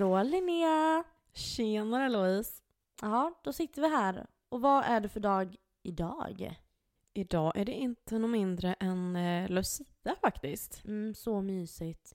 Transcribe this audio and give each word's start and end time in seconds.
Hallå 0.00 0.22
Linnea! 0.22 1.04
Tjenare 1.32 2.08
Louise! 2.08 2.62
Ja, 3.02 3.40
då 3.44 3.52
sitter 3.52 3.82
vi 3.82 3.88
här. 3.88 4.26
Och 4.48 4.60
vad 4.60 4.84
är 4.84 5.00
det 5.00 5.08
för 5.08 5.20
dag 5.20 5.56
idag? 5.82 6.60
Idag 7.14 7.52
är 7.56 7.64
det 7.64 7.72
inte 7.72 8.18
något 8.18 8.30
mindre 8.30 8.74
än 8.74 9.16
eh, 9.16 9.48
Lucia 9.50 10.16
faktiskt. 10.20 10.84
Mm, 10.84 11.14
så 11.14 11.40
mysigt. 11.40 12.14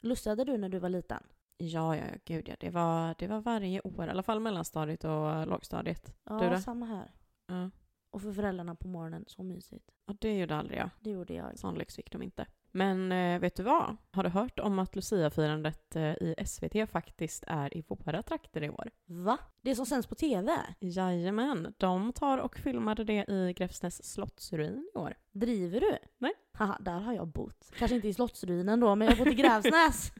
Lussade 0.00 0.44
du 0.44 0.58
när 0.58 0.68
du 0.68 0.78
var 0.78 0.88
liten? 0.88 1.22
Ja, 1.56 1.96
ja, 1.96 2.04
ja, 2.12 2.18
gud 2.24 2.48
ja. 2.48 2.54
Det 2.60 2.70
var, 2.70 3.14
det 3.18 3.26
var 3.26 3.40
varje 3.40 3.80
år, 3.80 4.06
i 4.06 4.10
alla 4.10 4.22
fall 4.22 4.40
mellanstadiet 4.40 5.04
och 5.04 5.46
lågstadiet. 5.46 6.14
Ja, 6.24 6.38
Du 6.38 6.50
då? 6.50 6.58
samma 6.58 6.86
här. 6.86 7.12
Ja. 7.46 7.70
Och 8.10 8.22
för 8.22 8.32
föräldrarna 8.32 8.74
på 8.74 8.88
morgonen, 8.88 9.24
så 9.26 9.42
mysigt. 9.42 9.90
Och 10.06 10.16
det 10.16 10.38
gjorde 10.38 10.56
aldrig 10.56 10.78
jag. 10.78 10.90
Det 11.00 11.10
gjorde 11.10 11.34
jag. 11.34 11.58
Sån 11.58 11.74
lyx 11.74 11.96
fick 11.96 12.12
de 12.12 12.22
inte. 12.22 12.46
Men 12.72 13.12
eh, 13.12 13.40
vet 13.40 13.56
du 13.56 13.62
vad? 13.62 13.96
Har 14.10 14.22
du 14.22 14.28
hört 14.28 14.58
om 14.58 14.78
att 14.78 14.96
Lucia-firandet 14.96 15.96
eh, 15.96 16.02
i 16.02 16.34
SVT 16.46 16.90
faktiskt 16.90 17.44
är 17.46 17.76
i 17.76 17.84
våra 17.88 18.22
trakter 18.22 18.62
i 18.62 18.70
år? 18.70 18.90
Va? 19.06 19.38
Det 19.60 19.74
som 19.74 19.86
sänds 19.86 20.06
på 20.06 20.14
TV? 20.14 20.52
Jajamän, 20.80 21.74
de 21.78 22.12
tar 22.12 22.38
och 22.38 22.58
filmade 22.58 23.04
det 23.04 23.24
i 23.28 23.52
Gräfsnäs 23.56 24.12
slottsruin 24.12 24.90
i 24.94 24.98
år. 24.98 25.14
Driver 25.32 25.80
du? 25.80 25.98
Nej. 26.18 26.32
Haha, 26.52 26.78
där 26.80 27.00
har 27.00 27.12
jag 27.12 27.28
bott. 27.28 27.72
Kanske 27.78 27.94
inte 27.96 28.08
i 28.08 28.14
Slottsruinen 28.14 28.80
då, 28.80 28.94
men 28.94 29.08
jag 29.08 29.16
har 29.16 29.24
bott 29.24 29.34
i 29.34 29.36
Grävsnäs. 29.36 30.12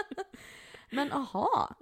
men 0.90 1.12
aha. 1.12 1.74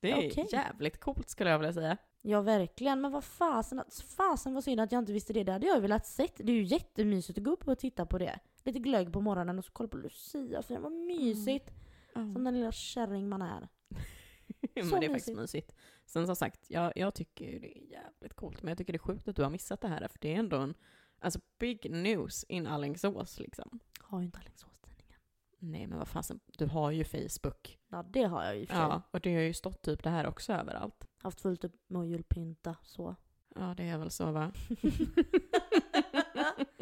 Det 0.00 0.10
är 0.10 0.30
Okej. 0.30 0.48
jävligt 0.52 1.00
coolt 1.00 1.28
skulle 1.28 1.50
jag 1.50 1.58
vilja 1.58 1.72
säga. 1.72 1.96
Ja, 2.22 2.40
verkligen. 2.40 3.00
Men 3.00 3.12
vad 3.12 3.24
fasen, 3.24 3.82
fasen 4.16 4.54
var 4.54 4.60
synd 4.60 4.80
att 4.80 4.92
jag 4.92 4.98
inte 4.98 5.12
visste 5.12 5.32
det. 5.32 5.44
Det 5.44 5.52
hade 5.52 5.66
jag 5.66 5.80
velat 5.80 6.06
sett. 6.06 6.36
Det 6.36 6.52
är 6.52 6.56
ju 6.56 6.62
jättemysigt 6.62 7.38
att 7.38 7.44
gå 7.44 7.50
upp 7.50 7.68
och 7.68 7.78
titta 7.78 8.06
på 8.06 8.18
det. 8.18 8.38
Lite 8.68 8.78
glögg 8.78 9.12
på 9.12 9.20
morgonen 9.20 9.58
och 9.58 9.64
så 9.64 9.72
kolla 9.72 9.88
på 9.88 9.96
Lucia. 9.96 10.62
För 10.62 10.74
det 10.74 10.80
var 10.80 10.90
mysigt. 10.90 11.70
Som 12.12 12.44
den 12.44 12.54
lilla 12.54 12.72
kärring 12.72 13.28
man 13.28 13.42
är. 13.42 13.68
men 14.74 14.84
Så 14.84 15.00
det 15.00 15.06
är 15.06 15.10
faktiskt 15.10 15.36
mysigt. 15.36 15.74
Sen 16.06 16.26
som 16.26 16.36
sagt, 16.36 16.70
jag, 16.70 16.92
jag 16.96 17.14
tycker 17.14 17.44
ju 17.44 17.58
det 17.58 17.78
är 17.78 17.82
jävligt 17.82 18.34
coolt, 18.34 18.62
men 18.62 18.68
jag 18.68 18.78
tycker 18.78 18.92
det 18.92 18.96
är 18.96 18.98
sjukt 18.98 19.28
att 19.28 19.36
du 19.36 19.42
har 19.42 19.50
missat 19.50 19.80
det 19.80 19.88
här, 19.88 20.08
för 20.08 20.18
det 20.20 20.34
är 20.34 20.38
ändå 20.38 20.56
en 20.56 20.74
alltså, 21.18 21.40
big 21.58 21.90
news 21.90 22.44
in 22.44 22.66
Alingsås 22.66 23.40
liksom. 23.40 23.80
Har 24.00 24.18
ju 24.20 24.24
inte 24.24 24.38
Alingsås-tidningen. 24.38 25.20
Nej 25.58 25.86
men 25.86 25.98
vad 25.98 26.08
fasen, 26.08 26.40
du 26.46 26.66
har 26.66 26.90
ju 26.90 27.04
Facebook. 27.04 27.78
Ja, 27.88 28.02
det 28.02 28.22
har 28.22 28.44
jag 28.44 28.62
och 28.62 28.68
för 28.68 28.74
sig. 28.74 28.82
Ja, 28.82 29.02
och 29.10 29.20
det 29.20 29.34
har 29.34 29.42
ju 29.42 29.54
stått 29.54 29.82
typ 29.82 30.02
det 30.02 30.10
här 30.10 30.26
också 30.26 30.52
överallt. 30.52 31.08
Haft 31.18 31.40
fullt 31.40 31.64
upp 31.64 31.74
med 31.86 32.02
att 32.02 32.08
julpynta 32.08 32.76
så. 32.82 33.16
Ja, 33.54 33.74
det 33.76 33.82
är 33.82 33.98
väl 33.98 34.10
så 34.10 34.32
va? 34.32 34.52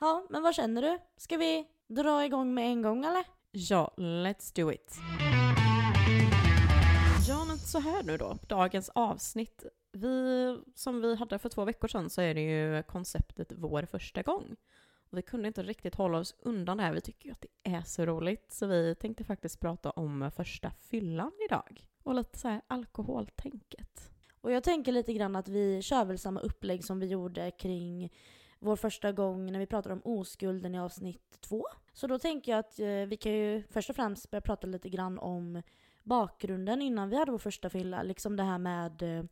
Ja, 0.00 0.26
men 0.30 0.42
vad 0.42 0.54
känner 0.54 0.82
du? 0.82 0.98
Ska 1.16 1.36
vi 1.36 1.66
dra 1.86 2.24
igång 2.24 2.54
med 2.54 2.64
en 2.64 2.82
gång 2.82 3.04
eller? 3.04 3.24
Ja, 3.50 3.94
let's 3.96 4.56
do 4.56 4.72
it. 4.72 4.96
Ja, 7.28 7.44
men 7.44 7.58
så 7.58 7.78
här 7.78 8.02
nu 8.02 8.16
då, 8.16 8.38
dagens 8.46 8.88
avsnitt. 8.88 9.66
Vi, 9.92 10.58
som 10.74 11.00
vi 11.00 11.16
hade 11.16 11.38
för 11.38 11.48
två 11.48 11.64
veckor 11.64 11.88
sedan 11.88 12.10
så 12.10 12.20
är 12.20 12.34
det 12.34 12.40
ju 12.40 12.82
konceptet 12.82 13.52
Vår 13.56 13.82
första 13.82 14.22
gång. 14.22 14.56
Och 15.10 15.18
vi 15.18 15.22
kunde 15.22 15.48
inte 15.48 15.62
riktigt 15.62 15.94
hålla 15.94 16.18
oss 16.18 16.34
undan 16.38 16.76
det 16.76 16.82
här. 16.82 16.92
Vi 16.92 17.00
tycker 17.00 17.26
ju 17.26 17.32
att 17.32 17.44
det 17.62 17.70
är 17.70 17.82
så 17.82 18.06
roligt. 18.06 18.52
Så 18.52 18.66
vi 18.66 18.94
tänkte 18.94 19.24
faktiskt 19.24 19.60
prata 19.60 19.90
om 19.90 20.30
första 20.36 20.70
fyllan 20.70 21.32
idag. 21.50 21.86
Och 22.02 22.14
lite 22.14 22.38
så 22.38 22.48
här 22.48 22.62
alkoholtänket. 22.66 24.10
Och 24.40 24.52
jag 24.52 24.64
tänker 24.64 24.92
lite 24.92 25.12
grann 25.12 25.36
att 25.36 25.48
vi 25.48 25.82
kör 25.82 26.04
väl 26.04 26.18
samma 26.18 26.40
upplägg 26.40 26.84
som 26.84 27.00
vi 27.00 27.06
gjorde 27.06 27.50
kring 27.50 28.10
vår 28.58 28.76
första 28.76 29.12
gång 29.12 29.52
när 29.52 29.58
vi 29.58 29.66
pratade 29.66 29.92
om 29.92 30.00
oskulden 30.04 30.74
i 30.74 30.80
avsnitt 30.80 31.38
två. 31.40 31.66
Så 31.92 32.06
då 32.06 32.18
tänker 32.18 32.52
jag 32.52 32.58
att 32.58 32.78
eh, 32.80 32.86
vi 32.86 33.16
kan 33.16 33.32
ju 33.32 33.62
först 33.70 33.90
och 33.90 33.96
främst 33.96 34.30
börja 34.30 34.42
prata 34.42 34.66
lite 34.66 34.88
grann 34.88 35.18
om 35.18 35.62
bakgrunden 36.02 36.82
innan 36.82 37.10
vi 37.10 37.16
hade 37.16 37.32
vår 37.32 37.38
första 37.38 37.70
fylla. 37.70 38.02
Liksom 38.02 38.36
det 38.36 38.42
här 38.42 38.58
med, 38.58 39.02
eh, 39.02 39.24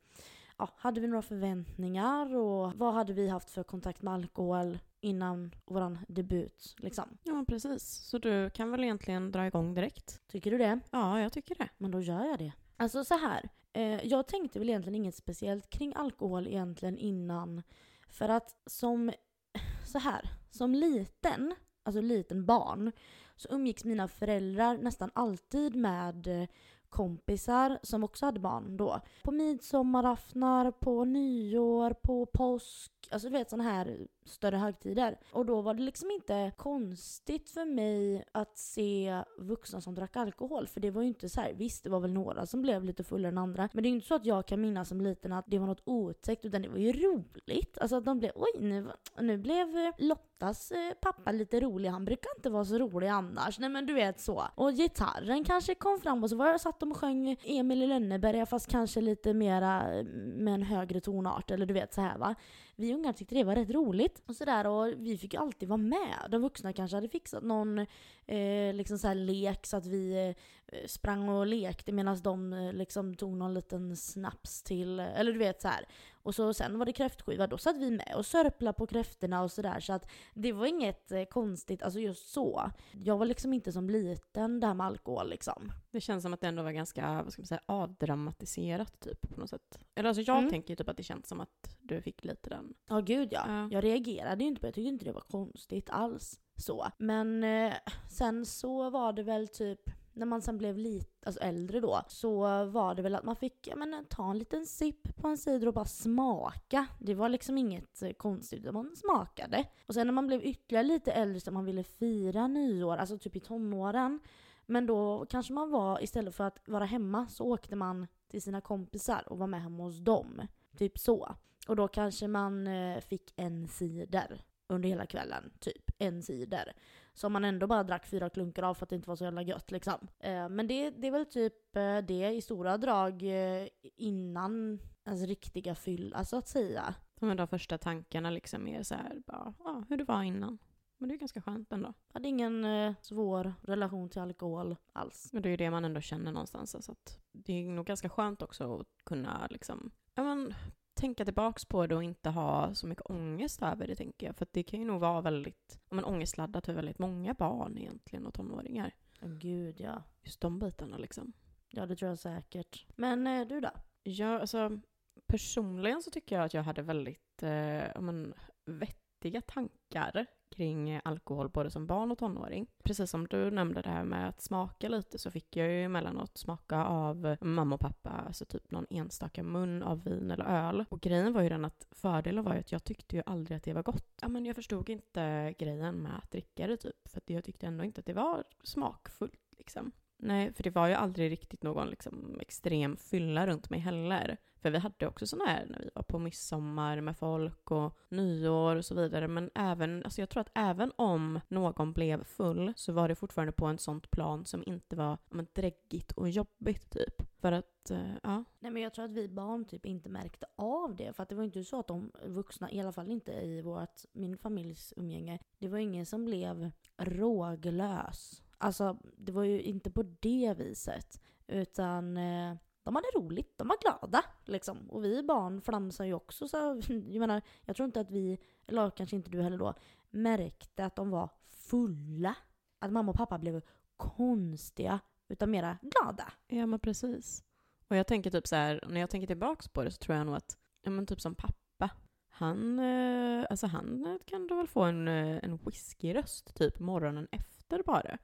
ja, 0.58 0.68
hade 0.76 1.00
vi 1.00 1.06
några 1.06 1.22
förväntningar 1.22 2.36
och 2.36 2.72
vad 2.74 2.94
hade 2.94 3.12
vi 3.12 3.28
haft 3.28 3.50
för 3.50 3.62
kontakt 3.62 4.02
med 4.02 4.14
alkohol 4.14 4.78
innan 5.00 5.54
våran 5.64 5.98
debut 6.08 6.74
liksom. 6.78 7.18
Ja, 7.22 7.44
precis. 7.48 7.82
Så 7.82 8.18
du 8.18 8.50
kan 8.50 8.70
väl 8.70 8.84
egentligen 8.84 9.32
dra 9.32 9.46
igång 9.46 9.74
direkt? 9.74 10.22
Tycker 10.26 10.50
du 10.50 10.58
det? 10.58 10.80
Ja, 10.90 11.20
jag 11.20 11.32
tycker 11.32 11.54
det. 11.54 11.68
Men 11.78 11.90
då 11.90 12.00
gör 12.00 12.24
jag 12.24 12.38
det. 12.38 12.52
Alltså 12.76 13.04
så 13.04 13.14
här. 13.14 13.48
Eh, 13.72 14.06
jag 14.06 14.26
tänkte 14.26 14.58
väl 14.58 14.68
egentligen 14.68 14.94
inget 14.94 15.14
speciellt 15.14 15.70
kring 15.70 15.92
alkohol 15.96 16.46
egentligen 16.46 16.98
innan. 16.98 17.62
För 18.08 18.28
att 18.28 18.54
som, 18.66 19.12
så 19.84 19.98
här, 19.98 20.30
som 20.50 20.74
liten, 20.74 21.54
alltså 21.82 22.00
liten 22.00 22.46
barn, 22.46 22.92
så 23.36 23.48
umgicks 23.50 23.84
mina 23.84 24.08
föräldrar 24.08 24.78
nästan 24.78 25.10
alltid 25.14 25.76
med 25.76 26.26
eh, 26.26 26.48
kompisar 26.88 27.78
som 27.82 28.04
också 28.04 28.26
hade 28.26 28.40
barn 28.40 28.76
då. 28.76 29.00
På 29.22 29.32
midsommaraftnar, 29.32 30.70
på 30.70 31.04
nyår, 31.04 31.90
på 31.90 32.26
påsk, 32.26 32.92
alltså 33.10 33.28
du 33.28 33.32
vet 33.32 33.50
sådana 33.50 33.70
här 33.70 34.06
större 34.26 34.56
högtider. 34.56 35.18
Och 35.32 35.46
då 35.46 35.60
var 35.60 35.74
det 35.74 35.82
liksom 35.82 36.10
inte 36.10 36.52
konstigt 36.56 37.50
för 37.50 37.64
mig 37.64 38.24
att 38.32 38.58
se 38.58 39.22
vuxna 39.38 39.80
som 39.80 39.94
drack 39.94 40.16
alkohol. 40.16 40.66
För 40.68 40.80
det 40.80 40.90
var 40.90 41.02
ju 41.02 41.08
inte 41.08 41.28
så 41.28 41.40
här, 41.40 41.52
visst 41.52 41.84
det 41.84 41.90
var 41.90 42.00
väl 42.00 42.12
några 42.12 42.46
som 42.46 42.62
blev 42.62 42.84
lite 42.84 43.04
fullare 43.04 43.32
än 43.32 43.38
andra. 43.38 43.68
Men 43.72 43.82
det 43.82 43.88
är 43.88 43.90
ju 43.90 43.96
inte 43.96 44.08
så 44.08 44.14
att 44.14 44.26
jag 44.26 44.46
kan 44.46 44.60
minnas 44.60 44.88
som 44.88 45.00
liten 45.00 45.32
att 45.32 45.44
det 45.48 45.58
var 45.58 45.66
något 45.66 45.82
otäckt 45.84 46.44
utan 46.44 46.62
det 46.62 46.68
var 46.68 46.78
ju 46.78 46.92
roligt. 46.92 47.78
Alltså 47.78 47.96
att 47.96 48.04
de 48.04 48.18
blev, 48.18 48.30
oj 48.34 48.60
nu, 48.60 48.86
nu 49.20 49.38
blev 49.38 49.76
eh, 49.76 49.92
Lottas 49.98 50.70
eh, 50.70 50.92
pappa 51.00 51.32
lite 51.32 51.60
rolig. 51.60 51.88
Han 51.88 52.04
brukar 52.04 52.30
inte 52.36 52.50
vara 52.50 52.64
så 52.64 52.78
rolig 52.78 53.08
annars. 53.08 53.58
Nej 53.58 53.68
men 53.68 53.86
du 53.86 53.92
vet 53.92 54.20
så. 54.20 54.44
Och 54.54 54.72
gitarren 54.72 55.44
kanske 55.44 55.74
kom 55.74 56.00
fram 56.00 56.22
och 56.22 56.30
så 56.30 56.36
var 56.36 56.46
jag 56.46 56.60
satt 56.60 56.80
de 56.80 56.90
och 56.90 56.96
sjöng 56.96 57.36
Emil 57.44 57.82
i 57.82 57.86
Lönneberga 57.86 58.46
fast 58.46 58.70
kanske 58.70 59.00
lite 59.00 59.34
mera 59.34 59.94
eh, 59.94 60.04
med 60.36 60.54
en 60.54 60.62
högre 60.62 61.00
tonart. 61.00 61.50
Eller 61.50 61.66
du 61.66 61.74
vet 61.74 61.94
så 61.94 62.00
här 62.00 62.18
va 62.18 62.34
vi 62.76 62.94
ungar 62.94 63.12
tyckte 63.12 63.34
det 63.34 63.44
var 63.44 63.54
rätt 63.54 63.70
roligt. 63.70 64.22
Och 64.26 64.36
sådär 64.36 64.66
och 64.66 64.92
vi 64.96 65.18
fick 65.18 65.34
ju 65.34 65.40
alltid 65.40 65.68
vara 65.68 65.76
med. 65.76 66.26
De 66.30 66.42
vuxna 66.42 66.72
kanske 66.72 66.96
hade 66.96 67.08
fixat 67.08 67.42
någon 67.42 67.78
eh, 68.26 68.74
liksom 68.74 68.98
så 68.98 69.08
här 69.08 69.14
lek 69.14 69.66
så 69.66 69.76
att 69.76 69.86
vi 69.86 70.34
eh, 70.66 70.86
sprang 70.86 71.28
och 71.28 71.46
lekte 71.46 71.92
medan 71.92 72.20
de 72.22 72.52
eh, 72.52 72.72
liksom 72.72 73.14
tog 73.14 73.36
någon 73.36 73.54
liten 73.54 73.96
snaps 73.96 74.62
till, 74.62 75.00
eller 75.00 75.32
du 75.32 75.38
vet 75.38 75.62
så 75.62 75.68
här. 75.68 75.86
Och 76.26 76.34
så 76.34 76.54
sen 76.54 76.78
var 76.78 76.86
det 76.86 76.92
kräftskiva, 76.92 77.46
då 77.46 77.58
satt 77.58 77.76
vi 77.76 77.90
med 77.90 78.12
och 78.16 78.26
sörplade 78.26 78.72
på 78.78 78.86
kräftorna 78.86 79.42
och 79.42 79.52
sådär. 79.52 79.80
Så 79.80 79.92
att 79.92 80.08
det 80.34 80.52
var 80.52 80.66
inget 80.66 81.12
eh, 81.12 81.24
konstigt, 81.24 81.82
alltså 81.82 82.00
just 82.00 82.28
så. 82.32 82.70
Jag 83.04 83.18
var 83.18 83.26
liksom 83.26 83.52
inte 83.52 83.72
som 83.72 83.90
liten 83.90 84.60
där 84.60 84.74
med 84.74 84.86
alkohol 84.86 85.28
liksom. 85.30 85.72
Det 85.90 86.00
känns 86.00 86.22
som 86.22 86.34
att 86.34 86.40
det 86.40 86.46
ändå 86.48 86.62
var 86.62 86.72
ganska, 86.72 87.22
vad 87.22 87.32
ska 87.32 87.42
man 87.42 87.46
säga, 87.46 87.60
avdramatiserat 87.66 89.00
typ 89.00 89.28
på 89.34 89.40
något 89.40 89.50
sätt. 89.50 89.78
Eller 89.94 90.08
alltså 90.08 90.22
jag 90.22 90.38
Mm. 90.38 90.50
tänker 90.50 90.70
ju 90.70 90.76
typ 90.76 90.88
att 90.88 90.96
det 90.96 91.02
känns 91.02 91.28
som 91.28 91.40
att 91.40 91.76
du 91.80 92.02
fick 92.02 92.24
lite 92.24 92.50
den. 92.50 92.74
Ja 92.88 93.00
gud 93.00 93.28
ja. 93.32 93.44
Ja. 93.46 93.68
Jag 93.70 93.84
reagerade 93.84 94.44
ju 94.44 94.48
inte 94.48 94.60
på 94.60 94.66
det, 94.66 94.68
jag 94.68 94.74
tyckte 94.74 94.88
inte 94.88 95.04
det 95.04 95.12
var 95.12 95.20
konstigt 95.20 95.90
alls. 95.90 96.40
Så. 96.56 96.86
Men 96.98 97.44
eh, 97.44 97.72
sen 98.10 98.46
så 98.46 98.90
var 98.90 99.12
det 99.12 99.22
väl 99.22 99.48
typ, 99.48 99.80
när 100.16 100.26
man 100.26 100.42
sen 100.42 100.58
blev 100.58 100.78
lite, 100.78 101.26
alltså 101.26 101.40
äldre 101.40 101.80
då, 101.80 102.00
så 102.08 102.64
var 102.64 102.94
det 102.94 103.02
väl 103.02 103.14
att 103.14 103.24
man 103.24 103.36
fick 103.36 103.68
ja, 103.68 103.76
men, 103.76 104.06
ta 104.08 104.30
en 104.30 104.38
liten 104.38 104.66
sipp 104.66 105.16
på 105.16 105.28
en 105.28 105.38
cider 105.38 105.68
och 105.68 105.74
bara 105.74 105.84
smaka. 105.84 106.86
Det 106.98 107.14
var 107.14 107.28
liksom 107.28 107.58
inget 107.58 108.02
eh, 108.02 108.12
konstigt, 108.12 108.60
utan 108.60 108.74
man 108.74 108.96
smakade. 108.96 109.64
Och 109.86 109.94
sen 109.94 110.06
när 110.06 110.14
man 110.14 110.26
blev 110.26 110.44
ytterligare 110.44 110.86
lite 110.86 111.12
äldre 111.12 111.40
så 111.40 111.50
man 111.50 111.64
ville 111.64 111.82
fira 111.82 112.46
nyår, 112.46 112.96
alltså 112.96 113.18
typ 113.18 113.36
i 113.36 113.40
tonåren. 113.40 114.20
Men 114.66 114.86
då 114.86 115.26
kanske 115.30 115.52
man 115.52 115.70
var, 115.70 116.02
istället 116.02 116.34
för 116.34 116.44
att 116.44 116.68
vara 116.68 116.84
hemma 116.84 117.26
så 117.28 117.44
åkte 117.44 117.76
man 117.76 118.06
till 118.30 118.42
sina 118.42 118.60
kompisar 118.60 119.22
och 119.26 119.38
var 119.38 119.46
med 119.46 119.62
hemma 119.62 119.84
hos 119.84 119.98
dem. 119.98 120.42
Typ 120.76 120.98
så. 120.98 121.34
Och 121.68 121.76
då 121.76 121.88
kanske 121.88 122.28
man 122.28 122.66
eh, 122.66 123.00
fick 123.00 123.32
en 123.36 123.68
cider 123.68 124.44
under 124.68 124.88
hela 124.88 125.06
kvällen, 125.06 125.52
typ. 125.60 125.90
En 125.98 126.22
cider. 126.22 126.72
Som 127.16 127.32
man 127.32 127.44
ändå 127.44 127.66
bara 127.66 127.82
drack 127.82 128.06
fyra 128.06 128.30
klunkar 128.30 128.62
av 128.62 128.74
för 128.74 128.86
att 128.86 128.90
det 128.90 128.96
inte 128.96 129.08
var 129.08 129.16
så 129.16 129.24
jävla 129.24 129.42
gött 129.42 129.70
liksom. 129.70 130.08
Eh, 130.18 130.48
men 130.48 130.66
det, 130.68 130.90
det 130.90 131.06
är 131.06 131.10
väl 131.10 131.26
typ 131.26 131.76
eh, 131.76 131.98
det 131.98 132.30
i 132.30 132.42
stora 132.42 132.78
drag 132.78 133.22
eh, 133.22 133.68
innan 133.96 134.80
ens 135.04 135.22
riktiga 135.22 135.74
fylla 135.74 136.24
så 136.24 136.36
att 136.36 136.48
säga. 136.48 136.94
Men 137.20 137.36
de 137.36 137.48
första 137.48 137.78
tankarna 137.78 138.30
liksom 138.30 138.68
är 138.68 138.82
så 138.82 138.94
här, 138.94 139.22
bara, 139.26 139.54
ja, 139.58 139.84
hur 139.88 139.96
det 139.96 140.04
var 140.04 140.22
innan. 140.22 140.58
Men 140.98 141.08
det 141.08 141.14
är 141.14 141.18
ganska 141.18 141.42
skönt 141.42 141.72
ändå. 141.72 141.92
Jag 142.08 142.14
hade 142.14 142.28
ingen 142.28 142.64
eh, 142.64 142.94
svår 143.02 143.54
relation 143.62 144.10
till 144.10 144.20
alkohol 144.20 144.76
alls. 144.92 145.30
Men 145.32 145.42
det 145.42 145.48
är 145.48 145.50
ju 145.50 145.56
det 145.56 145.70
man 145.70 145.84
ändå 145.84 146.00
känner 146.00 146.32
någonstans. 146.32 146.74
Alltså 146.74 146.92
att 146.92 147.20
det 147.32 147.52
är 147.52 147.70
nog 147.70 147.86
ganska 147.86 148.08
skönt 148.08 148.42
också 148.42 148.80
att 148.80 149.04
kunna 149.04 149.46
liksom, 149.50 149.90
ja 150.14 150.22
men, 150.22 150.54
tänka 150.96 151.24
tillbaks 151.24 151.64
på 151.64 151.86
det 151.86 151.94
och 151.94 152.02
inte 152.02 152.30
ha 152.30 152.74
så 152.74 152.86
mycket 152.86 153.10
ångest 153.10 153.62
över 153.62 153.86
det 153.86 153.96
tänker 153.96 154.26
jag. 154.26 154.36
För 154.36 154.46
det 154.50 154.62
kan 154.62 154.80
ju 154.80 154.86
nog 154.86 155.00
vara 155.00 155.20
väldigt, 155.20 155.80
men 155.90 156.04
ångestladdat 156.04 156.66
för 156.66 156.72
väldigt 156.72 156.98
många 156.98 157.34
barn 157.34 157.78
egentligen 157.78 158.26
och 158.26 158.34
tonåringar. 158.34 158.94
Åh 159.22 159.28
gud 159.28 159.80
ja. 159.80 160.02
Just 160.22 160.40
de 160.40 160.58
bitarna 160.58 160.96
liksom. 160.96 161.32
Ja 161.68 161.86
det 161.86 161.96
tror 161.96 162.08
jag 162.08 162.18
säkert. 162.18 162.86
Men 162.96 163.26
eh, 163.26 163.46
du 163.46 163.60
då? 163.60 163.70
Ja, 164.02 164.40
alltså 164.40 164.80
personligen 165.26 166.02
så 166.02 166.10
tycker 166.10 166.36
jag 166.36 166.44
att 166.44 166.54
jag 166.54 166.62
hade 166.62 166.82
väldigt, 166.82 167.42
eh, 167.42 168.00
men, 168.00 168.34
vettig 168.64 169.06
vettiga 169.26 169.40
tankar 169.40 170.26
kring 170.56 171.00
alkohol 171.04 171.48
både 171.48 171.70
som 171.70 171.86
barn 171.86 172.10
och 172.10 172.18
tonåring. 172.18 172.66
Precis 172.82 173.10
som 173.10 173.26
du 173.26 173.50
nämnde 173.50 173.82
det 173.82 173.88
här 173.90 174.04
med 174.04 174.28
att 174.28 174.40
smaka 174.40 174.88
lite 174.88 175.18
så 175.18 175.30
fick 175.30 175.56
jag 175.56 175.68
ju 175.68 175.84
emellanåt 175.84 176.38
smaka 176.38 176.84
av 176.84 177.36
mamma 177.40 177.74
och 177.74 177.80
pappa, 177.80 178.10
alltså 178.10 178.44
typ 178.44 178.70
någon 178.70 178.86
enstaka 178.90 179.42
mun 179.42 179.82
av 179.82 180.04
vin 180.04 180.30
eller 180.30 180.44
öl. 180.44 180.84
Och 180.88 181.00
grejen 181.00 181.32
var 181.32 181.42
ju 181.42 181.48
den 181.48 181.64
att 181.64 181.86
fördelen 181.90 182.44
var 182.44 182.54
ju 182.54 182.60
att 182.60 182.72
jag 182.72 182.84
tyckte 182.84 183.16
ju 183.16 183.22
aldrig 183.26 183.56
att 183.56 183.64
det 183.64 183.72
var 183.72 183.82
gott. 183.82 184.18
Ja 184.20 184.28
men 184.28 184.46
jag 184.46 184.56
förstod 184.56 184.88
inte 184.88 185.54
grejen 185.58 185.94
med 185.94 186.18
att 186.18 186.30
dricka 186.30 186.66
det 186.66 186.76
typ, 186.76 187.08
för 187.08 187.18
att 187.18 187.30
jag 187.30 187.44
tyckte 187.44 187.66
ändå 187.66 187.84
inte 187.84 188.00
att 188.00 188.06
det 188.06 188.12
var 188.12 188.44
smakfullt 188.62 189.54
liksom. 189.58 189.92
Nej, 190.18 190.52
för 190.52 190.62
det 190.62 190.70
var 190.70 190.88
ju 190.88 190.94
aldrig 190.94 191.32
riktigt 191.32 191.62
någon 191.62 191.90
liksom, 191.90 192.38
extrem 192.40 192.96
fylla 192.96 193.46
runt 193.46 193.70
mig 193.70 193.80
heller. 193.80 194.36
För 194.66 194.70
vi 194.70 194.78
hade 194.78 195.06
också 195.06 195.26
sådana 195.26 195.50
här 195.50 195.66
när 195.66 195.78
vi 195.78 195.90
var 195.94 196.02
på 196.02 196.18
midsommar 196.18 197.00
med 197.00 197.16
folk 197.16 197.70
och 197.70 197.98
nyår 198.08 198.76
och 198.76 198.84
så 198.84 198.94
vidare. 198.94 199.28
Men 199.28 199.50
även, 199.54 200.04
alltså 200.04 200.20
jag 200.20 200.28
tror 200.28 200.40
att 200.40 200.50
även 200.54 200.92
om 200.96 201.40
någon 201.48 201.92
blev 201.92 202.24
full 202.24 202.72
så 202.76 202.92
var 202.92 203.08
det 203.08 203.14
fortfarande 203.14 203.52
på 203.52 203.66
en 203.66 203.78
sånt 203.78 204.10
plan 204.10 204.44
som 204.44 204.62
inte 204.66 204.96
var 204.96 205.18
men, 205.30 205.46
dräggigt 205.52 206.12
och 206.12 206.28
jobbigt 206.28 206.90
typ. 206.90 207.22
För 207.40 207.52
att, 207.52 207.90
uh, 207.90 208.14
ja. 208.22 208.44
Nej 208.58 208.70
men 208.70 208.82
jag 208.82 208.94
tror 208.94 209.04
att 209.04 209.10
vi 209.10 209.28
barn 209.28 209.64
typ 209.64 209.86
inte 209.86 210.08
märkte 210.08 210.46
av 210.56 210.96
det. 210.96 211.12
För 211.12 211.22
att 211.22 211.28
det 211.28 211.34
var 211.34 211.44
inte 211.44 211.64
så 211.64 211.80
att 211.80 211.88
de 211.88 212.12
vuxna, 212.24 212.72
i 212.72 212.80
alla 212.80 212.92
fall 212.92 213.10
inte 213.10 213.32
i 213.32 213.62
vårt, 213.62 214.00
min 214.12 214.38
familjs 214.38 214.94
umgänge, 214.96 215.38
det 215.58 215.68
var 215.68 215.78
ingen 215.78 216.06
som 216.06 216.24
blev 216.24 216.70
råglös. 216.96 218.42
Alltså 218.58 218.98
det 219.16 219.32
var 219.32 219.44
ju 219.44 219.62
inte 219.62 219.90
på 219.90 220.02
det 220.02 220.54
viset. 220.58 221.20
Utan 221.46 222.16
eh, 222.16 222.56
de 222.82 222.94
hade 222.94 223.08
roligt, 223.14 223.58
de 223.58 223.68
var 223.68 223.76
glada 223.80 224.22
liksom. 224.44 224.90
Och 224.90 225.04
vi 225.04 225.22
barn 225.22 225.60
flamsar 225.60 226.04
ju 226.04 226.14
också 226.14 226.48
så 226.48 226.56
jag 226.88 227.20
menar, 227.20 227.42
jag 227.64 227.76
tror 227.76 227.86
inte 227.86 228.00
att 228.00 228.10
vi, 228.10 228.38
eller 228.66 228.90
kanske 228.90 229.16
inte 229.16 229.30
du 229.30 229.42
heller 229.42 229.58
då, 229.58 229.74
märkte 230.10 230.84
att 230.84 230.96
de 230.96 231.10
var 231.10 231.28
fulla. 231.48 232.34
Att 232.78 232.92
mamma 232.92 233.10
och 233.10 233.16
pappa 233.16 233.38
blev 233.38 233.62
konstiga, 233.96 235.00
utan 235.28 235.50
mera 235.50 235.78
glada. 235.82 236.32
Ja 236.46 236.66
men 236.66 236.80
precis. 236.80 237.44
Och 237.88 237.96
jag 237.96 238.06
tänker 238.06 238.30
typ 238.30 238.46
så 238.46 238.56
här, 238.56 238.84
när 238.88 239.00
jag 239.00 239.10
tänker 239.10 239.26
tillbaks 239.26 239.68
på 239.68 239.84
det 239.84 239.90
så 239.90 239.98
tror 239.98 240.16
jag 240.16 240.26
nog 240.26 240.36
att, 240.36 240.58
ja 240.82 240.90
men 240.90 241.06
typ 241.06 241.20
som 241.20 241.34
pappa, 241.34 241.90
han, 242.28 242.78
eh, 242.78 243.46
alltså 243.50 243.66
han 243.66 244.18
kan 244.26 244.46
då 244.46 244.54
väl 244.54 244.68
få 244.68 244.82
en, 244.82 245.08
eh, 245.08 245.44
en 245.44 245.56
whiskyröst 245.56 246.54
typ 246.54 246.78
morgonen 246.78 247.28
efter 247.30 247.82
bara. 247.82 248.18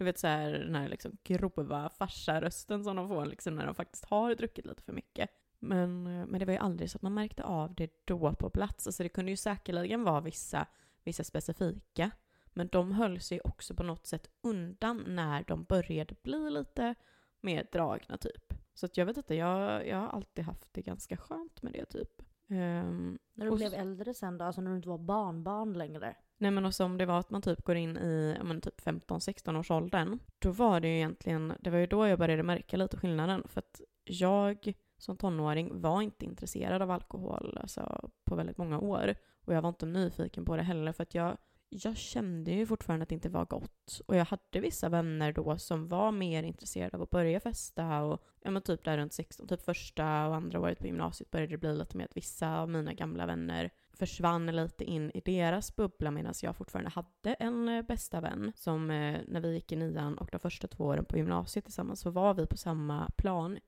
Du 0.00 0.04
vet 0.04 0.18
så 0.18 0.26
här, 0.26 0.52
den 0.52 0.74
här 0.74 0.88
liksom 0.88 1.16
grova 1.24 1.88
farsarösten 1.88 2.84
som 2.84 2.96
de 2.96 3.08
får 3.08 3.26
liksom 3.26 3.54
när 3.54 3.66
de 3.66 3.74
faktiskt 3.74 4.04
har 4.04 4.34
druckit 4.34 4.66
lite 4.66 4.82
för 4.82 4.92
mycket. 4.92 5.30
Men, 5.58 6.02
men 6.02 6.38
det 6.38 6.44
var 6.44 6.52
ju 6.52 6.58
aldrig 6.58 6.90
så 6.90 6.98
att 6.98 7.02
man 7.02 7.14
märkte 7.14 7.44
av 7.44 7.74
det 7.74 7.90
då 8.04 8.34
på 8.34 8.50
plats. 8.50 8.86
Alltså 8.86 9.02
det 9.02 9.08
kunde 9.08 9.30
ju 9.30 9.36
säkerligen 9.36 10.04
vara 10.04 10.20
vissa, 10.20 10.66
vissa 11.04 11.24
specifika. 11.24 12.10
Men 12.46 12.68
de 12.68 12.92
höll 12.92 13.20
sig 13.20 13.40
också 13.40 13.74
på 13.74 13.82
något 13.82 14.06
sätt 14.06 14.30
undan 14.40 15.04
när 15.06 15.44
de 15.46 15.64
började 15.64 16.14
bli 16.22 16.50
lite 16.50 16.94
mer 17.40 17.66
dragna 17.72 18.16
typ. 18.16 18.54
Så 18.74 18.86
att 18.86 18.96
jag 18.96 19.06
vet 19.06 19.16
inte, 19.16 19.34
jag, 19.34 19.86
jag 19.86 19.96
har 19.96 20.08
alltid 20.08 20.44
haft 20.44 20.74
det 20.74 20.82
ganska 20.82 21.16
skönt 21.16 21.62
med 21.62 21.72
det 21.72 21.84
typ. 21.84 22.22
Um, 22.48 23.18
när 23.34 23.50
du 23.50 23.56
blev 23.56 23.74
äldre 23.74 24.14
sen 24.14 24.38
då, 24.38 24.44
alltså 24.44 24.60
när 24.60 24.70
du 24.70 24.76
inte 24.76 24.88
var 24.88 24.98
barnbarn 24.98 25.72
längre? 25.72 26.16
Nej 26.40 26.50
men 26.50 26.66
också 26.66 26.84
om 26.84 26.98
det 26.98 27.06
var 27.06 27.18
att 27.18 27.30
man 27.30 27.42
typ 27.42 27.64
går 27.64 27.76
in 27.76 27.96
i 27.96 28.36
men, 28.42 28.60
typ 28.60 28.80
15-16 28.80 29.58
års 29.58 29.70
åldern. 29.70 30.18
Då 30.38 30.50
var 30.50 30.80
det 30.80 30.88
ju 30.88 30.96
egentligen, 30.96 31.52
det 31.60 31.70
var 31.70 31.78
ju 31.78 31.86
då 31.86 32.06
jag 32.06 32.18
började 32.18 32.42
märka 32.42 32.76
lite 32.76 32.96
skillnaden. 32.96 33.42
För 33.48 33.58
att 33.58 33.80
jag 34.04 34.72
som 34.98 35.16
tonåring 35.16 35.80
var 35.80 36.02
inte 36.02 36.24
intresserad 36.24 36.82
av 36.82 36.90
alkohol 36.90 37.58
alltså, 37.60 38.10
på 38.24 38.34
väldigt 38.34 38.58
många 38.58 38.78
år. 38.78 39.14
Och 39.44 39.54
jag 39.54 39.62
var 39.62 39.68
inte 39.68 39.86
nyfiken 39.86 40.44
på 40.44 40.56
det 40.56 40.62
heller 40.62 40.92
för 40.92 41.02
att 41.02 41.14
jag, 41.14 41.36
jag 41.68 41.96
kände 41.96 42.50
ju 42.50 42.66
fortfarande 42.66 43.02
att 43.02 43.08
det 43.08 43.14
inte 43.14 43.28
var 43.28 43.44
gott. 43.44 44.00
Och 44.06 44.16
jag 44.16 44.24
hade 44.24 44.60
vissa 44.60 44.88
vänner 44.88 45.32
då 45.32 45.58
som 45.58 45.88
var 45.88 46.12
mer 46.12 46.42
intresserade 46.42 46.96
av 46.96 47.02
att 47.02 47.10
börja 47.10 47.40
festa 47.40 48.02
och 48.02 48.22
ja 48.40 48.50
men 48.50 48.62
typ 48.62 48.84
där 48.84 48.98
runt 48.98 49.12
16, 49.12 49.48
typ 49.48 49.62
första 49.62 50.28
och 50.28 50.34
andra 50.34 50.60
året 50.60 50.78
på 50.78 50.86
gymnasiet 50.86 51.30
började 51.30 51.52
det 51.52 51.58
bli 51.58 51.76
lite 51.76 51.96
mer 51.96 52.04
att 52.04 52.16
vissa 52.16 52.58
av 52.58 52.68
mina 52.68 52.92
gamla 52.92 53.26
vänner 53.26 53.70
försvann 54.00 54.46
lite 54.46 54.84
in 54.84 55.10
i 55.14 55.20
deras 55.20 55.76
bubbla 55.76 56.10
medan 56.10 56.34
jag 56.42 56.56
fortfarande 56.56 56.90
hade 56.90 57.34
en 57.34 57.68
eh, 57.68 57.82
bästa 57.82 58.20
vän 58.20 58.52
som 58.56 58.90
eh, 58.90 59.20
när 59.28 59.40
vi 59.40 59.54
gick 59.54 59.72
i 59.72 59.76
nian 59.76 60.18
och 60.18 60.28
de 60.32 60.38
första 60.38 60.68
två 60.68 60.84
åren 60.84 61.04
på 61.04 61.16
gymnasiet 61.16 61.64
tillsammans 61.64 62.00
så 62.00 62.10
var 62.10 62.34
vi 62.34 62.46
på 62.46 62.56
samma 62.56 63.10
plan. 63.16 63.58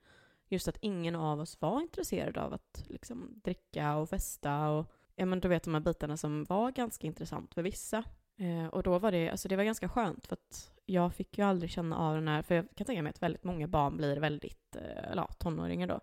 Just 0.48 0.68
att 0.68 0.78
ingen 0.80 1.16
av 1.16 1.40
oss 1.40 1.60
var 1.60 1.80
intresserad 1.80 2.38
av 2.38 2.52
att 2.54 2.84
liksom 2.88 3.40
dricka 3.44 3.96
och 3.96 4.08
festa 4.08 4.68
och 4.68 4.92
ja 5.16 5.26
men 5.26 5.40
du 5.40 5.48
vet 5.48 5.62
de 5.64 5.74
här 5.74 5.80
bitarna 5.80 6.16
som 6.16 6.44
var 6.44 6.70
ganska 6.70 7.06
intressant 7.06 7.54
för 7.54 7.62
vissa. 7.62 8.04
Eh, 8.36 8.66
och 8.66 8.82
då 8.82 8.98
var 8.98 9.12
det, 9.12 9.30
alltså 9.30 9.48
det 9.48 9.56
var 9.56 9.64
ganska 9.64 9.88
skönt 9.88 10.26
för 10.26 10.34
att 10.34 10.72
jag 10.86 11.14
fick 11.14 11.38
ju 11.38 11.44
aldrig 11.44 11.70
känna 11.70 11.96
av 11.98 12.14
den 12.14 12.28
här, 12.28 12.42
för 12.42 12.54
jag 12.54 12.66
kan 12.74 12.84
tänka 12.84 13.02
mig 13.02 13.10
att 13.10 13.22
väldigt 13.22 13.44
många 13.44 13.68
barn 13.68 13.96
blir 13.96 14.16
väldigt, 14.16 14.76
eh, 14.76 15.10
eller 15.10 15.22
ja, 15.22 15.28
tonåringar 15.38 15.86
då, 15.86 16.00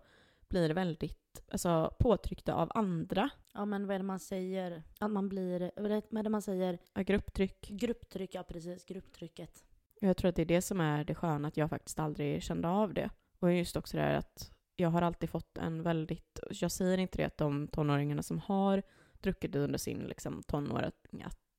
blir 0.50 0.70
väldigt 0.70 1.42
alltså, 1.48 1.94
påtryckta 1.98 2.54
av 2.54 2.70
andra. 2.74 3.30
Ja 3.54 3.64
men 3.64 3.86
vad 3.86 3.94
är 3.94 3.98
det 3.98 4.04
man 4.04 4.20
säger? 4.20 4.82
Att 4.98 5.10
man 5.10 5.28
blir, 5.28 5.70
vad 5.76 5.90
är 5.92 6.22
det 6.22 6.30
man 6.30 6.42
säger? 6.42 6.78
Ja, 6.94 7.02
grupptryck. 7.02 7.68
Grupptryck, 7.68 8.34
ja 8.34 8.42
precis. 8.42 8.84
Grupptrycket. 8.84 9.64
Jag 10.00 10.16
tror 10.16 10.28
att 10.28 10.36
det 10.36 10.42
är 10.42 10.46
det 10.46 10.62
som 10.62 10.80
är 10.80 11.04
det 11.04 11.14
sköna, 11.14 11.48
att 11.48 11.56
jag 11.56 11.70
faktiskt 11.70 11.98
aldrig 11.98 12.42
kände 12.42 12.68
av 12.68 12.94
det. 12.94 13.10
Och 13.38 13.52
just 13.52 13.76
också 13.76 13.96
det 13.96 14.02
här 14.02 14.14
att 14.14 14.52
jag 14.76 14.88
har 14.88 15.02
alltid 15.02 15.30
fått 15.30 15.58
en 15.58 15.82
väldigt, 15.82 16.40
jag 16.50 16.70
säger 16.70 16.98
inte 16.98 17.18
det 17.18 17.24
att 17.24 17.38
de 17.38 17.68
tonåringarna 17.68 18.22
som 18.22 18.38
har 18.38 18.82
druckit 19.20 19.56
under 19.56 19.78
sin 19.78 19.98
liksom, 19.98 20.42
tonår, 20.42 20.82
att, 20.82 21.06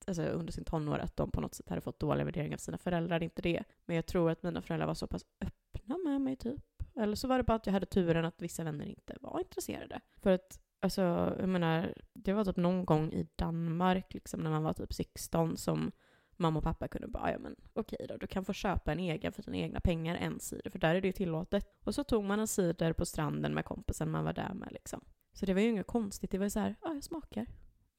alltså 0.08 0.24
under 0.24 0.54
sin 0.54 0.64
tonår, 0.64 1.00
att 1.00 1.18
de 1.18 1.32
på 1.32 1.42
något 1.42 1.56
sätt 1.56 1.70
hade 1.70 1.82
fått 1.82 2.00
dåliga 2.00 2.26
värderingar 2.26 2.56
av 2.56 2.60
sina 2.60 2.78
föräldrar, 2.78 3.20
det 3.20 3.24
är 3.24 3.26
inte 3.26 3.42
det. 3.42 3.64
Men 3.86 3.96
jag 3.96 4.06
tror 4.06 4.32
att 4.32 4.44
mina 4.44 4.62
föräldrar 4.62 4.88
var 4.88 4.94
så 4.94 5.08
pass 5.08 5.26
öppna 5.42 5.61
med 5.98 6.22
mig 6.22 6.36
typ. 6.36 6.64
Eller 6.96 7.16
så 7.16 7.28
var 7.28 7.38
det 7.38 7.44
bara 7.44 7.56
att 7.56 7.66
jag 7.66 7.74
hade 7.74 7.86
turen 7.86 8.26
att 8.26 8.42
vissa 8.42 8.64
vänner 8.64 8.86
inte 8.86 9.18
var 9.22 9.40
intresserade. 9.40 10.02
För 10.18 10.32
att, 10.32 10.60
alltså, 10.80 11.02
jag 11.40 11.50
menar, 11.50 11.94
det 12.14 12.34
var 12.34 12.46
typ 12.46 12.58
någon 12.58 12.86
gång 12.86 13.12
i 13.12 13.28
Danmark, 13.36 14.14
liksom 14.14 14.40
när 14.40 14.50
man 14.50 14.64
var 14.64 14.74
typ 14.74 14.94
16, 14.94 15.58
som 15.58 15.92
mamma 16.38 16.58
och 16.58 16.64
pappa 16.64 16.88
kunde 16.88 17.08
bara, 17.08 17.32
ja 17.32 17.40
men 17.40 17.56
okej 17.74 18.06
då, 18.10 18.18
du 18.18 18.28
kan 18.28 18.46
få 18.46 18.54
köpa 18.54 18.92
en 18.92 19.00
egen 19.00 19.34
för 19.34 19.44
dina 19.44 19.58
egna 19.58 19.80
pengar, 19.80 20.16
en 20.16 20.40
cider, 20.40 20.70
för 20.72 20.80
där 20.80 20.96
är 20.96 21.02
det 21.02 21.08
ju 21.08 21.14
tillåtet. 21.14 21.66
Och 21.84 21.96
så 21.96 22.04
tog 22.04 22.24
man 22.24 22.40
en 22.40 22.48
cider 22.48 22.94
på 22.94 23.06
stranden 23.06 23.54
med 23.54 23.66
kompisen 23.66 24.12
man 24.12 24.24
var 24.26 24.34
där 24.34 24.54
med 24.54 24.72
liksom. 24.72 25.02
Så 25.34 25.46
det 25.46 25.54
var 25.54 25.62
ju 25.62 25.70
inget 25.70 25.88
konstigt, 25.88 26.32
det 26.32 26.38
var 26.38 26.46
ju 26.46 26.50
så 26.50 26.60
här, 26.60 26.76
ja 26.82 26.94
jag 26.94 27.04
smakar 27.04 27.46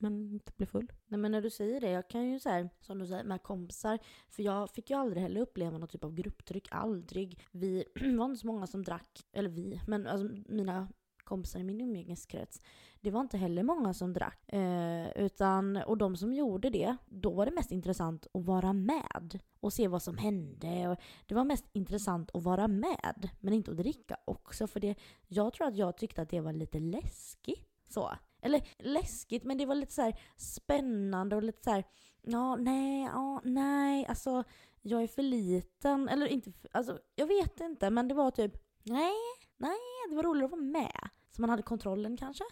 men 0.03 0.33
inte 0.33 0.53
bli 0.57 0.67
full. 0.67 0.93
Nej 1.07 1.21
men 1.21 1.33
när 1.33 1.43
du 1.43 1.51
säger 1.51 1.81
det, 1.81 1.91
jag 1.91 2.09
kan 2.09 2.31
ju 2.31 2.41
säga 2.41 2.69
som 2.81 2.99
du 2.99 3.07
säger 3.07 3.25
med 3.25 3.43
kompisar, 3.43 3.99
för 4.29 4.43
jag 4.43 4.71
fick 4.71 4.91
ju 4.91 4.97
aldrig 4.97 5.23
heller 5.23 5.41
uppleva 5.41 5.79
någon 5.79 5.89
typ 5.89 6.05
av 6.05 6.15
grupptryck, 6.15 6.69
aldrig. 6.71 7.41
Vi 7.51 7.85
var 8.19 8.25
inte 8.25 8.41
så 8.41 8.47
många 8.47 8.67
som 8.67 8.83
drack, 8.83 9.27
eller 9.33 9.49
vi, 9.49 9.81
men 9.87 10.07
alltså 10.07 10.29
mina 10.49 10.89
kompisar 11.25 11.61
i 11.61 11.65
min 11.65 11.81
umgängeskrets, 11.81 12.63
det 13.01 13.11
var 13.11 13.21
inte 13.21 13.39
heller 13.39 13.63
många 13.63 13.95
som 13.95 14.13
drack. 14.13 14.53
Eh, 14.53 15.11
utan, 15.17 15.77
och 15.77 15.99
de 15.99 16.17
som 16.17 16.33
gjorde 16.33 16.71
det, 16.71 16.97
då 17.07 17.31
var 17.31 17.47
det 17.47 17.53
mest 17.53 17.73
intressant 17.73 18.27
att 18.35 18.45
vara 18.45 18.73
med 18.73 19.41
och 19.61 19.73
se 19.73 19.89
vad 19.89 20.03
som 20.03 20.19
hände. 20.19 20.89
Och 20.89 20.97
det 21.27 21.35
var 21.35 21.45
mest 21.45 21.65
intressant 21.73 22.31
att 22.35 22.43
vara 22.43 22.69
med, 22.69 23.29
men 23.41 23.55
inte 23.55 23.71
att 23.71 23.77
dricka 23.77 24.17
också. 24.25 24.67
För 24.67 24.81
det, 24.81 24.95
jag 25.29 25.53
tror 25.53 25.67
att 25.67 25.77
jag 25.77 25.97
tyckte 25.97 26.23
att 26.23 26.31
det 26.31 26.41
var 26.41 26.53
lite 26.53 26.79
läskigt. 26.79 27.69
Så. 27.89 28.11
Eller 28.43 28.69
läskigt, 28.79 29.45
men 29.45 29.59
det 29.59 29.67
var 29.67 29.75
lite 29.75 29.93
så 29.93 30.13
spännande 30.37 31.37
och 31.37 31.43
lite 31.43 31.63
så 31.63 31.71
här, 31.71 31.85
ja, 32.23 32.57
nej, 32.57 33.03
ja, 33.03 33.41
nej, 33.45 34.07
alltså 34.07 34.45
jag 34.83 35.03
är 35.03 35.07
för 35.07 35.23
liten. 35.23 36.09
Eller 36.09 36.27
inte, 36.27 36.53
alltså 36.73 36.99
jag 37.15 37.27
vet 37.27 37.61
inte, 37.61 37.91
men 37.91 38.09
det 38.09 38.15
var 38.15 38.31
typ, 38.31 38.53
nej, 38.83 39.15
nej, 39.57 39.79
det 40.09 40.17
var 40.17 40.23
roligare 40.23 40.45
att 40.45 40.51
vara 40.51 40.61
med. 40.61 41.09
Så 41.31 41.41
man 41.41 41.51
hade 41.51 41.63
kontrollen 41.63 42.17
kanske. 42.17 42.45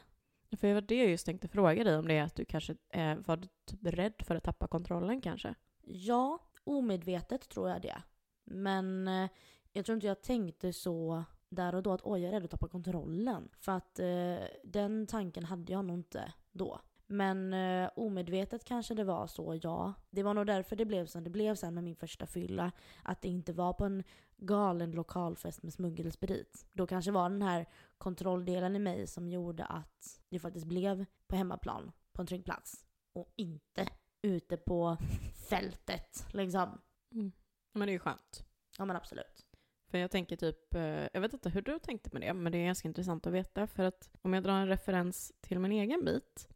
För 0.57 0.69
det 0.69 0.75
var 0.75 0.81
det 0.81 0.95
jag 0.95 1.09
just 1.09 1.27
tänkte 1.27 1.49
fråga 1.49 1.85
dig 1.85 1.97
om 1.97 2.09
det 2.09 2.15
är 2.15 2.23
att 2.23 2.37
du 2.37 2.45
kanske 2.45 2.77
eh, 2.89 3.17
var 3.27 3.37
typ 3.65 3.81
rädd 3.83 4.15
för 4.27 4.35
att 4.35 4.45
tappa 4.45 4.67
kontrollen 4.67 5.21
kanske? 5.21 5.55
Ja, 5.83 6.39
omedvetet 6.65 7.49
tror 7.49 7.69
jag 7.69 7.83
det. 7.83 8.03
Men 8.45 9.09
eh, 9.09 9.31
jag 9.73 9.85
tror 9.85 9.95
inte 9.95 10.07
jag 10.07 10.23
tänkte 10.23 10.73
så 10.73 11.25
där 11.51 11.75
och 11.75 11.83
då 11.83 11.93
att 11.93 12.01
oj, 12.05 12.21
jag 12.21 12.29
är 12.29 12.33
rädd 12.33 12.45
att 12.45 12.51
tappa 12.51 12.69
kontrollen. 12.69 13.49
För 13.59 13.73
att 13.73 13.99
eh, 13.99 14.49
den 14.65 15.07
tanken 15.07 15.45
hade 15.45 15.73
jag 15.73 15.85
nog 15.85 15.97
inte 15.97 16.33
då. 16.53 16.81
Men 17.07 17.53
eh, 17.53 17.91
omedvetet 17.97 18.65
kanske 18.65 18.95
det 18.95 19.05
var 19.05 19.27
så, 19.27 19.59
ja. 19.63 19.95
Det 20.11 20.23
var 20.23 20.35
nog 20.35 20.47
därför 20.47 20.77
det 20.77 20.85
blev 20.85 21.07
som 21.07 21.25
det 21.25 21.31
blev 21.31 21.55
sen 21.55 21.75
med 21.75 21.85
min 21.85 21.97
första 21.97 22.27
fylla. 22.27 22.73
Att 23.03 23.23
det 23.23 23.29
inte 23.29 23.53
var 23.53 23.73
på 23.73 23.85
en 23.85 24.05
galen 24.37 24.91
lokalfest 24.91 25.63
med 25.63 25.73
smuggelsprit. 25.73 26.67
Då 26.73 26.87
kanske 26.87 27.11
var 27.11 27.31
den 27.31 27.43
här 27.43 27.67
kontrolldelen 27.99 28.77
i 28.77 28.79
mig 28.79 29.07
som 29.07 29.29
gjorde 29.29 29.65
att 29.65 30.21
det 30.29 30.39
faktiskt 30.39 30.67
blev 30.67 31.05
på 31.27 31.37
hemmaplan, 31.37 31.93
på 32.13 32.23
en 32.23 32.27
trygg 32.27 32.45
plats. 32.45 32.85
Och 33.13 33.33
inte 33.37 33.89
ute 34.23 34.57
på 34.57 34.97
fältet 35.49 36.27
liksom. 36.33 36.81
Mm. 37.13 37.33
Men 37.73 37.87
det 37.87 37.91
är 37.91 37.95
ju 37.95 37.99
skönt. 37.99 38.45
Ja 38.79 38.85
men 38.85 38.97
absolut. 38.97 39.47
För 39.91 39.99
jag 39.99 40.11
tänker 40.11 40.37
typ, 40.37 40.75
eh, 40.75 41.09
jag 41.13 41.21
vet 41.21 41.33
inte 41.33 41.51
hur 41.51 41.63
du 41.63 41.79
tänkte 41.79 42.11
med 42.13 42.23
det, 42.23 42.35
men 42.35 42.53
det 42.53 42.59
är 42.59 42.65
ganska 42.65 42.89
intressant 42.89 43.27
att 43.27 43.33
veta. 43.33 43.67
För 43.67 43.85
att 43.85 44.11
om 44.23 44.35
jag 44.35 44.43
drar 44.43 44.53
en 44.53 44.69
referens 44.69 45.33
till 45.41 45.59
min 45.59 45.73
egen 45.73 46.05
bit, 46.05 46.49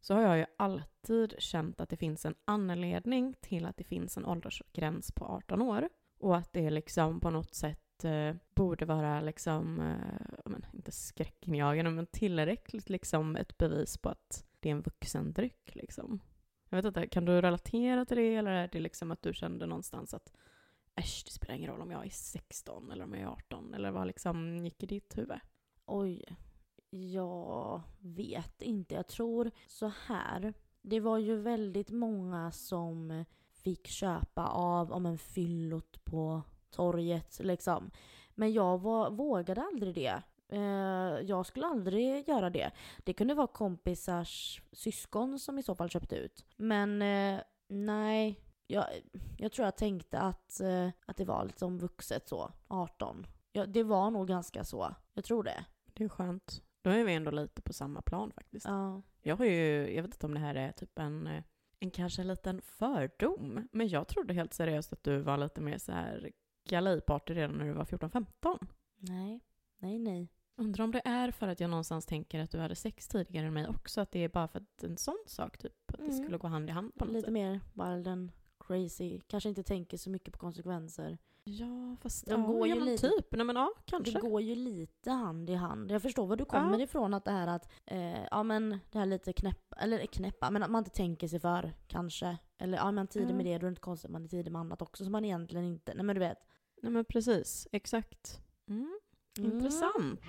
så 0.00 0.14
har 0.14 0.22
jag 0.22 0.38
ju 0.38 0.46
alltid 0.56 1.34
känt 1.38 1.80
att 1.80 1.88
det 1.88 1.96
finns 1.96 2.24
en 2.24 2.34
anledning 2.44 3.34
till 3.40 3.66
att 3.66 3.76
det 3.76 3.84
finns 3.84 4.16
en 4.16 4.26
åldersgräns 4.26 5.12
på 5.12 5.24
18 5.24 5.62
år. 5.62 5.88
Och 6.18 6.36
att 6.36 6.52
det 6.52 6.70
liksom 6.70 7.20
på 7.20 7.30
något 7.30 7.54
sätt 7.54 8.04
eh, 8.04 8.36
borde 8.54 8.84
vara 8.84 9.20
liksom, 9.20 9.80
eh, 9.80 10.40
men, 10.44 10.66
inte 10.72 10.92
skräckinjagande, 10.92 11.90
men 11.90 12.06
tillräckligt 12.06 12.90
liksom 12.90 13.36
ett 13.36 13.58
bevis 13.58 13.98
på 13.98 14.08
att 14.08 14.44
det 14.60 14.68
är 14.68 14.72
en 14.72 14.82
vuxendryck 14.82 15.74
liksom. 15.74 16.20
Jag 16.68 16.76
vet 16.76 16.84
inte, 16.84 17.06
kan 17.06 17.24
du 17.24 17.40
relatera 17.40 18.04
till 18.04 18.16
det 18.16 18.34
eller 18.34 18.50
är 18.50 18.68
det 18.72 18.80
liksom 18.80 19.10
att 19.10 19.22
du 19.22 19.34
kände 19.34 19.66
någonstans 19.66 20.14
att 20.14 20.32
äsch, 20.96 21.22
det 21.24 21.32
spelar 21.32 21.54
ingen 21.54 21.70
roll 21.70 21.80
om 21.80 21.90
jag 21.90 22.06
är 22.06 22.10
16 22.10 22.90
eller 22.90 23.04
om 23.04 23.14
jag 23.14 23.22
är 23.22 23.26
18 23.26 23.74
eller 23.74 23.90
vad 23.90 24.06
liksom 24.06 24.64
gick 24.64 24.82
i 24.82 24.86
ditt 24.86 25.18
huvud? 25.18 25.38
Oj, 25.86 26.36
jag 26.90 27.82
vet 27.98 28.62
inte. 28.62 28.94
Jag 28.94 29.06
tror 29.06 29.50
så 29.66 29.92
här. 30.06 30.54
Det 30.82 31.00
var 31.00 31.18
ju 31.18 31.36
väldigt 31.36 31.90
många 31.90 32.52
som 32.52 33.24
fick 33.50 33.86
köpa 33.86 34.46
av 34.46 34.92
om 34.92 35.06
en 35.06 35.18
fyllot 35.18 36.04
på 36.04 36.42
torget 36.70 37.40
liksom. 37.42 37.90
Men 38.34 38.52
jag 38.52 38.78
var, 38.78 39.10
vågade 39.10 39.62
aldrig 39.62 39.94
det. 39.94 40.22
Eh, 40.48 41.20
jag 41.28 41.46
skulle 41.46 41.66
aldrig 41.66 42.28
göra 42.28 42.50
det. 42.50 42.70
Det 42.98 43.12
kunde 43.12 43.34
vara 43.34 43.46
kompisars 43.46 44.62
syskon 44.72 45.38
som 45.38 45.58
i 45.58 45.62
så 45.62 45.74
fall 45.74 45.90
köpte 45.90 46.16
ut. 46.16 46.44
Men 46.56 47.02
eh, 47.02 47.40
nej, 47.68 48.40
jag, 48.66 48.84
jag 49.38 49.52
tror 49.52 49.64
jag 49.64 49.76
tänkte 49.76 50.18
att, 50.20 50.60
eh, 50.60 50.88
att 51.06 51.16
det 51.16 51.24
var 51.24 51.44
liksom 51.44 51.78
vuxet 51.78 52.28
så, 52.28 52.52
18. 52.68 53.26
Ja, 53.52 53.66
det 53.66 53.82
var 53.82 54.10
nog 54.10 54.28
ganska 54.28 54.64
så. 54.64 54.94
Jag 55.14 55.24
tror 55.24 55.42
det. 55.42 55.64
Det 55.92 56.04
är 56.04 56.08
skönt. 56.08 56.62
Då 56.82 56.90
är 56.90 57.04
vi 57.04 57.14
ändå 57.14 57.30
lite 57.30 57.62
på 57.62 57.72
samma 57.72 58.02
plan 58.02 58.32
faktiskt. 58.32 58.66
Ja. 58.66 59.02
Jag 59.22 59.36
har 59.36 59.44
ju, 59.44 59.94
jag 59.94 60.02
vet 60.02 60.14
inte 60.14 60.26
om 60.26 60.34
det 60.34 60.40
här 60.40 60.54
är 60.54 60.72
typ 60.72 60.98
en, 60.98 61.42
en 61.78 61.90
kanske 61.90 62.24
liten 62.24 62.60
fördom, 62.62 63.68
men 63.72 63.88
jag 63.88 64.08
trodde 64.08 64.34
helt 64.34 64.54
seriöst 64.54 64.92
att 64.92 65.02
du 65.02 65.18
var 65.18 65.36
lite 65.38 65.60
mer 65.60 65.78
så 65.78 65.92
här 65.92 66.30
galejparty 66.68 67.34
redan 67.34 67.56
när 67.58 67.64
du 67.64 67.72
var 67.72 67.84
14-15. 67.84 68.66
Nej, 68.96 69.40
nej, 69.78 69.98
nej. 69.98 70.28
Undrar 70.56 70.84
om 70.84 70.90
det 70.92 71.02
är 71.04 71.30
för 71.30 71.48
att 71.48 71.60
jag 71.60 71.70
någonstans 71.70 72.06
tänker 72.06 72.40
att 72.40 72.50
du 72.50 72.58
hade 72.58 72.74
sex 72.74 73.08
tidigare 73.08 73.46
än 73.46 73.54
mig 73.54 73.68
också, 73.68 74.00
att 74.00 74.10
det 74.10 74.18
är 74.24 74.28
bara 74.28 74.48
för 74.48 74.58
att 74.60 74.82
en 74.84 74.96
sån 74.96 75.18
sak 75.26 75.58
typ, 75.58 75.72
att 75.92 75.98
det 75.98 76.04
Mm. 76.04 76.16
skulle 76.24 76.38
gå 76.38 76.46
hand 76.48 76.68
i 76.68 76.72
hand 76.72 76.94
på 76.94 77.04
något 77.04 77.12
Lite 77.14 77.24
sätt. 77.24 77.32
mer 77.32 77.60
wild 77.74 78.08
and 78.08 78.32
crazy. 78.66 79.20
Kanske 79.26 79.48
inte 79.48 79.62
tänker 79.62 79.96
så 79.96 80.10
mycket 80.10 80.32
på 80.32 80.38
konsekvenser. 80.38 81.18
Ja, 81.44 81.96
fast 82.02 82.26
De 82.26 82.40
ja, 82.40 82.46
går 82.46 82.66
ju 82.68 82.74
men 82.74 82.84
lite- 82.84 83.08
typ. 83.08 83.26
Nej 83.32 83.46
men 83.46 83.56
ja, 83.56 83.70
kanske. 83.84 84.12
Det 84.12 84.20
går 84.20 84.40
ju 84.42 84.54
lite 84.54 85.10
hand 85.10 85.50
i 85.50 85.54
hand. 85.54 85.90
Jag 85.90 86.02
förstår 86.02 86.26
var 86.26 86.36
du 86.36 86.44
kommer 86.44 86.78
Ja. 86.78 86.84
ifrån 86.84 87.14
att 87.14 87.24
det 87.24 87.30
här 87.30 87.46
att, 87.46 87.68
eh, 87.86 88.24
ja 88.30 88.42
men 88.42 88.78
det 88.90 88.98
här 88.98 89.06
lite 89.06 89.32
knäppa, 89.32 89.76
eller 89.76 90.06
knäppa, 90.06 90.50
men 90.50 90.62
att 90.62 90.70
man 90.70 90.78
inte 90.80 90.90
tänker 90.90 91.28
sig 91.28 91.40
för 91.40 91.72
kanske. 91.86 92.36
Eller 92.58 92.78
ja 92.78 92.92
man 92.92 93.06
tidig 93.06 93.30
Ja. 93.30 93.34
med 93.36 93.44
det, 93.46 93.50
då 93.50 93.56
är 93.56 93.60
det 93.60 93.68
inte 93.68 93.80
konstigt 93.80 94.04
att 94.08 94.12
man 94.12 94.24
är 94.24 94.28
tidig 94.28 94.52
med 94.52 94.60
annat 94.60 94.82
också 94.82 95.04
som 95.04 95.12
man 95.12 95.24
egentligen 95.24 95.64
inte, 95.66 95.94
nej 95.94 96.04
men 96.04 96.16
du 96.16 96.20
vet. 96.20 96.38
Nej 96.82 96.92
men 96.92 97.04
precis, 97.04 97.68
exakt. 97.72 98.40
Mm. 98.68 98.98
Mm. 99.38 99.52
Intressant. 99.52 100.20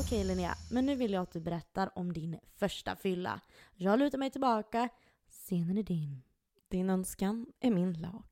Okej 0.00 0.24
Linnea, 0.24 0.54
men 0.70 0.86
nu 0.86 0.94
vill 0.94 1.12
jag 1.12 1.22
att 1.22 1.32
du 1.32 1.40
berättar 1.40 1.98
om 1.98 2.12
din 2.12 2.38
första 2.56 2.96
fylla. 2.96 3.40
Jag 3.74 3.98
lutar 3.98 4.18
mig 4.18 4.30
tillbaka, 4.30 4.88
scenen 5.32 5.78
är 5.78 5.82
din. 5.82 6.22
Din 6.68 6.90
önskan 6.90 7.46
är 7.60 7.70
min 7.70 7.92
lag. 7.92 8.24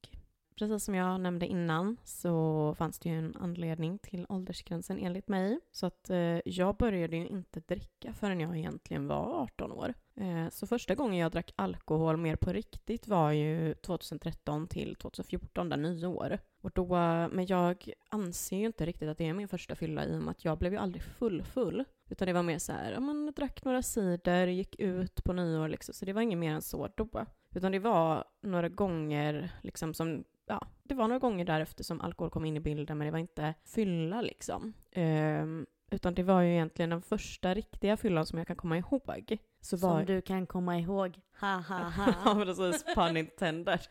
Precis 0.59 0.85
som 0.85 0.95
jag 0.95 1.21
nämnde 1.21 1.47
innan 1.47 1.97
så 2.05 2.75
fanns 2.79 2.99
det 2.99 3.09
ju 3.09 3.19
en 3.19 3.37
anledning 3.37 3.99
till 3.99 4.27
åldersgränsen 4.29 4.99
enligt 4.99 5.29
mig. 5.29 5.61
Så 5.73 5.87
att 5.87 6.11
eh, 6.11 6.41
jag 6.45 6.77
började 6.77 7.17
ju 7.17 7.29
inte 7.29 7.61
dricka 7.61 8.13
förrän 8.13 8.41
jag 8.41 8.59
egentligen 8.59 9.07
var 9.07 9.43
18 9.43 9.73
år. 9.73 9.95
Eh, 10.21 10.49
så 10.51 10.67
första 10.67 10.95
gången 10.95 11.19
jag 11.19 11.33
drack 11.33 11.53
alkohol 11.57 12.17
mer 12.17 12.37
på 12.37 12.53
riktigt 12.53 13.09
var 13.09 13.31
ju 13.31 13.75
2013 13.75 14.67
till 14.67 14.97
2014, 14.97 15.69
där 15.69 15.77
nyår. 15.77 16.39
Och 16.61 16.71
då, 16.75 16.87
men 17.31 17.47
jag 17.47 17.91
anser 18.09 18.57
ju 18.57 18.67
inte 18.67 18.87
riktigt 18.87 19.09
att 19.09 19.19
det 19.19 19.27
är 19.27 19.35
min 19.35 19.49
första 19.49 19.75
fylla 19.75 20.07
i 20.07 20.17
och 20.17 20.23
med 20.23 20.31
att 20.31 20.45
jag 20.45 20.59
blev 20.59 20.73
ju 20.73 20.79
aldrig 20.79 21.03
full 21.03 21.43
full. 21.43 21.85
Utan 22.11 22.27
det 22.27 22.33
var 22.33 22.43
mer 22.43 22.59
så 22.59 22.73
här, 22.73 22.93
ja 22.93 23.01
men 23.01 23.33
drack 23.37 23.65
några 23.65 23.83
cider, 23.83 24.47
gick 24.47 24.81
ut 24.81 25.25
på 25.25 25.33
nyår 25.33 25.69
liksom. 25.69 25.95
Så 25.95 26.05
det 26.05 26.13
var 26.13 26.23
inget 26.23 26.39
mer 26.39 26.53
än 26.55 26.63
så 26.63 26.89
då. 26.97 27.27
Utan 27.55 27.73
det 27.73 27.79
var 27.79 28.25
några 28.43 28.69
gånger 28.69 29.51
liksom 29.63 29.95
som, 29.95 30.25
ja, 30.47 30.67
det 30.83 30.95
var 30.95 31.09
några 31.09 31.19
gånger 31.19 31.45
därefter 31.45 31.85
som 31.85 32.01
alkohol 32.01 32.31
kom 32.31 32.45
in 32.45 32.57
i 32.57 32.61
bilden 32.61 32.99
men 32.99 33.05
det 33.05 33.11
var 33.13 33.19
inte 33.19 33.55
fylla 33.65 34.21
liksom. 34.21 34.73
Um, 34.97 35.67
utan 35.91 36.15
det 36.15 36.23
var 36.23 36.41
ju 36.41 36.53
egentligen 36.53 36.91
den 36.91 37.03
första 37.03 37.55
riktiga 37.55 37.97
fyllan 37.97 38.27
som 38.27 38.39
jag 38.39 38.47
kan 38.47 38.57
komma 38.57 38.79
ihåg. 38.79 39.39
Så 39.61 39.77
var... 39.77 39.97
Som 39.97 40.07
du 40.07 40.21
kan 40.23 40.47
komma 40.47 40.79
ihåg. 40.79 41.21
Ha 41.41 41.57
ha 41.57 41.79
ja, 41.97 42.33
ha. 42.33 42.45
precis. 42.45 42.85
Pun 42.95 43.17
intended. 43.17 43.81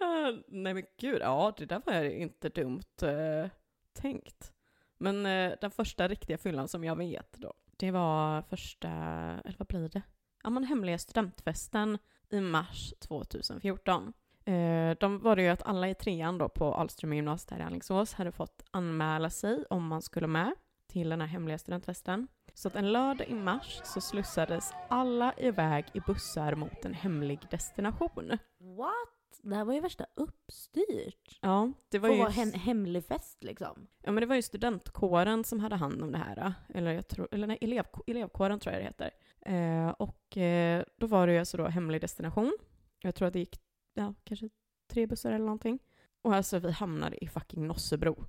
Ah, 0.00 0.32
Nej 0.48 0.74
men 0.74 0.82
gud, 0.98 1.20
ja 1.20 1.54
det 1.56 1.66
där 1.66 1.82
var 1.86 1.94
ju 1.94 2.18
inte 2.18 2.48
dumt 2.48 3.02
eh, 3.02 3.50
tänkt. 3.92 4.52
Men 4.98 5.26
eh, 5.26 5.52
den 5.60 5.70
första 5.70 6.08
riktiga 6.08 6.38
fyllan 6.38 6.68
som 6.68 6.84
jag 6.84 6.96
vet 6.96 7.32
då, 7.32 7.54
det 7.76 7.90
var 7.90 8.42
första, 8.42 8.88
eller 9.44 9.56
vad 9.58 9.68
blir 9.68 9.88
det? 9.88 10.02
Ja 10.42 10.50
men 10.50 10.64
hemliga 10.64 10.98
studentfesten 10.98 11.98
i 12.30 12.40
mars 12.40 12.94
2014. 13.00 14.12
Eh, 14.44 14.96
de 15.00 15.18
var 15.18 15.36
det 15.36 15.42
ju 15.42 15.48
att 15.48 15.62
alla 15.62 15.88
i 15.88 15.94
trean 15.94 16.38
då 16.38 16.48
på 16.48 16.74
Ahlström 16.74 17.12
gymnasiet 17.12 17.50
här 17.50 17.58
i 17.58 17.62
Alingsås 17.62 18.14
hade 18.14 18.32
fått 18.32 18.64
anmäla 18.70 19.30
sig 19.30 19.64
om 19.70 19.86
man 19.86 20.02
skulle 20.02 20.26
med 20.26 20.54
till 20.96 21.08
den 21.08 21.20
här 21.20 21.28
hemliga 21.28 21.58
studentfesten. 21.58 22.28
Så 22.54 22.68
att 22.68 22.76
en 22.76 22.92
lördag 22.92 23.28
i 23.28 23.34
mars 23.34 23.80
så 23.84 24.00
slussades 24.00 24.72
alla 24.88 25.34
iväg 25.38 25.84
i 25.94 26.00
bussar 26.00 26.54
mot 26.54 26.84
en 26.84 26.94
hemlig 26.94 27.38
destination. 27.50 28.38
What? 28.58 29.40
Det 29.42 29.54
här 29.54 29.64
var 29.64 29.74
ju 29.74 29.80
värsta 29.80 30.06
uppstyrt. 30.14 31.38
Ja, 31.40 31.72
det 31.88 31.98
var 31.98 32.08
ju... 32.08 32.18
vara 32.18 32.32
en 32.32 32.52
hemlig 32.52 33.04
fest 33.04 33.44
liksom. 33.44 33.86
Ja 34.02 34.12
men 34.12 34.20
det 34.20 34.26
var 34.26 34.36
ju 34.36 34.42
studentkåren 34.42 35.44
som 35.44 35.60
hade 35.60 35.76
hand 35.76 36.02
om 36.02 36.12
det 36.12 36.18
här. 36.18 36.54
Eller, 36.74 36.92
jag 36.92 37.08
tror, 37.08 37.28
eller 37.30 37.46
nej, 37.46 37.58
elev, 37.60 37.84
elevkåren 38.06 38.60
tror 38.60 38.74
jag 38.74 38.82
det 38.82 38.86
heter. 38.86 39.10
Eh, 39.40 39.88
och 39.88 40.36
eh, 40.36 40.84
då 40.96 41.06
var 41.06 41.26
det 41.26 41.32
ju 41.32 41.38
alltså 41.38 41.56
då 41.56 41.66
hemlig 41.66 42.00
destination. 42.00 42.56
Jag 43.00 43.14
tror 43.14 43.28
att 43.28 43.32
det 43.32 43.38
gick, 43.38 43.60
ja, 43.94 44.14
kanske 44.24 44.48
tre 44.90 45.06
bussar 45.06 45.32
eller 45.32 45.44
någonting. 45.44 45.78
Och 46.22 46.34
alltså 46.34 46.58
vi 46.58 46.70
hamnade 46.70 47.24
i 47.24 47.28
fucking 47.28 47.66
Nossebro. 47.66 48.24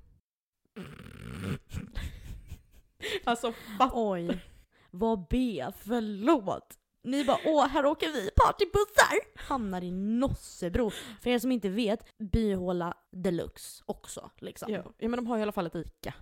alltså 3.23 3.51
fatt... 3.51 3.91
Oj. 3.93 4.43
Vad 4.91 5.27
B, 5.27 5.65
förlåt. 5.77 6.77
Ni 7.03 7.25
bara 7.25 7.37
åh, 7.45 7.67
här 7.67 7.85
åker 7.85 8.11
vi 8.11 8.29
partybussar! 8.35 9.39
Hamnar 9.47 9.83
i 9.83 9.91
Nossebro. 9.91 10.89
För 11.21 11.29
er 11.29 11.39
som 11.39 11.51
inte 11.51 11.69
vet, 11.69 12.17
byhåla 12.17 12.93
deluxe 13.11 13.83
också 13.85 14.29
liksom. 14.37 14.73
Ja, 14.73 14.83
ja 14.97 15.09
men 15.09 15.17
de 15.17 15.27
har 15.27 15.37
i 15.37 15.41
alla 15.41 15.51
fall 15.51 15.67
ett 15.67 15.75
ICA. 15.75 16.13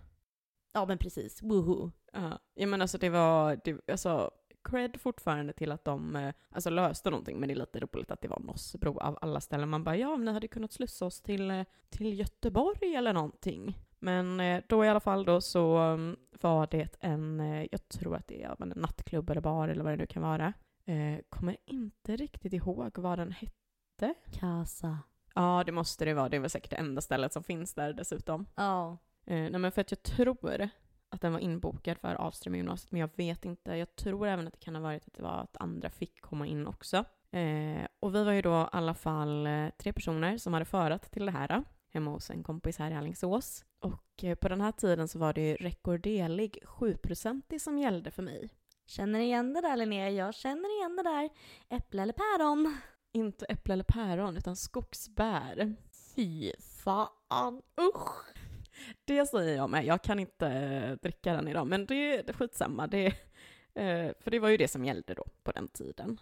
Ja 0.73 0.85
men 0.85 0.97
precis, 0.97 1.41
woho. 1.41 1.91
Ja, 2.13 2.39
ja 2.53 2.67
men 2.67 2.81
alltså 2.81 2.97
det 2.97 3.09
var, 3.09 3.59
det, 3.63 3.89
alltså 3.89 4.31
cred 4.63 5.01
fortfarande 5.01 5.53
till 5.53 5.71
att 5.71 5.85
de 5.85 6.15
eh, 6.15 6.33
alltså, 6.49 6.69
löste 6.69 7.09
någonting, 7.09 7.39
men 7.39 7.47
det 7.47 7.53
är 7.53 7.55
lite 7.55 7.79
roligt 7.79 8.11
att 8.11 8.21
det 8.21 8.27
var 8.27 8.39
Nossebro 8.39 8.99
av 8.99 9.17
alla 9.21 9.41
ställen. 9.41 9.69
Man 9.69 9.83
bara, 9.83 9.97
ja, 9.97 10.17
ni 10.17 10.31
hade 10.31 10.47
kunnat 10.47 10.73
slussa 10.73 11.05
oss 11.05 11.21
till, 11.21 11.51
eh, 11.51 11.63
till 11.89 12.19
Göteborg 12.19 12.95
eller 12.95 13.13
någonting. 13.13 13.77
Men 13.99 14.39
eh, 14.39 14.63
då 14.67 14.85
i 14.85 14.89
alla 14.89 14.99
fall 14.99 15.25
då 15.25 15.41
så 15.41 15.77
mm, 15.77 16.15
var 16.41 16.67
det 16.71 16.97
en, 16.99 17.39
eh, 17.39 17.67
jag 17.71 17.87
tror 17.87 18.15
att 18.15 18.27
det 18.27 18.43
är 18.43 18.63
en 18.63 18.73
nattklubb 18.75 19.29
eller 19.29 19.41
bar 19.41 19.67
eller 19.67 19.83
vad 19.83 19.93
det 19.93 19.97
nu 19.97 20.05
kan 20.05 20.21
vara. 20.21 20.53
Eh, 20.85 21.19
kommer 21.29 21.57
inte 21.65 22.15
riktigt 22.15 22.53
ihåg 22.53 22.97
vad 22.97 23.19
den 23.19 23.31
hette. 23.31 24.13
Casa. 24.31 24.99
Ja, 25.35 25.63
det 25.65 25.71
måste 25.71 26.05
det 26.05 26.13
vara. 26.13 26.29
Det 26.29 26.37
är 26.37 26.41
väl 26.41 26.49
säkert 26.49 26.69
det 26.69 26.75
enda 26.75 27.01
stället 27.01 27.33
som 27.33 27.43
finns 27.43 27.73
där 27.73 27.93
dessutom. 27.93 28.45
Ja. 28.55 28.97
Eh, 29.25 29.49
nej 29.51 29.59
men 29.59 29.71
för 29.71 29.81
att 29.81 29.91
jag 29.91 30.03
tror 30.03 30.69
att 31.09 31.21
den 31.21 31.33
var 31.33 31.39
inbokad 31.39 31.97
för 31.97 32.15
Ahlström 32.15 32.55
gymnasiet, 32.55 32.91
men 32.91 33.01
jag 33.01 33.09
vet 33.15 33.45
inte. 33.45 33.75
Jag 33.75 33.95
tror 33.95 34.27
även 34.27 34.47
att 34.47 34.53
det 34.53 34.59
kan 34.59 34.75
ha 34.75 34.81
varit 34.81 35.07
att 35.07 35.13
det 35.13 35.23
var 35.23 35.39
att 35.39 35.57
andra 35.57 35.89
fick 35.89 36.21
komma 36.21 36.47
in 36.47 36.67
också. 36.67 37.05
Eh, 37.31 37.87
och 37.99 38.15
vi 38.15 38.23
var 38.23 38.31
ju 38.31 38.41
då 38.41 38.61
i 38.61 38.67
alla 38.71 38.93
fall 38.93 39.47
tre 39.77 39.93
personer 39.93 40.37
som 40.37 40.53
hade 40.53 40.65
förat 40.65 41.11
till 41.11 41.25
det 41.25 41.31
här 41.31 41.63
hemma 41.95 42.11
hos 42.11 42.29
en 42.29 42.43
kompis 42.43 42.77
här 42.77 42.91
i 42.91 42.95
Alingsås. 42.95 43.65
Och 43.85 44.23
eh, 44.23 44.35
på 44.35 44.49
den 44.49 44.61
här 44.61 44.71
tiden 44.71 45.07
så 45.07 45.19
var 45.19 45.33
det 45.33 45.41
ju 45.41 45.55
rekordelig 45.55 46.63
7% 46.65 47.59
som 47.59 47.77
gällde 47.77 48.11
för 48.11 48.23
mig. 48.23 48.49
Känner 48.85 49.19
ni 49.19 49.25
igen 49.25 49.53
det 49.53 49.61
där 49.61 49.77
Linnea? 49.77 50.09
Jag 50.09 50.35
känner 50.35 50.77
igen 50.79 50.95
det 50.95 51.03
där. 51.03 51.29
Äpple 51.69 52.01
eller 52.01 52.13
päron? 52.13 52.77
Inte 53.11 53.45
äpple 53.45 53.73
eller 53.73 53.83
päron, 53.83 54.37
utan 54.37 54.55
skogsbär. 54.55 55.75
Fy 56.15 56.51
fan, 56.59 57.61
usch! 57.81 58.25
Det 59.05 59.25
säger 59.25 59.55
jag 59.55 59.69
med. 59.69 59.85
Jag 59.85 60.03
kan 60.03 60.19
inte 60.19 60.47
eh, 60.47 60.91
dricka 61.01 61.33
den 61.33 61.47
idag, 61.47 61.67
men 61.67 61.85
det 61.85 62.29
är 62.29 62.33
skitsamma. 62.33 62.87
Det, 62.87 63.05
eh, 63.73 64.11
för 64.19 64.31
det 64.31 64.39
var 64.39 64.49
ju 64.49 64.57
det 64.57 64.67
som 64.67 64.85
gällde 64.85 65.13
då 65.13 65.25
på 65.43 65.51
den 65.51 65.67
tiden. 65.67 66.19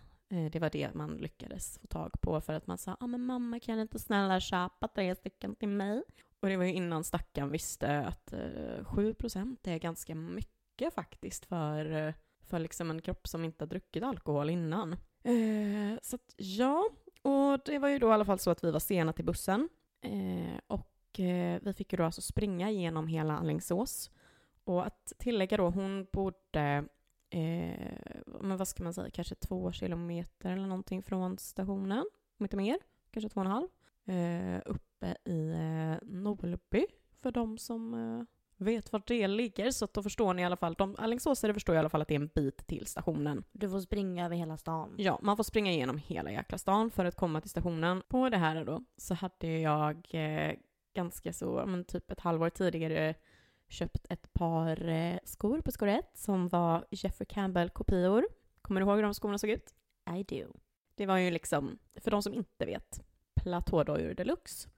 Det 0.51 0.59
var 0.59 0.69
det 0.69 0.93
man 0.93 1.17
lyckades 1.17 1.79
få 1.79 1.87
tag 1.87 2.21
på 2.21 2.41
för 2.41 2.53
att 2.53 2.67
man 2.67 2.77
sa 2.77 2.97
ah, 2.99 3.07
men 3.07 3.25
mamma 3.25 3.59
kan 3.59 3.79
inte 3.79 3.99
snälla 3.99 4.39
köpa 4.39 4.87
tre 4.87 5.15
stycken 5.15 5.55
till 5.55 5.67
mig? 5.67 6.03
Och 6.43 6.49
det 6.49 6.57
var 6.57 6.65
ju 6.65 6.73
innan 6.73 7.03
stackaren 7.03 7.51
visste 7.51 7.99
att 7.99 8.33
eh, 8.33 8.83
7% 8.83 9.57
är 9.63 9.77
ganska 9.77 10.15
mycket 10.15 10.93
faktiskt 10.93 11.45
för, 11.45 12.07
eh, 12.07 12.13
för 12.41 12.59
liksom 12.59 12.91
en 12.91 13.01
kropp 13.01 13.27
som 13.27 13.45
inte 13.45 13.63
har 13.63 13.69
druckit 13.69 14.03
alkohol 14.03 14.49
innan. 14.49 14.93
Eh, 15.23 15.99
så 16.01 16.15
att 16.15 16.33
ja, 16.37 16.89
och 17.21 17.59
det 17.65 17.79
var 17.79 17.89
ju 17.89 17.99
då 17.99 18.07
i 18.07 18.11
alla 18.11 18.25
fall 18.25 18.39
så 18.39 18.51
att 18.51 18.63
vi 18.63 18.71
var 18.71 18.79
sena 18.79 19.13
till 19.13 19.25
bussen. 19.25 19.69
Eh, 20.01 20.59
och 20.67 21.19
eh, 21.19 21.59
vi 21.61 21.73
fick 21.73 21.93
ju 21.93 21.97
då 21.97 22.03
alltså 22.03 22.21
springa 22.21 22.71
genom 22.71 23.07
hela 23.07 23.37
Alingsås. 23.37 24.11
Och 24.63 24.85
att 24.85 25.13
tillägga 25.17 25.57
då, 25.57 25.69
hon 25.69 26.07
bodde, 26.13 26.85
eh, 27.29 27.97
men 28.41 28.57
vad 28.57 28.67
ska 28.67 28.83
man 28.83 28.93
säga, 28.93 29.09
kanske 29.09 29.35
två 29.35 29.71
kilometer 29.71 30.51
eller 30.51 30.67
någonting 30.67 31.03
från 31.03 31.37
stationen, 31.37 32.05
om 32.39 32.45
inte 32.45 32.57
mer, 32.57 32.77
kanske 33.11 33.29
två 33.29 33.41
och 33.41 33.45
en 33.45 33.51
halv, 33.51 33.67
eh, 34.05 34.61
uppe 35.03 35.31
i 35.31 35.51
eh, 35.51 36.07
Nolby, 36.09 36.85
för 37.21 37.31
de 37.31 37.57
som 37.57 37.93
eh, 37.93 38.25
vet 38.65 38.91
var 38.91 39.03
det 39.07 39.27
ligger. 39.27 39.71
Så 39.71 39.85
att 39.85 39.93
då 39.93 40.03
förstår 40.03 40.33
ni 40.33 40.41
i 40.41 40.45
alla 40.45 40.57
fall, 40.57 40.73
de 40.73 40.95
Alingsåsare 40.99 41.53
förstår 41.53 41.75
i 41.75 41.77
alla 41.77 41.89
fall 41.89 42.01
att 42.01 42.07
det 42.07 42.13
är 42.13 42.19
en 42.19 42.31
bit 42.35 42.67
till 42.67 42.85
stationen. 42.85 43.43
Du 43.51 43.69
får 43.69 43.79
springa 43.79 44.25
över 44.25 44.35
hela 44.35 44.57
stan. 44.57 44.95
Ja, 44.97 45.19
man 45.21 45.37
får 45.37 45.43
springa 45.43 45.71
igenom 45.71 45.97
hela 45.97 46.31
jäkla 46.31 46.57
stan 46.57 46.91
för 46.91 47.05
att 47.05 47.15
komma 47.15 47.41
till 47.41 47.49
stationen. 47.49 48.03
På 48.07 48.29
det 48.29 48.37
här 48.37 48.65
då 48.65 48.83
så 48.97 49.13
hade 49.13 49.59
jag 49.59 50.07
eh, 50.11 50.55
ganska 50.93 51.33
så, 51.33 51.63
men 51.65 51.85
typ 51.85 52.11
ett 52.11 52.19
halvår 52.19 52.49
tidigare 52.49 53.15
köpt 53.67 54.05
ett 54.09 54.33
par 54.33 54.89
eh, 54.89 55.17
skor 55.23 55.61
på 55.61 55.71
Skor 55.71 56.01
som 56.13 56.47
var 56.47 56.85
Jeffrey 56.91 57.25
Campbell-kopior. 57.25 58.25
Kommer 58.61 58.81
du 58.81 58.87
ihåg 58.87 58.95
hur 58.95 59.03
de 59.03 59.13
skorna 59.13 59.37
såg 59.37 59.49
ut? 59.49 59.73
I 60.17 60.23
do. 60.23 60.53
Det 60.95 61.05
var 61.05 61.17
ju 61.17 61.31
liksom, 61.31 61.79
för 61.95 62.11
de 62.11 62.23
som 62.23 62.33
inte 62.33 62.65
vet, 62.65 63.01
platådojor 63.35 64.13
deluxe. 64.13 64.69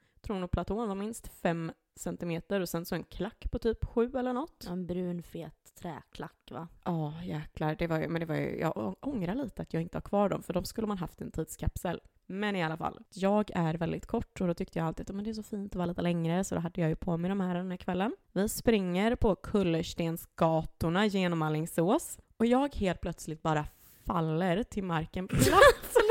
Platån 0.51 0.87
var 0.87 0.95
minst 0.95 1.27
fem 1.27 1.71
centimeter 1.95 2.61
och 2.61 2.69
sen 2.69 2.85
så 2.85 2.95
en 2.95 3.03
klack 3.03 3.51
på 3.51 3.59
typ 3.59 3.85
sju 3.85 4.11
eller 4.17 4.33
något. 4.33 4.67
En 4.69 4.87
brun 4.87 5.23
fet 5.23 5.75
träklack 5.75 6.51
va? 6.51 6.67
Ja, 6.83 7.13
jäklar. 7.23 7.75
Det 7.75 7.87
var 7.87 7.99
ju, 7.99 8.07
men 8.07 8.19
det 8.19 8.25
var 8.25 8.35
ju, 8.35 8.59
jag 8.59 8.95
ångrar 8.99 9.35
lite 9.35 9.61
att 9.61 9.73
jag 9.73 9.81
inte 9.81 9.97
har 9.97 10.01
kvar 10.01 10.29
dem, 10.29 10.43
för 10.43 10.53
de 10.53 10.65
skulle 10.65 10.87
man 10.87 10.97
haft 10.97 11.21
i 11.21 11.23
en 11.23 11.31
tidskapsel. 11.31 12.01
Men 12.27 12.55
i 12.55 12.63
alla 12.63 12.77
fall, 12.77 12.99
jag 13.13 13.51
är 13.55 13.73
väldigt 13.73 14.05
kort 14.05 14.41
och 14.41 14.47
då 14.47 14.53
tyckte 14.53 14.79
jag 14.79 14.87
alltid 14.87 15.09
att 15.09 15.23
det 15.23 15.29
är 15.29 15.33
så 15.33 15.43
fint 15.43 15.71
att 15.71 15.75
vara 15.75 15.85
lite 15.85 16.01
längre, 16.01 16.43
så 16.43 16.55
då 16.55 16.61
hade 16.61 16.81
jag 16.81 16.89
ju 16.89 16.95
på 16.95 17.17
mig 17.17 17.29
de 17.29 17.39
här 17.39 17.55
den 17.55 17.71
här 17.71 17.77
kvällen. 17.77 18.15
Vi 18.33 18.49
springer 18.49 19.15
på 19.15 19.35
kullerstensgatorna 19.35 21.05
genom 21.05 21.41
Alingsås 21.41 22.19
och 22.37 22.45
jag 22.45 22.75
helt 22.75 23.01
plötsligt 23.01 23.41
bara 23.41 23.65
faller 24.05 24.63
till 24.63 24.83
marken 24.83 25.27
platt. 25.27 25.95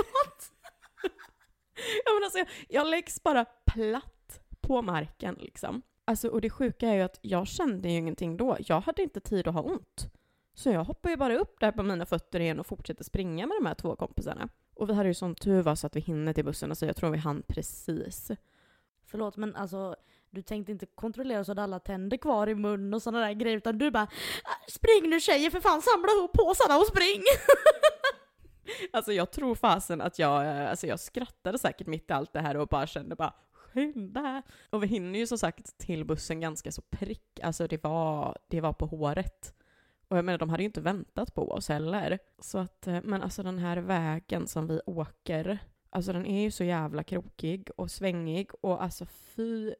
Ja, 2.05 2.15
men 2.15 2.25
alltså, 2.25 2.39
jag, 2.39 2.49
jag 2.69 2.87
läggs 2.87 3.23
bara 3.23 3.45
platt 3.45 4.41
på 4.61 4.83
marken 4.83 5.35
liksom. 5.41 5.83
Alltså, 6.05 6.29
och 6.29 6.41
det 6.41 6.51
sjuka 6.51 6.89
är 6.89 6.95
ju 6.95 7.03
att 7.03 7.19
jag 7.23 7.47
kände 7.47 7.89
ju 7.89 7.99
ingenting 7.99 8.37
då. 8.37 8.57
Jag 8.61 8.81
hade 8.81 9.03
inte 9.03 9.21
tid 9.21 9.49
att 9.49 9.55
ha 9.55 9.63
ont. 9.63 10.11
Så 10.55 10.71
jag 10.71 10.85
hoppar 10.85 11.11
ju 11.11 11.17
bara 11.17 11.37
upp 11.37 11.61
där 11.61 11.73
på 11.73 11.83
mina 11.83 12.07
fötter 12.07 12.41
igen 12.41 12.61
och 12.61 12.67
fortsätter 12.67 13.05
springa 13.05 13.47
med 13.47 13.57
de 13.61 13.67
här 13.67 13.75
två 13.75 13.97
kompisarna. 13.97 14.49
Och 14.75 14.89
vi 14.89 14.95
hade 14.95 15.09
ju 15.09 15.15
sån 15.15 15.35
tur 15.35 15.63
var 15.63 15.75
så 15.75 15.87
att 15.87 15.97
vi 15.97 16.01
hinner 16.01 16.33
till 16.33 16.45
bussen, 16.45 16.71
alltså 16.71 16.87
jag 16.87 16.97
tror 16.97 17.11
vi 17.11 17.19
hann 17.19 17.43
precis. 17.49 18.31
Förlåt 19.07 19.37
men 19.37 19.57
alltså 19.57 19.97
du 20.31 20.43
tänkte 20.43 20.73
inte 20.73 20.87
kontrollera 20.87 21.45
så 21.45 21.53
att 21.53 21.59
alla 21.59 21.79
tänder 21.79 22.17
kvar 22.17 22.49
i 22.49 22.55
mun 22.55 22.95
och 22.95 23.03
sådana 23.03 23.27
där 23.27 23.33
grejer 23.33 23.57
utan 23.57 23.79
du 23.79 23.91
bara 23.91 24.03
äh, 24.03 24.09
Spring 24.69 25.11
nu 25.11 25.21
tjejer 25.21 25.51
för 25.51 25.61
fan 25.61 25.83
samla 25.83 26.09
ihop 26.13 26.33
påsarna 26.33 26.79
och 26.79 26.87
spring! 26.87 27.23
Alltså 28.93 29.13
jag 29.13 29.33
tror 29.33 29.55
fasen 29.55 30.01
att 30.01 30.19
jag, 30.19 30.47
eh, 30.47 30.71
alltså 30.71 30.87
jag 30.87 31.01
skrattade 31.01 31.59
säkert 31.59 31.87
mitt 31.87 32.11
i 32.11 32.13
allt 32.13 32.33
det 32.33 32.41
här 32.41 32.57
och 32.57 32.69
bara 32.69 32.87
kände 32.87 33.17
bara 33.17 33.35
skynda. 33.53 34.43
Och 34.71 34.83
vi 34.83 34.87
hinner 34.87 35.19
ju 35.19 35.27
som 35.27 35.39
sagt 35.39 35.79
till 35.79 36.05
bussen 36.05 36.41
ganska 36.41 36.73
så 36.73 36.83
prick, 36.83 37.41
alltså 37.43 37.67
det 37.67 37.85
var, 37.85 38.39
det 38.49 38.61
var 38.61 38.73
på 38.73 38.87
håret. 38.87 39.55
Och 40.09 40.19
jag 40.19 40.25
menar, 40.25 40.39
de 40.39 40.51
hade 40.51 40.63
ju 40.63 40.67
inte 40.67 40.81
väntat 40.81 41.35
på 41.35 41.51
oss 41.51 41.69
heller. 41.69 42.19
Så 42.39 42.59
att, 42.59 42.87
eh, 42.87 42.99
men 43.05 43.23
alltså 43.23 43.43
den 43.43 43.59
här 43.59 43.77
vägen 43.77 44.47
som 44.47 44.67
vi 44.67 44.81
åker, 44.87 45.59
alltså 45.91 46.13
den 46.13 46.27
är 46.27 46.43
ju 46.43 46.51
så 46.51 46.65
jävla 46.65 47.03
krokig 47.03 47.71
och 47.77 47.91
svängig 47.91 48.51
och 48.61 48.83
alltså 48.83 49.07
fy 49.07 49.75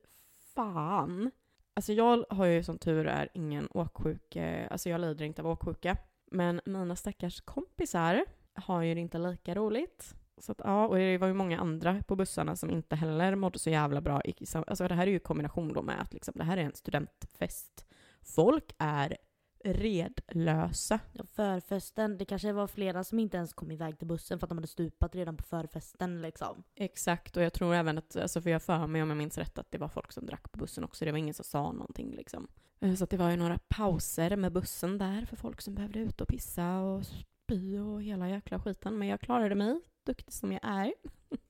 fan. 0.55 1.31
Alltså 1.75 1.93
jag 1.93 2.25
har 2.31 2.45
ju 2.45 2.63
som 2.63 2.79
tur 2.79 3.07
är 3.07 3.29
ingen 3.35 3.69
åksjuka, 3.71 4.69
alltså 4.69 4.89
jag 4.89 5.01
lider 5.01 5.25
inte 5.25 5.43
av 5.43 5.49
åksjuka. 5.49 5.97
Men 6.31 6.61
mina 6.65 6.97
stackars 6.97 7.41
kompisar 7.41 8.25
har 8.55 8.83
ju 8.83 8.95
det 8.95 9.01
inte 9.01 9.19
lika 9.19 9.55
roligt. 9.55 10.15
Så 10.39 10.53
att, 10.53 10.61
ja, 10.65 10.87
och 10.87 10.97
det 10.97 11.19
var 11.19 11.27
ju 11.27 11.35
många 11.35 11.59
andra 11.59 12.03
på 12.07 12.17
bussarna 12.17 12.57
som 12.57 12.71
inte 12.71 12.97
heller 12.97 13.35
mådde 13.35 13.59
så 13.59 13.71
jävla 13.71 14.01
bra. 14.01 14.23
i 14.25 14.35
Alltså 14.55 14.89
det 14.89 14.95
här 14.95 15.07
är 15.07 15.11
ju 15.11 15.19
kombination 15.19 15.73
då 15.73 15.83
med 15.83 16.01
att 16.01 16.13
liksom, 16.13 16.35
det 16.37 16.45
här 16.45 16.57
är 16.57 16.63
en 16.63 16.75
studentfest. 16.75 17.87
Folk 18.23 18.75
är 18.79 19.17
redlösa. 19.65 21.01
Ja, 21.13 21.25
förfesten, 21.25 22.19
det 22.19 22.25
kanske 22.25 22.53
var 22.53 22.67
flera 22.67 23.05
som 23.05 23.19
inte 23.19 23.37
ens 23.37 23.53
kom 23.53 23.71
iväg 23.71 23.99
till 23.99 24.07
bussen 24.09 24.39
för 24.39 24.47
att 24.47 24.49
de 24.49 24.59
hade 24.59 24.69
stupat 24.69 25.15
redan 25.15 25.37
på 25.37 25.43
förfesten 25.43 26.23
liksom. 26.23 26.63
Exakt, 26.75 27.37
och 27.37 27.43
jag 27.43 27.53
tror 27.53 27.75
även 27.75 27.99
att, 27.99 28.17
alltså 28.17 28.43
för 28.43 28.51
jag 28.51 28.63
för 28.63 28.87
mig 28.87 29.03
om 29.03 29.09
jag 29.09 29.17
minns 29.17 29.39
rätt, 29.39 29.59
att 29.59 29.71
det 29.71 29.79
var 29.79 29.89
folk 29.89 30.13
som 30.13 30.27
drack 30.27 30.53
på 30.53 30.59
bussen 30.59 30.85
också. 30.85 31.05
Det 31.05 31.11
var 31.11 31.19
ingen 31.19 31.35
som 31.35 31.45
sa 31.45 31.73
någonting 31.73 32.15
liksom. 32.15 32.49
Eh, 32.81 32.95
Så 32.95 33.05
att 33.05 33.11
det 33.11 33.17
var 33.17 33.31
ju 33.31 33.37
några 33.37 33.59
pauser 33.69 34.37
med 34.37 34.53
bussen 34.53 34.99
där 34.99 35.25
för 35.25 35.37
folk 35.37 35.61
som 35.61 35.75
behövde 35.75 35.99
ut 35.99 36.21
och 36.21 36.29
pissa 36.29 36.79
och 36.79 37.03
spy 37.45 37.79
och 37.79 38.03
hela 38.03 38.29
jäkla 38.29 38.61
skiten. 38.61 38.99
Men 38.99 39.09
jag 39.09 39.21
klarade 39.21 39.55
mig, 39.55 39.81
duktig 40.07 40.33
som 40.33 40.53
jag 40.53 40.61
är. 40.65 40.93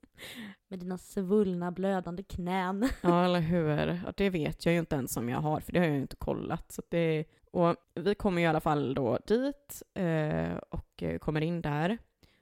Med 0.69 0.79
dina 0.79 0.99
svullna 0.99 1.73
blödande 1.73 2.23
knän. 2.23 2.89
Ja, 3.03 3.25
eller 3.25 3.41
hur? 3.41 4.01
Det 4.17 4.31
vet 4.31 4.67
jag 4.67 4.73
ju 4.73 4.79
inte 4.79 4.97
ens 4.97 5.17
om 5.17 5.29
jag 5.29 5.39
har, 5.39 5.61
för 5.61 5.73
det 5.73 5.79
har 5.79 5.87
jag 5.87 5.95
ju 5.95 6.01
inte 6.01 6.17
kollat. 6.17 6.73
Så 6.73 6.83
det, 6.89 7.25
och 7.51 7.77
vi 7.95 8.15
kommer 8.15 8.41
ju 8.41 8.45
i 8.45 8.49
alla 8.49 8.61
fall 8.61 8.95
då 8.95 9.19
dit 9.27 9.83
eh, 9.95 10.57
och 10.69 11.03
eh, 11.03 11.19
kommer 11.19 11.41
in 11.41 11.61
där. 11.63 11.99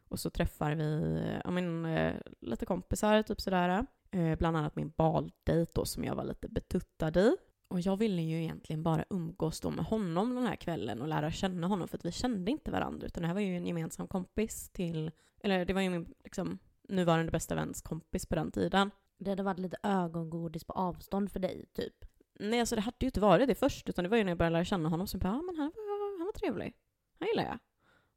Och 0.08 0.20
så 0.20 0.30
träffar 0.30 0.74
vi 0.74 1.22
ja, 1.44 1.50
men, 1.50 1.84
eh, 1.84 2.14
lite 2.40 2.66
kompisar, 2.66 3.22
typ 3.22 3.40
sådär. 3.40 3.86
Eh, 4.10 4.38
bland 4.38 4.56
annat 4.56 4.76
min 4.76 4.92
baldejt 4.96 5.70
då, 5.74 5.84
som 5.84 6.04
jag 6.04 6.14
var 6.14 6.24
lite 6.24 6.48
betuttad 6.48 7.16
i. 7.16 7.36
Och 7.72 7.80
jag 7.80 7.96
ville 7.96 8.22
ju 8.22 8.42
egentligen 8.42 8.82
bara 8.82 9.04
umgås 9.11 9.61
då 9.61 9.70
med 9.70 9.85
honom 9.85 10.35
den 10.35 10.46
här 10.46 10.56
kvällen 10.56 11.02
och 11.02 11.08
lära 11.08 11.30
känna 11.30 11.66
honom, 11.66 11.88
för 11.88 11.98
att 11.98 12.04
vi 12.04 12.12
kände 12.12 12.50
inte 12.50 12.70
varandra, 12.70 13.06
utan 13.06 13.22
det 13.22 13.26
här 13.26 13.35
var 13.35 13.40
ju 13.40 13.56
en 13.56 13.66
gemensam 13.66 14.06
kompis 14.08 14.68
till, 14.68 15.11
eller 15.40 15.64
det 15.64 15.72
var 15.72 15.80
ju 15.80 15.90
min 15.90 16.14
liksom, 16.24 16.58
nuvarande 16.88 17.32
bästa 17.32 17.54
väns 17.54 17.82
kompis 17.82 18.26
på 18.26 18.35
den 18.35 18.52
tiden. 18.52 18.90
Det 19.18 19.30
hade 19.30 19.42
varit 19.42 19.58
lite 19.58 19.76
ögongodis 19.82 20.64
på 20.64 20.72
avstånd 20.72 21.32
för 21.32 21.40
dig 21.40 21.64
typ. 21.72 21.94
Nej, 22.40 22.61
alltså 22.61 22.74
det 22.74 22.80
hade 22.80 22.96
ju 23.00 23.06
inte 23.06 23.20
varit 23.20 23.48
det 23.48 23.54
först, 23.54 23.88
utan 23.88 24.02
det 24.02 24.08
var 24.08 24.16
ju 24.16 24.24
när 24.24 24.30
jag 24.30 24.38
började 24.38 24.52
lära 24.52 24.64
känna 24.64 24.88
honom 24.88 25.06
som 25.06 25.20
bara, 25.20 25.28
ja 25.28 25.42
men 25.42 25.56
han 25.56 25.72
var, 25.74 26.18
han 26.18 26.26
var 26.26 26.32
trevlig. 26.32 26.74
Han 27.18 27.28
gillar 27.28 27.44
jag. 27.44 27.58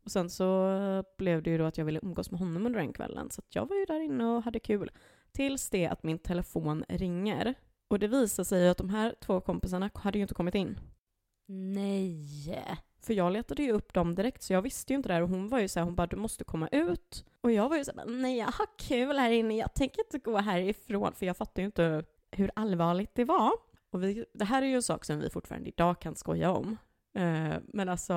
Och 0.03 0.11
sen 0.11 0.29
så 0.29 1.03
blev 1.17 1.43
det 1.43 1.49
ju 1.49 1.57
då 1.57 1.65
att 1.65 1.77
jag 1.77 1.85
ville 1.85 1.99
umgås 2.03 2.31
med 2.31 2.39
honom 2.39 2.65
under 2.65 2.79
den 2.79 2.93
kvällen, 2.93 3.31
så 3.31 3.41
jag 3.49 3.69
var 3.69 3.75
ju 3.75 3.85
där 3.85 3.99
inne 3.99 4.25
och 4.25 4.43
hade 4.43 4.59
kul. 4.59 4.91
Tills 5.31 5.69
det 5.69 5.87
att 5.87 6.03
min 6.03 6.19
telefon 6.19 6.83
ringer. 6.89 7.55
Och 7.95 7.99
det 7.99 8.07
visar 8.07 8.43
sig 8.43 8.69
att 8.69 8.77
de 8.77 8.89
här 8.89 9.15
två 9.19 9.41
kompisarna 9.41 9.89
hade 9.93 10.17
ju 10.17 10.21
inte 10.21 10.33
kommit 10.33 10.55
in. 10.55 10.79
Nej. 11.47 12.59
För 13.01 13.13
jag 13.13 13.33
letade 13.33 13.63
ju 13.63 13.71
upp 13.71 13.93
dem 13.93 14.15
direkt, 14.15 14.43
så 14.43 14.53
jag 14.53 14.61
visste 14.61 14.93
ju 14.93 14.97
inte 14.97 15.09
det 15.09 15.13
här. 15.13 15.21
Och 15.21 15.29
hon 15.29 15.47
var 15.49 15.59
ju 15.59 15.67
så 15.67 15.79
här, 15.79 15.85
hon 15.85 15.95
bara 15.95 16.07
du 16.07 16.15
måste 16.15 16.43
komma 16.43 16.67
ut. 16.71 17.25
Och 17.41 17.51
jag 17.51 17.69
var 17.69 17.77
ju 17.77 17.85
så 17.85 17.91
här, 17.97 18.05
nej 18.05 18.37
jag 18.37 18.45
har 18.45 18.67
kul 18.77 19.17
här 19.17 19.31
inne, 19.31 19.57
jag 19.57 19.73
tänker 19.73 19.99
inte 20.05 20.17
gå 20.17 20.37
härifrån. 20.37 21.13
För 21.13 21.25
jag 21.25 21.37
fattar 21.37 21.61
ju 21.61 21.65
inte 21.65 22.03
hur 22.31 22.51
allvarligt 22.55 23.15
det 23.15 23.25
var. 23.25 23.51
Och 23.91 24.03
vi, 24.03 24.25
det 24.33 24.45
här 24.45 24.61
är 24.61 24.65
ju 24.65 24.75
en 24.75 24.83
sak 24.83 25.05
som 25.05 25.19
vi 25.19 25.29
fortfarande 25.29 25.69
idag 25.69 26.01
kan 26.01 26.15
skoja 26.15 26.51
om. 26.51 26.77
Eh, 27.17 27.55
men 27.73 27.89
alltså, 27.89 28.13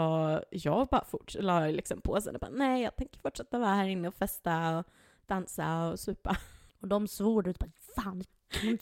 jag 0.50 0.88
bara 0.88 1.04
fortsatte, 1.04 1.44
la 1.44 1.66
liksom 1.66 2.00
på 2.00 2.20
sen 2.20 2.34
och 2.34 2.40
bara, 2.40 2.50
nej 2.50 2.82
jag 2.82 2.96
tänker 2.96 3.20
fortsätta 3.20 3.58
vara 3.58 3.74
här 3.74 3.88
inne 3.88 4.08
och 4.08 4.14
festa 4.14 4.78
och 4.78 4.86
dansa 5.26 5.88
och 5.88 6.00
supa. 6.00 6.36
Och 6.80 6.88
de 6.88 7.08
svor 7.08 7.48
ut 7.48 7.58
bara 7.58 7.70
fan 7.96 8.24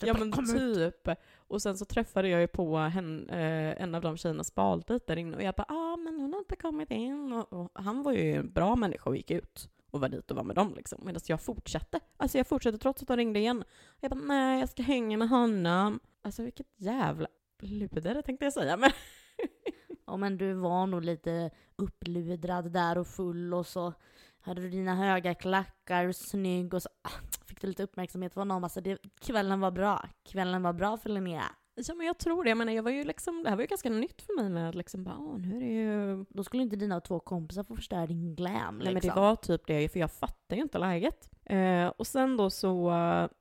Ja 0.01 0.13
men 0.13 0.33
ut? 0.57 1.03
typ. 1.03 1.17
Och 1.37 1.61
sen 1.61 1.77
så 1.77 1.85
träffade 1.85 2.29
jag 2.29 2.41
ju 2.41 2.47
på 2.47 2.77
hen, 2.77 3.29
eh, 3.29 3.81
en 3.81 3.95
av 3.95 4.01
de 4.01 4.17
tjejernas 4.17 4.55
baldejt 4.55 5.07
där 5.07 5.17
inne 5.17 5.37
och 5.37 5.43
jag 5.43 5.55
bara 5.55 5.65
ah 5.69 5.97
men 5.97 6.19
hon 6.19 6.33
har 6.33 6.39
inte 6.39 6.55
kommit 6.55 6.91
in. 6.91 7.33
Och, 7.33 7.53
och 7.53 7.71
han 7.73 8.03
var 8.03 8.11
ju 8.11 8.35
en 8.35 8.51
bra 8.51 8.75
människa 8.75 9.09
och 9.09 9.17
gick 9.17 9.31
ut 9.31 9.69
och 9.91 10.01
var 10.01 10.09
dit 10.09 10.31
och 10.31 10.37
var 10.37 10.43
med 10.43 10.55
dem 10.55 10.73
liksom. 10.75 11.01
Medan 11.05 11.21
jag 11.27 11.41
fortsatte. 11.41 11.99
Alltså 12.17 12.37
jag 12.37 12.47
fortsatte 12.47 12.77
trots 12.77 13.01
att 13.01 13.07
de 13.07 13.17
ringde 13.17 13.39
igen. 13.39 13.63
Jag 13.99 14.11
bara 14.11 14.21
nej 14.21 14.59
jag 14.59 14.69
ska 14.69 14.83
hänga 14.83 15.17
med 15.17 15.29
honom. 15.29 15.99
Alltså 16.21 16.43
vilket 16.43 16.67
jävla 16.75 17.27
luder 17.59 18.21
tänkte 18.21 18.45
jag 18.45 18.53
säga. 18.53 18.77
Men 18.77 18.91
Ja 20.07 20.17
men 20.17 20.37
du 20.37 20.53
var 20.53 20.87
nog 20.87 21.03
lite 21.03 21.51
uppludrad 21.75 22.71
där 22.71 22.97
och 22.97 23.07
full 23.07 23.53
och 23.53 23.67
så 23.67 23.93
hade 24.41 24.61
du 24.61 24.69
dina 24.69 24.95
höga 24.95 25.35
klackar 25.35 26.11
snygg 26.11 26.73
och 26.73 26.81
så 26.81 26.89
ah, 27.01 27.36
fick 27.47 27.61
du 27.61 27.67
lite 27.67 27.83
uppmärksamhet 27.83 28.33
från 28.33 28.51
honom. 28.51 28.63
Alltså 28.63 28.81
det, 28.81 28.97
kvällen 29.19 29.59
var 29.59 29.71
bra. 29.71 30.09
Kvällen 30.23 30.63
var 30.63 30.73
bra 30.73 30.97
för 30.97 31.09
Linnea. 31.09 31.51
Ja 31.75 31.95
men 31.95 32.07
jag 32.07 32.17
tror 32.17 32.43
det. 32.43 32.49
Jag 32.49 32.57
menar 32.57 32.73
jag 32.73 32.83
var 32.83 32.91
ju 32.91 33.03
liksom, 33.03 33.43
det 33.43 33.49
här 33.49 33.55
var 33.55 33.63
ju 33.63 33.67
ganska 33.67 33.89
nytt 33.89 34.21
för 34.21 34.41
mig 34.41 34.49
med 34.49 34.69
att 34.69 34.75
liksom 34.75 35.03
bara 35.03 35.17
åh 35.17 35.37
nu 35.37 35.55
är 35.55 35.59
det 35.59 35.65
ju 35.65 36.25
Då 36.29 36.43
skulle 36.43 36.63
inte 36.63 36.75
dina 36.75 37.01
två 37.01 37.19
kompisar 37.19 37.63
få 37.63 37.75
förstöra 37.75 38.07
din 38.07 38.35
glam 38.35 38.53
liksom. 38.53 38.77
Nej 38.77 38.93
men 38.93 39.01
det 39.01 39.21
var 39.21 39.35
typ 39.35 39.67
det, 39.67 39.89
för 39.89 39.99
jag 39.99 40.11
fattar 40.11 40.55
ju 40.55 40.61
inte 40.61 40.77
läget. 40.77 41.29
Eh, 41.45 41.87
och 41.87 42.07
sen 42.07 42.37
då 42.37 42.49
så 42.49 42.93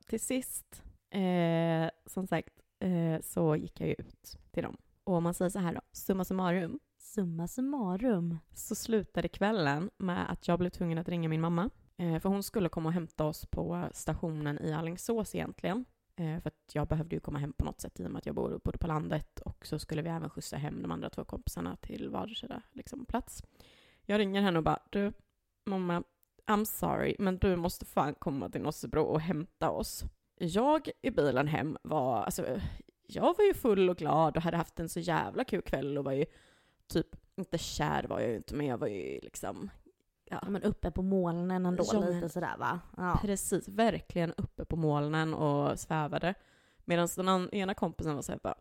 till 0.07 0.21
sist, 0.21 0.83
eh, 1.11 1.91
som 2.07 2.27
sagt, 2.27 2.55
eh, 2.81 3.21
så 3.23 3.57
gick 3.57 3.81
jag 3.81 3.89
ju 3.89 3.95
ut 3.99 4.39
till 4.51 4.63
dem. 4.63 4.77
Och 5.05 5.15
om 5.15 5.23
man 5.23 5.35
säger 5.35 5.51
så 5.51 5.59
här 5.59 5.75
då, 5.75 5.81
summa 5.93 6.25
summarum. 6.25 6.81
summa 6.99 7.49
summarum. 7.49 8.39
Så 8.55 8.75
slutade 8.75 9.29
kvällen 9.29 9.91
med 9.97 10.33
att 10.33 10.49
jag 10.49 10.59
blev 10.59 10.71
tvungen 10.71 10.99
att 10.99 11.09
ringa 11.09 11.29
min 11.29 11.41
mamma. 11.41 11.71
Eh, 11.97 12.19
för 12.21 12.29
hon 12.29 12.43
skulle 12.43 12.69
komma 12.69 12.89
och 12.89 12.93
hämta 12.93 13.25
oss 13.25 13.47
på 13.47 13.89
stationen 13.93 14.63
i 14.63 14.73
Alingsås 14.73 15.35
egentligen. 15.35 15.85
Eh, 16.17 16.41
för 16.41 16.49
att 16.49 16.71
jag 16.73 16.89
behövde 16.89 17.17
ju 17.17 17.21
komma 17.21 17.39
hem 17.39 17.53
på 17.53 17.65
något 17.65 17.81
sätt 17.81 18.01
i 18.01 18.07
och 18.07 18.11
med 18.11 18.19
att 18.19 18.27
jag 18.27 18.35
bor 18.35 18.61
bodde 18.65 18.79
på 18.79 18.87
landet. 18.87 19.41
Och 19.41 19.67
så 19.67 19.79
skulle 19.79 20.03
vi 20.03 20.09
även 20.09 20.31
skjutsa 20.31 20.57
hem 20.57 20.83
de 20.83 20.91
andra 20.91 21.11
två 21.11 21.25
kompisarna 21.25 21.77
till 21.77 22.09
vardera 22.09 22.63
liksom, 22.73 23.07
plats. 23.07 23.43
Jag 24.05 24.19
ringer 24.19 24.43
henne 24.43 24.59
och 24.59 24.65
bara, 24.65 24.83
du, 24.91 25.13
mamma, 25.65 26.03
I'm 26.47 26.65
sorry, 26.65 27.17
men 27.19 27.39
du 27.39 27.57
måste 27.57 27.85
fan 27.85 28.15
komma 28.15 28.49
till 28.49 28.61
Nossebro 28.61 29.03
och 29.03 29.21
hämta 29.21 29.71
oss. 29.71 30.05
Jag 30.39 30.91
i 31.03 31.11
bilen 31.11 31.49
hem 31.49 31.79
var, 31.83 32.23
alltså, 32.23 32.61
jag 33.07 33.37
var 33.37 33.45
ju 33.45 33.55
full 33.55 33.91
och 33.91 33.97
glad 33.97 34.37
och 34.37 34.43
hade 34.43 34.57
haft 34.57 34.81
en 34.81 34.89
så 34.89 35.01
jävla 35.01 35.45
kul 35.45 35.63
kväll 35.63 35.99
och 35.99 36.05
var 36.05 36.13
ju 36.13 36.25
typ, 36.87 37.07
inte 37.37 37.59
kär 37.59 38.05
var 38.05 38.21
jag 38.21 38.31
ju 38.31 38.37
inte, 38.37 38.55
men 38.55 38.67
jag 38.67 38.79
var 38.79 38.87
ju 38.87 39.21
liksom 39.21 39.71
Ja. 40.31 40.41
men 40.49 40.63
uppe 40.63 40.91
på 40.91 41.03
molnen 41.03 41.67
ändå, 41.67 41.85
Ja, 41.93 42.01
lite 42.01 42.29
sådär 42.29 42.57
va? 42.59 42.81
Ja. 42.97 43.19
Precis, 43.23 43.69
verkligen 43.69 44.33
uppe 44.37 44.65
på 44.65 44.77
molnen 44.77 45.35
och 45.35 45.81
svävade. 45.81 46.35
Medan 46.85 47.09
den 47.17 47.55
ena 47.55 47.75
kompisen 47.75 48.15
var 48.15 48.23
såhär 48.23 48.41
bara 48.43 48.59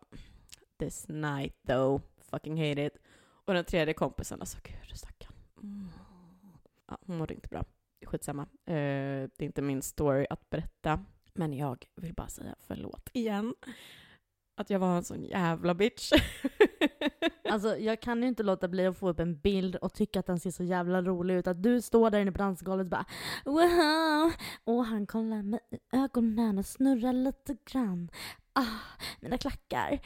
This 0.78 1.08
night 1.08 1.54
though, 1.66 2.02
fucking 2.30 2.68
hate 2.68 2.82
it. 2.82 2.98
Och 3.44 3.54
den 3.54 3.64
tredje 3.64 3.94
kompisen, 3.94 4.40
alltså 4.40 4.58
gud 4.62 4.96
stackarn. 4.96 5.32
Mm. 5.62 5.88
Ja, 6.88 6.98
hon 7.06 7.16
mådde 7.18 7.34
inte 7.34 7.48
bra. 7.48 7.64
Skitsamma. 8.06 8.42
Eh, 8.42 8.74
det 9.36 9.38
är 9.38 9.42
inte 9.42 9.62
min 9.62 9.82
story 9.82 10.26
att 10.30 10.50
berätta. 10.50 11.04
Men 11.34 11.52
jag 11.52 11.86
vill 11.94 12.14
bara 12.14 12.28
säga 12.28 12.54
förlåt 12.58 13.10
igen. 13.12 13.54
Att 14.54 14.70
jag 14.70 14.78
var 14.78 14.96
en 14.96 15.04
sån 15.04 15.24
jävla 15.24 15.74
bitch. 15.74 16.12
Alltså 17.50 17.76
jag 17.76 18.00
kan 18.00 18.22
ju 18.22 18.28
inte 18.28 18.42
låta 18.42 18.68
bli 18.68 18.86
att 18.86 18.98
få 18.98 19.08
upp 19.08 19.20
en 19.20 19.38
bild 19.38 19.76
och 19.76 19.94
tycka 19.94 20.20
att 20.20 20.26
den 20.26 20.40
ser 20.40 20.50
så 20.50 20.64
jävla 20.64 21.02
rolig 21.02 21.34
ut. 21.34 21.46
Att 21.46 21.62
du 21.62 21.80
står 21.80 22.10
där 22.10 22.20
inne 22.20 22.32
på 22.32 22.38
dansgolvet 22.38 22.84
och 22.84 22.90
bara 22.90 23.04
wow! 23.44 24.32
Och 24.64 24.84
han 24.84 25.06
kollar 25.06 25.42
mig 25.42 25.60
i 25.70 25.96
ögonen 25.96 26.58
och 26.58 26.66
snurrar 26.66 27.12
lite 27.12 27.56
grann. 27.72 28.10
Ah, 28.52 28.64
mina 29.20 29.38
klackar. 29.38 30.00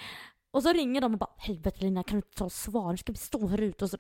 Och 0.50 0.62
så 0.62 0.72
ringer 0.72 1.00
de 1.00 1.12
och 1.12 1.18
bara 1.18 1.35
helvete 1.37 1.80
Lina 1.80 2.02
kan 2.02 2.16
du 2.20 2.26
inte 2.26 2.38
ta 2.38 2.44
och 2.44 2.52
svara? 2.52 2.96
Ska 2.96 3.12
vi 3.12 3.18
stå 3.18 3.46
här 3.46 3.61
ute 3.61 3.85
och 3.85 3.90
så... 3.90 3.98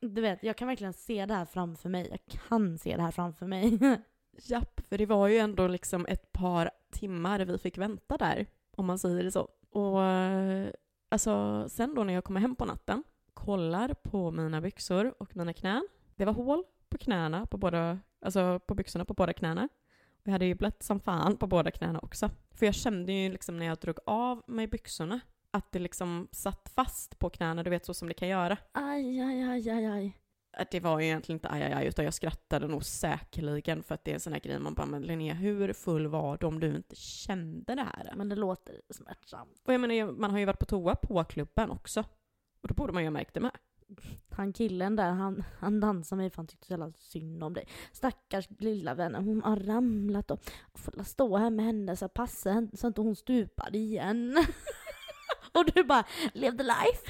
Du 0.00 0.20
vet, 0.20 0.42
jag 0.42 0.56
kan 0.56 0.68
verkligen 0.68 0.92
se 0.92 1.26
det 1.26 1.34
här 1.34 1.44
framför 1.44 1.88
mig. 1.88 2.08
Jag 2.10 2.40
kan 2.48 2.78
se 2.78 2.96
det 2.96 3.02
här 3.02 3.10
framför 3.10 3.46
mig. 3.46 3.78
Japp, 4.42 4.80
för 4.88 4.98
det 4.98 5.06
var 5.06 5.28
ju 5.28 5.38
ändå 5.38 5.68
liksom 5.68 6.06
ett 6.06 6.32
par 6.32 6.70
timmar 6.92 7.40
vi 7.40 7.58
fick 7.58 7.78
vänta 7.78 8.16
där, 8.16 8.46
om 8.76 8.86
man 8.86 8.98
säger 8.98 9.24
det 9.24 9.30
så. 9.30 9.48
Och 9.70 10.02
eh, 10.02 10.68
alltså, 11.14 11.64
sen 11.68 11.94
då 11.94 12.04
när 12.04 12.14
jag 12.14 12.24
kommer 12.24 12.40
hem 12.40 12.56
på 12.56 12.64
natten, 12.64 13.02
kollar 13.34 13.94
på 13.94 14.30
mina 14.30 14.60
byxor 14.60 15.14
och 15.18 15.36
mina 15.36 15.52
knän. 15.52 15.88
Det 16.16 16.24
var 16.24 16.32
hål 16.32 16.64
på 16.88 16.98
knäna, 16.98 17.46
på 17.46 17.56
båda, 17.56 17.98
alltså 18.20 18.60
på 18.66 18.74
byxorna 18.74 19.04
på 19.04 19.14
båda 19.14 19.32
knäna. 19.32 19.68
Och 20.08 20.28
jag 20.28 20.32
hade 20.32 20.46
ju 20.46 20.54
blött 20.54 20.82
som 20.82 21.00
fan 21.00 21.36
på 21.36 21.46
båda 21.46 21.70
knäna 21.70 21.98
också. 21.98 22.30
För 22.54 22.66
jag 22.66 22.74
kände 22.74 23.12
ju 23.12 23.32
liksom 23.32 23.58
när 23.58 23.66
jag 23.66 23.78
drog 23.78 23.98
av 24.06 24.42
mig 24.46 24.66
byxorna 24.66 25.20
att 25.50 25.72
det 25.72 25.78
liksom 25.78 26.28
satt 26.32 26.72
fast 26.74 27.18
på 27.18 27.30
knäna, 27.30 27.62
du 27.62 27.70
vet 27.70 27.86
så 27.86 27.94
som 27.94 28.08
det 28.08 28.14
kan 28.14 28.28
göra. 28.28 28.56
Aj, 28.72 29.20
aj, 29.20 29.42
aj, 29.42 29.70
aj, 29.70 29.86
aj. 29.86 30.18
Det 30.70 30.80
var 30.80 31.00
egentligen 31.00 31.36
inte 31.36 31.48
aj, 31.48 31.62
aj, 31.62 31.72
aj, 31.72 31.86
utan 31.86 32.04
jag 32.04 32.14
skrattade 32.14 32.68
nog 32.68 32.84
säkerligen 32.84 33.82
för 33.82 33.94
att 33.94 34.04
det 34.04 34.10
är 34.10 34.14
en 34.14 34.20
sån 34.20 34.32
här 34.32 34.40
grej 34.40 34.58
man 34.58 34.74
bara, 34.74 34.86
men 34.86 35.02
Linnea, 35.02 35.34
hur 35.34 35.72
full 35.72 36.06
var 36.06 36.36
du 36.36 36.46
om 36.46 36.60
du 36.60 36.76
inte 36.76 36.96
kände 36.96 37.74
det 37.74 37.82
här? 37.82 38.12
Men 38.16 38.28
det 38.28 38.36
låter 38.36 38.80
smärtsamt. 38.90 39.62
Och 39.64 39.74
jag 39.74 39.80
menar, 39.80 40.12
man 40.12 40.30
har 40.30 40.38
ju 40.38 40.44
varit 40.44 40.58
på 40.58 40.66
toa 40.66 40.94
på 40.94 41.24
klubben 41.24 41.70
också. 41.70 42.00
Och 42.62 42.68
då 42.68 42.74
borde 42.74 42.92
man 42.92 43.02
ju 43.02 43.06
ha 43.06 43.12
märkt 43.12 43.34
det 43.34 43.40
med. 43.40 43.50
Han 44.30 44.52
killen 44.52 44.96
där, 44.96 45.10
han, 45.10 45.44
han 45.58 45.80
dansade 45.80 46.16
mig 46.16 46.30
för 46.30 46.36
han 46.36 46.46
tyckte 46.46 46.66
så 46.66 46.72
jävla 46.72 46.92
synd 46.98 47.44
om 47.44 47.54
dig. 47.54 47.68
Stackars 47.92 48.48
lilla 48.58 48.94
vännen, 48.94 49.24
hon 49.24 49.42
har 49.42 49.56
ramlat 49.56 50.30
och 50.30 50.44
får 50.74 51.02
stå 51.02 51.36
här 51.36 51.50
med 51.50 51.64
henne 51.64 51.96
så 51.96 52.08
passa 52.08 52.68
så 52.74 52.86
inte 52.86 53.00
hon 53.00 53.16
stupar 53.16 53.76
igen. 53.76 54.36
och 55.58 55.64
du 55.74 55.84
bara, 55.84 56.04
live 56.32 56.56
the 56.56 56.62
life! 56.62 57.00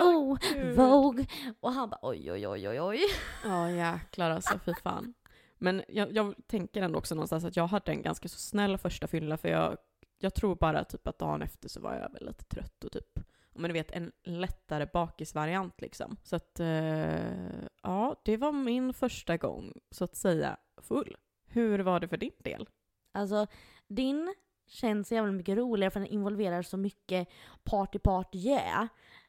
Oh, 0.00 0.38
Vogue! 0.74 1.26
Och 1.60 1.72
han 1.72 1.90
bara 1.90 1.98
oj, 2.02 2.32
oj, 2.32 2.48
oj, 2.48 2.68
oj, 2.68 2.80
oj. 2.80 3.00
Ja, 3.44 3.70
jäklar 3.70 4.30
alltså, 4.30 4.58
fy 4.64 4.74
fan. 4.82 5.14
Men 5.58 5.82
jag, 5.88 6.12
jag 6.12 6.34
tänker 6.46 6.82
ändå 6.82 6.98
också 6.98 7.14
någonstans 7.14 7.44
att 7.44 7.56
jag 7.56 7.66
hade 7.66 7.92
en 7.92 8.02
ganska 8.02 8.28
så 8.28 8.38
snäll 8.38 8.78
första 8.78 9.06
fylla, 9.06 9.36
för 9.36 9.48
jag, 9.48 9.76
jag 10.18 10.34
tror 10.34 10.56
bara 10.56 10.84
typ 10.84 11.06
att 11.06 11.18
dagen 11.18 11.42
efter 11.42 11.68
så 11.68 11.80
var 11.80 11.94
jag 11.94 12.12
väl 12.12 12.26
lite 12.26 12.44
trött 12.44 12.84
och 12.84 12.92
typ, 12.92 13.18
men 13.54 13.68
du 13.68 13.72
vet, 13.72 13.90
en 13.90 14.12
lättare 14.24 14.86
bakisvariant 14.92 15.80
liksom. 15.80 16.16
Så 16.22 16.36
att, 16.36 16.60
eh, 16.60 17.64
ja, 17.82 18.20
det 18.24 18.36
var 18.36 18.52
min 18.52 18.94
första 18.94 19.36
gång, 19.36 19.72
så 19.90 20.04
att 20.04 20.16
säga, 20.16 20.56
full. 20.76 21.16
Hur 21.46 21.78
var 21.78 22.00
det 22.00 22.08
för 22.08 22.16
din 22.16 22.36
del? 22.38 22.68
Alltså, 23.12 23.46
din 23.88 24.34
känns 24.66 25.08
så 25.08 25.14
jävla 25.14 25.32
mycket 25.32 25.56
roligare 25.56 25.90
för 25.90 26.00
den 26.00 26.08
involverar 26.08 26.62
så 26.62 26.76
mycket 26.76 27.28
party 27.64 27.98
party 27.98 28.38
yeah. 28.38 28.86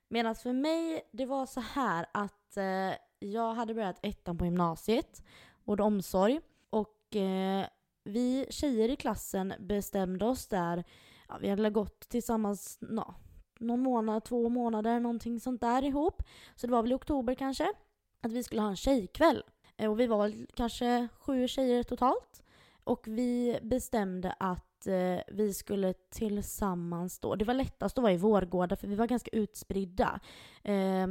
Medan 0.07 0.35
för 0.35 0.53
mig, 0.53 1.09
det 1.11 1.25
var 1.25 1.45
så 1.45 1.59
här 1.59 2.05
att 2.11 2.57
eh, 2.57 2.97
jag 3.19 3.53
hade 3.53 3.73
börjat 3.73 3.99
ettan 4.01 4.37
på 4.37 4.45
gymnasiet, 4.45 5.23
vård 5.63 5.79
och 5.79 5.87
omsorg. 5.87 6.41
Och 6.69 7.15
eh, 7.15 7.65
vi 8.03 8.45
tjejer 8.49 8.89
i 8.89 8.95
klassen 8.95 9.53
bestämde 9.59 10.25
oss 10.25 10.47
där, 10.47 10.83
ja, 11.27 11.37
vi 11.41 11.49
hade 11.49 11.69
gått 11.69 12.09
tillsammans 12.09 12.77
nå, 12.81 13.15
någon 13.59 13.79
månad, 13.79 14.23
två 14.23 14.49
månader, 14.49 14.99
någonting 14.99 15.39
sånt 15.39 15.61
där 15.61 15.85
ihop. 15.85 16.23
Så 16.55 16.67
det 16.67 16.73
var 16.73 16.81
väl 16.81 16.91
i 16.91 16.95
oktober 16.95 17.35
kanske, 17.35 17.73
att 18.21 18.31
vi 18.31 18.43
skulle 18.43 18.61
ha 18.61 18.69
en 18.69 18.75
tjejkväll. 18.75 19.43
Eh, 19.77 19.91
och 19.91 19.99
vi 19.99 20.07
var 20.07 20.45
kanske 20.55 21.07
sju 21.19 21.47
tjejer 21.47 21.83
totalt. 21.83 22.43
Och 22.83 23.07
vi 23.07 23.59
bestämde 23.61 24.35
att 24.39 24.74
eh, 24.87 25.19
vi 25.27 25.53
skulle 25.53 25.93
tillsammans 25.93 27.19
då, 27.19 27.35
det 27.35 27.45
var 27.45 27.53
lättast 27.53 27.97
att 27.97 28.01
vara 28.01 28.13
i 28.13 28.17
Vårgårda 28.17 28.75
för 28.75 28.87
vi 28.87 28.95
var 28.95 29.07
ganska 29.07 29.31
utspridda. 29.31 30.19
Eh, 30.63 31.07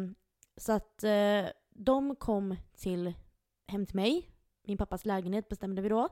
så 0.56 0.72
att 0.72 1.04
eh, 1.04 1.44
de 1.70 2.16
kom 2.16 2.56
till, 2.76 3.14
hem 3.66 3.86
till 3.86 3.96
mig, 3.96 4.30
min 4.66 4.78
pappas 4.78 5.04
lägenhet 5.04 5.48
bestämde 5.48 5.82
vi 5.82 5.88
då. 5.88 6.08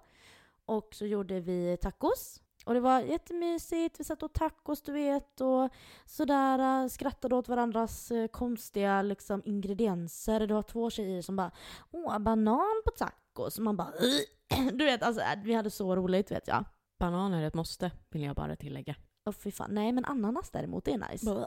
Och 0.65 0.95
så 0.95 1.07
gjorde 1.07 1.41
vi 1.41 1.77
tacos. 1.81 2.43
Och 2.65 2.75
det 2.75 2.81
var 2.81 3.01
jättemysigt, 3.01 4.01
vi 4.01 4.05
satt 4.05 4.23
och 4.23 4.33
tacos 4.33 4.83
du 4.83 4.93
vet 4.93 5.41
och 5.41 5.69
sådär, 6.07 6.83
eh, 6.83 6.89
skrattade 6.89 7.35
åt 7.35 7.49
varandras 7.49 8.11
eh, 8.11 8.27
konstiga 8.27 9.03
liksom, 9.03 9.43
ingredienser. 9.45 10.47
Det 10.47 10.55
var 10.55 10.63
två 10.63 10.91
tjejer 10.91 11.23
som 11.23 11.37
bara 11.37 11.51
åh, 11.91 12.19
banan 12.19 12.83
på 12.85 12.91
tacos. 12.91 13.59
Och 13.59 13.65
man 13.65 13.77
bara 13.77 13.93
du 14.73 14.85
vet, 14.85 15.03
alltså 15.03 15.23
äh, 15.23 15.39
vi 15.45 15.55
hade 15.55 15.71
så 15.71 15.97
roligt 15.97 16.31
vet 16.31 16.49
jag. 16.49 16.65
Banan 17.03 17.35
är 17.35 17.47
ett 17.47 17.55
måste, 17.55 17.91
vill 18.11 18.23
jag 18.23 18.37
bara 18.37 18.57
tillägga. 18.57 18.95
Åh 19.27 19.33
fy 19.33 19.51
fan, 19.51 19.75
nej 19.75 19.93
men 19.93 20.05
ananas 20.05 20.51
däremot, 20.51 20.85
det 20.85 20.93
är 20.93 21.11
nice. 21.13 21.27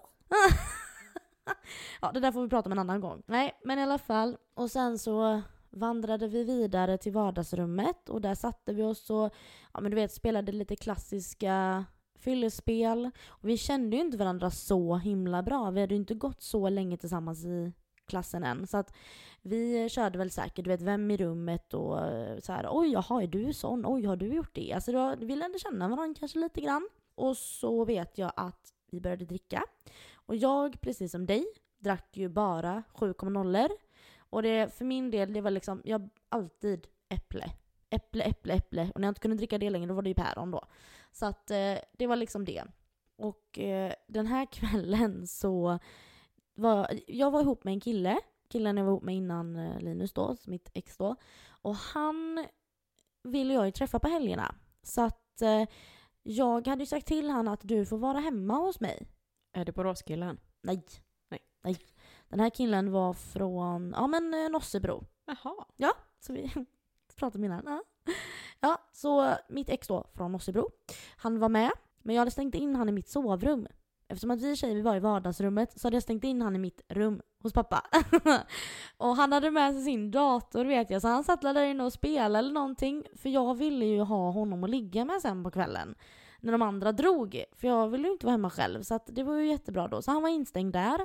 ja, 2.02 2.12
det 2.12 2.20
där 2.20 2.32
får 2.32 2.41
vi 2.41 2.50
prata 2.50 2.68
om 2.70 2.72
en 2.72 2.80
annan 2.80 3.02
gång. 3.02 3.24
Nej, 3.26 3.60
men 3.63 3.80
i 3.80 3.84
alla 3.84 3.98
fall. 3.98 4.38
Och 4.54 4.72
sen 4.72 5.00
så 5.00 5.41
vandrade 5.70 6.28
vi 6.28 6.44
vidare 6.44 6.98
till 6.98 7.12
vardagsrummet 7.12 8.10
och 8.10 8.22
där 8.22 8.36
satte 8.36 8.74
vi 8.74 8.84
oss 8.84 9.10
och 9.10 9.34
ja, 9.74 9.82
men 9.82 9.91
du 9.91 9.96
vet, 9.96 10.13
spelade 10.13 10.52
lite 10.52 10.76
klassiska 10.76 11.86
fyllespel. 12.20 13.12
Och 13.28 13.50
vi 13.50 13.58
kände 13.58 13.96
ju 13.96 14.02
inte 14.02 14.18
varandra 14.18 14.52
så 14.52 14.96
himla 14.96 15.44
bra. 15.44 15.72
Vi 15.72 15.82
hade 15.82 15.94
ju 15.94 16.00
inte 16.00 16.13
gått 16.13 16.41
så 16.41 16.70
länge 16.70 16.98
tillsammans 16.98 17.46
i 17.46 17.74
klassen 18.08 18.44
än. 18.44 18.68
Så 18.68 18.78
att 18.78 18.94
vi 19.41 19.89
körde 19.89 20.18
väl 20.18 20.32
säkert, 20.32 20.65
du 20.65 20.70
vet, 20.70 20.82
vem 20.82 21.12
i 21.12 21.18
rummet 21.18 21.74
och 21.74 22.08
eh, 22.08 22.39
så 22.39 22.54
här, 22.54 22.68
oj 22.72 22.91
jaha, 22.91 23.24
är 23.24 23.28
du 23.28 23.54
sån? 23.54 23.86
Oj, 23.86 24.06
har 24.06 24.15
du 24.15 24.34
gjort 24.34 24.56
det? 24.56 24.74
Alltså 24.74 24.91
då, 24.91 25.15
vi 25.20 25.36
lärde 25.36 25.60
känna 25.60 25.88
varandra 25.88 26.20
kanske 26.20 26.39
lite 26.39 26.62
grann. 26.62 26.89
Och 27.15 27.38
så 27.38 27.86
vet 27.86 28.18
jag 28.18 28.32
att 28.36 28.74
vi 28.91 29.02
började 29.02 29.26
dricka. 29.26 29.63
Och 30.13 30.36
jag, 30.36 30.82
precis 30.82 31.12
som 31.12 31.26
dig, 31.26 31.46
drack 31.80 32.18
ju 32.18 32.30
bara 32.30 32.84
7,0 32.94 33.70
Och 34.18 34.44
det, 34.44 34.78
för 34.78 34.86
min 34.86 35.12
del, 35.12 35.34
det 35.34 35.41
var 35.41 35.52
liksom, 35.52 35.82
jag 35.86 36.10
alltid 36.30 36.88
äpple. 37.10 37.52
Äpple, 37.89 38.24
äpple, 38.24 38.54
äpple. 38.54 38.91
Och 38.96 39.02
när 39.02 39.08
jag 39.08 39.12
inte 39.12 39.22
kunde 39.22 39.38
dricka 39.38 39.58
det 39.58 39.70
längre, 39.70 39.88
då 39.88 39.94
var 39.94 40.02
det 40.02 40.10
ju 40.10 40.15
päron 40.15 40.52
då. 40.52 40.65
Så 41.12 41.26
att 41.26 41.52
eh, 41.52 41.76
det 41.98 42.08
var 42.08 42.15
liksom 42.15 42.46
det. 42.46 42.63
Och 43.15 43.60
eh, 43.60 43.94
den 44.08 44.28
här 44.28 44.46
kvällen 44.52 45.28
så 45.28 45.80
var, 46.56 47.00
jag 47.08 47.32
var 47.32 47.41
ihop 47.41 47.63
med 47.63 47.74
en 47.74 47.80
kille. 47.80 48.20
Killen 48.50 48.78
jag 48.78 48.84
var 48.86 48.91
ihop 48.91 49.04
med 49.04 49.15
innan 49.15 49.56
eh, 49.56 49.80
Linus 49.80 50.13
då, 50.13 50.36
mitt 50.46 50.70
ex 50.74 50.98
då. 50.98 51.15
Och 51.50 51.76
han 51.76 52.46
ville 53.24 53.54
jag 53.54 53.65
ju 53.65 53.72
träffa 53.72 54.00
på 54.00 54.08
helgerna. 54.08 54.56
Så 54.84 55.02
att 55.02 55.41
eh, 55.41 55.63
jag 56.24 56.68
hade 56.68 56.82
ju 56.82 56.86
sagt 56.86 57.08
till 57.08 57.30
han 57.30 57.48
att 57.48 57.62
du 57.63 57.86
får 57.86 57.98
vara 57.98 58.20
hemma 58.20 58.54
hos 58.54 58.80
mig. 58.80 59.08
Är 59.54 59.65
det 59.65 59.72
Boråskillen? 59.72 60.39
Nej. 60.62 60.84
Nej. 61.30 61.39
Nej. 61.63 61.78
Den 62.30 62.39
här 62.39 62.50
killen 62.50 62.91
var 62.91 63.13
från, 63.13 63.94
ja 63.98 64.08
men 64.08 64.34
eh, 64.34 64.50
Nossebro. 64.50 65.04
Jaha. 65.26 65.65
Så 66.20 66.34
vi 66.34 66.52
pratade 67.15 67.39
med 67.39 67.48
innan. 67.48 67.63
Ja. 67.65 67.84
ja, 68.60 68.82
så 68.91 69.34
mitt 69.50 69.70
ex 69.70 69.88
då 69.88 70.08
från 70.13 70.32
Nossebro. 70.32 70.70
Han 71.18 71.39
var 71.39 71.50
med. 71.50 71.72
Men 72.02 72.15
jag 72.15 72.22
hade 72.22 72.32
stängt 72.32 72.56
in 72.56 72.76
han 72.76 72.89
i 72.89 72.91
mitt 72.91 73.10
sovrum. 73.10 73.68
Eftersom 74.08 74.32
att 74.32 74.41
vi 74.41 74.56
tjejer 74.56 74.76
vi 74.76 74.82
var 74.82 74.96
i 74.96 75.00
vardagsrummet 75.00 75.80
så 75.80 75.88
hade 75.88 75.96
jag 75.96 76.04
stängt 76.04 76.24
in 76.24 76.41
han 76.41 76.56
i 76.56 76.60
mitt 76.60 76.82
rum 76.88 77.22
hos 77.39 77.54
pappa. 77.54 77.82
och 78.98 79.15
han 79.15 79.32
hade 79.32 79.52
med 79.52 79.74
sig 79.74 79.84
sin 79.84 80.12
dator 80.12 80.65
vet 80.65 80.89
jag, 80.89 81.02
så 81.02 81.08
han 81.08 81.24
satt 81.24 81.41
där 81.41 81.63
inne 81.63 81.84
och 81.84 81.94
spelade 81.94 82.39
eller 82.39 82.54
någonting. 82.54 83.04
För 83.15 83.30
jag 83.30 83.56
ville 83.56 83.86
ju 83.86 84.00
ha 84.00 84.32
honom 84.32 84.63
att 84.63 84.70
ligga 84.70 85.06
med 85.06 85.22
sen 85.22 85.44
på 85.44 85.52
kvällen. 85.52 85.96
När 86.39 86.52
de 86.52 86.62
andra 86.62 86.91
drog. 86.91 87.44
För 87.52 87.68
jag 87.68 87.88
ville 87.88 88.08
ju 88.08 88.13
inte 88.13 88.26
vara 88.26 88.34
hemma 88.34 88.50
själv. 88.50 88.82
Så 88.82 88.96
att 88.96 89.10
det 89.12 89.24
var 89.24 89.36
ju 89.36 89.48
jättebra 89.48 89.88
då. 89.88 90.02
Så 90.02 90.12
han 90.12 90.22
var 90.22 90.30
instängd 90.30 90.74
där. 90.74 91.00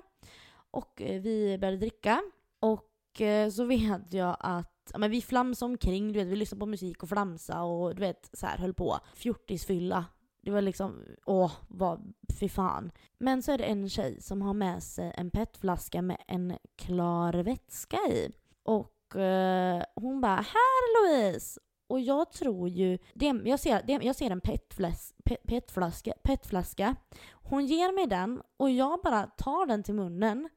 Och 0.70 1.02
eh, 1.02 1.20
vi 1.20 1.58
började 1.58 1.76
dricka. 1.76 2.22
Och 2.60 3.20
eh, 3.20 3.50
så 3.50 3.64
vet 3.64 4.12
jag 4.12 4.36
att 4.40 4.90
ja, 4.92 4.98
men 4.98 5.10
vi 5.10 5.22
flamsade 5.22 5.72
omkring, 5.72 6.12
du 6.12 6.18
vet, 6.18 6.28
vi 6.28 6.36
lyssnade 6.36 6.60
på 6.60 6.66
musik 6.66 7.02
och 7.02 7.08
flamsa 7.08 7.62
och 7.62 7.94
du 7.94 8.00
vet, 8.00 8.30
så 8.32 8.46
här 8.46 8.58
höll 8.58 8.74
på. 8.74 8.98
Fjortisfylla. 9.14 10.04
Det 10.42 10.50
var 10.50 10.62
liksom, 10.62 11.04
åh, 11.26 11.52
vad, 11.68 12.12
fy 12.40 12.48
fan. 12.48 12.90
Men 13.18 13.42
så 13.42 13.52
är 13.52 13.58
det 13.58 13.64
en 13.64 13.88
tjej 13.88 14.20
som 14.20 14.42
har 14.42 14.54
med 14.54 14.82
sig 14.82 15.12
en 15.16 15.30
petflaska 15.30 16.02
med 16.02 16.16
en 16.26 16.56
klar 16.76 17.32
vätska 17.32 17.96
i. 17.96 18.32
Och 18.62 19.16
eh, 19.16 19.82
hon 19.94 20.20
bara 20.20 20.36
“Här 20.36 21.02
Louise!” 21.02 21.60
Och 21.86 22.00
jag 22.00 22.32
tror 22.32 22.68
ju, 22.68 22.98
det, 23.14 23.26
jag, 23.44 23.60
ser, 23.60 23.82
det, 23.82 23.92
jag 23.92 24.16
ser 24.16 24.30
en 24.30 24.40
petflas, 24.40 25.14
pet, 25.24 25.42
petflaska, 25.46 26.12
petflaska. 26.22 26.96
Hon 27.32 27.66
ger 27.66 27.92
mig 27.92 28.06
den 28.06 28.42
och 28.56 28.70
jag 28.70 29.00
bara 29.02 29.26
tar 29.26 29.66
den 29.66 29.82
till 29.82 29.94
munnen 29.94 30.48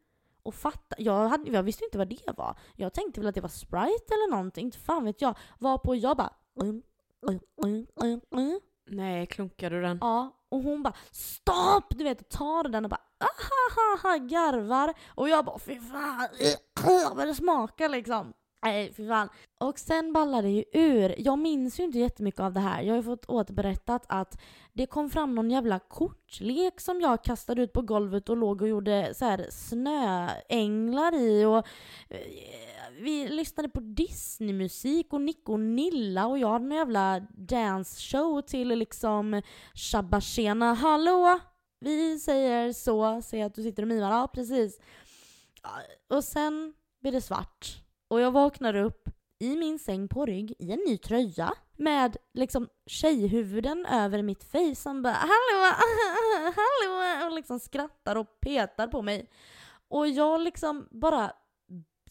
och 0.43 0.55
fattar. 0.55 1.01
Jag, 1.01 1.27
hade, 1.27 1.51
jag 1.51 1.63
visste 1.63 1.85
inte 1.85 1.97
vad 1.97 2.07
det 2.07 2.33
var. 2.37 2.57
Jag 2.75 2.93
tänkte 2.93 3.19
väl 3.19 3.27
att 3.27 3.35
det 3.35 3.41
var 3.41 3.49
Sprite 3.49 4.13
eller 4.13 4.31
någonting, 4.31 4.65
inte 4.65 4.77
fan 4.77 5.05
vet 5.05 5.21
jag. 5.21 5.37
Varpå 5.59 5.95
jag 5.95 6.17
bara 6.17 6.33
mm, 6.61 6.81
mm, 7.27 7.39
mm, 7.63 7.87
mm, 8.01 8.21
mm. 8.31 8.59
Nej, 8.85 9.27
klunkar 9.27 9.69
du 9.69 9.81
den? 9.81 9.97
Ja, 10.01 10.39
och 10.49 10.59
hon 10.63 10.83
bara 10.83 10.93
stopp! 11.11 11.85
Du 11.89 12.03
vet, 12.03 12.29
tar 12.29 12.63
den 12.63 12.83
och 12.85 12.89
bara 12.89 13.01
ahahaha 13.19 14.17
garvar. 14.17 14.93
Och 15.07 15.29
jag 15.29 15.45
bara 15.45 15.59
fy 15.59 15.79
fan, 15.79 16.27
vad 17.15 17.27
det 17.27 17.35
smakar 17.35 17.89
liksom. 17.89 18.33
Nej, 18.63 18.93
fy 18.93 19.07
fan. 19.07 19.29
Och 19.59 19.79
sen 19.79 20.13
ballade 20.13 20.47
det 20.47 20.51
ju 20.51 20.63
ur. 20.73 21.15
Jag 21.17 21.39
minns 21.39 21.79
ju 21.79 21.83
inte 21.83 21.99
jättemycket 21.99 22.39
av 22.39 22.53
det 22.53 22.59
här. 22.59 22.81
Jag 22.81 22.91
har 22.91 22.97
ju 22.97 23.03
fått 23.03 23.25
återberättat 23.25 24.05
att 24.09 24.41
det 24.73 24.85
kom 24.85 25.09
fram 25.09 25.35
någon 25.35 25.51
jävla 25.51 25.79
kortlek 25.79 26.81
som 26.81 27.01
jag 27.01 27.23
kastade 27.23 27.61
ut 27.61 27.73
på 27.73 27.81
golvet 27.81 28.29
och 28.29 28.37
låg 28.37 28.61
och 28.61 28.67
gjorde 28.67 29.13
så 29.15 29.25
här 29.25 29.47
snöänglar 29.49 31.15
i 31.15 31.45
och 31.45 31.57
eh, 32.09 32.17
vi 32.99 33.27
lyssnade 33.27 33.69
på 33.69 33.79
Disneymusik 33.79 35.13
och 35.13 35.21
Nick 35.21 35.49
och 35.49 35.59
Nilla 35.59 36.27
och 36.27 36.39
jag 36.39 36.49
hade 36.49 36.65
en 36.65 36.71
jävla 36.71 37.19
dance 37.29 38.01
show 38.01 38.41
till 38.41 38.67
liksom 38.67 39.41
Shabba 39.73 40.21
Shena. 40.21 40.73
Hallå! 40.73 41.39
Vi 41.79 42.19
säger 42.19 42.73
så, 42.73 43.21
säger 43.21 43.45
att 43.45 43.55
du 43.55 43.63
sitter 43.63 43.83
och 43.83 43.89
mimar. 43.89 44.11
Ja, 44.11 44.27
precis. 44.33 44.79
Och 46.09 46.23
sen 46.23 46.73
blir 47.01 47.11
det 47.11 47.21
svart. 47.21 47.83
Och 48.07 48.21
jag 48.21 48.31
vaknar 48.31 48.75
upp 48.75 49.09
i 49.39 49.55
min 49.55 49.79
säng 49.79 50.07
på 50.07 50.25
rygg 50.25 50.55
i 50.59 50.71
en 50.71 50.79
ny 50.79 50.97
tröja 50.97 51.53
med 51.77 52.17
liksom 52.33 52.69
tjejhuvuden 52.85 53.85
över 53.85 54.21
mitt 54.21 54.43
face 54.43 54.75
som 54.75 55.01
bara 55.01 55.13
hallå, 55.13 55.65
hallå 56.55 57.25
och 57.25 57.31
liksom 57.31 57.59
skrattar 57.59 58.15
och 58.15 58.39
petar 58.39 58.87
på 58.87 59.01
mig. 59.01 59.29
Och 59.87 60.07
jag 60.07 60.41
liksom 60.41 60.87
bara 60.91 61.31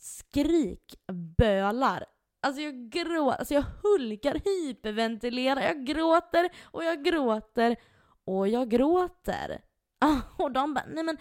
skrikbölar. 0.01 2.05
Alltså 2.41 2.63
jag 2.63 2.91
gråter, 2.91 3.39
alltså 3.39 3.55
jag 3.55 3.65
hulkar, 3.83 4.41
hyperventilerar, 4.45 5.61
jag 5.61 5.87
gråter 5.87 6.51
och 6.63 6.85
jag 6.85 7.05
gråter 7.05 7.77
och 8.25 8.49
jag 8.49 8.71
gråter. 8.71 9.63
Och 10.37 10.51
de 10.51 10.75
bara, 10.75 10.85
nej 10.89 11.05
men 11.05 11.17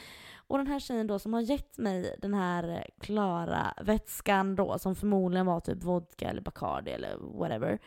och 0.51 0.57
den 0.57 0.67
här 0.67 0.79
tjejen 0.79 1.07
då 1.07 1.19
som 1.19 1.33
har 1.33 1.41
gett 1.41 1.77
mig 1.77 2.15
den 2.17 2.33
här 2.33 2.87
klara 3.01 3.73
vätskan 3.81 4.55
då 4.55 4.79
som 4.79 4.95
förmodligen 4.95 5.45
var 5.45 5.59
typ 5.59 5.83
vodka 5.83 6.29
eller 6.29 6.41
Bacardi 6.41 6.91
eller 6.91 7.17
whatever. 7.39 7.79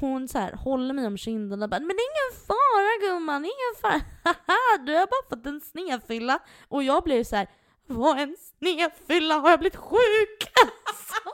Hon 0.00 0.28
så 0.28 0.38
här, 0.38 0.52
håller 0.52 0.94
mig 0.94 1.06
om 1.06 1.16
kinden 1.16 1.62
och 1.62 1.68
bara 1.68 1.80
“men 1.80 1.88
det 1.88 2.02
är 2.02 2.10
ingen 2.10 2.46
fara 2.46 3.12
gumman, 3.12 3.44
ingen 3.44 3.74
fara, 3.80 4.00
haha 4.24 4.78
du 4.86 4.94
har 4.94 5.06
bara 5.06 5.36
fått 5.36 5.46
en 5.46 5.60
snedfylla” 5.60 6.38
och 6.68 6.82
jag 6.82 7.02
blev 7.04 7.24
så 7.24 7.36
här 7.36 7.48
“vad 7.86 8.18
en 8.20 8.36
snedfylla, 8.58 9.34
har 9.34 9.50
jag 9.50 9.58
blivit 9.58 9.76
sjuk?” 9.76 10.52
alltså. 10.86 11.30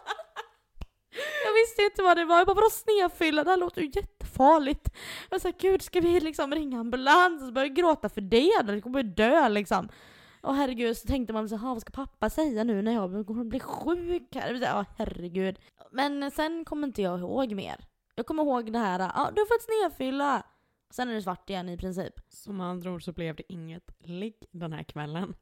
Jag 1.47 1.53
visste 1.55 1.83
inte 1.83 2.03
vad 2.03 2.17
det 2.17 2.25
var, 2.25 2.39
jag 2.39 2.47
bara 2.47 2.55
“vadå 2.55 2.71
snedfylla? 2.71 3.45
Det 3.45 3.51
här 3.51 3.57
låter 3.57 3.81
ju 3.81 3.91
jättefarligt”. 3.95 4.89
Jag 5.31 5.41
sa 5.41 5.53
“gud 5.59 5.83
ska 5.83 6.01
vi 6.01 6.21
liksom 6.21 6.55
ringa 6.55 6.81
ambulans?” 6.81 7.43
och 7.43 7.47
så 7.49 7.53
började 7.53 7.69
jag 7.69 7.77
gråta 7.77 8.09
för 8.09 8.21
det, 8.21 8.53
jag 8.69 8.83
kommer 8.83 9.03
dö 9.03 9.49
liksom. 9.49 9.89
Och 10.45 10.55
herregud, 10.55 10.97
så 10.97 11.07
tänkte 11.07 11.33
man 11.33 11.49
så 11.49 11.57
vad 11.57 11.81
ska 11.81 11.91
pappa 11.91 12.31
säga 12.31 12.65
nu 12.65 12.83
när 12.83 12.93
jag 12.93 13.27
kommer 13.27 13.45
bli 13.45 13.61
sjuk 13.61 14.35
här? 14.35 14.59
Ja, 14.63 14.85
herregud. 14.97 15.59
Men 15.91 16.31
sen 16.31 16.65
kommer 16.65 16.87
inte 16.87 17.03
jag 17.03 17.21
ihåg 17.21 17.53
mer. 17.53 17.85
Jag 18.15 18.27
kommer 18.27 18.43
ihåg 18.43 18.73
det 18.73 18.79
här, 18.79 18.99
ja 19.01 19.31
du 19.35 19.41
har 19.41 19.47
fått 19.47 19.63
snedfylla. 19.63 20.47
Sen 20.91 21.09
är 21.09 21.15
det 21.15 21.23
svart 21.23 21.51
igen 21.51 21.69
i 21.69 21.77
princip. 21.77 22.15
Som 22.29 22.61
andra 22.61 22.93
ord 22.93 23.05
så 23.05 23.13
blev 23.13 23.37
det 23.37 23.53
inget 23.53 23.91
ligg 23.99 24.35
den 24.51 24.73
här 24.73 24.83
kvällen. 24.83 25.35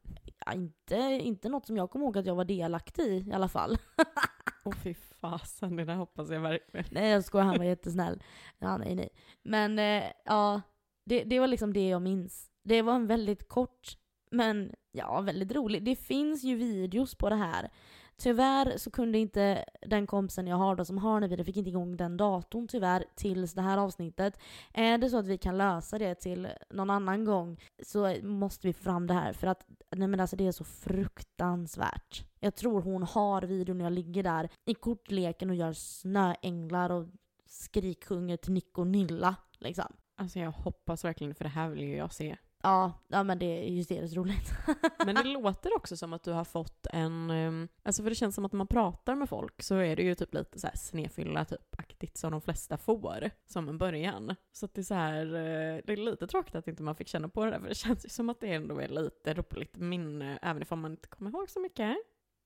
Ja, 0.46 0.52
inte, 0.52 0.96
inte 1.22 1.48
något 1.48 1.66
som 1.66 1.76
jag 1.76 1.90
kommer 1.90 2.06
ihåg 2.06 2.18
att 2.18 2.26
jag 2.26 2.34
var 2.34 2.44
delaktig 2.44 3.02
i 3.02 3.28
i 3.28 3.32
alla 3.32 3.48
fall. 3.48 3.78
Åh 4.64 4.74
fy 4.74 4.94
fasen, 4.94 5.76
det 5.76 5.84
där 5.84 5.94
hoppas 5.94 6.30
jag 6.30 6.40
verkligen. 6.40 6.86
Nej 6.90 7.10
jag 7.10 7.24
skojar, 7.24 7.46
han 7.46 7.58
var 7.58 7.64
jättesnäll. 7.64 8.22
Ja, 8.58 8.76
nej 8.76 8.94
nej. 8.94 9.08
Men 9.42 9.78
eh, 9.78 10.04
ja, 10.24 10.60
det, 11.04 11.24
det 11.24 11.40
var 11.40 11.46
liksom 11.46 11.72
det 11.72 11.88
jag 11.88 12.02
minns. 12.02 12.50
Det 12.64 12.82
var 12.82 12.94
en 12.94 13.06
väldigt 13.06 13.48
kort 13.48 13.96
men 14.32 14.72
ja, 14.92 15.20
väldigt 15.20 15.52
rolig. 15.52 15.84
Det 15.84 15.96
finns 15.96 16.44
ju 16.44 16.56
videos 16.56 17.14
på 17.14 17.28
det 17.28 17.36
här. 17.36 17.70
Tyvärr 18.16 18.76
så 18.76 18.90
kunde 18.90 19.18
inte 19.18 19.64
den 19.86 20.06
kompisen 20.06 20.46
jag 20.46 20.56
har 20.56 20.76
då 20.76 20.84
som 20.84 20.98
har 20.98 21.20
den 21.20 21.30
videon, 21.30 21.44
fick 21.44 21.56
inte 21.56 21.70
igång 21.70 21.96
den 21.96 22.16
datorn 22.16 22.68
tyvärr 22.68 23.04
tills 23.14 23.54
det 23.54 23.62
här 23.62 23.78
avsnittet. 23.78 24.38
Är 24.72 24.98
det 24.98 25.10
så 25.10 25.18
att 25.18 25.26
vi 25.26 25.38
kan 25.38 25.58
lösa 25.58 25.98
det 25.98 26.14
till 26.14 26.48
någon 26.70 26.90
annan 26.90 27.24
gång 27.24 27.60
så 27.82 28.16
måste 28.22 28.66
vi 28.66 28.72
få 28.72 28.82
fram 28.82 29.06
det 29.06 29.14
här 29.14 29.32
för 29.32 29.46
att 29.46 29.66
nej 29.90 30.08
men 30.08 30.20
alltså 30.20 30.36
det 30.36 30.46
är 30.46 30.52
så 30.52 30.64
fruktansvärt. 30.64 32.24
Jag 32.40 32.54
tror 32.54 32.82
hon 32.82 33.02
har 33.02 33.42
videon 33.42 33.78
när 33.78 33.84
jag 33.84 33.92
ligger 33.92 34.22
där 34.22 34.48
i 34.64 34.74
kortleken 34.74 35.50
och 35.50 35.56
gör 35.56 35.72
snöänglar 35.72 36.90
och 36.90 37.08
skriksjunger 37.46 38.36
till 38.36 38.52
Nick 38.52 38.78
och 38.78 38.86
Nilla 38.86 39.36
liksom. 39.58 39.96
Alltså 40.16 40.38
jag 40.38 40.50
hoppas 40.50 41.04
verkligen 41.04 41.34
för 41.34 41.44
det 41.44 41.50
här 41.50 41.68
vill 41.68 41.82
ju 41.82 41.96
jag 41.96 42.12
se. 42.12 42.36
Ja, 42.62 42.92
ja 43.08 43.22
men 43.22 43.38
det 43.38 43.46
är 43.46 43.68
ju 43.68 43.76
hysteriskt 43.76 44.16
roligt. 44.16 44.52
men 45.06 45.14
det 45.14 45.24
låter 45.24 45.76
också 45.76 45.96
som 45.96 46.12
att 46.12 46.22
du 46.22 46.30
har 46.32 46.44
fått 46.44 46.86
en, 46.90 47.30
um, 47.30 47.68
alltså 47.82 48.02
för 48.02 48.10
det 48.10 48.16
känns 48.16 48.34
som 48.34 48.44
att 48.44 48.52
när 48.52 48.58
man 48.58 48.66
pratar 48.66 49.14
med 49.14 49.28
folk 49.28 49.62
så 49.62 49.74
är 49.76 49.96
det 49.96 50.02
ju 50.02 50.14
typ 50.14 50.34
lite 50.34 50.60
så 50.60 50.66
här 50.66 50.76
snefylla 50.76 51.44
typ 51.44 51.78
aktigt 51.78 52.16
som 52.16 52.32
de 52.32 52.40
flesta 52.40 52.78
får 52.78 53.30
som 53.46 53.68
en 53.68 53.78
början. 53.78 54.34
Så 54.52 54.66
att 54.66 54.74
det 54.74 54.80
är 54.80 54.82
så 54.82 54.94
här, 54.94 55.26
uh, 55.26 55.82
det 55.84 55.92
är 55.92 55.96
lite 55.96 56.26
tråkigt 56.26 56.54
att 56.54 56.68
inte 56.68 56.82
man 56.82 56.96
fick 56.96 57.08
känna 57.08 57.28
på 57.28 57.44
det 57.44 57.50
där 57.50 57.60
för 57.60 57.68
det 57.68 57.74
känns 57.86 58.04
ju 58.04 58.08
som 58.08 58.30
att 58.30 58.40
det 58.40 58.52
ändå 58.52 58.78
är 58.78 58.88
lite 58.88 59.34
roligt 59.34 59.76
minne 59.76 60.38
även 60.42 60.62
ifall 60.62 60.78
man 60.78 60.90
inte 60.90 61.08
kommer 61.08 61.30
ihåg 61.30 61.50
så 61.50 61.60
mycket. 61.60 61.96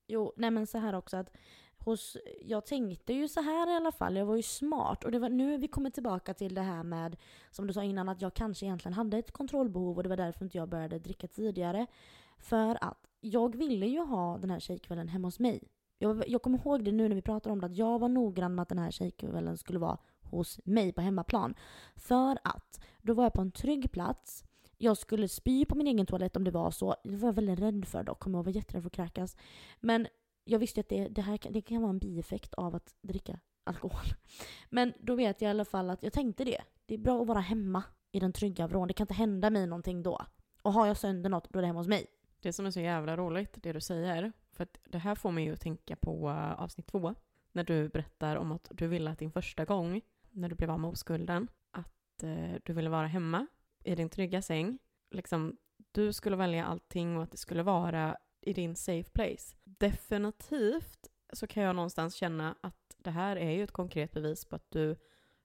Jo, 0.08 0.32
nej 0.36 0.50
men 0.50 0.66
så 0.66 0.78
här 0.78 0.94
också 0.94 1.16
att 1.16 1.30
hos, 1.86 2.16
jag 2.40 2.66
tänkte 2.66 3.12
ju 3.12 3.28
så 3.28 3.40
här 3.40 3.70
i 3.72 3.76
alla 3.76 3.92
fall, 3.92 4.16
jag 4.16 4.26
var 4.26 4.36
ju 4.36 4.42
smart. 4.42 5.04
Och 5.04 5.10
det 5.10 5.18
var 5.18 5.28
nu 5.28 5.56
vi 5.56 5.68
kommer 5.68 5.90
tillbaka 5.90 6.34
till 6.34 6.54
det 6.54 6.62
här 6.62 6.82
med, 6.82 7.16
som 7.50 7.66
du 7.66 7.72
sa 7.72 7.82
innan, 7.82 8.08
att 8.08 8.22
jag 8.22 8.34
kanske 8.34 8.66
egentligen 8.66 8.92
hade 8.92 9.18
ett 9.18 9.32
kontrollbehov 9.32 9.96
och 9.96 10.02
det 10.02 10.08
var 10.08 10.16
därför 10.16 10.44
inte 10.44 10.58
jag 10.58 10.68
började 10.68 10.98
dricka 10.98 11.28
tidigare. 11.28 11.86
För 12.38 12.78
att 12.80 13.06
jag 13.20 13.56
ville 13.56 13.86
ju 13.86 14.00
ha 14.00 14.38
den 14.38 14.50
här 14.50 14.60
tjejkvällen 14.60 15.08
hemma 15.08 15.26
hos 15.26 15.38
mig. 15.38 15.68
Jag, 15.98 16.28
jag 16.28 16.42
kommer 16.42 16.58
ihåg 16.58 16.84
det 16.84 16.92
nu 16.92 17.08
när 17.08 17.16
vi 17.16 17.22
pratar 17.22 17.50
om 17.50 17.60
det, 17.60 17.66
att 17.66 17.76
jag 17.76 17.98
var 17.98 18.08
noggrann 18.08 18.54
med 18.54 18.62
att 18.62 18.68
den 18.68 18.78
här 18.78 18.90
tjejkvällen 18.90 19.56
skulle 19.58 19.78
vara 19.78 19.98
hos 20.22 20.60
mig 20.64 20.92
på 20.92 21.00
hemmaplan. 21.00 21.54
För 21.96 22.38
att 22.44 22.80
då 23.02 23.14
var 23.14 23.24
jag 23.24 23.32
på 23.32 23.40
en 23.40 23.52
trygg 23.52 23.92
plats, 23.92 24.44
jag 24.78 24.96
skulle 24.96 25.28
spy 25.28 25.64
på 25.64 25.74
min 25.74 25.86
egen 25.86 26.06
toalett 26.06 26.36
om 26.36 26.44
det 26.44 26.50
var 26.50 26.70
så. 26.70 26.96
Det 27.04 27.16
var 27.16 27.28
jag 27.28 27.34
väldigt 27.34 27.60
rädd 27.60 27.84
för 27.88 28.02
dock, 28.02 28.18
kommer 28.20 28.38
jag 28.38 28.44
var 28.44 28.52
jätterädd 28.52 28.82
för 28.82 28.88
att 28.88 28.92
kräkas. 28.92 29.36
Men 29.80 30.06
jag 30.48 30.58
visste 30.58 30.80
att 30.80 30.88
det, 30.88 31.08
det 31.08 31.22
här 31.22 31.38
det 31.50 31.60
kan 31.60 31.82
vara 31.82 31.90
en 31.90 31.98
bieffekt 31.98 32.54
av 32.54 32.74
att 32.74 32.94
dricka 33.00 33.40
alkohol. 33.64 34.06
Men 34.70 34.92
då 35.00 35.14
vet 35.14 35.40
jag 35.40 35.48
i 35.48 35.50
alla 35.50 35.64
fall 35.64 35.90
att 35.90 36.02
jag 36.02 36.12
tänkte 36.12 36.44
det. 36.44 36.62
Det 36.86 36.94
är 36.94 36.98
bra 36.98 37.22
att 37.22 37.28
vara 37.28 37.40
hemma 37.40 37.82
i 38.12 38.20
den 38.20 38.32
trygga 38.32 38.66
vrån. 38.66 38.88
Det 38.88 38.94
kan 38.94 39.04
inte 39.04 39.14
hända 39.14 39.50
mig 39.50 39.66
någonting 39.66 40.02
då. 40.02 40.26
Och 40.62 40.72
har 40.72 40.86
jag 40.86 40.96
sönder 40.96 41.30
något, 41.30 41.52
då 41.52 41.58
är 41.58 41.60
det 41.60 41.66
hemma 41.66 41.80
hos 41.80 41.88
mig. 41.88 42.06
Det 42.40 42.52
som 42.52 42.66
är 42.66 42.70
så 42.70 42.80
jävla 42.80 43.16
roligt, 43.16 43.62
det 43.62 43.72
du 43.72 43.80
säger, 43.80 44.32
för 44.52 44.62
att 44.62 44.78
det 44.84 44.98
här 44.98 45.14
får 45.14 45.30
mig 45.30 45.44
ju 45.44 45.52
att 45.52 45.60
tänka 45.60 45.96
på 45.96 46.28
eh, 46.28 46.52
avsnitt 46.52 46.86
två, 46.86 47.14
när 47.52 47.64
du 47.64 47.88
berättar 47.88 48.36
om 48.36 48.52
att 48.52 48.70
du 48.70 48.86
ville 48.86 49.10
att 49.10 49.18
din 49.18 49.32
första 49.32 49.64
gång, 49.64 50.00
när 50.30 50.48
du 50.48 50.54
blev 50.54 50.70
av 50.70 50.80
med 50.80 50.90
oskulden, 50.90 51.48
att 51.70 52.22
eh, 52.22 52.54
du 52.62 52.72
ville 52.72 52.90
vara 52.90 53.06
hemma 53.06 53.46
i 53.84 53.94
din 53.94 54.08
trygga 54.08 54.42
säng. 54.42 54.78
Liksom, 55.10 55.56
du 55.92 56.12
skulle 56.12 56.36
välja 56.36 56.66
allting 56.66 57.16
och 57.16 57.22
att 57.22 57.30
det 57.30 57.36
skulle 57.36 57.62
vara 57.62 58.16
i 58.46 58.52
din 58.52 58.76
safe 58.76 59.10
place. 59.10 59.56
Definitivt 59.64 61.10
så 61.32 61.46
kan 61.46 61.62
jag 61.62 61.76
någonstans 61.76 62.14
känna 62.14 62.56
att 62.60 62.96
det 62.98 63.10
här 63.10 63.36
är 63.36 63.50
ju 63.50 63.64
ett 63.64 63.72
konkret 63.72 64.12
bevis 64.12 64.44
på 64.44 64.56
att 64.56 64.70
du, 64.70 64.96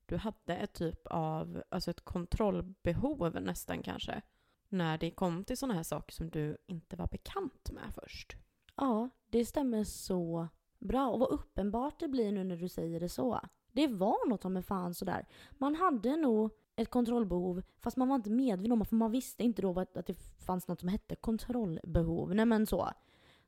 du 0.05 0.17
hade 0.17 0.55
ett 0.55 0.73
typ 0.73 1.07
av, 1.07 1.63
alltså 1.69 1.91
ett 1.91 2.01
kontrollbehov 2.01 3.41
nästan 3.41 3.83
kanske. 3.83 4.21
när 4.69 4.97
det 4.97 5.11
kom 5.11 5.43
till 5.43 5.57
sådana 5.57 5.73
här 5.73 5.83
saker 5.83 6.13
som 6.13 6.29
du 6.29 6.57
inte 6.67 6.95
var 6.95 7.07
bekant 7.07 7.71
med 7.71 7.93
först. 7.95 8.37
Ja, 8.75 9.09
det 9.29 9.45
stämmer 9.45 9.83
så 9.83 10.47
bra. 10.79 11.09
Och 11.09 11.19
vad 11.19 11.29
uppenbart 11.29 11.99
det 11.99 12.07
blir 12.07 12.31
nu 12.31 12.43
när 12.43 12.57
du 12.57 12.69
säger 12.69 12.99
det 12.99 13.09
så. 13.09 13.39
Det 13.71 13.87
var 13.87 14.29
något 14.29 14.43
med 14.51 14.65
fan 14.65 14.93
sådär. 14.93 15.27
Man 15.51 15.75
hade 15.75 16.15
nog 16.15 16.51
ett 16.81 16.89
kontrollbehov 16.89 17.61
fast 17.79 17.97
man 17.97 18.07
var 18.07 18.15
inte 18.15 18.29
medveten 18.29 18.71
om 18.71 18.79
det 18.79 18.85
för 18.85 18.95
man 18.95 19.11
visste 19.11 19.43
inte 19.43 19.61
då 19.61 19.79
att 19.79 20.05
det 20.07 20.17
fanns 20.45 20.67
något 20.67 20.79
som 20.79 20.89
hette 20.89 21.15
kontrollbehov. 21.15 22.35
Nej 22.35 22.45
men 22.45 22.65
så. 22.65 22.89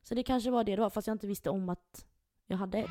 Så 0.02 0.14
det 0.14 0.22
kanske 0.22 0.50
var 0.50 0.64
det 0.64 0.76
var 0.76 0.90
fast 0.90 1.06
jag 1.06 1.14
inte 1.14 1.26
visste 1.26 1.50
om 1.50 1.68
att 1.68 2.06
jag 2.46 2.56
hade 2.56 2.78
ett. 2.78 2.88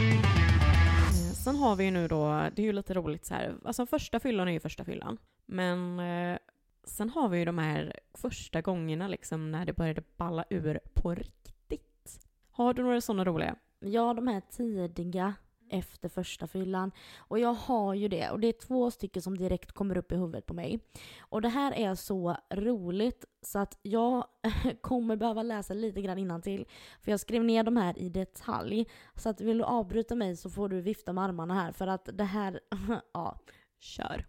Eh, 0.00 1.32
Sen 1.44 1.56
har 1.56 1.76
vi 1.76 1.84
ju 1.84 1.90
nu 1.90 2.08
då, 2.08 2.26
det 2.28 2.62
är 2.62 2.66
ju 2.66 2.72
lite 2.72 2.94
roligt 2.94 3.24
så 3.24 3.34
här, 3.34 3.56
alltså 3.64 3.86
första 3.86 4.20
fyllan 4.20 4.48
är 4.48 4.52
ju 4.52 4.60
första 4.60 4.84
fyllan. 4.84 5.18
Men 5.46 6.00
eh, 6.00 6.38
sen 6.84 7.10
har 7.10 7.28
vi 7.28 7.38
ju 7.38 7.44
de 7.44 7.58
här 7.58 7.92
första 8.14 8.60
gångerna 8.60 9.08
liksom 9.08 9.50
när 9.50 9.64
det 9.64 9.72
började 9.72 10.02
balla 10.16 10.44
ur 10.50 10.80
på 10.94 11.14
riktigt. 11.14 12.20
Har 12.50 12.74
du 12.74 12.82
några 12.82 13.00
sådana 13.00 13.24
roliga? 13.24 13.56
Ja, 13.78 14.14
de 14.14 14.26
här 14.28 14.40
tidiga 14.50 15.34
efter 15.70 16.08
första 16.08 16.46
fyllan. 16.46 16.92
Och 17.18 17.38
jag 17.38 17.54
har 17.54 17.94
ju 17.94 18.08
det. 18.08 18.30
Och 18.30 18.40
det 18.40 18.46
är 18.46 18.52
två 18.66 18.90
stycken 18.90 19.22
som 19.22 19.38
direkt 19.38 19.72
kommer 19.72 19.96
upp 19.96 20.12
i 20.12 20.16
huvudet 20.16 20.46
på 20.46 20.54
mig. 20.54 20.80
Och 21.20 21.42
det 21.42 21.48
här 21.48 21.72
är 21.72 21.94
så 21.94 22.36
roligt 22.50 23.24
så 23.42 23.58
att 23.58 23.78
jag 23.82 24.24
kommer 24.80 25.16
behöva 25.16 25.42
läsa 25.42 25.74
lite 25.74 26.02
grann 26.02 26.42
till. 26.42 26.66
För 27.00 27.10
jag 27.10 27.20
skrev 27.20 27.44
ner 27.44 27.62
de 27.62 27.76
här 27.76 27.98
i 27.98 28.08
detalj. 28.08 28.86
Så 29.14 29.28
att 29.28 29.40
vill 29.40 29.58
du 29.58 29.64
avbryta 29.64 30.14
mig 30.14 30.36
så 30.36 30.50
får 30.50 30.68
du 30.68 30.80
vifta 30.80 31.12
med 31.12 31.24
armarna 31.24 31.54
här. 31.54 31.72
För 31.72 31.86
att 31.86 32.08
det 32.12 32.24
här, 32.24 32.60
ja. 33.12 33.38
Kör. 33.78 34.26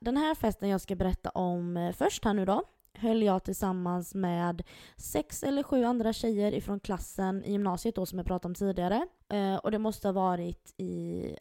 Den 0.00 0.16
här 0.16 0.34
festen 0.34 0.68
jag 0.68 0.80
ska 0.80 0.96
berätta 0.96 1.30
om 1.30 1.76
eh, 1.76 1.92
först 1.92 2.24
här 2.24 2.34
nu 2.34 2.44
då 2.44 2.62
höll 2.94 3.22
jag 3.22 3.44
tillsammans 3.44 4.14
med 4.14 4.62
sex 4.96 5.42
eller 5.42 5.62
sju 5.62 5.84
andra 5.84 6.12
tjejer 6.12 6.54
ifrån 6.54 6.80
klassen 6.80 7.44
i 7.44 7.52
gymnasiet 7.52 7.94
då 7.94 8.06
som 8.06 8.18
jag 8.18 8.26
pratade 8.26 8.50
om 8.50 8.54
tidigare. 8.54 9.06
Eh, 9.28 9.56
och 9.56 9.70
det 9.70 9.78
måste 9.78 10.08
ha 10.08 10.12
varit 10.12 10.74
i 10.76 11.36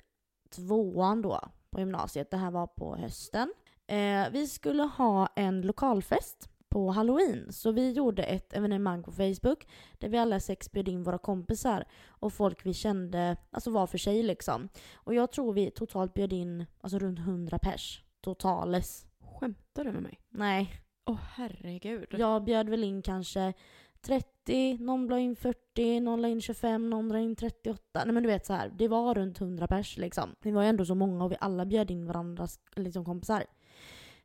tvåan 0.49 1.21
då 1.21 1.39
på 1.69 1.79
gymnasiet. 1.79 2.31
Det 2.31 2.37
här 2.37 2.51
var 2.51 2.67
på 2.67 2.95
hösten. 2.95 3.53
Eh, 3.87 4.29
vi 4.31 4.47
skulle 4.47 4.83
ha 4.83 5.27
en 5.35 5.61
lokalfest 5.61 6.49
på 6.71 6.91
halloween. 6.91 7.51
Så 7.51 7.71
vi 7.71 7.91
gjorde 7.91 8.23
ett 8.23 8.53
evenemang 8.53 9.03
på 9.03 9.11
Facebook 9.11 9.67
där 9.97 10.09
vi 10.09 10.17
alla 10.17 10.39
sex 10.39 10.71
bjöd 10.71 10.87
in 10.87 11.03
våra 11.03 11.17
kompisar 11.17 11.85
och 12.07 12.33
folk 12.33 12.65
vi 12.65 12.73
kände, 12.73 13.37
alltså 13.51 13.71
var 13.71 13.87
för 13.87 13.97
sig 13.97 14.23
liksom. 14.23 14.69
Och 14.93 15.13
jag 15.13 15.31
tror 15.31 15.53
vi 15.53 15.71
totalt 15.71 16.13
bjöd 16.13 16.33
in 16.33 16.65
alltså 16.81 16.99
runt 16.99 17.19
100 17.19 17.59
pers 17.59 18.03
totales. 18.21 19.05
Skämtar 19.19 19.83
du 19.83 19.91
med 19.91 20.03
mig? 20.03 20.19
Nej, 20.29 20.80
Åh 21.05 21.19
herregud. 21.35 22.07
jag 22.11 22.43
bjöd 22.43 22.69
väl 22.69 22.83
in 22.83 23.01
kanske 23.01 23.53
30, 24.01 24.77
någon 24.79 25.07
la 25.07 25.19
in 25.19 25.35
40, 25.35 25.99
någon 25.99 26.21
la 26.21 26.27
in 26.27 26.41
25, 26.41 26.89
någon 26.89 27.09
la 27.09 27.19
in 27.19 27.35
38. 27.35 28.05
Nej 28.05 28.13
men 28.13 28.23
du 28.23 28.29
vet 28.29 28.45
så 28.45 28.53
här, 28.53 28.71
det 28.77 28.87
var 28.87 29.15
runt 29.15 29.41
100 29.41 29.67
pers 29.67 29.97
liksom. 29.97 30.35
Vi 30.41 30.51
var 30.51 30.63
ju 30.63 30.69
ändå 30.69 30.85
så 30.85 30.95
många 30.95 31.25
och 31.25 31.31
vi 31.31 31.35
alla 31.39 31.65
bjöd 31.65 31.91
in 31.91 32.05
varandras 32.05 32.59
liksom, 32.75 33.05
kompisar. 33.05 33.43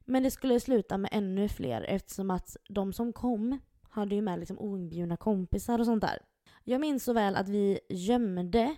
Men 0.04 0.22
det 0.22 0.30
skulle 0.30 0.60
sluta 0.60 0.98
med 0.98 1.10
ännu 1.12 1.48
fler 1.48 1.82
eftersom 1.82 2.30
att 2.30 2.56
de 2.68 2.92
som 2.92 3.12
kom 3.12 3.58
hade 3.88 4.14
ju 4.14 4.22
med 4.22 4.38
liksom 4.38 4.58
oinbjudna 4.58 5.16
kompisar 5.16 5.78
och 5.78 5.86
sånt 5.86 6.02
där. 6.02 6.18
Jag 6.64 6.80
minns 6.80 7.04
så 7.04 7.12
väl 7.12 7.36
att 7.36 7.48
vi 7.48 7.80
gömde 7.88 8.76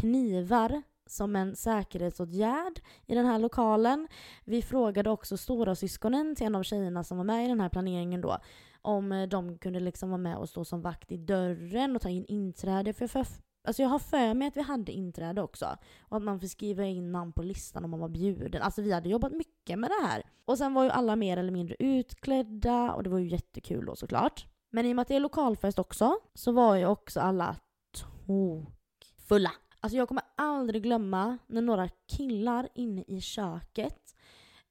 knivar 0.00 0.82
som 1.06 1.36
en 1.36 1.56
säkerhetsåtgärd 1.56 2.80
i 3.06 3.14
den 3.14 3.26
här 3.26 3.38
lokalen. 3.38 4.08
Vi 4.44 4.62
frågade 4.62 5.10
också 5.10 5.36
stora 5.36 5.74
syskonen 5.74 6.36
till 6.36 6.46
en 6.46 6.54
av 6.54 6.62
tjejerna 6.62 7.04
som 7.04 7.16
var 7.16 7.24
med 7.24 7.44
i 7.44 7.48
den 7.48 7.60
här 7.60 7.68
planeringen 7.68 8.20
då 8.20 8.38
om 8.84 9.12
eh, 9.12 9.28
de 9.28 9.58
kunde 9.58 9.80
liksom 9.80 10.10
vara 10.10 10.18
med 10.18 10.36
och 10.36 10.48
stå 10.48 10.64
som 10.64 10.82
vakt 10.82 11.12
i 11.12 11.16
dörren 11.16 11.96
och 11.96 12.02
ta 12.02 12.08
in 12.08 12.24
inträde. 12.28 12.92
För 12.92 13.06
för, 13.06 13.26
alltså 13.64 13.82
jag 13.82 13.88
har 13.88 13.98
för 13.98 14.34
mig 14.34 14.48
att 14.48 14.56
vi 14.56 14.62
hade 14.62 14.92
inträde 14.92 15.42
också. 15.42 15.76
Och 16.00 16.16
att 16.16 16.22
man 16.22 16.40
fick 16.40 16.50
skriva 16.50 16.84
in 16.84 17.12
namn 17.12 17.32
på 17.32 17.42
listan 17.42 17.84
om 17.84 17.90
man 17.90 18.00
var 18.00 18.08
bjuden. 18.08 18.62
Alltså 18.62 18.82
vi 18.82 18.92
hade 18.92 19.08
jobbat 19.08 19.32
mycket 19.32 19.78
med 19.78 19.90
det 19.90 20.06
här. 20.06 20.22
Och 20.44 20.58
sen 20.58 20.74
var 20.74 20.84
ju 20.84 20.90
alla 20.90 21.16
mer 21.16 21.36
eller 21.36 21.52
mindre 21.52 21.76
utklädda 21.78 22.92
och 22.92 23.02
det 23.02 23.10
var 23.10 23.18
ju 23.18 23.28
jättekul 23.28 23.86
då 23.86 23.96
såklart. 23.96 24.46
Men 24.70 24.86
i 24.86 24.92
och 24.92 24.96
med 24.96 25.02
att 25.02 25.08
det 25.08 25.16
är 25.16 25.20
lokalfest 25.20 25.78
också 25.78 26.18
så 26.34 26.52
var 26.52 26.76
ju 26.76 26.86
också 26.86 27.20
alla 27.20 27.56
tokfulla. 27.92 29.52
Alltså 29.84 29.96
jag 29.96 30.08
kommer 30.08 30.24
aldrig 30.34 30.82
glömma 30.82 31.38
när 31.46 31.62
några 31.62 31.88
killar 31.88 32.68
inne 32.74 33.04
i 33.06 33.20
köket, 33.20 34.16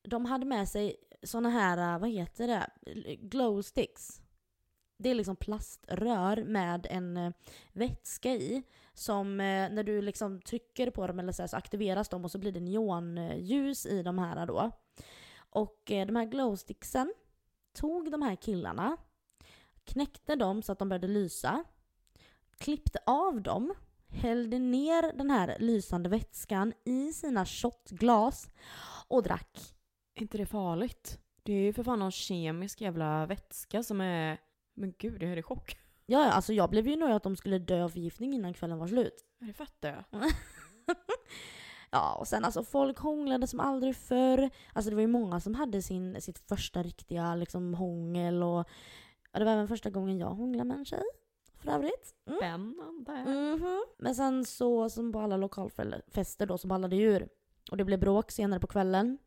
de 0.02 0.26
hade 0.26 0.46
med 0.46 0.70
sig 0.70 0.96
såna 1.24 1.50
här, 1.50 1.94
eh, 1.94 2.00
vad 2.00 2.10
heter 2.10 2.48
det, 2.48 2.70
glow 3.16 3.62
sticks. 3.62 4.22
Det 4.98 5.10
är 5.10 5.16
liksom 5.16 5.36
plaströr 5.36 6.44
med 6.44 6.88
en 6.90 7.18
eh, 7.18 7.32
vätska 7.74 8.34
i. 8.34 8.64
Som 8.94 9.40
eh, 9.40 9.70
när 9.70 9.84
du 9.84 10.02
liksom 10.02 10.42
trycker 10.42 10.92
på 10.92 11.08
dem 11.08 11.20
eller 11.20 11.32
så, 11.32 11.42
här, 11.42 11.48
så 11.48 11.58
aktiveras 11.58 12.10
de 12.10 12.26
och 12.26 12.32
så 12.32 12.38
blir 12.38 12.52
det 12.52 12.60
neonljus 12.60 13.86
i 13.86 14.04
de 14.04 14.20
här 14.20 14.46
då. 14.46 14.72
Och 15.38 15.82
de 15.86 16.16
här 16.16 16.26
glowsticksen 16.26 17.14
tog 17.74 18.12
de 18.12 18.22
här 18.22 18.36
killarna, 18.36 18.98
knäckte 19.84 20.36
dem 20.36 20.62
så 20.62 20.72
att 20.72 20.80
de 20.80 20.90
började 20.90 21.08
lysa, 21.08 21.64
klippte 22.58 23.00
av 23.06 23.42
dem 23.42 23.74
hällde 24.14 24.60
ner 24.60 25.18
den 25.18 25.30
här 25.30 25.58
lysande 25.60 26.10
vätskan 26.10 26.74
i 26.86 27.14
sina 27.14 27.46
shotglas 27.46 28.50
och 29.08 29.24
drack. 29.24 29.60
Är 30.16 30.22
inte 30.22 30.38
det 30.38 30.46
farligt? 30.46 31.20
Det 31.44 31.54
är 31.54 31.62
ju 31.62 31.74
för 31.74 31.84
fan 31.84 32.00
någon 32.00 32.12
kemisk 32.12 32.82
jävla 32.82 33.26
vätska 33.26 33.84
som 33.84 34.02
är... 34.02 34.38
Men 34.76 34.94
gud, 34.98 35.24
jag 35.24 35.32
är 35.32 35.38
i 35.38 35.44
chock. 35.44 35.78
Ja, 36.06 36.32
alltså 36.32 36.54
jag 36.54 36.70
blev 36.70 36.88
ju 36.88 36.96
nöjd 36.96 37.16
att 37.16 37.24
de 37.24 37.36
skulle 37.36 37.60
dö 37.60 37.84
av 37.84 37.90
förgiftning 37.90 38.34
innan 38.34 38.54
kvällen 38.54 38.78
var 38.78 38.88
slut. 38.88 39.26
Är 39.42 39.46
det 39.46 39.54
fett 39.54 39.76
det? 39.80 40.04
ja, 41.92 42.16
och 42.16 42.28
sen 42.28 42.46
alltså 42.46 42.64
folk 42.64 42.98
hånglade 42.98 43.48
som 43.48 43.60
aldrig 43.60 43.96
förr. 43.96 44.50
Alltså 44.74 44.90
det 44.90 44.96
var 44.96 45.02
ju 45.02 45.08
många 45.08 45.40
som 45.40 45.56
hade 45.56 45.82
sin, 45.82 46.22
sitt 46.22 46.40
första 46.40 46.84
riktiga 46.84 47.36
liksom 47.36 47.74
hångel 47.74 48.44
och 48.44 48.70
ja, 49.32 49.40
det 49.40 49.46
var 49.46 49.52
även 49.52 49.68
första 49.68 49.90
gången 49.90 50.20
jag 50.20 50.30
hånglade 50.30 50.68
med 50.68 50.78
en 50.78 50.86
tjej. 50.86 51.04
För 51.64 51.72
övrigt. 51.72 52.16
Mm. 52.26 52.38
Spännande. 52.38 53.32
Mhm. 53.32 53.86
Men 53.98 54.16
sen 54.16 54.46
så, 54.46 54.90
som 54.90 55.12
på 55.12 55.20
alla 55.20 55.38
lokalfester 55.38 56.46
då, 56.46 56.58
så 56.58 56.68
ballade 56.68 56.96
ur. 56.96 57.28
Och 57.72 57.78
det 57.78 57.86
blev 57.86 58.00
bråk 58.00 58.32
senare 58.32 58.60
på 58.60 58.68
kvällen. 58.68 59.18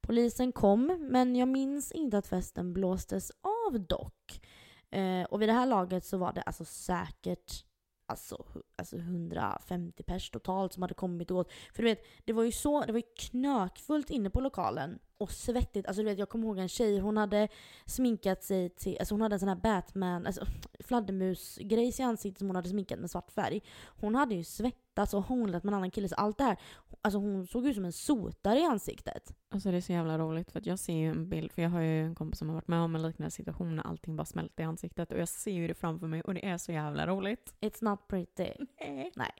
Polisen 0.00 0.52
kom, 0.52 1.08
men 1.10 1.36
jag 1.36 1.48
minns 1.48 1.92
inte 1.92 2.18
att 2.18 2.26
festen 2.26 2.72
blåstes 2.72 3.32
av 3.70 3.80
dock. 3.80 4.46
Eh, 4.90 5.24
och 5.24 5.42
vid 5.42 5.48
det 5.48 5.52
här 5.52 5.66
laget 5.66 6.04
så 6.04 6.18
var 6.18 6.32
det 6.32 6.42
alltså 6.42 6.64
säkert 6.64 7.64
alltså, 8.10 8.44
alltså 8.76 8.96
150 8.96 10.02
pers 10.02 10.30
totalt 10.30 10.72
som 10.72 10.82
hade 10.82 10.94
kommit 10.94 11.30
och 11.30 11.36
gått. 11.36 11.52
För 11.74 11.82
du 11.82 11.88
vet, 11.88 12.04
det 12.24 12.32
var 12.32 12.42
ju 12.42 12.52
så, 12.52 12.80
det 12.80 12.92
var 12.92 12.98
ju 12.98 13.14
knökfullt 13.30 14.10
inne 14.10 14.30
på 14.30 14.40
lokalen. 14.40 14.98
Och 15.20 15.32
svettigt. 15.32 15.86
Alltså 15.86 16.02
du 16.02 16.08
vet, 16.08 16.18
jag 16.18 16.28
kommer 16.28 16.46
ihåg 16.46 16.58
en 16.58 16.68
tjej, 16.68 16.98
hon 16.98 17.16
hade 17.16 17.48
sminkat 17.86 18.42
sig 18.42 18.68
till, 18.68 18.96
alltså 18.98 19.14
hon 19.14 19.20
hade 19.20 19.34
en 19.34 19.40
sån 19.40 19.48
här 19.48 19.56
Batman, 19.56 20.26
alltså 20.26 20.46
fladdermusgrejs 20.80 22.00
i 22.00 22.02
ansiktet 22.02 22.38
som 22.38 22.48
hon 22.48 22.56
hade 22.56 22.68
sminkat 22.68 22.98
med 22.98 23.10
svart 23.10 23.30
färg. 23.30 23.62
Hon 23.86 24.14
hade 24.14 24.34
ju 24.34 24.44
svettats 24.44 25.14
och 25.14 25.22
hånglat 25.22 25.64
med 25.64 25.70
en 25.70 25.76
annan 25.76 25.90
kille, 25.90 26.08
så 26.08 26.14
allt 26.14 26.38
det 26.38 26.44
här, 26.44 26.56
alltså 27.02 27.18
hon 27.18 27.46
såg 27.46 27.66
ut 27.66 27.74
som 27.74 27.84
en 27.84 27.92
sotare 27.92 28.58
i 28.58 28.64
ansiktet. 28.64 29.34
Alltså 29.48 29.70
det 29.70 29.76
är 29.76 29.80
så 29.80 29.92
jävla 29.92 30.18
roligt 30.18 30.52
för 30.52 30.58
att 30.58 30.66
jag 30.66 30.78
ser 30.78 30.92
ju 30.92 31.10
en 31.10 31.28
bild, 31.28 31.52
för 31.52 31.62
jag 31.62 31.70
har 31.70 31.80
ju 31.80 32.04
en 32.04 32.14
kompis 32.14 32.38
som 32.38 32.48
har 32.48 32.54
varit 32.54 32.68
med 32.68 32.80
om 32.80 32.94
en 32.94 33.02
liknande 33.02 33.30
situation 33.30 33.76
när 33.76 33.86
allting 33.86 34.16
bara 34.16 34.24
smälter 34.24 34.62
i 34.62 34.66
ansiktet 34.66 35.12
och 35.12 35.18
jag 35.18 35.28
ser 35.28 35.52
ju 35.52 35.68
det 35.68 35.74
framför 35.74 36.06
mig 36.06 36.22
och 36.22 36.34
det 36.34 36.46
är 36.46 36.58
så 36.58 36.72
jävla 36.72 37.06
roligt. 37.06 37.54
It's 37.60 37.84
not 37.84 38.08
pretty. 38.08 38.52
Nej. 39.14 39.32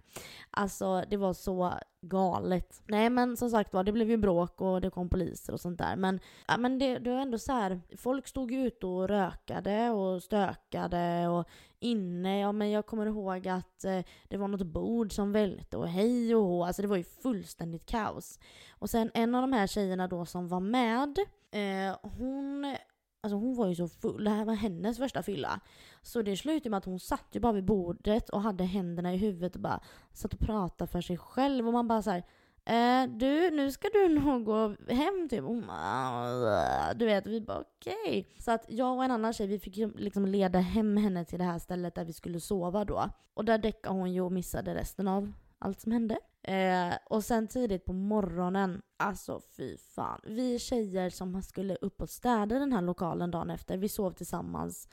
Alltså 0.51 1.05
det 1.11 1.17
var 1.17 1.33
så 1.33 1.75
galet. 2.01 2.83
Nej 2.87 3.11
men 3.11 3.37
som 3.37 3.51
sagt 3.51 3.73
var, 3.73 3.85
det 3.85 3.93
blev 3.93 4.11
ju 4.11 4.17
bråk 4.17 4.61
och 4.61 4.81
det 4.81 4.91
kom 4.91 5.09
poliser 5.09 5.53
och 5.53 5.61
sånt 5.61 5.79
där. 5.79 5.97
Men, 5.97 6.21
ja, 6.49 6.57
men 6.57 6.79
det, 6.79 6.99
det 6.99 7.11
var 7.11 7.21
ändå 7.21 7.39
så 7.39 7.53
här. 7.53 7.81
folk 7.97 8.27
stod 8.27 8.51
ju 8.51 8.67
ute 8.67 8.87
och 8.87 9.09
rökade 9.09 9.91
och 9.91 10.23
stökade 10.23 11.29
och 11.29 11.49
inne, 11.79 12.41
ja 12.41 12.53
men 12.53 12.71
jag 12.71 12.87
kommer 12.87 13.07
ihåg 13.07 13.49
att 13.49 13.85
eh, 13.85 14.01
det 14.29 14.37
var 14.37 14.49
något 14.49 14.67
bord 14.67 15.13
som 15.13 15.33
välte 15.33 15.77
och 15.77 15.89
hej 15.89 16.35
och 16.35 16.45
hå. 16.45 16.65
Alltså 16.65 16.83
det 16.83 16.89
var 16.89 16.97
ju 16.97 17.05
fullständigt 17.05 17.87
kaos. 17.87 18.39
Och 18.71 18.91
sen 18.91 19.11
en 19.15 19.35
av 19.35 19.43
de 19.43 19.53
här 19.53 19.67
tjejerna 19.67 20.09
då 20.09 20.27
som 20.27 20.49
var 20.49 20.61
med, 20.61 21.19
eh, 21.51 21.97
hon 22.03 22.77
Alltså 23.23 23.37
hon 23.37 23.57
var 23.57 23.69
ju 23.69 23.75
så 23.75 23.89
full, 23.89 24.25
det 24.25 24.31
här 24.31 24.45
var 24.45 24.55
hennes 24.55 24.99
första 24.99 25.23
fylla. 25.23 25.61
Så 26.03 26.23
det 26.23 26.37
slutade 26.37 26.71
med 26.71 26.79
att 26.79 26.85
hon 26.85 27.01
satt 27.01 27.27
ju 27.31 27.41
bara 27.41 27.53
vid 27.53 27.65
bordet 27.65 28.29
och 28.31 28.43
hade 28.43 28.65
händerna 28.65 29.15
i 29.15 29.17
huvudet 29.17 29.55
och 29.55 29.61
bara 29.61 29.81
satt 30.13 30.35
och 30.35 30.41
pratade 30.41 30.91
för 30.91 31.01
sig 31.01 31.19
själv. 31.19 31.67
Och 31.67 31.73
man 31.73 31.89
bara 31.89 32.03
så 32.03 32.11
här, 32.11 32.25
eh, 32.65 33.11
du, 33.11 33.51
nu 33.51 33.71
ska 33.71 33.89
du 33.93 34.09
nog 34.09 34.45
gå 34.45 34.77
hem 34.89 35.29
typ. 35.31 35.45
Hon 35.45 35.67
bara, 35.67 35.77
ah, 35.79 36.95
du 36.95 37.07
vet, 37.07 37.27
vi 37.27 37.41
bara 37.41 37.59
okej. 37.59 38.29
Så 38.39 38.51
att 38.51 38.65
jag 38.69 38.97
och 38.97 39.05
en 39.05 39.11
annan 39.11 39.33
tjej, 39.33 39.47
vi 39.47 39.59
fick 39.59 39.77
ju 39.77 39.93
liksom 39.97 40.27
leda 40.27 40.59
hem 40.59 40.97
henne 40.97 41.25
till 41.25 41.39
det 41.39 41.45
här 41.45 41.59
stället 41.59 41.95
där 41.95 42.05
vi 42.05 42.13
skulle 42.13 42.41
sova 42.41 42.85
då. 42.85 43.11
Och 43.35 43.45
där 43.45 43.59
däckade 43.59 43.95
hon 43.95 44.13
ju 44.13 44.21
och 44.21 44.33
missade 44.33 44.75
resten 44.75 45.09
av 45.09 45.33
allt 45.59 45.81
som 45.81 45.93
hände. 45.93 46.19
Eh, 46.43 46.95
och 47.07 47.25
sen 47.25 47.49
tidigt 47.49 47.85
på 47.85 47.93
morgonen, 47.93 48.83
alltså 48.97 49.41
fy 49.57 49.77
fan. 49.77 50.21
Vi 50.25 50.59
tjejer 50.59 51.11
som 51.11 51.43
skulle 51.43 51.77
upp 51.77 52.03
och 52.03 52.11
städa 52.11 52.59
den 52.59 52.73
här 52.73 52.83
lokalen 52.83 53.31
dagen 53.31 53.51
efter, 53.51 53.77
vi 53.77 53.89
sov 53.89 54.13
tillsammans 54.13 54.89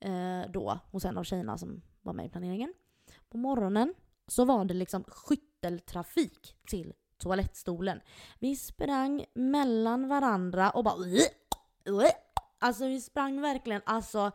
eh, 0.00 0.42
då 0.52 0.78
hos 0.90 1.04
en 1.04 1.18
av 1.18 1.24
tjejerna 1.24 1.58
som 1.58 1.82
var 2.02 2.12
med 2.12 2.26
i 2.26 2.28
planeringen. 2.28 2.74
På 3.28 3.38
morgonen 3.38 3.94
så 4.26 4.44
var 4.44 4.64
det 4.64 4.74
liksom 4.74 5.04
skytteltrafik 5.04 6.56
till 6.66 6.92
toalettstolen. 7.18 8.00
Vi 8.38 8.56
sprang 8.56 9.24
mellan 9.34 10.08
varandra 10.08 10.70
och 10.70 10.84
bara 10.84 10.96
Alltså 12.58 12.86
vi 12.86 13.00
sprang 13.00 13.40
verkligen, 13.40 13.82
alltså 13.84 14.32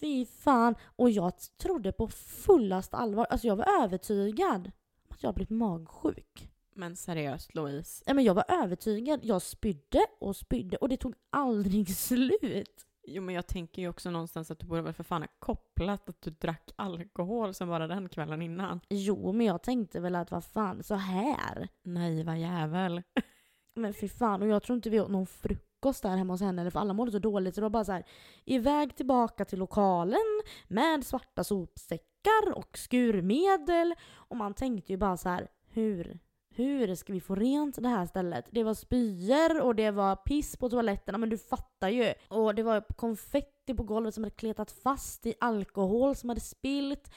fy 0.00 0.26
fan. 0.26 0.74
Och 0.96 1.10
jag 1.10 1.32
trodde 1.58 1.92
på 1.92 2.08
fullast 2.08 2.94
allvar, 2.94 3.26
alltså 3.30 3.46
jag 3.46 3.56
var 3.56 3.82
övertygad 3.82 4.70
att 5.16 5.22
jag 5.22 5.34
blivit 5.34 5.50
magsjuk. 5.50 6.50
Men 6.74 6.96
seriöst 6.96 7.54
Louise. 7.54 8.04
Ja, 8.06 8.14
men 8.14 8.24
jag 8.24 8.34
var 8.34 8.44
övertygad. 8.48 9.20
Jag 9.22 9.42
spydde 9.42 10.06
och 10.20 10.36
spydde 10.36 10.76
och 10.76 10.88
det 10.88 10.96
tog 10.96 11.14
aldrig 11.30 11.88
slut. 11.96 12.86
Jo 13.08 13.22
men 13.22 13.34
jag 13.34 13.46
tänker 13.46 13.82
ju 13.82 13.88
också 13.88 14.10
någonstans 14.10 14.50
att 14.50 14.58
du 14.58 14.66
borde 14.66 14.82
väl 14.82 14.92
för 14.92 15.04
fan 15.04 15.22
ha 15.22 15.28
kopplat 15.38 16.08
att 16.08 16.22
du 16.22 16.30
drack 16.30 16.70
alkohol 16.76 17.54
som 17.54 17.68
bara 17.68 17.86
den 17.86 18.08
kvällen 18.08 18.42
innan. 18.42 18.80
Jo, 18.88 19.32
men 19.32 19.46
jag 19.46 19.62
tänkte 19.62 20.00
väl 20.00 20.14
att 20.14 20.30
vad 20.30 20.44
fan, 20.44 20.82
så 20.82 20.94
här. 20.94 21.68
Nej, 21.82 22.24
vad 22.24 22.38
jävel. 22.38 23.02
Men 23.74 23.94
fy 23.94 24.08
fan, 24.08 24.42
och 24.42 24.48
jag 24.48 24.62
tror 24.62 24.76
inte 24.76 24.90
vi 24.90 25.00
åt 25.00 25.10
någon 25.10 25.26
frukost 25.26 26.02
där 26.02 26.16
hemma 26.16 26.32
hos 26.32 26.40
henne, 26.40 26.62
eller 26.62 26.70
för 26.70 26.80
alla 26.80 26.92
mådde 26.92 27.12
så 27.12 27.18
dåligt 27.18 27.54
så 27.54 27.60
det 27.60 27.64
var 27.64 27.70
bara 27.70 27.84
så 27.84 27.92
här, 27.92 28.04
iväg 28.44 28.96
tillbaka 28.96 29.44
till 29.44 29.58
lokalen 29.58 30.42
med 30.68 31.06
svarta 31.06 31.44
sopsäckar 31.44 32.15
och 32.56 32.78
skurmedel. 32.78 33.94
Och 34.14 34.36
man 34.36 34.54
tänkte 34.54 34.92
ju 34.92 34.98
bara 34.98 35.16
så 35.16 35.28
här, 35.28 35.48
hur 35.68 36.18
hur 36.56 36.94
ska 36.94 37.12
vi 37.12 37.20
få 37.20 37.34
rent 37.34 37.82
det 37.82 37.88
här 37.88 38.06
stället? 38.06 38.44
Det 38.50 38.64
var 38.64 38.74
spyor 38.74 39.60
och 39.60 39.74
det 39.74 39.90
var 39.90 40.16
piss 40.16 40.56
på 40.56 40.68
toaletterna, 40.68 41.18
men 41.18 41.28
du 41.28 41.38
fattar 41.38 41.88
ju. 41.88 42.14
Och 42.28 42.54
det 42.54 42.62
var 42.62 42.80
konfetti 42.80 43.74
på 43.74 43.82
golvet 43.82 44.14
som 44.14 44.24
hade 44.24 44.36
kletat 44.36 44.70
fast 44.70 45.26
i 45.26 45.34
alkohol 45.40 46.16
som 46.16 46.28
hade 46.28 46.40
spilt. 46.40 47.10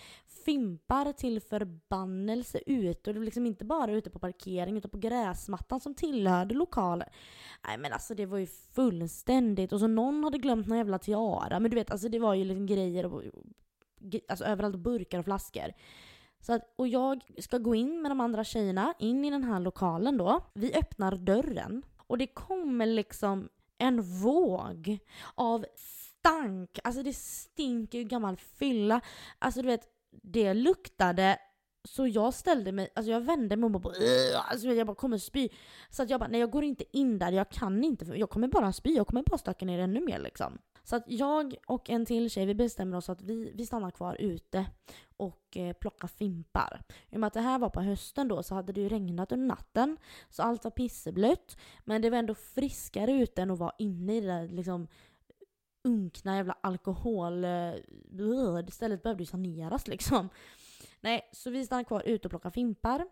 Fimpar 0.45 1.13
till 1.13 1.41
förbannelse 1.41 2.59
ute 2.65 3.09
och 3.09 3.13
det 3.13 3.19
var 3.19 3.25
liksom 3.25 3.45
inte 3.45 3.65
bara 3.65 3.91
ute 3.91 4.09
på 4.09 4.19
parkering 4.19 4.77
utan 4.77 4.91
på 4.91 4.97
gräsmattan 4.97 5.79
som 5.79 5.95
tillhörde 5.95 6.55
lokalen. 6.55 7.09
Nej 7.67 7.77
men 7.77 7.93
alltså 7.93 8.15
det 8.15 8.25
var 8.25 8.37
ju 8.37 8.47
fullständigt. 8.47 9.73
Och 9.73 9.79
så 9.79 9.87
någon 9.87 10.23
hade 10.23 10.37
glömt 10.37 10.67
någon 10.67 10.77
jävla 10.77 10.99
tiara. 10.99 11.59
Men 11.59 11.71
du 11.71 11.75
vet 11.75 11.91
alltså 11.91 12.09
det 12.09 12.19
var 12.19 12.33
ju 12.33 12.43
liksom 12.43 12.65
grejer 12.65 13.05
och, 13.05 13.23
alltså 14.27 14.45
överallt 14.45 14.75
burkar 14.75 15.19
och 15.19 15.25
flaskor. 15.25 15.73
Så 16.41 16.53
att, 16.53 16.73
och 16.75 16.87
jag 16.87 17.23
ska 17.37 17.57
gå 17.57 17.75
in 17.75 18.01
med 18.01 18.11
de 18.11 18.19
andra 18.21 18.43
tjejerna 18.43 18.93
in 18.99 19.25
i 19.25 19.29
den 19.29 19.43
här 19.43 19.59
lokalen 19.59 20.17
då. 20.17 20.41
Vi 20.53 20.73
öppnar 20.73 21.15
dörren 21.15 21.83
och 21.97 22.17
det 22.17 22.27
kommer 22.27 22.85
liksom 22.85 23.49
en 23.77 24.01
våg 24.01 24.99
av 25.35 25.65
stank. 25.75 26.79
Alltså 26.83 27.03
det 27.03 27.13
stinker 27.13 27.97
ju 27.97 28.03
gammal 28.03 28.37
fylla. 28.37 29.01
Alltså 29.39 29.61
du 29.61 29.67
vet, 29.67 29.87
det 30.11 30.53
luktade 30.53 31.39
så 31.83 32.07
jag 32.07 32.33
ställde 32.33 32.71
mig, 32.71 32.89
alltså 32.95 33.11
jag 33.11 33.21
vände 33.21 33.55
mig 33.55 33.65
om 33.65 33.75
och 33.75 33.81
bara 33.81 33.93
alltså 34.49 34.67
jag 34.67 34.87
bara 34.87 34.95
kommer 34.95 35.17
spy. 35.17 35.49
Så 35.89 36.03
att 36.03 36.09
jag 36.09 36.19
bara, 36.19 36.29
nej 36.29 36.39
jag 36.39 36.51
går 36.51 36.63
inte 36.63 36.97
in 36.97 37.19
där, 37.19 37.31
jag 37.31 37.49
kan 37.49 37.83
inte, 37.83 38.05
jag 38.05 38.29
kommer 38.29 38.47
bara 38.47 38.73
spy, 38.73 38.93
jag 38.93 39.07
kommer 39.07 39.23
bara 39.23 39.37
stöka 39.37 39.65
ner 39.65 39.79
ännu 39.79 39.99
mer 39.99 40.19
liksom. 40.19 40.57
Så 40.89 40.95
att 40.95 41.03
jag 41.07 41.55
och 41.67 41.89
en 41.89 42.05
till 42.05 42.29
tjej, 42.29 42.45
vi 42.45 42.55
bestämmer 42.55 42.97
oss 42.97 43.09
att 43.09 43.21
vi, 43.21 43.51
vi 43.55 43.65
stannar 43.65 43.91
kvar 43.91 44.15
ute 44.19 44.65
och 45.17 45.57
eh, 45.57 45.73
plockar 45.73 46.07
fimpar. 46.07 46.81
I 47.09 47.15
och 47.15 47.19
med 47.19 47.27
att 47.27 47.33
det 47.33 47.41
här 47.41 47.59
var 47.59 47.69
på 47.69 47.81
hösten 47.81 48.27
då 48.27 48.43
så 48.43 48.55
hade 48.55 48.73
det 48.73 48.81
ju 48.81 48.89
regnat 48.89 49.31
under 49.31 49.47
natten. 49.47 49.97
Så 50.29 50.43
allt 50.43 50.63
var 50.63 50.71
pisseblött. 50.71 51.57
Men 51.85 52.01
det 52.01 52.09
var 52.09 52.17
ändå 52.17 52.35
friskare 52.35 53.11
ute 53.11 53.41
än 53.41 53.51
att 53.51 53.59
vara 53.59 53.73
inne 53.77 54.17
i 54.17 54.21
det 54.21 54.27
där 54.27 54.47
liksom 54.47 54.87
unkna 55.83 56.35
jävla 56.35 56.57
alkohol... 56.61 57.43
Eh, 57.43 57.73
uh, 58.19 58.65
stället 58.67 59.03
behövde 59.03 59.23
ju 59.23 59.27
saneras 59.27 59.87
liksom. 59.87 60.29
Nej, 61.01 61.29
så 61.33 61.49
vi 61.49 61.65
stannar 61.65 61.83
kvar 61.83 62.03
ute 62.05 62.27
och 62.27 62.29
plockar 62.29 62.49
fimpar. 62.49 63.05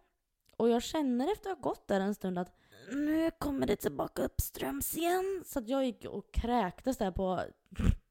Och 0.57 0.69
jag 0.69 0.84
känner 0.84 1.32
efter 1.32 1.49
att 1.49 1.57
ha 1.57 1.69
gått 1.69 1.88
där 1.88 1.99
en 1.99 2.15
stund 2.15 2.39
att 2.39 2.55
nu 2.91 3.32
kommer 3.32 3.67
det 3.67 3.75
tillbaka 3.75 4.21
uppströms 4.21 4.97
igen. 4.97 5.43
Så 5.45 5.59
att 5.59 5.67
jag 5.67 5.86
gick 5.86 6.05
och 6.05 6.34
kräktes 6.34 6.97
där 6.97 7.11
på 7.11 7.41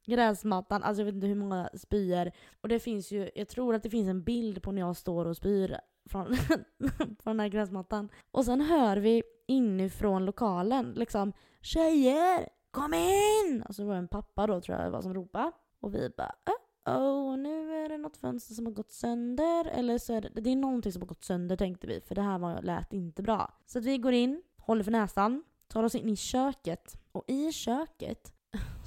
gräsmattan. 0.05 0.83
Alltså 0.83 1.01
jag 1.01 1.05
vet 1.05 1.15
inte 1.15 1.27
hur 1.27 1.35
många 1.35 1.69
spyor. 1.73 2.31
Och 2.61 2.69
det 2.69 2.79
finns 2.79 3.11
ju, 3.11 3.29
jag 3.35 3.47
tror 3.47 3.75
att 3.75 3.83
det 3.83 3.89
finns 3.89 4.09
en 4.09 4.23
bild 4.23 4.63
på 4.63 4.71
när 4.71 4.81
jag 4.81 4.97
står 4.97 5.25
och 5.25 5.37
spyr 5.37 5.77
från, 6.09 6.35
från 6.97 7.37
den 7.37 7.39
här 7.39 7.47
gräsmattan. 7.47 8.09
Och 8.31 8.45
sen 8.45 8.61
hör 8.61 8.97
vi 8.97 9.23
inifrån 9.47 10.25
lokalen 10.25 10.93
liksom 10.95 11.33
Tjejer! 11.61 12.49
Kom 12.71 12.93
in! 12.93 13.63
Alltså 13.65 13.81
det 13.81 13.87
var 13.87 13.95
en 13.95 14.07
pappa 14.07 14.47
då 14.47 14.61
tror 14.61 14.77
jag 14.77 14.87
det 14.87 14.91
var 14.91 15.01
som 15.01 15.13
ropade. 15.13 15.51
Och 15.79 15.95
vi 15.95 16.09
bara 16.17 16.35
oh, 16.87 17.37
nu 17.37 17.75
är 17.85 17.89
det 17.89 17.97
något 17.97 18.17
fönster 18.17 18.53
som 18.53 18.65
har 18.65 18.73
gått 18.73 18.91
sönder. 18.91 19.65
Eller 19.65 19.97
så 19.97 20.13
är 20.13 20.21
det, 20.21 20.41
det 20.41 20.49
är 20.49 20.55
någonting 20.55 20.91
som 20.91 21.01
har 21.01 21.07
gått 21.07 21.23
sönder 21.23 21.55
tänkte 21.55 21.87
vi, 21.87 22.01
för 22.01 22.15
det 22.15 22.21
här 22.21 22.39
var, 22.39 22.61
lät 22.61 22.93
inte 22.93 23.23
bra. 23.23 23.53
Så 23.65 23.79
att 23.79 23.85
vi 23.85 23.97
går 23.97 24.13
in, 24.13 24.41
håller 24.57 24.83
för 24.83 24.91
näsan, 24.91 25.43
tar 25.67 25.83
oss 25.83 25.95
in 25.95 26.09
i 26.09 26.15
köket. 26.15 26.93
Och 27.11 27.23
i 27.27 27.51
köket 27.51 28.33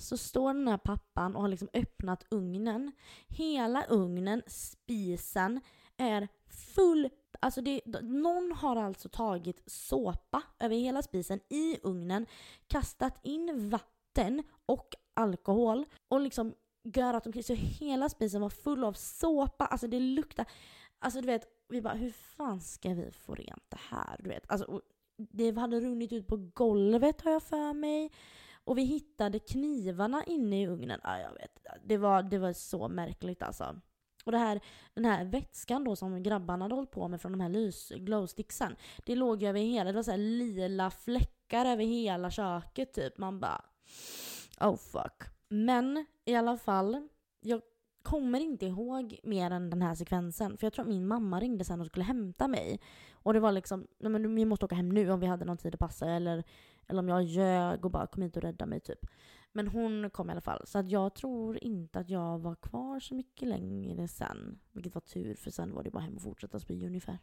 så 0.00 0.16
står 0.16 0.54
den 0.54 0.68
här 0.68 0.78
pappan 0.78 1.36
och 1.36 1.42
har 1.42 1.48
liksom 1.48 1.68
öppnat 1.72 2.24
ugnen. 2.30 2.92
Hela 3.28 3.84
ugnen, 3.84 4.42
spisen, 4.46 5.60
är 5.96 6.28
full 6.74 7.10
Alltså 7.42 7.60
det, 7.60 7.80
någon 8.02 8.52
har 8.52 8.76
alltså 8.76 9.08
tagit 9.08 9.62
såpa 9.66 10.42
över 10.58 10.76
hela 10.76 11.02
spisen 11.02 11.40
i 11.48 11.78
ugnen, 11.82 12.26
kastat 12.66 13.20
in 13.22 13.70
vatten 13.70 14.42
och 14.66 14.94
alkohol 15.14 15.84
och 16.08 16.20
liksom 16.20 16.54
görat 16.84 17.26
omkring 17.26 17.44
så 17.44 17.54
hela 17.54 18.08
spisen 18.08 18.40
var 18.40 18.50
full 18.50 18.84
av 18.84 18.92
såpa. 18.92 19.66
Alltså 19.66 19.86
det 19.86 20.00
luktar... 20.00 20.46
Alltså 20.98 21.20
du 21.20 21.26
vet, 21.26 21.46
vi 21.68 21.80
bara 21.80 21.94
hur 21.94 22.10
fan 22.10 22.60
ska 22.60 22.94
vi 22.94 23.10
få 23.10 23.34
rent 23.34 23.64
det 23.68 23.80
här? 23.90 24.16
Du 24.18 24.28
vet, 24.28 24.50
alltså, 24.50 24.80
det 25.16 25.58
hade 25.58 25.80
runnit 25.80 26.12
ut 26.12 26.26
på 26.26 26.36
golvet 26.36 27.20
har 27.20 27.30
jag 27.32 27.42
för 27.42 27.72
mig. 27.72 28.10
Och 28.70 28.78
vi 28.78 28.82
hittade 28.82 29.38
knivarna 29.38 30.24
inne 30.24 30.62
i 30.62 30.66
ugnen. 30.66 31.00
Ja, 31.02 31.18
jag 31.18 31.32
vet. 31.32 31.66
Det 31.84 31.96
var, 31.96 32.22
det 32.22 32.38
var 32.38 32.52
så 32.52 32.88
märkligt 32.88 33.42
alltså. 33.42 33.80
Och 34.24 34.32
det 34.32 34.38
här, 34.38 34.60
den 34.94 35.04
här 35.04 35.24
vätskan 35.24 35.84
då 35.84 35.96
som 35.96 36.22
grabbarna 36.22 36.64
hade 36.64 36.74
hållit 36.74 36.90
på 36.90 37.08
med 37.08 37.20
från 37.20 37.32
de 37.32 37.40
här 37.40 37.48
lys 37.48 37.88
glowsticksen. 37.96 38.76
Det 39.04 39.14
låg 39.14 39.42
ju 39.42 39.48
över 39.48 39.60
hela, 39.60 39.92
det 39.92 39.96
var 39.96 40.02
så 40.02 40.16
lila 40.16 40.90
fläckar 40.90 41.66
över 41.66 41.84
hela 41.84 42.30
köket 42.30 42.92
typ. 42.92 43.18
Man 43.18 43.40
bara 43.40 43.64
oh 44.60 44.76
fuck. 44.76 45.22
Men 45.48 46.06
i 46.24 46.34
alla 46.34 46.56
fall, 46.56 47.08
jag 47.40 47.62
kommer 48.02 48.40
inte 48.40 48.66
ihåg 48.66 49.18
mer 49.22 49.50
än 49.50 49.70
den 49.70 49.82
här 49.82 49.94
sekvensen. 49.94 50.56
För 50.56 50.66
jag 50.66 50.72
tror 50.72 50.82
att 50.84 50.88
min 50.88 51.06
mamma 51.06 51.40
ringde 51.40 51.64
sen 51.64 51.80
och 51.80 51.86
skulle 51.86 52.04
hämta 52.04 52.48
mig. 52.48 52.80
Och 53.12 53.32
det 53.32 53.40
var 53.40 53.52
liksom, 53.52 53.86
nej 53.98 54.12
men 54.12 54.34
vi 54.34 54.44
måste 54.44 54.64
åka 54.64 54.74
hem 54.74 54.88
nu 54.88 55.10
om 55.10 55.20
vi 55.20 55.26
hade 55.26 55.44
någon 55.44 55.58
tid 55.58 55.74
att 55.74 55.80
passa. 55.80 56.10
Eller, 56.10 56.44
eller 56.86 57.00
om 57.00 57.08
jag 57.08 57.22
ljög 57.22 57.84
och 57.84 57.90
bara 57.90 58.06
kom 58.06 58.22
hit 58.22 58.36
och 58.36 58.42
rädda 58.42 58.66
mig 58.66 58.80
typ. 58.80 59.06
Men 59.52 59.68
hon 59.68 60.10
kom 60.10 60.28
i 60.28 60.32
alla 60.32 60.40
fall. 60.40 60.66
Så 60.66 60.78
att 60.78 60.90
jag 60.90 61.14
tror 61.14 61.64
inte 61.64 62.00
att 62.00 62.10
jag 62.10 62.38
var 62.38 62.54
kvar 62.54 63.00
så 63.00 63.14
mycket 63.14 63.48
längre 63.48 64.08
sen. 64.08 64.60
Vilket 64.72 64.94
var 64.94 65.00
tur 65.00 65.34
för 65.34 65.50
sen 65.50 65.74
var 65.74 65.82
det 65.82 65.90
bara 65.90 66.02
hem 66.02 66.16
och 66.16 66.22
fortsätta 66.22 66.58
spy 66.58 66.86
ungefär. 66.86 67.18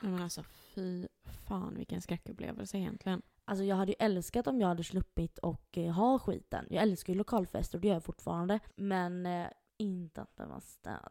Men 0.00 0.22
alltså 0.22 0.42
fy 0.74 1.08
fan 1.48 1.74
vilken 1.74 2.02
skräckupplevelse 2.02 2.78
egentligen. 2.78 3.22
Alltså 3.44 3.64
jag 3.64 3.76
hade 3.76 3.92
ju 3.92 3.96
älskat 3.98 4.46
om 4.46 4.60
jag 4.60 4.68
hade 4.68 4.84
sluppit 4.84 5.38
och 5.38 5.78
eh, 5.78 5.92
ha 5.92 6.18
skiten. 6.18 6.66
Jag 6.70 6.82
älskar 6.82 7.12
ju 7.12 7.18
lokalfester 7.18 7.78
och 7.78 7.82
det 7.82 7.88
gör 7.88 7.94
jag 7.94 8.04
fortfarande. 8.04 8.60
Men 8.76 9.26
eh, 9.26 9.46
inte 9.76 10.22
att 10.22 10.36
behöva 10.36 10.60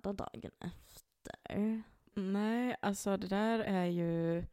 var 0.04 0.14
dagen 0.14 0.52
efter. 0.60 1.84
Nej, 2.14 2.76
alltså 2.82 3.18
det 3.18 3.28
där 3.28 3.60
är 3.60 3.86
ju... 3.86 4.44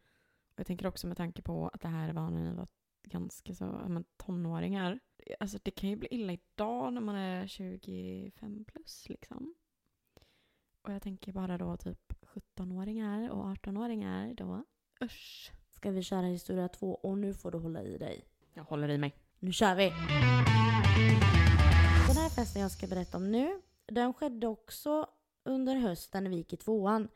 Jag 0.57 0.66
tänker 0.66 0.87
också 0.87 1.07
med 1.07 1.16
tanke 1.16 1.43
på 1.43 1.68
att 1.68 1.81
det 1.81 1.89
här 1.89 2.12
var 2.12 2.31
när 2.31 2.51
ni 2.51 2.57
var 2.57 2.68
ganska 3.03 3.55
så, 3.55 3.64
men, 3.64 4.05
tonåringar. 4.16 4.99
Alltså 5.41 5.59
det 5.62 5.70
kan 5.70 5.89
ju 5.91 5.97
bli 5.97 6.09
illa 6.11 6.33
idag 6.33 6.93
när 6.93 7.01
man 7.01 7.16
är 7.16 7.47
25 7.47 8.64
plus 8.64 9.09
liksom. 9.09 9.55
Och 10.83 10.93
jag 10.93 11.03
tänker 11.03 11.33
bara 11.33 11.59
då 11.59 11.76
typ 11.76 12.12
17-åringar 12.22 13.31
och 13.31 13.45
18-åringar 13.45 14.35
då. 14.35 14.64
Usch 15.03 15.53
ska 15.79 15.91
vi 15.91 16.03
köra 16.03 16.26
historia 16.26 16.68
två 16.68 16.95
och 16.95 17.18
nu 17.18 17.35
får 17.35 17.51
du 17.51 17.59
hålla 17.59 17.83
i 17.83 17.99
dig. 17.99 18.24
Jag 18.55 18.64
håller 18.64 18.89
i 18.89 18.99
mig. 18.99 19.14
Nu 19.39 19.53
kör 19.53 19.74
vi! 19.74 19.89
Den 22.07 22.16
här 22.16 22.29
festen 22.29 22.62
jag 22.62 22.70
ska 22.70 22.87
berätta 22.87 23.16
om 23.16 23.31
nu, 23.31 23.61
den 23.87 24.14
skedde 24.14 24.47
också 24.47 25.07
under 25.45 25.76
hösten 25.76 26.24
när 26.24 26.31
vi 26.31 26.37
gick 26.37 26.53
i 26.53 26.57
tvåan. 26.57 27.09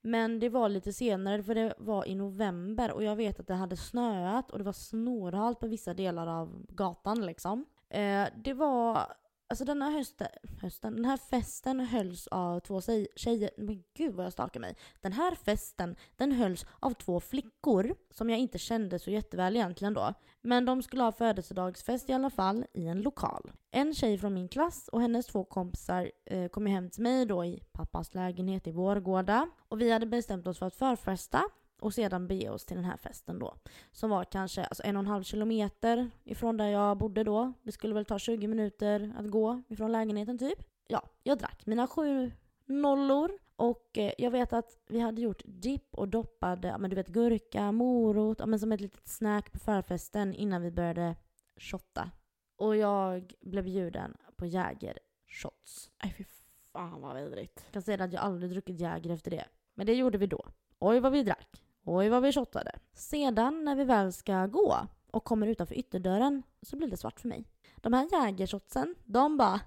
Men 0.00 0.40
det 0.40 0.48
var 0.48 0.68
lite 0.68 0.92
senare 0.92 1.42
för 1.42 1.54
det 1.54 1.74
var 1.78 2.08
i 2.08 2.14
november 2.14 2.92
och 2.92 3.04
jag 3.04 3.16
vet 3.16 3.40
att 3.40 3.46
det 3.46 3.54
hade 3.54 3.76
snöat 3.76 4.50
och 4.50 4.58
det 4.58 4.64
var 4.64 4.72
snorhalt 4.72 5.60
på 5.60 5.66
vissa 5.66 5.94
delar 5.94 6.26
av 6.26 6.66
gatan 6.68 7.26
liksom. 7.26 7.64
Eh, 7.88 8.28
det 8.36 8.52
var 8.52 9.12
Alltså 9.50 9.64
den 9.64 9.82
här 9.82 9.90
hösten, 9.90 10.28
hösten, 10.60 10.94
den 10.96 11.04
här 11.04 11.16
festen 11.16 11.80
hölls 11.80 12.26
av 12.26 12.60
två 12.60 12.80
tjejer, 13.16 13.50
men 13.56 13.82
gud 13.94 14.14
vad 14.14 14.26
jag 14.26 14.32
stakar 14.32 14.60
mig. 14.60 14.76
Den 15.00 15.12
här 15.12 15.34
festen, 15.34 15.96
den 16.16 16.32
hölls 16.32 16.66
av 16.80 16.94
två 16.94 17.20
flickor 17.20 17.94
som 18.10 18.30
jag 18.30 18.38
inte 18.38 18.58
kände 18.58 18.98
så 18.98 19.10
jätteväl 19.10 19.56
egentligen 19.56 19.94
då. 19.94 20.14
Men 20.40 20.64
de 20.64 20.82
skulle 20.82 21.02
ha 21.02 21.12
födelsedagsfest 21.12 22.10
i 22.10 22.12
alla 22.12 22.30
fall 22.30 22.64
i 22.72 22.86
en 22.86 23.02
lokal. 23.02 23.52
En 23.70 23.94
tjej 23.94 24.18
från 24.18 24.34
min 24.34 24.48
klass 24.48 24.88
och 24.88 25.00
hennes 25.00 25.26
två 25.26 25.44
kompisar 25.44 26.10
eh, 26.26 26.48
kom 26.48 26.66
ju 26.66 26.72
hem 26.72 26.90
till 26.90 27.02
mig 27.02 27.26
då 27.26 27.44
i 27.44 27.62
pappas 27.72 28.14
lägenhet 28.14 28.66
i 28.66 28.72
Vårgårda. 28.72 29.48
Och 29.68 29.80
vi 29.80 29.90
hade 29.90 30.06
bestämt 30.06 30.46
oss 30.46 30.58
för 30.58 30.66
att 30.66 30.74
förfesta 30.74 31.42
och 31.80 31.94
sedan 31.94 32.28
bege 32.28 32.50
oss 32.50 32.64
till 32.64 32.76
den 32.76 32.84
här 32.84 32.96
festen 32.96 33.38
då. 33.38 33.54
Som 33.92 34.10
var 34.10 34.24
kanske 34.24 34.64
alltså, 34.64 34.82
en 34.86 34.96
och 34.96 35.00
en 35.00 35.06
halv 35.06 35.22
kilometer 35.22 36.10
ifrån 36.24 36.56
där 36.56 36.66
jag 36.66 36.98
bodde 36.98 37.24
då. 37.24 37.52
Det 37.62 37.72
skulle 37.72 37.94
väl 37.94 38.04
ta 38.04 38.18
20 38.18 38.46
minuter 38.46 39.14
att 39.18 39.30
gå 39.30 39.62
ifrån 39.68 39.92
lägenheten 39.92 40.38
typ. 40.38 40.58
Ja, 40.88 41.02
jag 41.22 41.38
drack 41.38 41.66
mina 41.66 41.86
sju 41.86 42.32
nollor 42.66 43.30
och 43.56 43.98
eh, 43.98 44.12
jag 44.18 44.30
vet 44.30 44.52
att 44.52 44.78
vi 44.86 45.00
hade 45.00 45.22
gjort 45.22 45.42
dipp 45.44 45.94
och 45.94 46.08
doppade, 46.08 46.78
men 46.78 46.90
du 46.90 46.96
vet 46.96 47.08
gurka, 47.08 47.72
morot, 47.72 48.46
men 48.46 48.60
som 48.60 48.72
ett 48.72 48.80
litet 48.80 49.08
snack 49.08 49.52
på 49.52 49.58
förfesten 49.58 50.34
innan 50.34 50.62
vi 50.62 50.70
började 50.70 51.16
shotta. 51.56 52.10
Och 52.56 52.76
jag 52.76 53.34
blev 53.40 53.64
bjuden 53.64 54.16
på 54.36 54.46
Jäger-shots. 54.46 55.90
Nej 56.02 56.14
fy 56.18 56.24
fan 56.72 57.00
vad 57.00 57.16
vidrigt. 57.16 57.62
Jag 57.64 57.72
kan 57.72 57.82
säga 57.82 58.04
att 58.04 58.12
jag 58.12 58.22
aldrig 58.22 58.52
druckit 58.52 58.80
Jäger 58.80 59.10
efter 59.10 59.30
det. 59.30 59.44
Men 59.74 59.86
det 59.86 59.94
gjorde 59.94 60.18
vi 60.18 60.26
då. 60.26 60.46
Oj 60.78 61.00
vad 61.00 61.12
vi 61.12 61.22
drack. 61.22 61.62
Oj 61.84 62.08
vad 62.08 62.22
vi 62.22 62.32
shottade. 62.32 62.72
Sedan 62.94 63.64
när 63.64 63.76
vi 63.76 63.84
väl 63.84 64.12
ska 64.12 64.46
gå 64.46 64.76
och 65.10 65.24
kommer 65.24 65.46
utanför 65.46 65.74
ytterdörren 65.74 66.42
så 66.62 66.76
blir 66.76 66.88
det 66.88 66.96
svart 66.96 67.20
för 67.20 67.28
mig. 67.28 67.44
De 67.76 67.92
här 67.92 68.08
Jägershotsen, 68.12 68.94
de 69.04 69.36
bara 69.36 69.60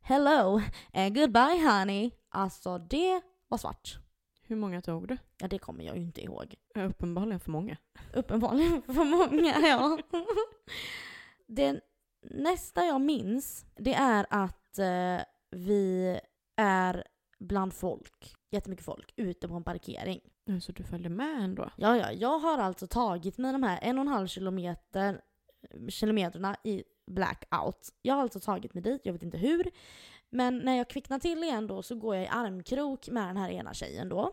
Hello 0.00 0.60
and 0.92 1.14
goodbye 1.14 1.68
honey. 1.68 2.10
Alltså 2.28 2.78
det 2.78 3.20
var 3.48 3.58
svart. 3.58 3.98
Hur 4.42 4.56
många 4.56 4.80
tog 4.80 5.08
du? 5.08 5.18
Ja 5.38 5.48
det 5.48 5.58
kommer 5.58 5.84
jag 5.84 5.96
ju 5.96 6.02
inte 6.02 6.20
ihåg. 6.20 6.54
Ja, 6.74 6.84
Uppenbarligen 6.84 7.40
för 7.40 7.50
många. 7.50 7.76
Uppenbarligen 8.14 8.82
för 8.86 9.04
många, 9.04 9.54
ja. 9.68 9.98
Det 11.46 11.80
nästa 12.22 12.84
jag 12.84 13.00
minns, 13.00 13.66
det 13.76 13.94
är 13.94 14.26
att 14.30 14.78
eh, 14.78 15.24
vi 15.50 16.18
är 16.56 17.04
bland 17.40 17.74
folk, 17.74 18.34
jättemycket 18.50 18.84
folk, 18.84 19.12
ute 19.16 19.48
på 19.48 19.54
en 19.54 19.64
parkering. 19.64 20.20
Så 20.60 20.72
du 20.72 20.84
följde 20.84 21.08
med 21.08 21.42
ändå? 21.42 21.70
Ja, 21.76 21.96
ja, 21.96 22.12
jag 22.12 22.38
har 22.38 22.58
alltså 22.58 22.86
tagit 22.86 23.38
mig 23.38 23.52
de 23.52 23.62
här 23.62 23.78
en 23.82 23.98
och 23.98 24.02
en 24.02 24.08
halv 24.08 24.26
kilometer, 24.26 25.20
kilometerna 25.88 26.56
i 26.64 26.84
blackout. 27.06 27.88
Jag 28.02 28.14
har 28.14 28.22
alltså 28.22 28.40
tagit 28.40 28.74
mig 28.74 28.82
dit, 28.82 29.00
jag 29.04 29.12
vet 29.12 29.22
inte 29.22 29.38
hur. 29.38 29.70
Men 30.30 30.58
när 30.58 30.76
jag 30.76 30.90
kvicknar 30.90 31.18
till 31.18 31.42
igen 31.42 31.66
då 31.66 31.82
så 31.82 31.94
går 31.94 32.14
jag 32.16 32.24
i 32.24 32.28
armkrok 32.28 33.08
med 33.08 33.28
den 33.28 33.36
här 33.36 33.50
ena 33.50 33.74
tjejen 33.74 34.08
då. 34.08 34.32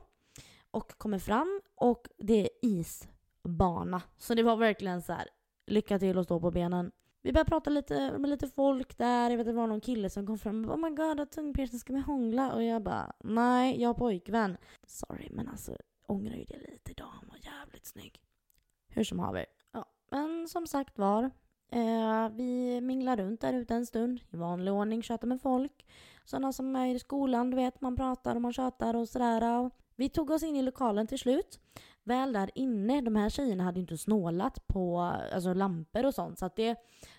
Och 0.71 0.97
kommer 0.97 1.19
fram 1.19 1.61
och 1.75 2.07
det 2.17 2.41
är 2.41 2.49
isbana. 2.61 4.01
Så 4.17 4.33
det 4.33 4.43
var 4.43 4.55
verkligen 4.55 5.01
så 5.01 5.13
här, 5.13 5.29
lycka 5.67 5.99
till 5.99 6.17
att 6.17 6.25
stå 6.25 6.39
på 6.39 6.51
benen. 6.51 6.91
Vi 7.27 7.33
började 7.33 7.49
prata 7.49 7.69
lite 7.69 8.17
med 8.17 8.29
lite 8.29 8.47
folk 8.47 8.97
där. 8.97 9.29
Jag 9.29 9.37
vet 9.37 9.47
att 9.47 9.53
det 9.53 9.59
var 9.59 9.67
någon 9.67 9.81
kille 9.81 10.09
som 10.09 10.27
kom 10.27 10.37
fram 10.37 10.61
och 10.61 10.67
bara, 10.67 10.73
Oh 10.73 10.89
my 10.89 10.95
god, 10.95 11.19
att 11.19 11.31
tungpiercing 11.31 11.79
ska 11.79 11.93
vi 11.93 11.99
hångla? 11.99 12.53
Och 12.53 12.63
jag 12.63 12.83
bara 12.83 13.13
nej, 13.23 13.81
jag 13.81 13.89
har 13.89 13.93
pojkvän. 13.93 14.57
Sorry, 14.85 15.29
men 15.31 15.47
alltså 15.47 15.77
ångrar 16.05 16.35
ju 16.35 16.43
det 16.43 16.57
lite 16.57 16.91
idag. 16.91 17.07
Han 17.11 17.29
var 17.29 17.37
jävligt 17.37 17.85
snygg. 17.85 18.21
Hur 18.87 19.03
som 19.03 19.19
haver. 19.19 19.45
Ja, 19.71 19.85
men 20.11 20.47
som 20.47 20.67
sagt 20.67 20.97
var. 20.97 21.23
Eh, 21.71 22.29
vi 22.29 22.81
minglar 22.81 23.17
runt 23.17 23.41
där 23.41 23.53
ute 23.53 23.75
en 23.75 23.85
stund. 23.85 24.19
I 24.29 24.37
vanlig 24.37 24.73
ordning, 24.73 25.03
tjötar 25.03 25.27
med 25.27 25.41
folk. 25.41 25.85
Sådana 26.25 26.53
som 26.53 26.75
är 26.75 26.95
i 26.95 26.99
skolan, 26.99 27.51
du 27.51 27.57
vet. 27.57 27.81
Man 27.81 27.95
pratar 27.95 28.35
och 28.35 28.41
man 28.41 28.53
tjötar 28.53 28.95
och 28.95 29.09
sådär. 29.09 29.59
Och 29.59 29.71
vi 29.95 30.09
tog 30.09 30.29
oss 30.29 30.43
in 30.43 30.55
i 30.55 30.61
lokalen 30.61 31.07
till 31.07 31.19
slut. 31.19 31.59
Väl 32.03 32.33
där 32.33 32.51
inne, 32.55 33.01
de 33.01 33.15
här 33.15 33.29
tjejerna 33.29 33.63
hade 33.63 33.79
ju 33.79 33.81
inte 33.81 33.97
snålat 33.97 34.67
på 34.67 34.99
alltså, 35.33 35.53
lampor 35.53 36.05
och 36.05 36.13
sånt. 36.13 36.39
Så 36.39 36.45
att 36.45 36.55
det, 36.55 36.75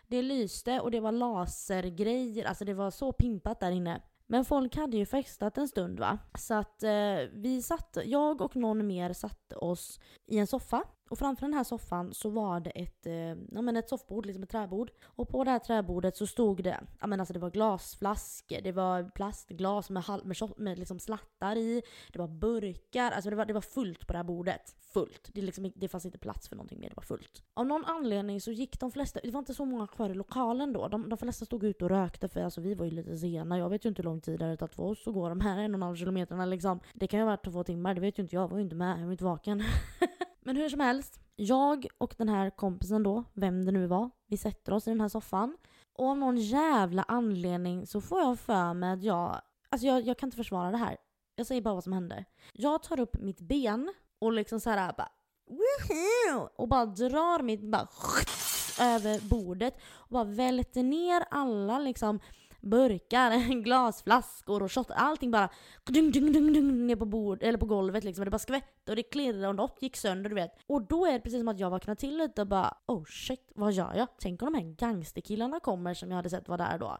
det 0.08 0.22
lyste 0.22 0.80
och 0.80 0.90
det 0.90 1.00
var 1.00 1.12
lasergrejer. 1.12 2.44
Alltså 2.44 2.64
det 2.64 2.74
var 2.74 2.90
så 2.90 3.12
pimpat 3.12 3.60
där 3.60 3.70
inne. 3.70 4.02
Men 4.26 4.44
folk 4.44 4.76
hade 4.76 4.96
ju 4.96 5.06
festat 5.06 5.58
en 5.58 5.68
stund 5.68 6.00
va. 6.00 6.18
Så 6.38 6.54
att 6.54 6.82
eh, 6.82 6.90
vi 7.32 7.62
satt, 7.62 7.98
jag 8.04 8.40
och 8.40 8.56
någon 8.56 8.86
mer 8.86 9.12
satte 9.12 9.56
oss 9.56 10.00
i 10.26 10.38
en 10.38 10.46
soffa. 10.46 10.84
Och 11.08 11.18
framför 11.18 11.46
den 11.46 11.54
här 11.54 11.64
soffan 11.64 12.14
så 12.14 12.28
var 12.30 12.60
det 12.60 12.70
ett, 12.70 13.06
eh, 13.06 13.14
ja, 13.52 13.62
men 13.62 13.76
ett 13.76 13.88
soffbord, 13.88 14.26
liksom 14.26 14.42
ett 14.42 14.50
träbord. 14.50 14.90
Och 15.04 15.28
på 15.28 15.44
det 15.44 15.50
här 15.50 15.58
träbordet 15.58 16.16
så 16.16 16.26
stod 16.26 16.64
det, 16.64 16.80
ja 17.00 17.06
men 17.06 17.20
alltså 17.20 17.34
det 17.34 17.40
var 17.40 17.50
glasflaskor, 17.50 18.60
det 18.62 18.72
var 18.72 19.10
plastglas 19.14 19.90
med, 19.90 20.04
med, 20.24 20.36
med 20.56 20.78
liksom 20.78 20.98
slattar 20.98 21.56
i, 21.56 21.82
det 22.12 22.18
var 22.18 22.28
burkar, 22.28 23.10
alltså 23.10 23.30
det 23.30 23.36
var, 23.36 23.44
det 23.44 23.52
var 23.52 23.60
fullt 23.60 24.06
på 24.06 24.12
det 24.12 24.16
här 24.16 24.24
bordet. 24.24 24.76
Fullt. 24.92 25.30
Det, 25.34 25.42
liksom, 25.42 25.72
det 25.74 25.88
fanns 25.88 26.06
inte 26.06 26.18
plats 26.18 26.48
för 26.48 26.56
någonting 26.56 26.80
mer, 26.80 26.88
det 26.88 26.96
var 26.96 27.02
fullt. 27.02 27.42
Av 27.54 27.66
någon 27.66 27.84
anledning 27.84 28.40
så 28.40 28.52
gick 28.52 28.80
de 28.80 28.90
flesta, 28.90 29.20
det 29.22 29.30
var 29.30 29.38
inte 29.38 29.54
så 29.54 29.64
många 29.64 29.86
kvar 29.86 30.10
i 30.10 30.14
lokalen 30.14 30.72
då, 30.72 30.88
de, 30.88 31.08
de 31.08 31.18
flesta 31.18 31.44
stod 31.44 31.64
ute 31.64 31.84
och 31.84 31.90
rökte 31.90 32.28
för 32.28 32.40
alltså 32.40 32.60
vi 32.60 32.74
var 32.74 32.84
ju 32.84 32.90
lite 32.90 33.18
sena. 33.18 33.58
Jag 33.58 33.70
vet 33.70 33.84
ju 33.84 33.88
inte 33.88 34.02
hur 34.02 34.04
lång 34.04 34.20
tid 34.20 34.38
det 34.38 34.44
hade 34.44 34.56
tagit 34.56 34.74
för 34.74 34.82
oss 34.82 35.08
att 35.08 35.14
gå 35.14 35.28
de 35.28 35.40
här 35.40 35.58
en 35.58 35.74
och 35.74 35.78
en 35.78 35.82
halv 35.82 35.96
kilometerna 35.96 36.44
liksom. 36.46 36.80
Det 36.94 37.06
kan 37.06 37.20
ju 37.20 37.24
ha 37.24 37.30
varit 37.30 37.44
två 37.44 37.64
timmar, 37.64 37.94
det 37.94 38.00
vet 38.00 38.18
ju 38.18 38.22
inte 38.22 38.36
jag, 38.36 38.42
jag 38.42 38.48
var 38.48 38.58
ju 38.58 38.64
inte 38.64 38.76
med, 38.76 39.00
jag 39.00 39.04
var 39.04 39.12
inte 39.12 39.24
vaken. 39.24 39.62
Men 40.48 40.56
hur 40.56 40.68
som 40.68 40.80
helst, 40.80 41.20
jag 41.36 41.86
och 41.98 42.14
den 42.18 42.28
här 42.28 42.50
kompisen 42.50 43.02
då, 43.02 43.24
vem 43.34 43.64
det 43.64 43.72
nu 43.72 43.86
var, 43.86 44.10
vi 44.26 44.36
sätter 44.36 44.72
oss 44.72 44.86
i 44.86 44.90
den 44.90 45.00
här 45.00 45.08
soffan. 45.08 45.56
Och 45.92 46.06
av 46.06 46.18
någon 46.18 46.36
jävla 46.36 47.02
anledning 47.02 47.86
så 47.86 48.00
får 48.00 48.20
jag 48.20 48.38
för 48.38 48.74
mig 48.74 48.92
att 48.92 49.02
jag, 49.02 49.40
alltså 49.68 49.86
jag, 49.86 50.06
jag 50.06 50.18
kan 50.18 50.26
inte 50.26 50.36
försvara 50.36 50.70
det 50.70 50.76
här. 50.76 50.96
Jag 51.34 51.46
säger 51.46 51.62
bara 51.62 51.74
vad 51.74 51.84
som 51.84 51.92
hände. 51.92 52.24
Jag 52.52 52.82
tar 52.82 53.00
upp 53.00 53.20
mitt 53.20 53.40
ben 53.40 53.94
och 54.18 54.32
liksom 54.32 54.60
så 54.60 54.70
här 54.70 54.92
bara 54.96 55.12
Woohoo! 55.48 56.48
och 56.56 56.68
bara 56.68 56.86
drar 56.86 57.42
mitt 57.42 57.62
bara 57.62 57.88
över 58.80 59.28
bordet 59.28 59.74
och 59.92 60.10
bara 60.10 60.24
välter 60.24 60.82
ner 60.82 61.24
alla 61.30 61.78
liksom 61.78 62.20
burkar, 62.60 63.62
glasflaskor 63.62 64.62
och 64.62 64.72
shot. 64.72 64.90
Allting 64.90 65.30
bara 65.30 65.48
dung, 65.84 66.12
dung, 66.12 66.32
dung, 66.32 66.52
dung, 66.52 66.86
ner 66.86 66.96
på, 66.96 67.04
bord, 67.04 67.42
eller 67.42 67.58
på 67.58 67.66
golvet 67.66 68.04
liksom. 68.04 68.24
Det 68.24 68.30
bara 68.30 68.38
skvätte 68.38 68.92
och 68.92 68.96
det 68.96 69.02
klirrade 69.02 69.48
och 69.48 69.54
något 69.54 69.82
gick 69.82 69.96
sönder 69.96 70.30
du 70.30 70.34
vet. 70.34 70.52
Och 70.66 70.82
då 70.82 71.06
är 71.06 71.12
det 71.12 71.20
precis 71.20 71.40
som 71.40 71.48
att 71.48 71.60
jag 71.60 71.70
vaknar 71.70 71.94
till 71.94 72.18
lite 72.18 72.40
och 72.40 72.46
bara 72.48 72.74
oh 72.86 73.04
shit, 73.04 73.52
vad 73.54 73.72
gör 73.72 73.94
jag? 73.96 74.08
Tänk 74.20 74.42
om 74.42 74.52
de 74.52 74.58
här 74.58 74.74
gangsterkillarna 74.74 75.60
kommer 75.60 75.94
som 75.94 76.10
jag 76.10 76.16
hade 76.16 76.30
sett 76.30 76.48
var 76.48 76.58
där 76.58 76.78
då. 76.78 76.98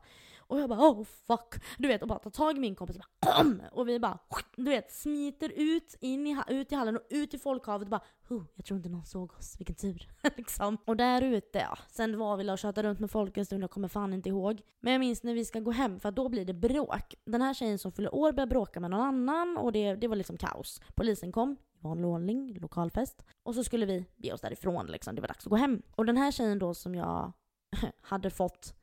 Och 0.48 0.60
jag 0.60 0.68
bara 0.68 0.80
oh 0.80 1.04
fuck. 1.04 1.54
Du 1.78 1.88
vet 1.88 2.02
och 2.02 2.08
bara 2.08 2.18
tar 2.18 2.30
tag 2.30 2.56
i 2.56 2.60
min 2.60 2.74
kompis 2.74 2.96
och 2.96 3.04
bara 3.20 3.68
och 3.72 3.88
vi 3.88 3.98
bara 3.98 4.18
du 4.56 4.70
vet 4.70 4.92
smiter 4.92 5.52
ut, 5.56 5.96
in 6.00 6.26
i, 6.26 6.42
ut 6.48 6.72
i 6.72 6.74
hallen 6.74 6.96
och 6.96 7.02
ut 7.10 7.34
i 7.34 7.38
folkhavet 7.38 7.86
och 7.86 7.90
bara 7.90 8.00
oh, 8.28 8.44
jag 8.54 8.64
tror 8.64 8.76
inte 8.76 8.88
någon 8.88 9.04
såg 9.04 9.32
oss, 9.32 9.54
vilken 9.58 9.76
tur. 9.76 10.08
liksom. 10.36 10.78
Och 10.84 10.96
där 10.96 11.22
ute, 11.22 11.58
ja. 11.58 11.78
Sen 11.88 12.18
var 12.18 12.36
vi 12.36 12.50
och 12.50 12.58
tjötade 12.58 12.88
runt 12.88 13.00
med 13.00 13.10
folk 13.10 13.36
en 13.36 13.46
stund, 13.46 13.62
jag 13.62 13.70
kommer 13.70 13.88
fan 13.88 14.12
inte 14.12 14.28
ihåg. 14.28 14.62
Men 14.80 14.92
jag 14.92 15.00
minns 15.00 15.22
när 15.22 15.34
vi 15.34 15.44
ska 15.44 15.60
gå 15.60 15.70
hem, 15.70 16.00
för 16.00 16.10
då 16.10 16.28
blir 16.28 16.44
det 16.44 16.54
bråk. 16.54 17.14
Den 17.24 17.42
här 17.42 17.54
tjejen 17.54 17.78
som 17.78 17.92
fyller 17.92 18.14
år 18.14 18.32
börjar 18.32 18.46
bråka 18.46 18.80
med 18.80 18.90
någon 18.90 19.00
annan 19.00 19.56
och 19.56 19.72
det, 19.72 19.94
det 19.94 20.08
var 20.08 20.16
liksom 20.16 20.36
kaos. 20.36 20.80
Polisen 20.94 21.32
kom, 21.32 21.56
vanlig 21.80 22.06
ordning, 22.06 22.58
lokalfest. 22.60 23.24
Och 23.42 23.54
så 23.54 23.64
skulle 23.64 23.86
vi 23.86 24.04
be 24.16 24.32
oss 24.32 24.40
därifrån 24.40 24.86
liksom, 24.86 25.14
det 25.14 25.20
var 25.20 25.28
dags 25.28 25.46
att 25.46 25.50
gå 25.50 25.56
hem. 25.56 25.82
Och 25.94 26.06
den 26.06 26.16
här 26.16 26.30
tjejen 26.30 26.58
då 26.58 26.74
som 26.74 26.94
jag 26.94 27.32
hade 28.00 28.30
fått 28.30 28.74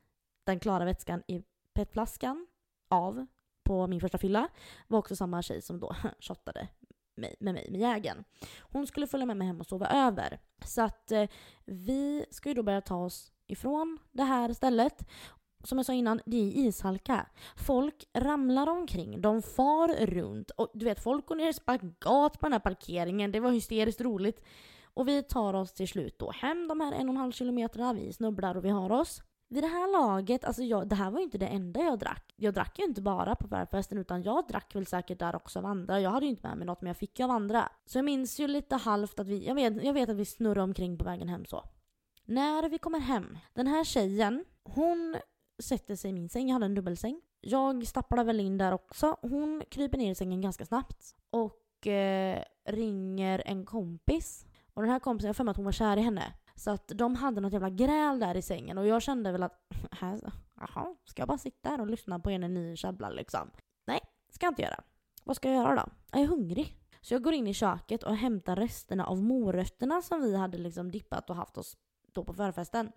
den 0.43 0.59
klara 0.59 0.85
vätskan 0.85 1.23
i 1.27 1.43
petflaskan 1.75 2.47
av 2.89 3.25
på 3.63 3.87
min 3.87 4.01
första 4.01 4.17
fylla 4.17 4.47
var 4.87 4.99
också 4.99 5.15
samma 5.15 5.41
tjej 5.41 5.61
som 5.61 5.79
då 5.79 5.95
shottade 6.19 6.67
mig, 7.15 7.35
med 7.39 7.53
mig 7.53 7.67
med 7.71 7.81
jägen. 7.81 8.23
Hon 8.59 8.87
skulle 8.87 9.07
följa 9.07 9.25
med 9.25 9.37
mig 9.37 9.47
hem 9.47 9.59
och 9.59 9.65
sova 9.65 9.87
över. 9.87 10.39
Så 10.65 10.81
att 10.81 11.11
eh, 11.11 11.29
vi 11.65 12.25
ska 12.31 12.49
ju 12.49 12.55
då 12.55 12.63
börja 12.63 12.81
ta 12.81 12.95
oss 12.95 13.31
ifrån 13.47 13.99
det 14.11 14.23
här 14.23 14.53
stället. 14.53 15.07
Som 15.63 15.77
jag 15.77 15.85
sa 15.85 15.93
innan, 15.93 16.21
det 16.25 16.37
är 16.37 16.67
ishalka. 16.67 17.25
Folk 17.55 18.05
ramlar 18.13 18.69
omkring, 18.69 19.21
de 19.21 19.41
far 19.41 20.05
runt 20.05 20.51
och 20.51 20.71
du 20.73 20.85
vet 20.85 21.03
folk 21.03 21.25
går 21.25 21.35
ner 21.35 21.49
i 21.49 21.53
spagat 21.53 22.39
på 22.39 22.45
den 22.45 22.53
här 22.53 22.59
parkeringen. 22.59 23.31
Det 23.31 23.39
var 23.39 23.51
hysteriskt 23.51 24.01
roligt. 24.01 24.43
Och 24.83 25.07
vi 25.07 25.23
tar 25.23 25.53
oss 25.53 25.73
till 25.73 25.87
slut 25.87 26.19
då 26.19 26.31
hem 26.31 26.67
de 26.67 26.81
här 26.81 26.93
en 26.93 27.09
och 27.09 27.15
en 27.15 27.21
halv 27.21 27.31
kilometerna. 27.31 27.93
Vi 27.93 28.13
snubblar 28.13 28.57
och 28.57 28.65
vi 28.65 28.69
har 28.69 28.91
oss. 28.91 29.21
Vid 29.47 29.63
det 29.63 29.67
här 29.67 29.91
laget, 29.91 30.45
alltså 30.45 30.63
jag, 30.63 30.87
det 30.87 30.95
här 30.95 31.11
var 31.11 31.19
ju 31.19 31.23
inte 31.25 31.37
det 31.37 31.47
enda 31.47 31.79
jag 31.79 31.99
drack. 31.99 32.33
Jag 32.35 32.53
drack 32.53 32.79
ju 32.79 32.85
inte 32.85 33.01
bara 33.01 33.35
på 33.35 33.47
förfesten 33.47 33.97
utan 33.97 34.23
jag 34.23 34.47
drack 34.47 34.75
väl 34.75 34.85
säkert 34.85 35.19
där 35.19 35.35
också 35.35 35.59
av 35.59 35.65
andra. 35.65 35.99
Jag 35.99 36.09
hade 36.09 36.25
ju 36.25 36.29
inte 36.29 36.47
med 36.47 36.57
mig 36.57 36.65
något 36.65 36.81
men 36.81 36.87
jag 36.87 36.97
fick 36.97 37.19
ju 37.19 37.25
av 37.25 37.31
andra. 37.31 37.69
Så 37.85 37.97
jag 37.97 38.05
minns 38.05 38.39
ju 38.39 38.47
lite 38.47 38.75
halvt 38.75 39.19
att 39.19 39.27
vi, 39.27 39.47
jag 39.47 39.55
vet, 39.55 39.83
jag 39.83 39.93
vet 39.93 40.09
att 40.09 40.15
vi 40.15 40.25
snurrade 40.25 40.61
omkring 40.61 40.97
på 40.97 41.05
vägen 41.05 41.29
hem 41.29 41.45
så. 41.45 41.63
När 42.25 42.69
vi 42.69 42.77
kommer 42.77 42.99
hem, 42.99 43.37
den 43.53 43.67
här 43.67 43.83
tjejen, 43.83 44.45
hon 44.63 45.17
sätter 45.59 45.95
sig 45.95 46.09
i 46.09 46.13
min 46.13 46.29
säng, 46.29 46.47
jag 46.47 46.53
hade 46.53 46.65
en 46.65 46.75
dubbelsäng. 46.75 47.21
Jag 47.41 47.87
stapplar 47.87 48.23
väl 48.23 48.39
in 48.39 48.57
där 48.57 48.71
också. 48.71 49.17
Hon 49.21 49.63
kryper 49.69 49.97
ner 49.97 50.11
i 50.11 50.15
sängen 50.15 50.41
ganska 50.41 50.65
snabbt 50.65 51.15
och 51.29 51.87
eh, 51.87 52.43
ringer 52.65 53.43
en 53.45 53.65
kompis. 53.65 54.45
Och 54.73 54.81
den 54.81 54.91
här 54.91 54.99
kompisen, 54.99 55.27
jag 55.27 55.29
har 55.29 55.33
för 55.33 55.43
mig 55.43 55.51
att 55.51 55.57
hon 55.57 55.65
var 55.65 55.71
kär 55.71 55.97
i 55.97 56.01
henne. 56.01 56.33
Så 56.55 56.71
att 56.71 56.87
de 56.87 57.15
hade 57.15 57.41
något 57.41 57.53
jävla 57.53 57.69
gräl 57.69 58.19
där 58.19 58.37
i 58.37 58.41
sängen 58.41 58.77
och 58.77 58.87
jag 58.87 59.01
kände 59.01 59.31
väl 59.31 59.43
att 59.43 59.61
här, 59.91 60.19
Jaha, 60.55 60.95
ska 61.05 61.21
jag 61.21 61.27
bara 61.27 61.37
sitta 61.37 61.69
här 61.69 61.81
och 61.81 61.87
lyssna 61.87 62.19
på 62.19 62.31
er 62.31 62.39
när 62.39 62.49
ni 62.49 62.77
käbblar 62.77 63.11
liksom? 63.11 63.51
Nej, 63.87 63.99
ska 64.29 64.45
jag 64.45 64.51
inte 64.51 64.61
göra. 64.61 64.83
Vad 65.23 65.35
ska 65.35 65.49
jag 65.49 65.63
göra 65.63 65.75
då? 65.75 65.91
Jag 66.11 66.21
är 66.21 66.27
hungrig. 66.27 66.77
Så 67.01 67.13
jag 67.13 67.23
går 67.23 67.33
in 67.33 67.47
i 67.47 67.53
köket 67.53 68.03
och 68.03 68.15
hämtar 68.15 68.55
resterna 68.55 69.05
av 69.05 69.23
morötterna 69.23 70.01
som 70.01 70.21
vi 70.21 70.35
hade 70.35 70.57
liksom 70.57 70.91
dippat 70.91 71.29
och 71.29 71.35
haft 71.35 71.57
oss 71.57 71.77
då 72.13 72.23
på 72.23 72.33
förfesten. 72.33 72.91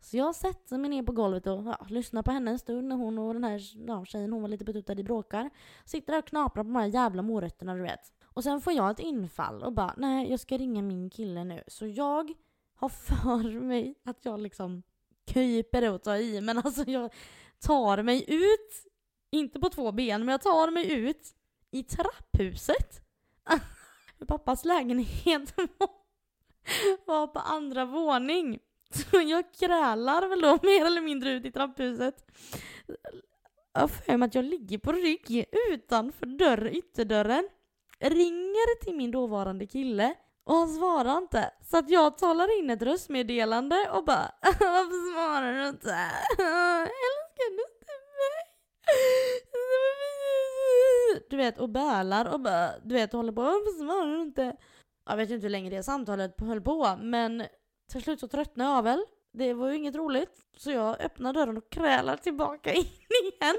Så 0.00 0.16
jag 0.16 0.34
sätter 0.34 0.78
mig 0.78 0.90
ner 0.90 1.02
på 1.02 1.12
golvet 1.12 1.46
och 1.46 1.66
ja, 1.66 1.86
lyssnar 1.88 2.22
på 2.22 2.30
henne 2.30 2.50
en 2.50 2.58
stund 2.58 2.88
när 2.88 2.96
hon 2.96 3.18
och 3.18 3.34
den 3.34 3.44
här 3.44 3.60
ja, 3.88 4.04
tjejen, 4.04 4.32
hon 4.32 4.42
var 4.42 4.48
lite 4.48 4.64
betuttad 4.64 5.00
i 5.00 5.04
bråkar. 5.04 5.50
Sitter 5.84 6.12
där 6.12 6.18
och 6.18 6.26
knaprar 6.26 6.64
på 6.64 6.68
de 6.68 6.76
här 6.76 6.86
jävla 6.86 7.22
morötterna 7.22 7.74
du 7.74 7.82
vet. 7.82 8.12
Och 8.24 8.44
sen 8.44 8.60
får 8.60 8.72
jag 8.72 8.90
ett 8.90 8.98
infall 8.98 9.62
och 9.62 9.72
bara 9.72 9.94
nej 9.96 10.30
jag 10.30 10.40
ska 10.40 10.58
ringa 10.58 10.82
min 10.82 11.10
kille 11.10 11.44
nu. 11.44 11.62
Så 11.66 11.86
jag 11.86 12.34
har 12.76 12.88
för 12.88 13.60
mig 13.60 13.94
att 14.04 14.24
jag 14.24 14.40
liksom 14.40 14.82
kryper 15.26 15.90
och 15.90 16.02
tar 16.02 16.16
i 16.16 16.40
men 16.40 16.58
alltså 16.58 16.84
jag 16.90 17.12
tar 17.58 18.02
mig 18.02 18.24
ut, 18.28 18.86
inte 19.30 19.60
på 19.60 19.68
två 19.68 19.92
ben, 19.92 20.20
men 20.24 20.32
jag 20.32 20.40
tar 20.40 20.70
mig 20.70 20.92
ut 20.92 21.34
i 21.70 21.82
trapphuset. 21.82 23.00
Pappas 24.28 24.64
lägenhet 24.64 25.54
var 27.06 27.26
på 27.26 27.38
andra 27.38 27.84
våning. 27.84 28.58
Så 28.90 29.20
jag 29.20 29.54
krälar 29.54 30.28
väl 30.28 30.40
då 30.40 30.58
mer 30.62 30.86
eller 30.86 31.00
mindre 31.00 31.30
ut 31.30 31.44
i 31.44 31.52
trapphuset. 31.52 32.24
Jag 33.72 33.80
har 33.80 33.88
för 33.88 34.16
mig 34.16 34.26
att 34.26 34.34
jag 34.34 34.44
ligger 34.44 34.78
på 34.78 34.92
rygg 34.92 35.44
utanför 35.70 36.26
dörr, 36.26 36.66
ytterdörren. 36.66 37.48
Ringer 38.00 38.84
till 38.84 38.96
min 38.96 39.10
dåvarande 39.10 39.66
kille 39.66 40.14
och 40.46 40.54
han 40.54 40.68
svarar 40.68 41.18
inte. 41.18 41.50
Så 41.60 41.76
att 41.76 41.90
jag 41.90 42.18
talar 42.18 42.58
in 42.58 42.70
ett 42.70 42.82
röstmeddelande 42.82 43.90
och 43.92 44.04
bara 44.04 44.30
Varför 44.42 45.12
svarar 45.12 45.52
du 45.52 45.68
inte? 45.68 45.90
Älskar 47.08 47.50
du 47.50 47.62
inte 47.62 47.92
mig? 48.20 48.44
Du 51.30 51.36
vet 51.36 51.58
och 51.58 51.68
bölar 51.68 52.32
och 52.32 52.40
bara, 52.40 52.78
du 52.84 52.94
vet 52.94 53.12
håller 53.12 53.32
på 53.32 53.42
Varför 53.42 53.78
svarar 53.78 54.16
du 54.16 54.22
inte? 54.22 54.56
Jag 55.06 55.16
vet 55.16 55.30
inte 55.30 55.42
hur 55.42 55.50
länge 55.50 55.70
det 55.70 55.82
samtalet 55.82 56.40
höll 56.40 56.60
på 56.60 56.96
men 57.00 57.42
till 57.92 58.02
slut 58.02 58.20
så 58.20 58.28
tröttnade 58.28 58.70
jag 58.70 58.82
väl. 58.82 59.04
Det 59.32 59.54
var 59.54 59.68
ju 59.68 59.76
inget 59.76 59.94
roligt. 59.94 60.40
Så 60.56 60.70
jag 60.70 61.00
öppnar 61.00 61.32
dörren 61.32 61.56
och 61.56 61.70
krälar 61.70 62.16
tillbaka 62.16 62.72
in 62.72 62.84
igen 63.22 63.56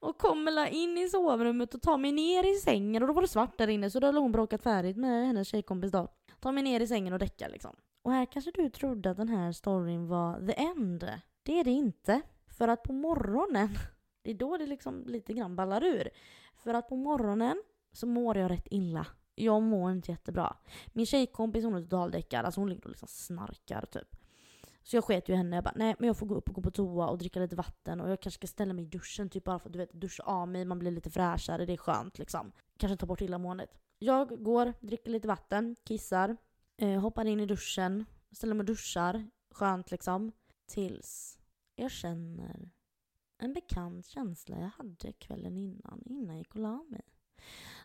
och 0.00 0.18
kommer 0.18 0.52
la 0.52 0.68
in 0.68 0.98
i 0.98 1.08
sovrummet 1.08 1.74
och 1.74 1.82
tar 1.82 1.98
mig 1.98 2.12
ner 2.12 2.52
i 2.52 2.54
sängen 2.54 3.02
och 3.02 3.06
då 3.06 3.14
var 3.14 3.22
det 3.22 3.28
svart 3.28 3.58
där 3.58 3.68
inne 3.68 3.90
så 3.90 4.00
då 4.00 4.06
hade 4.06 4.18
hon 4.18 4.32
bråkat 4.32 4.62
färdigt 4.62 4.96
med 4.96 5.26
hennes 5.26 5.48
tjejkompis 5.48 5.92
då. 5.92 6.08
Tar 6.40 6.52
mig 6.52 6.62
ner 6.62 6.80
i 6.80 6.86
sängen 6.86 7.12
och 7.12 7.18
däckar 7.18 7.48
liksom. 7.48 7.76
Och 8.02 8.12
här 8.12 8.26
kanske 8.26 8.50
du 8.50 8.70
trodde 8.70 9.10
att 9.10 9.16
den 9.16 9.28
här 9.28 9.52
storyn 9.52 10.08
var 10.08 10.46
the 10.46 10.52
end. 10.52 11.10
Det 11.42 11.60
är 11.60 11.64
det 11.64 11.70
inte. 11.70 12.20
För 12.46 12.68
att 12.68 12.82
på 12.82 12.92
morgonen, 12.92 13.68
det 14.22 14.30
är 14.30 14.34
då 14.34 14.56
det 14.56 14.66
liksom 14.66 15.04
lite 15.06 15.32
grann 15.32 15.56
ballar 15.56 15.84
ur. 15.84 16.08
För 16.56 16.74
att 16.74 16.88
på 16.88 16.96
morgonen 16.96 17.62
så 17.92 18.06
mår 18.06 18.38
jag 18.38 18.50
rätt 18.50 18.66
illa. 18.70 19.06
Jag 19.34 19.62
mår 19.62 19.92
inte 19.92 20.10
jättebra. 20.10 20.56
Min 20.86 21.06
tjejkompis 21.06 21.64
hon 21.64 21.74
är 21.74 21.82
totaldäckad, 21.82 22.44
alltså 22.44 22.60
hon 22.60 22.68
ligger 22.68 22.84
och 22.84 22.90
liksom 22.90 23.08
snarkar 23.08 23.86
typ. 23.86 24.16
Så 24.86 24.96
jag 24.96 25.04
sket 25.04 25.28
ju 25.28 25.34
henne. 25.34 25.56
Jag 25.56 25.64
bara, 25.64 25.74
nej 25.76 25.94
men 25.98 26.06
jag 26.06 26.16
får 26.16 26.26
gå 26.26 26.34
upp 26.34 26.48
och 26.48 26.54
gå 26.54 26.62
på 26.62 26.70
toa 26.70 27.06
och 27.06 27.18
dricka 27.18 27.40
lite 27.40 27.56
vatten 27.56 28.00
och 28.00 28.10
jag 28.10 28.20
kanske 28.20 28.38
ska 28.38 28.46
ställa 28.46 28.72
mig 28.72 28.84
i 28.84 28.88
duschen 28.88 29.30
typ 29.30 29.44
bara 29.44 29.58
för 29.58 29.68
att 29.68 29.72
du 29.72 29.78
vet 29.78 29.92
duscha 29.92 30.22
av 30.22 30.48
mig, 30.48 30.64
man 30.64 30.78
blir 30.78 30.90
lite 30.90 31.10
fräschare, 31.10 31.66
det 31.66 31.72
är 31.72 31.76
skönt 31.76 32.18
liksom. 32.18 32.52
Kanske 32.76 32.96
ta 32.96 33.06
bort 33.06 33.20
illamåendet. 33.20 33.78
Jag 33.98 34.44
går, 34.44 34.72
dricker 34.80 35.10
lite 35.10 35.28
vatten, 35.28 35.76
kissar, 35.84 36.36
eh, 36.76 37.00
hoppar 37.00 37.24
in 37.24 37.40
i 37.40 37.46
duschen, 37.46 38.04
ställer 38.30 38.54
mig 38.54 38.60
och 38.60 38.66
duschar, 38.66 39.26
skönt 39.50 39.90
liksom. 39.90 40.32
Tills 40.66 41.38
jag 41.76 41.90
känner 41.90 42.70
en 43.38 43.52
bekant 43.52 44.06
känsla 44.06 44.56
jag 44.56 44.70
hade 44.84 45.12
kvällen 45.12 45.56
innan, 45.56 46.02
innan 46.06 46.26
jag 46.26 46.38
gick 46.38 46.54
och 46.54 46.60
la 46.60 46.84
mig. 46.88 47.02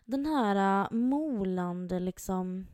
Den 0.04 0.26
här 0.26 0.84
uh, 0.84 0.98
molande 0.98 2.00
liksom 2.00 2.66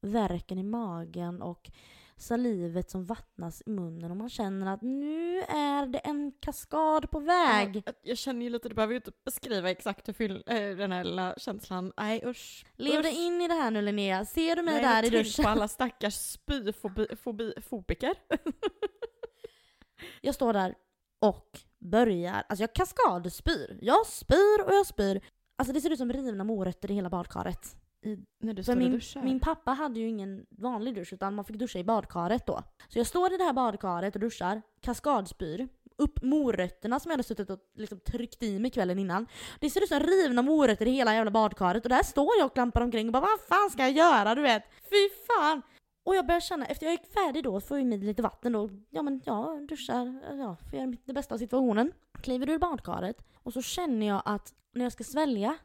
verken 0.00 0.58
i 0.58 0.62
magen 0.62 1.42
och 1.42 1.70
salivet 2.16 2.90
som 2.90 3.04
vattnas 3.04 3.62
i 3.66 3.70
munnen 3.70 4.10
och 4.10 4.16
man 4.16 4.30
känner 4.30 4.74
att 4.74 4.82
nu 4.82 5.38
är 5.38 5.86
det 5.86 5.98
en 5.98 6.32
kaskad 6.40 7.10
på 7.10 7.20
väg. 7.20 7.82
Ja, 7.86 7.92
jag 8.02 8.18
känner 8.18 8.42
ju 8.42 8.50
lite, 8.50 8.68
du 8.68 8.74
behöver 8.74 8.92
ju 8.92 8.96
inte 8.96 9.12
beskriva 9.24 9.70
exakt 9.70 10.08
hur 10.08 10.12
fyll, 10.12 10.42
äh, 10.46 10.54
den 10.56 10.92
här 10.92 11.04
lilla 11.04 11.34
känslan. 11.38 11.92
Nej 11.96 12.22
usch. 12.26 12.66
Lev 12.76 13.02
dig 13.02 13.26
in 13.26 13.40
i 13.40 13.48
det 13.48 13.54
här 13.54 13.70
nu 13.70 13.82
Linnea. 13.82 14.24
Ser 14.24 14.56
du 14.56 14.62
mig 14.62 14.74
Nej, 14.74 14.82
där 14.82 15.04
i 15.04 15.10
duschen? 15.10 15.44
på 15.44 15.50
alla 15.50 15.68
stackars 15.68 16.14
spyfobiker. 16.14 18.14
jag 20.20 20.34
står 20.34 20.52
där 20.52 20.74
och 21.20 21.60
börjar, 21.78 22.44
alltså 22.48 22.62
jag 22.62 22.72
kaskadspyr. 22.72 23.78
Jag 23.82 24.06
spyr 24.06 24.62
och 24.66 24.74
jag 24.74 24.86
spyr. 24.86 25.20
Alltså 25.56 25.72
det 25.72 25.80
ser 25.80 25.90
ut 25.90 25.98
som 25.98 26.12
rivna 26.12 26.44
morötter 26.44 26.90
i 26.90 26.94
hela 26.94 27.10
badkaret. 27.10 27.76
I, 28.02 28.18
när 28.38 28.54
du 28.54 28.62
står 28.62 28.74
min, 28.74 28.86
och 28.86 28.98
duschar? 28.98 29.22
min 29.22 29.40
pappa 29.40 29.70
hade 29.70 30.00
ju 30.00 30.08
ingen 30.08 30.46
vanlig 30.50 30.94
dusch 30.94 31.12
utan 31.12 31.34
man 31.34 31.44
fick 31.44 31.56
duscha 31.56 31.78
i 31.78 31.84
badkaret 31.84 32.46
då. 32.46 32.62
Så 32.88 32.98
jag 32.98 33.06
står 33.06 33.34
i 33.34 33.36
det 33.36 33.44
här 33.44 33.52
badkaret 33.52 34.14
och 34.14 34.20
duschar, 34.20 34.62
kaskadspyr, 34.80 35.68
upp 35.96 36.22
morötterna 36.22 37.00
som 37.00 37.10
jag 37.10 37.12
hade 37.14 37.22
suttit 37.22 37.50
och 37.50 37.58
liksom 37.74 38.00
tryckt 38.00 38.42
i 38.42 38.58
mig 38.58 38.70
kvällen 38.70 38.98
innan. 38.98 39.26
Det 39.60 39.70
ser 39.70 39.82
ut 39.82 39.88
som 39.88 40.00
rivna 40.00 40.42
morötter 40.42 40.86
i 40.86 40.90
hela 40.90 41.14
jävla 41.14 41.30
badkaret 41.30 41.84
och 41.84 41.88
där 41.88 42.02
står 42.02 42.30
jag 42.38 42.46
och 42.46 42.54
klampar 42.54 42.80
omkring 42.80 43.06
och 43.06 43.12
bara 43.12 43.20
vad 43.20 43.40
fan 43.40 43.70
ska 43.70 43.82
jag 43.82 43.92
göra 43.92 44.34
du 44.34 44.42
vet? 44.42 44.62
Fy 44.90 45.08
fan! 45.26 45.62
Och 46.04 46.16
jag 46.16 46.26
börjar 46.26 46.40
känna, 46.40 46.66
efter 46.66 46.86
jag 46.86 46.92
gick 46.92 47.12
färdig 47.12 47.44
då, 47.44 47.60
får 47.60 47.76
jag 47.76 47.84
i 47.86 47.88
mig 47.88 47.98
lite 47.98 48.22
vatten 48.22 48.52
då, 48.52 48.70
ja 48.90 49.02
men 49.02 49.20
ja, 49.24 49.60
duschar, 49.68 50.20
ja, 50.38 50.56
får 50.70 50.78
göra 50.78 50.94
det 51.04 51.12
bästa 51.12 51.34
av 51.34 51.38
situationen. 51.38 51.92
Kliver 52.22 52.50
ur 52.50 52.58
badkaret 52.58 53.16
och 53.34 53.52
så 53.52 53.62
känner 53.62 54.06
jag 54.06 54.22
att 54.24 54.54
när 54.74 54.84
jag 54.84 54.92
ska 54.92 55.04
svälja 55.04 55.56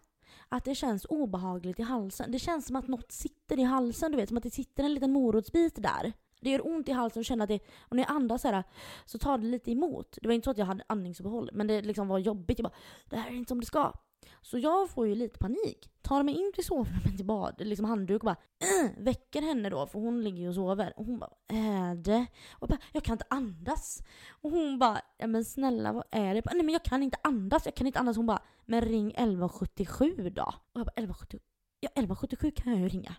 att 0.50 0.64
det 0.64 0.76
känns 0.76 1.06
obehagligt 1.10 1.80
i 1.80 1.84
halsen. 1.84 2.32
Det 2.32 2.40
känns 2.40 2.68
som 2.68 2.76
att 2.76 2.88
något 2.88 3.12
sitter 3.12 3.60
i 3.60 3.64
halsen, 3.64 4.12
du 4.12 4.18
vet, 4.18 4.30
som 4.30 4.38
att 4.38 4.44
det 4.44 4.52
sitter 4.52 4.84
en 4.84 4.94
liten 4.94 5.14
morotsbit 5.14 5.76
där. 5.76 6.14
Det 6.42 6.50
gör 6.50 6.68
ont 6.68 6.90
i 6.90 6.92
halsen 6.92 7.20
och 7.20 7.26
känner 7.26 7.44
att 7.44 7.50
det, 7.50 7.60
och 7.82 7.96
när 7.96 8.04
jag 8.04 8.12
andas 8.12 8.42
så, 8.42 8.48
här, 8.48 8.64
så 9.06 9.18
tar 9.18 9.38
det 9.38 9.46
lite 9.46 9.72
emot. 9.72 10.18
Det 10.22 10.28
var 10.28 10.34
inte 10.34 10.46
så 10.46 10.52
att 10.52 10.58
jag 10.58 10.66
hade 10.66 10.84
andningsuppehåll, 10.88 11.50
men 11.54 11.68
det 11.68 11.82
liksom 11.82 12.08
var 12.08 12.20
jobbigt. 12.20 12.60
Jag 12.60 12.64
bara, 12.64 12.78
det 13.10 13.18
här 13.18 13.32
är 13.32 13.36
inte 13.36 13.50
som 13.50 13.60
det 13.60 13.66
ska. 13.66 13.94
Så 14.42 14.58
jag 14.58 14.90
får 14.90 15.08
ju 15.08 15.16
lite 15.16 15.40
panik. 15.40 15.92
Tar 16.02 16.24
mig 16.24 16.36
in 16.36 16.52
till 16.56 16.66
sovrummet 16.66 17.20
i 17.20 17.24
bad, 17.24 17.56
liksom 17.58 17.86
handduk 17.86 18.22
och 18.22 18.26
bara 18.26 18.38
äh, 18.60 19.04
väcker 19.04 19.42
henne 19.42 19.70
då 19.70 19.88
för 19.88 20.00
hon 20.00 20.24
ligger 20.24 20.38
ju 20.38 20.48
och 20.48 20.56
sover. 20.56 20.94
Och 20.98 21.06
hon 21.06 21.20
bara 21.20 21.32
är 21.48 21.96
det? 21.96 22.26
Och 22.52 22.62
jag 22.62 22.70
bara, 22.70 22.80
jag 22.92 23.04
kan 23.04 23.14
inte 23.14 23.26
andas. 23.30 24.04
Och 24.30 24.52
hon 24.52 24.80
bara, 24.80 25.02
ja 25.18 25.28
men 25.28 25.46
snälla 25.46 25.94
vad 25.94 26.04
är 26.12 26.36
det? 26.36 26.42
Bara, 26.42 26.54
Nej 26.54 26.64
men 26.64 26.74
jag 26.74 26.84
kan 26.84 27.04
inte 27.04 27.18
andas, 27.24 27.66
jag 27.66 27.76
kan 27.76 27.88
inte 27.88 28.00
andas. 28.00 28.18
Hon 28.18 28.26
bara, 28.26 28.42
men 28.66 28.82
ring 28.82 29.12
1177 29.12 30.30
då. 30.30 30.54
Och 30.74 30.80
jag 30.80 30.86
bara 30.86 30.92
1177? 30.92 31.40
Ja 31.80 31.90
1177 31.90 32.52
kan 32.52 32.72
jag 32.72 32.82
ju 32.82 32.90
ringa. 32.90 33.16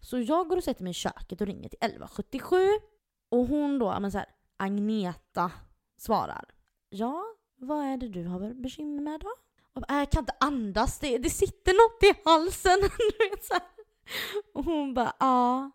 Så 0.00 0.18
jag 0.20 0.48
går 0.48 0.56
och 0.56 0.64
sätter 0.64 0.82
mig 0.82 0.90
i 0.90 0.94
köket 0.94 1.40
och 1.40 1.46
ringer 1.46 1.68
till 1.68 1.78
1177. 1.80 2.56
Och 3.28 3.46
hon 3.46 3.78
då, 3.78 4.00
men 4.00 4.12
så 4.12 4.18
här, 4.18 4.26
Agneta 4.56 5.52
svarar. 5.96 6.44
Ja, 6.88 7.24
vad 7.56 7.84
är 7.84 7.96
det 7.96 8.08
du 8.08 8.24
har 8.24 8.54
bekymmer 8.54 9.02
med 9.02 9.20
då? 9.20 9.30
Och 9.74 9.82
bara, 9.88 9.98
jag 9.98 10.10
kan 10.10 10.22
inte 10.22 10.36
andas, 10.40 10.98
det, 10.98 11.18
det 11.18 11.30
sitter 11.30 11.72
något 11.72 12.02
i 12.16 12.20
halsen. 12.24 12.80
du 13.18 13.28
vet, 13.28 13.44
så 13.44 13.54
här. 13.54 13.62
Och 14.54 14.64
hon 14.64 14.94
bara, 14.94 15.12
ja. 15.18 15.70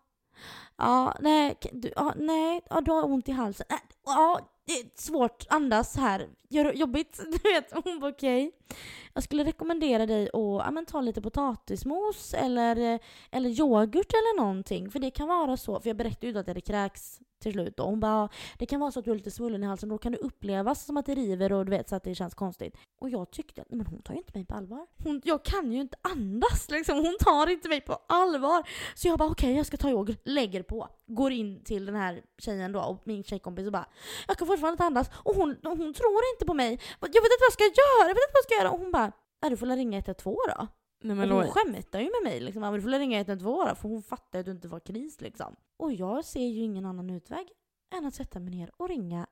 Ja, 0.78 1.16
nej, 1.20 1.56
du, 1.72 1.92
ja, 1.96 2.12
nej, 2.16 2.60
ja, 2.70 2.80
du 2.80 2.90
har 2.90 3.04
ont 3.04 3.28
i 3.28 3.32
halsen. 3.32 3.66
Äh, 3.70 3.76
ja, 4.06 4.40
det 4.66 4.72
är 4.72 4.90
svårt 4.94 5.42
att 5.42 5.52
andas 5.54 5.96
här. 5.96 6.28
Gör 6.48 6.64
det 6.64 6.72
jobbigt? 6.72 7.20
Du 7.42 7.52
vet, 7.52 7.84
hon 7.84 8.00
bara 8.00 8.10
okej. 8.10 8.46
Okay. 8.46 8.76
Jag 9.14 9.22
skulle 9.22 9.44
rekommendera 9.44 10.06
dig 10.06 10.24
att 10.24 10.32
ja, 10.32 10.70
men, 10.70 10.86
ta 10.86 11.00
lite 11.00 11.22
potatismos 11.22 12.34
eller, 12.34 13.00
eller 13.30 13.50
yoghurt 13.50 14.12
eller 14.12 14.36
någonting. 14.40 14.90
För 14.90 14.98
det 14.98 15.10
kan 15.10 15.28
vara 15.28 15.56
så, 15.56 15.80
för 15.80 15.88
jag 15.88 15.96
berättade 15.96 16.26
ju 16.26 16.38
att 16.38 16.46
jag 16.46 16.54
hade 16.54 16.60
kräks 16.60 17.20
till 17.46 17.52
slut. 17.52 17.80
Och 17.80 17.86
hon 17.86 18.00
bara, 18.00 18.28
det 18.58 18.66
kan 18.66 18.80
vara 18.80 18.90
så 18.90 18.98
att 18.98 19.04
du 19.04 19.10
är 19.10 19.14
lite 19.14 19.30
svullen 19.30 19.64
i 19.64 19.66
halsen, 19.66 19.88
då 19.88 19.98
kan 19.98 20.12
det 20.12 20.18
upplevas 20.18 20.84
som 20.84 20.96
att 20.96 21.06
det 21.06 21.14
river 21.14 21.52
och 21.52 21.64
du 21.64 21.70
vet 21.70 21.88
så 21.88 21.96
att 21.96 22.04
det 22.04 22.14
känns 22.14 22.34
konstigt. 22.34 22.76
Och 23.00 23.10
jag 23.10 23.30
tyckte 23.30 23.62
att, 23.62 23.70
men 23.70 23.86
hon 23.86 24.02
tar 24.02 24.14
ju 24.14 24.18
inte 24.18 24.32
mig 24.34 24.44
på 24.44 24.54
allvar. 24.54 24.86
Hon, 25.04 25.20
jag 25.24 25.44
kan 25.44 25.72
ju 25.72 25.80
inte 25.80 25.96
andas 26.02 26.70
liksom, 26.70 26.96
hon 26.96 27.16
tar 27.20 27.46
inte 27.50 27.68
mig 27.68 27.80
på 27.80 27.98
allvar. 28.08 28.68
Så 28.94 29.08
jag 29.08 29.18
bara 29.18 29.30
okej, 29.30 29.48
okay, 29.48 29.56
jag 29.56 29.66
ska 29.66 29.76
ta 29.76 29.90
yoghurt, 29.90 30.20
lägger 30.24 30.62
på. 30.62 30.88
Går 31.06 31.32
in 31.32 31.64
till 31.64 31.86
den 31.86 31.94
här 31.94 32.22
tjejen 32.38 32.72
då 32.72 32.80
och 32.80 33.02
min 33.04 33.24
tjejkompis 33.24 33.66
och 33.66 33.72
bara, 33.72 33.86
jag 34.28 34.36
kan 34.36 34.46
fortfarande 34.46 34.72
inte 34.74 34.84
andas. 34.84 35.10
Och 35.14 35.34
hon, 35.34 35.56
hon 35.62 35.94
tror 35.94 36.20
inte 36.34 36.44
på 36.46 36.54
mig. 36.54 36.70
Jag 37.00 37.08
vet 37.08 37.14
inte 37.14 37.42
vad 37.42 37.50
jag 37.50 37.52
ska 37.52 37.64
göra, 37.64 38.08
jag 38.08 38.14
vet 38.14 38.24
inte 38.28 38.36
vad 38.36 38.42
jag 38.42 38.50
ska 38.50 38.54
göra. 38.54 38.70
Och 38.70 38.78
hon 38.78 38.92
bara, 38.92 39.12
du 39.50 39.56
får 39.56 39.66
väl 39.66 39.76
ringa 39.76 39.98
112 39.98 40.36
då. 40.56 40.66
Nej, 41.00 41.16
men 41.16 41.32
och 41.32 41.42
hon 41.42 41.50
skämtar 41.50 42.00
ju 42.00 42.04
med 42.04 42.32
mig 42.32 42.40
liksom. 42.40 42.74
Du 42.74 42.82
får 42.82 42.98
ringa 42.98 43.20
112 43.20 43.68
då, 43.68 43.74
för 43.74 43.88
hon 43.88 44.02
fattar 44.02 44.38
att 44.38 44.44
du 44.44 44.50
inte 44.50 44.68
var 44.68 44.80
kris 44.80 45.20
liksom. 45.20 45.56
Och 45.76 45.92
jag 45.92 46.24
ser 46.24 46.46
ju 46.46 46.62
ingen 46.62 46.86
annan 46.86 47.10
utväg 47.10 47.48
än 47.94 48.06
att 48.06 48.14
sätta 48.14 48.40
mig 48.40 48.50
ner 48.50 48.70
och 48.76 48.88
ringa 48.88 49.26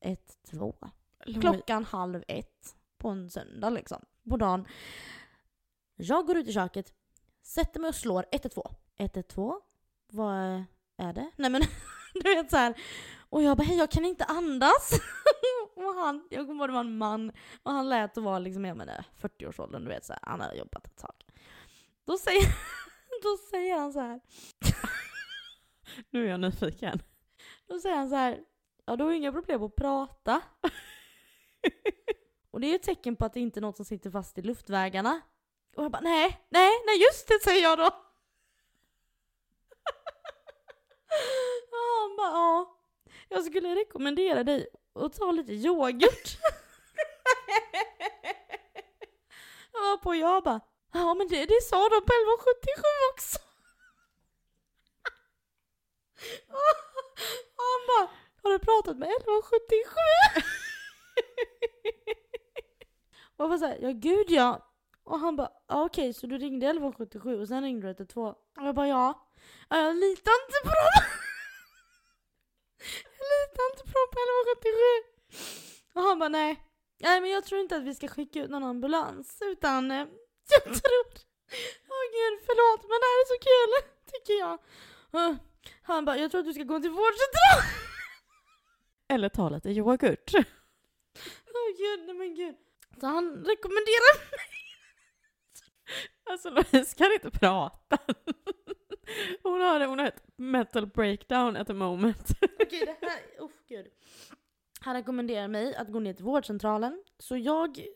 112. 0.00 0.72
Klockan 1.40 1.84
halv 1.84 2.24
ett 2.28 2.76
på 2.98 3.08
en 3.08 3.30
söndag 3.30 3.70
liksom. 3.70 4.04
På 4.30 4.36
dagen. 4.36 4.66
Jag 5.96 6.26
går 6.26 6.36
ut 6.36 6.48
i 6.48 6.52
köket, 6.52 6.92
sätter 7.42 7.80
mig 7.80 7.88
och 7.88 7.94
slår 7.94 8.24
112. 8.30 8.74
112? 8.96 9.60
Vad 10.12 10.64
är 10.96 11.12
det? 11.12 11.30
Nej 11.36 11.50
men 11.50 11.62
du 12.14 12.34
vet 12.34 12.50
så 12.50 12.56
här. 12.56 12.74
Och 13.30 13.42
jag 13.42 13.56
bara, 13.56 13.64
hej 13.64 13.78
jag 13.78 13.90
kan 13.90 14.04
inte 14.04 14.24
andas. 14.24 14.90
och 16.08 16.14
han, 16.14 16.28
jag 16.30 16.46
kommer 16.46 16.60
ihåg 16.64 16.68
det 16.68 16.72
var 16.72 16.80
en 16.80 16.98
man, 16.98 17.32
och 17.62 17.72
han 17.72 17.88
lät 17.88 18.18
att 18.18 18.24
vara 18.24 18.38
liksom, 18.38 18.64
jag 18.64 18.76
menar, 18.76 19.04
40-årsåldern, 19.20 19.84
du 19.84 19.88
vet 19.88 20.04
så 20.04 20.12
här, 20.12 20.20
han 20.22 20.40
har 20.40 20.54
jobbat 20.54 20.86
ett 20.86 20.96
tag. 20.96 21.14
Då 22.04 22.18
säger, 22.18 22.42
då 23.22 23.36
säger 23.50 23.78
han 23.78 23.92
så 23.92 24.00
här. 24.00 24.20
Nu 26.10 26.26
är 26.26 26.30
jag 26.30 26.40
nyfiken. 26.40 27.02
Då 27.66 27.78
säger 27.78 27.96
han 27.96 28.08
så 28.08 28.16
här, 28.16 28.40
ja 28.86 28.96
du 28.96 29.04
har 29.04 29.10
ju 29.10 29.16
inga 29.16 29.32
problem 29.32 29.62
att 29.62 29.76
prata. 29.76 30.42
och 32.50 32.60
det 32.60 32.66
är 32.66 32.68
ju 32.68 32.76
ett 32.76 32.82
tecken 32.82 33.16
på 33.16 33.24
att 33.24 33.32
det 33.32 33.40
inte 33.40 33.60
är 33.60 33.62
något 33.62 33.76
som 33.76 33.84
sitter 33.84 34.10
fast 34.10 34.38
i 34.38 34.42
luftvägarna. 34.42 35.20
Och 35.76 35.84
jag 35.84 35.90
bara, 35.90 36.02
nej, 36.02 36.46
nej, 36.48 36.70
nej 36.86 37.02
just 37.02 37.28
det 37.28 37.40
säger 37.44 37.62
jag 37.62 37.78
då. 37.78 37.90
Ja, 41.70 42.00
han 42.00 42.16
bara, 42.16 42.30
ja. 42.30 42.78
Jag 43.28 43.44
skulle 43.44 43.74
rekommendera 43.74 44.44
dig 44.44 44.66
att 44.94 45.12
ta 45.12 45.32
lite 45.32 45.52
yoghurt. 45.52 46.38
jag 49.72 49.80
var 49.80 49.96
på 49.96 50.08
och 50.08 50.16
jag 50.16 50.44
bara, 50.44 50.60
ja 50.92 51.14
men 51.14 51.28
det, 51.28 51.46
det 51.46 51.62
sa 51.62 51.76
de 51.76 52.00
på 52.00 52.12
1177 52.12 52.82
också. 53.12 53.38
Och 56.48 56.76
han 57.64 57.80
bara, 57.88 58.10
har 58.42 58.50
du 58.50 58.58
pratat 58.58 58.96
med 58.96 59.08
1177? 59.08 59.94
och 63.36 63.44
jag 63.44 63.48
var 63.48 63.58
såhär, 63.58 63.78
ja 63.80 63.90
gud 63.90 64.30
ja. 64.30 64.64
Och 65.04 65.18
han 65.18 65.36
bara, 65.36 65.50
ja, 65.68 65.84
okej 65.84 66.14
så 66.14 66.26
du 66.26 66.38
ringde 66.38 66.66
1177 66.66 67.40
och 67.40 67.48
sen 67.48 67.62
ringde 67.62 67.86
du 67.86 67.90
112? 67.90 68.34
Och 68.56 68.66
jag 68.66 68.74
bara. 68.74 68.88
Ja, 68.88 69.26
Jag 69.68 69.96
litar 69.96 70.32
inte 70.46 70.58
på 70.62 70.68
dem 70.68 71.17
jag 73.62 73.72
på 73.76 73.84
1177. 73.92 74.72
Och 75.94 76.02
han 76.02 76.18
bara 76.18 76.28
nej. 76.28 76.62
Nej 77.00 77.20
men 77.20 77.30
jag 77.30 77.44
tror 77.44 77.60
inte 77.60 77.76
att 77.76 77.82
vi 77.82 77.94
ska 77.94 78.08
skicka 78.08 78.42
ut 78.42 78.50
någon 78.50 78.64
ambulans 78.64 79.38
utan 79.42 79.90
eh, 79.90 79.96
jag 80.54 80.62
tror... 80.64 81.06
Åh 81.94 82.04
gud 82.18 82.34
förlåt 82.46 82.82
men 82.82 82.98
det 83.02 83.08
här 83.10 83.18
är 83.24 83.28
så 83.34 83.38
kul 83.50 83.70
tycker 84.12 84.38
jag. 84.44 84.58
Uh, 85.14 85.36
Han 85.82 86.04
bara, 86.04 86.18
jag 86.18 86.30
tror 86.30 86.40
att 86.40 86.46
du 86.46 86.54
ska 86.54 86.62
gå 86.62 86.80
till 86.80 86.90
vårdcentralen. 86.90 87.64
Eller 89.08 89.28
ta 89.28 89.48
lite 89.48 89.70
yoghurt. 89.70 90.30
Åh 91.54 91.68
gud, 91.78 92.06
nej 92.06 92.14
men 92.14 92.34
gud. 92.34 92.56
Så 93.00 93.06
han 93.06 93.24
rekommenderar 93.44 94.18
mig. 94.30 94.48
Alltså 96.30 96.50
Louise 96.50 96.96
kan 96.96 97.12
inte 97.12 97.30
prata. 97.30 97.98
Hon 99.42 99.60
har, 99.60 99.86
hon 99.86 99.98
har 99.98 100.06
ett 100.06 100.22
mental 100.36 100.86
breakdown 100.86 101.56
at 101.56 101.66
the 101.66 101.74
moment. 101.74 102.30
Okej, 102.60 102.96
det 103.00 103.06
här, 103.06 103.20
oh, 103.38 103.50
gud. 103.68 103.86
Han 104.80 104.94
rekommenderar 104.94 105.48
mig 105.48 105.74
att 105.74 105.88
gå 105.88 106.00
ner 106.00 106.12
till 106.12 106.24
vårdcentralen. 106.24 107.04
Så 107.18 107.36
jag 107.36 107.86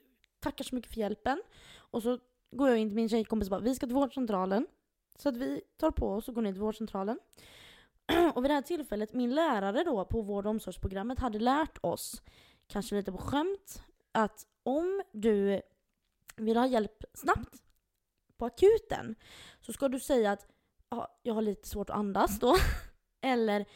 tackar 0.41 0.65
så 0.65 0.75
mycket 0.75 0.93
för 0.93 1.01
hjälpen. 1.01 1.43
Och 1.77 2.03
så 2.03 2.19
går 2.51 2.69
jag 2.69 2.79
in 2.79 2.89
till 2.89 2.97
min 2.97 3.09
tjejkompis 3.09 3.49
och 3.49 3.51
bara, 3.51 3.61
vi 3.61 3.75
ska 3.75 3.87
till 3.87 3.95
vårdcentralen. 3.95 4.67
Så 5.19 5.29
att 5.29 5.37
vi 5.37 5.61
tar 5.77 5.91
på 5.91 6.09
oss 6.09 6.29
och 6.29 6.35
går 6.35 6.43
ner 6.43 6.53
till 6.53 6.61
vårdcentralen. 6.61 7.19
Och 8.35 8.45
vid 8.45 8.51
det 8.51 8.55
här 8.55 8.63
tillfället, 8.63 9.13
min 9.13 9.35
lärare 9.35 9.85
då 9.85 10.05
på 10.05 10.23
vård 10.23 10.47
och 10.47 10.51
omsorgsprogrammet 10.51 11.19
hade 11.19 11.39
lärt 11.39 11.79
oss, 11.81 12.23
kanske 12.67 12.95
lite 12.95 13.13
på 13.13 13.19
skämt, 13.19 13.83
att 14.13 14.47
om 14.63 15.03
du 15.13 15.63
vill 16.37 16.57
ha 16.57 16.67
hjälp 16.67 17.05
snabbt 17.15 17.63
på 18.37 18.45
akuten 18.45 19.15
så 19.61 19.73
ska 19.73 19.89
du 19.89 20.01
säga 20.01 20.33
att 20.33 20.47
ja, 20.93 21.19
jag 21.23 21.35
har 21.35 21.43
lite 21.43 21.69
svårt 21.69 21.91
att 21.91 21.97
andas 21.97 22.39
då. 22.39 22.57
Eller 23.23 23.67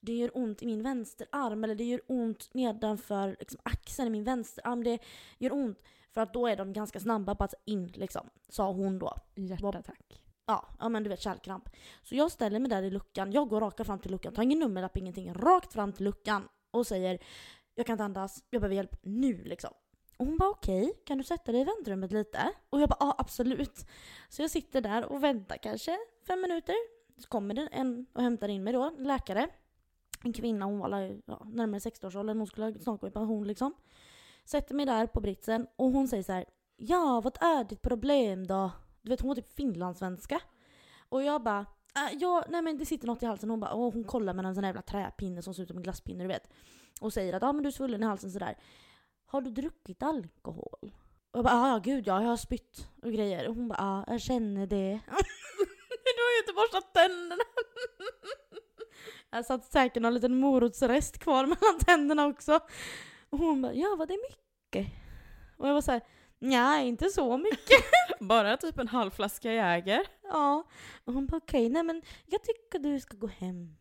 det 0.00 0.12
gör 0.12 0.30
ont 0.34 0.62
i 0.62 0.66
min 0.66 0.82
vänsterarm 0.82 1.64
eller 1.64 1.74
det 1.74 1.84
gör 1.84 2.00
ont 2.06 2.54
nedanför 2.54 3.36
liksom, 3.38 3.60
axeln 3.62 4.08
i 4.08 4.10
min 4.10 4.24
vänsterarm. 4.24 4.84
Det 4.84 4.98
gör 5.38 5.52
ont. 5.52 5.82
För 6.10 6.20
att 6.20 6.34
då 6.34 6.46
är 6.46 6.56
de 6.56 6.72
ganska 6.72 7.00
snabba 7.00 7.34
på 7.34 7.44
att 7.44 7.54
in 7.64 7.86
liksom, 7.86 8.30
sa 8.48 8.72
hon 8.72 8.98
då. 8.98 9.16
Hjärtattack. 9.34 10.20
Ja, 10.46 10.68
ja 10.78 10.88
men 10.88 11.02
du 11.02 11.10
vet 11.10 11.20
kärlkramp. 11.20 11.68
Så 12.02 12.14
jag 12.14 12.32
ställer 12.32 12.58
mig 12.58 12.70
där 12.70 12.82
i 12.82 12.90
luckan, 12.90 13.32
jag 13.32 13.48
går 13.48 13.60
raka 13.60 13.84
fram 13.84 13.98
till 13.98 14.10
luckan, 14.10 14.34
tar 14.34 14.42
ingen 14.42 14.58
nummerlapp, 14.58 14.96
ingenting, 14.96 15.34
rakt 15.34 15.72
fram 15.72 15.92
till 15.92 16.04
luckan 16.04 16.48
och 16.70 16.86
säger 16.86 17.18
jag 17.74 17.86
kan 17.86 17.94
inte 17.94 18.04
andas, 18.04 18.44
jag 18.50 18.60
behöver 18.60 18.76
hjälp 18.76 18.96
nu 19.02 19.44
liksom. 19.44 19.70
Och 20.16 20.26
hon 20.26 20.36
bara 20.36 20.50
okej, 20.50 20.92
kan 21.06 21.18
du 21.18 21.24
sätta 21.24 21.52
dig 21.52 21.60
i 21.60 21.64
väntrummet 21.64 22.12
lite? 22.12 22.50
Och 22.70 22.80
jag 22.80 22.88
bara 22.88 22.96
ja 23.00 23.14
absolut. 23.18 23.86
Så 24.28 24.42
jag 24.42 24.50
sitter 24.50 24.80
där 24.80 25.04
och 25.04 25.24
väntar 25.24 25.56
kanske 25.56 25.98
fem 26.26 26.40
minuter. 26.40 26.74
Så 27.18 27.28
kommer 27.28 27.54
det 27.54 27.68
en 27.72 28.06
och 28.12 28.22
hämtar 28.22 28.48
in 28.48 28.64
mig 28.64 28.72
då, 28.72 28.82
en 28.82 29.04
läkare. 29.04 29.48
En 30.24 30.32
kvinna, 30.32 30.64
hon 30.64 30.78
var 30.78 31.20
ja, 31.26 31.42
närmare 31.44 31.78
60-årsåldern, 31.78 32.38
hon 32.38 32.46
skulle 32.46 32.80
snart 32.80 33.00
gå 33.00 33.08
i 33.08 33.10
pension 33.10 33.46
liksom. 33.46 33.74
Sätter 34.44 34.74
mig 34.74 34.86
där 34.86 35.06
på 35.06 35.20
britsen 35.20 35.66
och 35.76 35.90
hon 35.92 36.08
säger 36.08 36.22
så 36.22 36.32
här. 36.32 36.44
Ja, 36.76 37.20
vad 37.24 37.42
är 37.42 37.64
ditt 37.64 37.82
problem 37.82 38.46
då? 38.46 38.70
Du 39.02 39.10
vet 39.10 39.20
hon 39.20 39.28
var 39.28 39.34
typ 39.34 39.52
finlandssvenska. 39.52 40.40
Och 41.08 41.22
jag 41.22 41.42
bara, 41.42 41.66
äh, 41.96 42.18
ja, 42.20 42.44
nej 42.48 42.62
men 42.62 42.78
det 42.78 42.86
sitter 42.86 43.06
något 43.06 43.22
i 43.22 43.26
halsen. 43.26 43.50
Hon 43.50 43.60
bara, 43.60 43.74
åh, 43.74 43.92
hon 43.92 44.04
kollar 44.04 44.34
med 44.34 44.46
en 44.46 44.54
sån 44.54 44.62
där 44.62 44.68
jävla 44.68 44.82
träpinne 44.82 45.42
som 45.42 45.54
ser 45.54 45.62
ut 45.62 45.68
som 45.68 45.76
en 45.76 45.82
glasspinne 45.82 46.24
du 46.24 46.28
vet. 46.28 46.50
Och 47.00 47.12
säger 47.12 47.32
att, 47.32 47.42
ja 47.42 47.52
men 47.52 47.62
du 47.62 47.68
är 47.68 47.72
svullen 47.72 48.02
i 48.02 48.06
halsen 48.06 48.30
sådär. 48.30 48.56
Har 49.34 49.40
du 49.40 49.50
druckit 49.50 50.02
alkohol? 50.02 50.78
Och 51.30 51.38
jag 51.38 51.44
bara, 51.44 51.68
ja 51.68 51.80
gud 51.84 52.06
ja, 52.06 52.22
jag 52.22 52.28
har 52.28 52.36
spytt 52.36 52.88
och 53.02 53.12
grejer. 53.12 53.48
Och 53.48 53.54
hon 53.54 53.68
bara, 53.68 53.78
ja 53.78 54.12
jag 54.12 54.20
känner 54.20 54.66
det. 54.66 55.00
Du 56.04 56.22
har 56.22 56.32
ju 56.32 56.38
inte 56.42 56.52
borstat 56.52 56.94
tänderna. 56.94 57.44
Jag 59.30 59.46
satt 59.46 59.72
säkert 59.72 60.02
någon 60.02 60.14
liten 60.14 60.38
morotsrest 60.38 61.18
kvar 61.18 61.46
mellan 61.46 61.78
tänderna 61.78 62.26
också. 62.26 62.60
Och 63.30 63.38
hon 63.38 63.62
bara, 63.62 63.74
ja 63.74 63.96
var 63.98 64.06
det 64.06 64.18
mycket? 64.30 64.92
Och 65.56 65.68
jag 65.68 65.74
var 65.74 65.80
så 65.80 65.92
här, 65.92 66.00
nej 66.38 66.88
inte 66.88 67.08
så 67.08 67.38
mycket. 67.38 67.84
Bara 68.20 68.56
typ 68.56 68.78
en 68.78 68.88
halv 68.88 69.10
flaska 69.10 69.52
Jäger. 69.52 70.06
Ja. 70.22 70.64
Och 71.04 71.12
hon 71.12 71.26
bara 71.26 71.36
okej, 71.36 71.68
nej 71.68 71.82
men 71.82 72.02
jag 72.26 72.42
tycker 72.42 72.78
du 72.78 73.00
ska 73.00 73.16
gå 73.16 73.26
hem. 73.26 73.76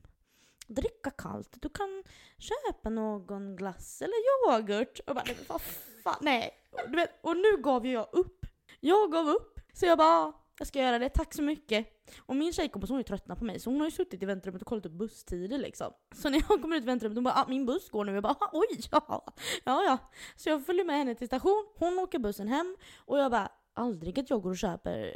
Dricka 0.67 1.09
kallt. 1.09 1.57
Du 1.61 1.69
kan 1.69 2.03
köpa 2.37 2.89
någon 2.89 3.55
glass 3.55 4.01
eller 4.01 4.13
yoghurt. 4.13 4.99
Och 5.07 5.15
bara, 5.15 5.23
nej 5.25 5.35
men 5.37 5.45
vad 5.47 5.61
fan, 6.03 6.17
nej. 6.21 6.51
Och 6.71 6.89
Du 6.89 6.95
vet, 6.95 7.19
och 7.21 7.37
nu 7.37 7.57
gav 7.57 7.85
ju 7.85 7.91
jag 7.91 8.07
upp. 8.11 8.45
Jag 8.79 9.11
gav 9.11 9.29
upp. 9.29 9.59
Så 9.73 9.85
jag 9.85 9.97
bara, 9.97 10.33
jag 10.57 10.67
ska 10.67 10.79
göra 10.79 10.99
det, 10.99 11.09
tack 11.09 11.33
så 11.33 11.41
mycket. 11.41 11.87
Och 12.19 12.35
min 12.35 12.53
tjejkompis 12.53 12.89
hon 12.89 12.97
är 12.97 12.99
ju 12.99 13.03
tröttnat 13.03 13.39
på 13.39 13.45
mig 13.45 13.59
så 13.59 13.69
hon 13.69 13.79
har 13.79 13.87
ju 13.87 13.91
suttit 13.91 14.23
i 14.23 14.25
väntrummet 14.25 14.61
och 14.61 14.67
kollat 14.67 14.85
upp 14.85 14.91
busstider 14.91 15.57
liksom. 15.57 15.93
Så 16.15 16.29
när 16.29 16.43
jag 16.49 16.61
kommer 16.61 16.77
ut 16.77 16.83
i 16.83 16.85
väntrummet 16.85 17.17
hon 17.17 17.23
bara 17.23 17.33
ah, 17.33 17.45
min 17.47 17.65
buss 17.65 17.89
går 17.89 18.05
nu. 18.05 18.13
Jag 18.13 18.23
bara 18.23 18.35
oj 18.51 18.79
ja. 18.91 19.25
Ja 19.63 19.83
ja. 19.83 19.97
Så 20.35 20.49
jag 20.49 20.65
följer 20.65 20.85
med 20.85 20.97
henne 20.97 21.15
till 21.15 21.27
station, 21.27 21.67
hon 21.75 21.99
åker 21.99 22.19
bussen 22.19 22.47
hem 22.47 22.75
och 22.97 23.19
jag 23.19 23.31
bara 23.31 23.49
aldrig 23.73 24.19
att 24.19 24.29
jag 24.29 24.41
går 24.41 24.49
och 24.49 24.57
köper 24.57 25.15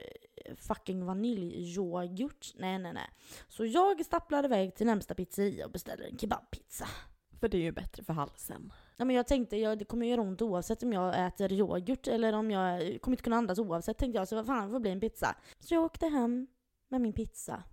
fucking 0.56 1.06
vaniljyoghurt. 1.06 2.54
Nej 2.56 2.80
nej 2.80 2.94
nej. 2.94 3.10
Så 3.48 3.66
jag 3.66 4.06
stapplar 4.06 4.46
iväg 4.46 4.76
till 4.76 4.86
närmsta 4.86 5.16
pizzeria 5.16 5.66
och 5.66 5.72
beställer 5.72 6.06
en 6.06 6.18
kebabpizza. 6.18 6.88
För 7.40 7.48
det 7.48 7.58
är 7.58 7.62
ju 7.62 7.72
bättre 7.72 8.04
för 8.04 8.14
halsen. 8.14 8.74
Ja, 8.98 9.06
men 9.06 9.16
jag 9.16 9.28
tänkte 9.28 9.58
jag, 9.58 9.78
det 9.78 9.86
kommer 9.86 10.06
göra 10.06 10.22
ont 10.22 10.42
oavsett 10.42 10.84
om 10.84 10.94
jag 10.94 11.28
äter 11.28 11.54
yoghurt 11.54 12.08
eller 12.08 12.34
om 12.34 12.52
jag 12.52 13.02
kommer 13.02 13.14
inte 13.14 13.24
kunna 13.24 13.36
andas 13.36 13.60
oavsett 13.60 13.98
tänkte 13.98 14.18
jag. 14.18 14.28
Så 14.28 14.36
vad 14.36 14.46
fan, 14.46 14.66
det 14.66 14.72
får 14.72 14.80
bli 14.80 14.92
en 14.92 15.00
pizza. 15.00 15.36
Så 15.60 15.74
jag 15.74 15.84
åkte 15.84 16.08
hem 16.08 16.48
med 16.88 17.02
min 17.02 17.14
pizza 17.14 17.64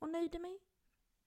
och 0.00 0.08
nöjde 0.08 0.38
mig 0.38 0.58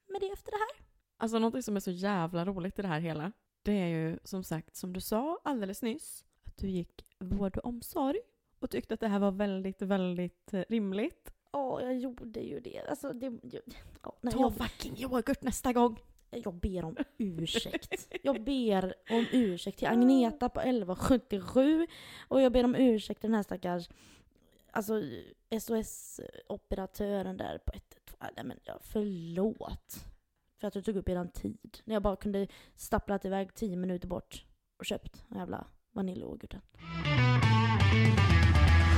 med 0.08 0.22
det 0.22 0.30
efter 0.30 0.52
det 0.52 0.58
här. 0.58 0.86
Alltså 1.18 1.40
något 1.40 1.66
som 1.66 1.76
är 1.76 1.80
så 1.80 1.92
jävla 1.92 2.46
roligt 2.46 2.80
i 2.80 2.82
det 2.82 2.88
här 2.88 3.00
hela, 3.00 3.32
det 3.62 3.72
är 3.72 3.88
ju 3.88 4.20
som 4.24 4.44
sagt, 4.44 4.76
som 4.76 4.94
du 4.94 5.02
sa 5.02 5.40
alldeles 5.44 5.82
nyss, 5.82 6.26
att 6.44 6.58
du 6.58 6.70
gick 6.70 7.06
vård 7.20 7.58
och 7.58 7.66
omsorg 7.66 8.20
och 8.64 8.70
tyckte 8.70 8.94
att 8.94 9.00
det 9.00 9.08
här 9.08 9.20
var 9.20 9.32
väldigt, 9.32 9.82
väldigt 9.82 10.54
eh, 10.54 10.64
rimligt. 10.70 11.34
Ja, 11.52 11.82
jag 11.82 11.98
gjorde 11.98 12.40
ju 12.40 12.60
det. 12.60 12.82
Alltså, 12.90 13.14
det 13.14 13.40
ja, 14.04 14.16
nej, 14.22 14.34
Ta 14.34 14.40
jag, 14.40 14.56
fucking 14.56 14.98
yoghurt 14.98 15.42
nästa 15.42 15.74
gång! 15.74 16.00
jag 16.30 16.54
ber 16.54 16.86
om 16.86 16.98
ursäkt. 17.18 18.08
Jag 18.24 18.44
ber 18.44 18.94
om 19.10 19.26
ursäkt 19.32 19.80
till 19.80 19.88
Agneta 19.88 20.50
på 20.50 20.60
1177 20.60 21.88
och 22.28 22.42
jag 22.42 22.52
ber 22.52 22.64
om 22.64 22.76
ursäkt 22.76 23.22
till 23.22 23.30
den 23.30 23.36
här 23.36 23.44
stackars 23.44 23.90
alltså, 24.72 25.02
SOS-operatören 25.60 27.38
där 27.38 27.58
på 27.58 27.72
112. 27.74 28.32
Nej 28.36 28.46
men 28.46 28.60
ja, 28.64 28.80
förlåt. 28.82 30.06
För 30.60 30.68
att 30.68 30.74
du 30.74 30.82
tog 30.82 30.96
upp 30.96 31.10
eran 31.10 31.30
tid. 31.30 31.80
När 31.84 31.96
jag 31.96 32.04
bara 32.04 32.16
kunde 32.16 32.48
stapplat 32.76 33.26
iväg 33.26 33.54
10 33.54 33.78
minuter 33.78 34.08
bort 34.08 34.46
och 34.80 34.86
köpt 34.86 35.24
den 35.30 35.40
jävla 35.40 35.68
vaniljyoghurten. 35.92 36.62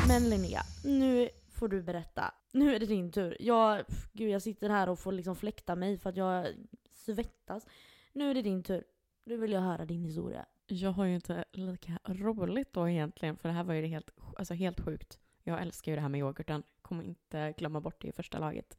Men 0.07 0.29
Linnea, 0.29 0.61
nu 0.83 1.29
får 1.49 1.67
du 1.67 1.81
berätta. 1.83 2.33
Nu 2.53 2.75
är 2.75 2.79
det 2.79 2.85
din 2.85 3.11
tur. 3.11 3.37
Jag, 3.39 3.87
pff, 3.87 4.07
gud, 4.13 4.29
jag 4.29 4.41
sitter 4.41 4.69
här 4.69 4.89
och 4.89 4.99
får 4.99 5.11
liksom 5.11 5.35
fläkta 5.35 5.75
mig 5.75 5.97
för 5.97 6.09
att 6.09 6.17
jag 6.17 6.47
svettas. 6.93 7.67
Nu 8.13 8.29
är 8.29 8.33
det 8.33 8.41
din 8.41 8.63
tur. 8.63 8.83
Nu 9.23 9.37
vill 9.37 9.51
jag 9.51 9.61
höra 9.61 9.85
din 9.85 10.03
historia. 10.03 10.45
Jag 10.67 10.91
har 10.91 11.05
ju 11.05 11.15
inte 11.15 11.45
lika 11.51 11.99
roligt 12.05 12.73
då 12.73 12.89
egentligen, 12.89 13.37
för 13.37 13.49
det 13.49 13.55
här 13.55 13.63
var 13.63 13.73
ju 13.73 13.81
det 13.81 13.87
helt, 13.87 14.09
alltså 14.37 14.53
helt 14.53 14.79
sjukt. 14.79 15.19
Jag 15.43 15.61
älskar 15.61 15.91
ju 15.91 15.95
det 15.95 16.01
här 16.01 16.09
med 16.09 16.19
yoghurten, 16.19 16.63
kommer 16.81 17.03
inte 17.03 17.53
glömma 17.57 17.81
bort 17.81 18.01
det 18.01 18.07
i 18.07 18.11
första 18.11 18.39
laget. 18.39 18.77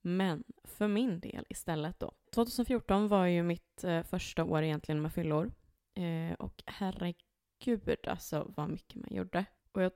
Men 0.00 0.44
för 0.64 0.88
min 0.88 1.20
del 1.20 1.46
istället 1.48 2.00
då. 2.00 2.12
2014 2.34 3.08
var 3.08 3.26
ju 3.26 3.42
mitt 3.42 3.84
eh, 3.84 4.02
första 4.02 4.44
år 4.44 4.62
egentligen 4.62 5.02
med 5.02 5.12
fyllor. 5.12 5.52
Eh, 5.94 6.34
och 6.38 6.62
herregud 6.66 8.06
alltså 8.06 8.52
vad 8.56 8.70
mycket 8.70 8.94
man 8.96 9.16
gjorde. 9.16 9.44
Och 9.72 9.82
jag, 9.82 9.92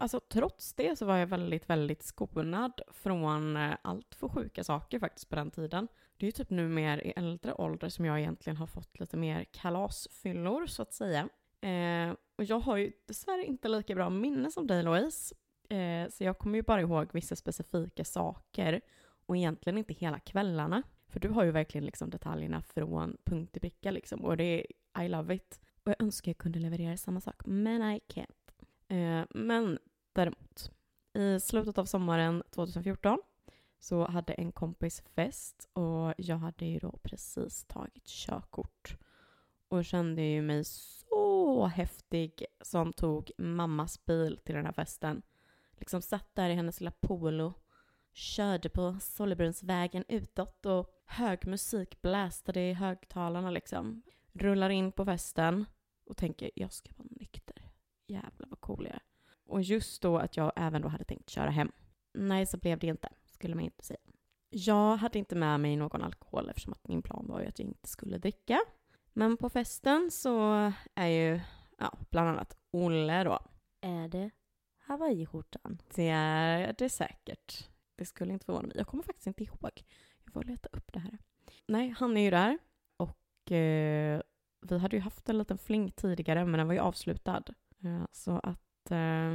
alltså, 0.00 0.20
trots 0.20 0.74
det 0.74 0.98
så 0.98 1.06
var 1.06 1.16
jag 1.16 1.26
väldigt, 1.26 1.70
väldigt 1.70 2.02
skonad 2.02 2.80
från 2.92 3.56
eh, 3.56 3.76
allt 3.82 4.14
för 4.14 4.28
sjuka 4.28 4.64
saker 4.64 4.98
faktiskt 4.98 5.28
på 5.28 5.36
den 5.36 5.50
tiden. 5.50 5.88
Det 6.16 6.26
är 6.26 6.28
ju 6.28 6.32
typ 6.32 6.50
nu 6.50 6.68
mer 6.68 6.98
i 6.98 7.12
äldre 7.16 7.54
ålder 7.54 7.88
som 7.88 8.04
jag 8.04 8.18
egentligen 8.18 8.56
har 8.56 8.66
fått 8.66 9.00
lite 9.00 9.16
mer 9.16 9.44
kalasfyllor 9.44 10.66
så 10.66 10.82
att 10.82 10.94
säga. 10.94 11.28
Eh, 11.60 12.14
och 12.36 12.44
jag 12.44 12.60
har 12.60 12.76
ju 12.76 12.92
dessvärre 13.06 13.44
inte 13.44 13.68
lika 13.68 13.94
bra 13.94 14.10
minne 14.10 14.50
som 14.50 14.66
dig 14.66 14.82
Louise. 14.82 15.34
Eh, 15.68 16.08
så 16.10 16.24
jag 16.24 16.38
kommer 16.38 16.58
ju 16.58 16.62
bara 16.62 16.80
ihåg 16.80 17.08
vissa 17.12 17.36
specifika 17.36 18.04
saker 18.04 18.80
och 19.26 19.36
egentligen 19.36 19.78
inte 19.78 19.94
hela 19.94 20.18
kvällarna. 20.18 20.82
För 21.08 21.20
du 21.20 21.28
har 21.28 21.44
ju 21.44 21.50
verkligen 21.50 21.84
liksom 21.84 22.10
detaljerna 22.10 22.62
från 22.62 23.16
punkt 23.24 23.52
till 23.52 23.60
pricka 23.60 23.90
liksom 23.90 24.24
och 24.24 24.36
det 24.36 24.44
är 24.44 25.04
I 25.04 25.08
love 25.08 25.34
it. 25.34 25.60
Och 25.84 25.90
jag 25.90 26.02
önskar 26.02 26.30
jag 26.30 26.38
kunde 26.38 26.58
leverera 26.58 26.96
samma 26.96 27.20
sak, 27.20 27.46
men 27.46 27.82
I 27.82 28.00
can't. 28.14 28.37
Eh, 28.88 29.24
men 29.30 29.78
däremot, 30.12 30.70
i 31.14 31.40
slutet 31.40 31.78
av 31.78 31.84
sommaren 31.84 32.42
2014 32.50 33.18
så 33.78 34.06
hade 34.06 34.32
en 34.32 34.52
kompis 34.52 35.02
fest 35.14 35.68
och 35.72 36.14
jag 36.16 36.36
hade 36.36 36.64
ju 36.64 36.78
då 36.78 36.98
precis 37.02 37.64
tagit 37.64 38.06
körkort 38.06 38.96
och 39.68 39.84
kände 39.84 40.22
ju 40.22 40.42
mig 40.42 40.64
så 40.64 41.66
häftig 41.66 42.46
som 42.60 42.92
tog 42.92 43.30
mammas 43.38 44.04
bil 44.04 44.38
till 44.44 44.54
den 44.54 44.64
här 44.64 44.72
festen. 44.72 45.22
Liksom 45.72 46.02
satt 46.02 46.34
där 46.34 46.50
i 46.50 46.54
hennes 46.54 46.80
lilla 46.80 46.90
polo, 46.90 47.54
körde 48.12 48.68
på 48.68 48.96
Sollebrunnsvägen 49.00 50.04
utåt 50.08 50.66
och 50.66 50.90
hög 51.04 51.46
musik 51.46 52.02
blästade 52.02 52.60
i 52.60 52.72
högtalarna 52.72 53.50
liksom. 53.50 54.02
Rullar 54.32 54.70
in 54.70 54.92
på 54.92 55.04
festen 55.04 55.64
och 56.06 56.16
tänker 56.16 56.50
jag 56.54 56.72
ska 56.72 56.90
vara 56.96 57.08
nykter. 57.10 57.70
Jävla 58.06 58.46
vad 58.68 58.76
cool 58.76 58.86
jag 58.86 58.94
är. 58.94 59.02
Och 59.46 59.62
just 59.62 60.02
då 60.02 60.18
att 60.18 60.36
jag 60.36 60.52
även 60.56 60.82
då 60.82 60.88
hade 60.88 61.04
tänkt 61.04 61.30
köra 61.30 61.50
hem. 61.50 61.72
Nej, 62.14 62.46
så 62.46 62.56
blev 62.56 62.78
det 62.78 62.86
inte, 62.86 63.08
skulle 63.26 63.54
man 63.54 63.64
inte 63.64 63.84
säga. 63.84 63.98
Jag 64.50 64.96
hade 64.96 65.18
inte 65.18 65.34
med 65.34 65.60
mig 65.60 65.76
någon 65.76 66.02
alkohol 66.02 66.48
eftersom 66.48 66.72
att 66.72 66.88
min 66.88 67.02
plan 67.02 67.26
var 67.28 67.40
ju 67.40 67.46
att 67.46 67.58
jag 67.58 67.68
inte 67.68 67.88
skulle 67.88 68.18
dricka. 68.18 68.60
Men 69.12 69.36
på 69.36 69.50
festen 69.50 70.10
så 70.10 70.52
är 70.94 71.06
ju, 71.06 71.40
ja, 71.78 71.98
bland 72.10 72.28
annat 72.28 72.56
Olle 72.70 73.24
då. 73.24 73.38
Är 73.80 74.08
det 74.08 74.30
hawaiiskjortan? 74.78 75.78
Det 75.94 76.08
är 76.08 76.74
det 76.78 76.88
säkert. 76.88 77.68
Det 77.96 78.06
skulle 78.06 78.32
inte 78.32 78.44
förvåna 78.44 78.66
mig. 78.66 78.76
Jag 78.76 78.86
kommer 78.86 79.02
faktiskt 79.02 79.26
inte 79.26 79.44
ihåg. 79.44 79.82
Jag 80.24 80.32
får 80.32 80.44
leta 80.44 80.68
upp 80.72 80.92
det 80.92 80.98
här. 80.98 81.18
Nej, 81.66 81.94
han 81.98 82.16
är 82.16 82.20
ju 82.20 82.30
där. 82.30 82.58
Och 82.96 83.52
eh, 83.52 84.20
vi 84.60 84.78
hade 84.78 84.96
ju 84.96 85.02
haft 85.02 85.28
en 85.28 85.38
liten 85.38 85.58
fling 85.58 85.90
tidigare, 85.90 86.44
men 86.44 86.58
den 86.58 86.66
var 86.66 86.74
ju 86.74 86.80
avslutad. 86.80 87.42
Eh, 87.84 88.04
så 88.12 88.40
att 88.42 88.90
eh, 88.90 89.32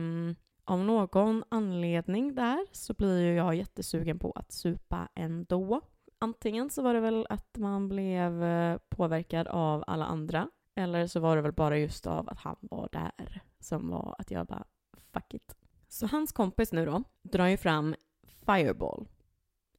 av 0.65 0.79
någon 0.79 1.43
anledning 1.49 2.35
där 2.35 2.65
så 2.71 2.93
blir 2.93 3.21
ju 3.21 3.33
jag 3.35 3.55
jättesugen 3.55 4.19
på 4.19 4.31
att 4.31 4.51
supa 4.51 5.07
ändå. 5.15 5.81
Antingen 6.19 6.69
så 6.69 6.81
var 6.81 6.93
det 6.93 6.99
väl 6.99 7.27
att 7.29 7.57
man 7.57 7.89
blev 7.89 8.43
eh, 8.43 8.77
påverkad 8.89 9.47
av 9.47 9.83
alla 9.87 10.05
andra. 10.05 10.49
Eller 10.75 11.07
så 11.07 11.19
var 11.19 11.35
det 11.35 11.41
väl 11.41 11.51
bara 11.51 11.77
just 11.77 12.07
av 12.07 12.29
att 12.29 12.39
han 12.39 12.57
var 12.61 12.89
där 12.91 13.41
som 13.59 13.89
var 13.89 14.15
att 14.17 14.31
jag 14.31 14.45
bara 14.47 14.63
fuck 15.13 15.33
it. 15.33 15.55
Så 15.87 16.07
hans 16.07 16.31
kompis 16.31 16.71
nu 16.71 16.85
då 16.85 17.03
drar 17.21 17.47
ju 17.47 17.57
fram 17.57 17.95
Fireball. 18.45 19.07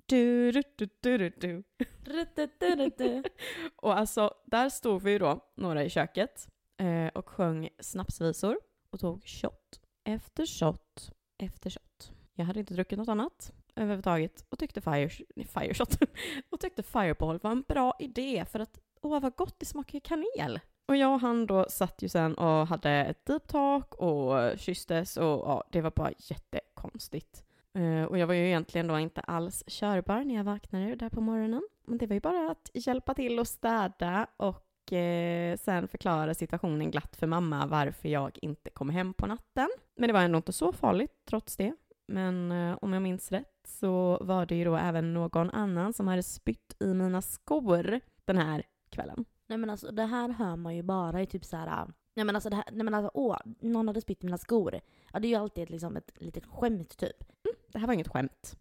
Du, 0.07 0.53
du, 0.53 0.63
du, 0.77 0.89
du, 1.01 1.19
du, 1.19 1.31
du. 1.41 1.63
Rututurutu. 2.05 3.23
Och 3.77 3.99
alltså, 3.99 4.35
där 4.45 4.69
stod 4.69 5.03
vi 5.03 5.11
ju 5.11 5.19
då, 5.19 5.41
några 5.55 5.85
i 5.85 5.91
köket, 5.91 6.49
Eh, 6.77 7.09
och 7.15 7.29
sjöng 7.29 7.69
snapsvisor 7.79 8.59
och 8.91 9.01
tog 9.01 9.27
shot 9.27 9.81
efter 10.05 10.47
shot 10.47 11.11
efter 11.39 11.71
shot. 11.71 12.13
Jag 12.35 12.45
hade 12.45 12.61
inte 12.61 12.75
druckit 12.75 12.99
något 12.99 13.09
annat 13.09 13.53
överhuvudtaget 13.77 14.45
och 14.49 14.59
tyckte 14.59 14.81
fire, 14.81 15.11
nej, 15.37 15.47
fire 15.47 15.75
shot 15.75 15.99
och 16.51 16.61
tyckte 16.61 16.83
fireball 16.83 17.39
var 17.39 17.51
en 17.51 17.65
bra 17.69 17.97
idé 17.99 18.45
för 18.51 18.61
att 18.61 18.79
åh 19.01 19.21
vad 19.21 19.37
gott 19.37 19.59
det 19.59 19.67
smakar 19.67 20.01
kanel. 20.01 20.61
Och 20.87 20.97
jag 20.97 21.15
och 21.15 21.21
han 21.21 21.47
då 21.47 21.67
satt 21.69 22.03
ju 22.03 22.09
sen 22.09 22.35
och 22.35 22.67
hade 22.67 22.91
ett 22.91 23.27
deep 23.27 23.47
talk 23.47 23.95
och 23.95 24.59
kysstes 24.59 25.17
och 25.17 25.25
ja, 25.25 25.65
det 25.71 25.81
var 25.81 25.91
bara 25.91 26.13
jättekonstigt. 26.19 27.45
Eh, 27.75 28.05
och 28.05 28.19
jag 28.19 28.27
var 28.27 28.35
ju 28.35 28.47
egentligen 28.47 28.87
då 28.87 28.99
inte 28.99 29.21
alls 29.21 29.65
körbar 29.67 30.25
när 30.25 30.35
jag 30.35 30.45
vaknade 30.45 30.95
där 30.95 31.09
på 31.09 31.21
morgonen. 31.21 31.63
Men 31.87 31.99
det 31.99 32.07
var 32.07 32.15
ju 32.15 32.21
bara 32.21 32.51
att 32.51 32.71
hjälpa 32.75 33.15
till 33.15 33.39
och 33.39 33.49
städa 33.49 34.27
och 34.37 34.67
eh, 34.93 35.57
sen 35.57 35.89
förklara 35.89 36.35
situationen 36.35 36.91
glatt 36.91 37.17
för 37.17 37.27
mamma 37.27 37.67
varför 37.67 38.09
jag 38.09 38.39
inte 38.43 38.71
kom 38.71 38.91
hem 38.91 39.15
på 39.15 39.27
natten. 39.27 39.69
Men 39.97 40.07
det 40.07 40.13
var 40.13 40.21
ändå 40.21 40.37
inte 40.37 40.53
så 40.53 40.73
farligt 40.73 41.13
trots 41.29 41.57
det. 41.57 41.75
Men 42.09 42.53
eh, 42.53 42.79
om 42.83 42.93
jag 42.93 43.03
minns 43.03 43.33
rätt 43.33 43.67
så 43.69 44.19
var 44.21 44.47
det 44.47 44.55
ju 44.55 44.65
då 44.65 44.77
även 44.77 45.15
någon 45.15 45.51
annan 45.51 45.93
som 45.93 46.09
hade 46.09 46.23
spytt 46.23 46.77
i 46.81 46.95
mina 46.95 47.23
skor 47.23 48.01
den 48.25 48.39
här 48.39 48.63
kvällen. 48.91 49.25
Nej 49.49 49.59
men 49.59 49.71
alltså 49.71 49.91
det 49.91 50.05
här 50.05 50.29
hör 50.29 50.57
man 50.57 50.77
ju 50.77 50.83
bara 50.83 51.23
i 51.23 51.27
typ 51.27 51.45
så 51.45 51.57
här. 51.57 51.87
Nej 52.17 52.25
men 52.25 52.35
alltså 52.35 52.51
det 52.51 52.57
här, 52.57 52.65
nej 52.73 52.85
men 52.85 52.95
alltså 52.95 53.11
åh, 53.15 53.39
någon 53.61 53.89
hade 53.89 54.01
spytt 54.01 54.25
i 54.25 54.27
mina 54.27 54.39
skor. 54.39 54.81
Ja 55.13 55.19
det 55.19 55.27
är 55.27 55.31
ju 55.31 55.37
alltid 55.37 55.65
ett, 55.65 55.71
liksom 55.71 55.97
ett 55.97 56.13
litet 56.17 56.47
skämt 56.47 56.97
typ. 56.97 57.25
Det 57.73 57.79
här 57.79 57.87
var 57.87 57.95
inget 57.95 58.09
skämt. 58.09 58.57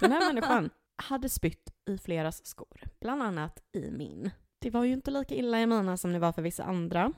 Den 0.00 0.12
här 0.12 0.32
människan 0.32 0.70
hade 0.96 1.28
spytt 1.28 1.74
i 1.86 1.98
fleras 1.98 2.46
skor, 2.46 2.80
bland 3.00 3.22
annat 3.22 3.62
i 3.72 3.90
min. 3.90 4.30
Det 4.64 4.70
var 4.70 4.84
ju 4.84 4.92
inte 4.92 5.10
lika 5.10 5.34
illa 5.34 5.60
i 5.60 5.66
mina 5.66 5.96
som 5.96 6.12
det 6.12 6.18
var 6.18 6.32
för 6.32 6.42
vissa 6.42 6.64
andra. 6.64 7.12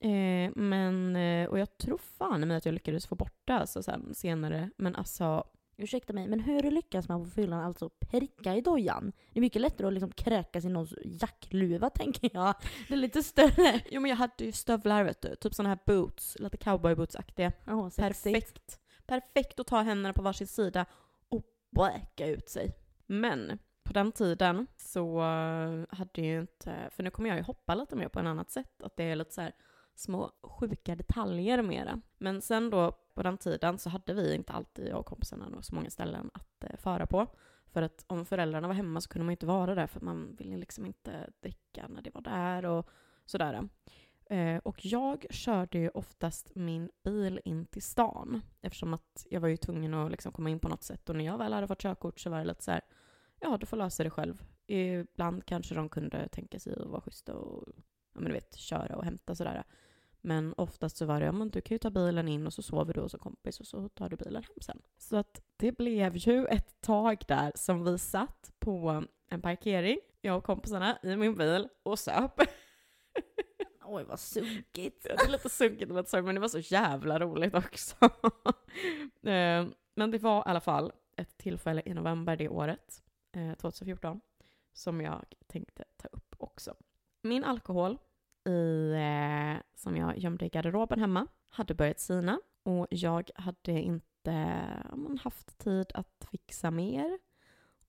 Eh, 0.00 0.50
men, 0.54 1.16
eh, 1.16 1.48
och 1.48 1.58
jag 1.58 1.78
tror 1.78 1.98
fan 1.98 2.50
i 2.50 2.54
att 2.54 2.64
jag 2.64 2.72
lyckades 2.72 3.06
få 3.06 3.14
bort 3.14 3.42
det 3.44 3.54
alltså 3.54 3.82
sen, 3.82 4.14
senare. 4.14 4.70
Men 4.76 4.94
alltså, 4.94 5.44
Ursäkta 5.76 6.12
mig, 6.12 6.28
men 6.28 6.40
hur 6.40 6.70
lyckas 6.70 7.08
man 7.08 7.24
på 7.24 7.30
fyllan 7.30 7.60
alltså 7.60 7.88
pricka 7.88 8.56
i 8.56 8.60
dojan? 8.60 9.12
Det 9.32 9.38
är 9.38 9.40
mycket 9.40 9.62
lättare 9.62 9.86
att 9.86 9.92
liksom 9.92 10.12
kräkas 10.12 10.64
i 10.64 10.68
någons 10.68 10.94
jackluva 11.04 11.90
tänker 11.94 12.30
jag. 12.32 12.54
Det 12.88 12.94
är 12.94 12.98
lite 12.98 13.22
större. 13.22 13.80
jo 13.90 14.00
men 14.00 14.08
jag 14.08 14.16
hade 14.16 14.44
ju 14.44 14.52
stövlar 14.52 15.04
vet 15.04 15.22
du, 15.22 15.36
typ 15.36 15.54
såna 15.54 15.68
här 15.68 15.78
boots, 15.86 16.36
lite 16.40 16.56
cowboybootsaktiga. 16.56 17.52
Oh. 17.66 17.90
Perfekt. 17.90 18.80
Perfekt 19.06 19.60
att 19.60 19.66
ta 19.66 19.82
händerna 19.82 20.12
på 20.12 20.22
varsin 20.22 20.46
sida 20.46 20.86
och 21.28 21.44
bräka 21.70 22.26
ut 22.26 22.48
sig. 22.48 22.74
Men 23.06 23.58
på 23.88 23.94
den 23.94 24.12
tiden 24.12 24.66
så 24.76 25.20
hade 25.90 26.22
ju 26.22 26.40
inte, 26.40 26.90
för 26.90 27.02
nu 27.02 27.10
kommer 27.10 27.28
jag 27.28 27.38
ju 27.38 27.44
hoppa 27.44 27.74
lite 27.74 27.96
mer 27.96 28.08
på 28.08 28.18
ett 28.18 28.26
annat 28.26 28.50
sätt, 28.50 28.82
att 28.82 28.96
det 28.96 29.04
är 29.04 29.16
lite 29.16 29.34
så 29.34 29.40
här 29.40 29.52
små 29.94 30.32
sjuka 30.42 30.96
detaljer 30.96 31.62
mera. 31.62 32.00
Men 32.18 32.42
sen 32.42 32.70
då 32.70 32.92
på 33.14 33.22
den 33.22 33.38
tiden 33.38 33.78
så 33.78 33.90
hade 33.90 34.14
vi 34.14 34.34
inte 34.34 34.52
alltid, 34.52 34.88
jag 34.88 34.98
och 34.98 35.06
kompisarna, 35.06 35.50
då, 35.50 35.62
så 35.62 35.74
många 35.74 35.90
ställen 35.90 36.30
att 36.34 36.64
eh, 36.64 36.76
fara 36.76 37.06
på. 37.06 37.26
För 37.66 37.82
att 37.82 38.04
om 38.06 38.24
föräldrarna 38.26 38.68
var 38.68 38.74
hemma 38.74 39.00
så 39.00 39.08
kunde 39.08 39.24
man 39.24 39.30
ju 39.30 39.34
inte 39.34 39.46
vara 39.46 39.74
där 39.74 39.86
för 39.86 40.00
man 40.00 40.36
ville 40.36 40.56
liksom 40.56 40.86
inte 40.86 41.30
dricka 41.40 41.88
när 41.88 42.02
det 42.02 42.14
var 42.14 42.22
där 42.22 42.64
och 42.64 42.88
sådär. 43.24 43.68
Eh, 44.30 44.56
och 44.56 44.86
jag 44.86 45.26
körde 45.30 45.78
ju 45.78 45.88
oftast 45.88 46.54
min 46.54 46.90
bil 47.04 47.40
in 47.44 47.66
till 47.66 47.82
stan 47.82 48.42
eftersom 48.60 48.94
att 48.94 49.26
jag 49.30 49.40
var 49.40 49.48
ju 49.48 49.56
tvungen 49.56 49.94
att 49.94 50.10
liksom 50.10 50.32
komma 50.32 50.50
in 50.50 50.60
på 50.60 50.68
något 50.68 50.82
sätt 50.82 51.08
och 51.08 51.16
när 51.16 51.24
jag 51.24 51.38
väl 51.38 51.52
hade 51.52 51.66
fått 51.66 51.82
körkort 51.82 52.20
så 52.20 52.30
var 52.30 52.38
det 52.38 52.44
lite 52.44 52.64
så 52.64 52.70
här, 52.70 52.80
ja 53.40 53.56
du 53.56 53.66
får 53.66 53.76
lösa 53.76 54.04
det 54.04 54.10
själv. 54.10 54.42
Ibland 54.66 55.46
kanske 55.46 55.74
de 55.74 55.88
kunde 55.88 56.28
tänka 56.28 56.60
sig 56.60 56.72
att 56.72 56.86
vara 56.88 57.00
schyssta 57.00 57.34
och 57.34 57.64
ja, 58.14 58.20
men 58.20 58.24
du 58.24 58.32
vet, 58.32 58.56
köra 58.56 58.96
och 58.96 59.04
hämta 59.04 59.34
sådär. 59.34 59.64
Men 60.20 60.54
oftast 60.56 60.96
så 60.96 61.06
var 61.06 61.20
det, 61.20 61.26
ja 61.26 61.32
men 61.32 61.50
du 61.50 61.60
kan 61.60 61.74
ju 61.74 61.78
ta 61.78 61.90
bilen 61.90 62.28
in 62.28 62.46
och 62.46 62.52
så 62.52 62.62
sover 62.62 62.94
du 62.94 63.00
hos 63.00 63.14
en 63.14 63.20
kompis 63.20 63.60
och 63.60 63.66
så 63.66 63.88
tar 63.88 64.08
du 64.08 64.16
bilen 64.16 64.42
hem 64.42 64.60
sen. 64.60 64.82
Så 64.96 65.16
att 65.16 65.42
det 65.56 65.72
blev 65.72 66.16
ju 66.16 66.46
ett 66.46 66.80
tag 66.80 67.24
där 67.28 67.52
som 67.54 67.84
vi 67.84 67.98
satt 67.98 68.52
på 68.58 69.04
en 69.30 69.42
parkering, 69.42 69.98
jag 70.20 70.38
och 70.38 70.44
kompisarna 70.44 70.98
i 71.02 71.16
min 71.16 71.36
bil 71.36 71.68
och 71.82 71.98
söp. 71.98 72.40
Oj 73.84 74.04
vad 74.04 74.20
sunkigt. 74.20 75.02
Det 75.02 75.10
är 75.10 75.30
lite 75.30 75.48
sunkigt 75.48 75.90
med 75.90 76.08
sorg, 76.08 76.22
men 76.22 76.34
det 76.34 76.40
var 76.40 76.48
så 76.48 76.58
jävla 76.58 77.18
roligt 77.18 77.54
också. 77.54 77.96
Eh, 79.22 79.66
men 79.94 80.10
det 80.10 80.18
var 80.18 80.38
i 80.38 80.42
alla 80.46 80.60
fall 80.60 80.92
ett 81.16 81.38
tillfälle 81.38 81.82
i 81.84 81.94
november 81.94 82.36
det 82.36 82.48
året, 82.48 83.02
eh, 83.32 83.54
2014, 83.54 84.20
som 84.72 85.00
jag 85.00 85.24
tänkte 85.46 85.84
ta 85.96 86.08
upp 86.08 86.34
också. 86.38 86.74
Min 87.22 87.44
alkohol 87.44 87.98
i, 88.44 88.90
eh, 88.92 89.62
som 89.74 89.96
jag 89.96 90.18
gömde 90.18 90.46
i 90.46 90.48
garderoben 90.48 91.00
hemma 91.00 91.26
hade 91.48 91.74
börjat 91.74 92.00
sina 92.00 92.40
och 92.62 92.86
jag 92.90 93.30
hade 93.34 93.72
inte 93.72 94.56
man, 94.94 95.18
haft 95.22 95.58
tid 95.58 95.86
att 95.94 96.26
fixa 96.30 96.70
mer. 96.70 97.18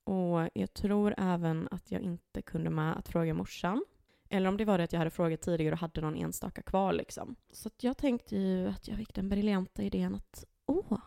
Och 0.04 0.50
jag 0.54 0.74
tror 0.74 1.16
även 1.18 1.68
att 1.72 1.92
jag 1.92 2.02
inte 2.02 2.42
kunde 2.42 2.70
med 2.70 2.98
att 2.98 3.08
fråga 3.08 3.34
morsan. 3.34 3.86
Eller 4.30 4.50
om 4.50 4.58
det 4.58 4.66
var 4.66 4.78
det 4.78 4.84
att 4.84 4.94
jag 4.94 5.00
hade 5.00 5.12
frågat 5.12 5.42
tidigare 5.42 5.74
och 5.74 5.80
hade 5.80 6.02
någon 6.02 6.16
enstaka 6.16 6.62
kvar 6.62 6.94
liksom. 6.94 7.36
Så 7.52 7.68
att 7.68 7.84
jag 7.84 7.98
tänkte 7.98 8.38
ju 8.38 8.68
att 8.68 8.88
jag 8.88 8.98
fick 8.98 9.16
den 9.16 9.30
briljanta 9.30 9.84
idén 9.84 10.16
att 10.16 10.46
åh, 10.66 11.00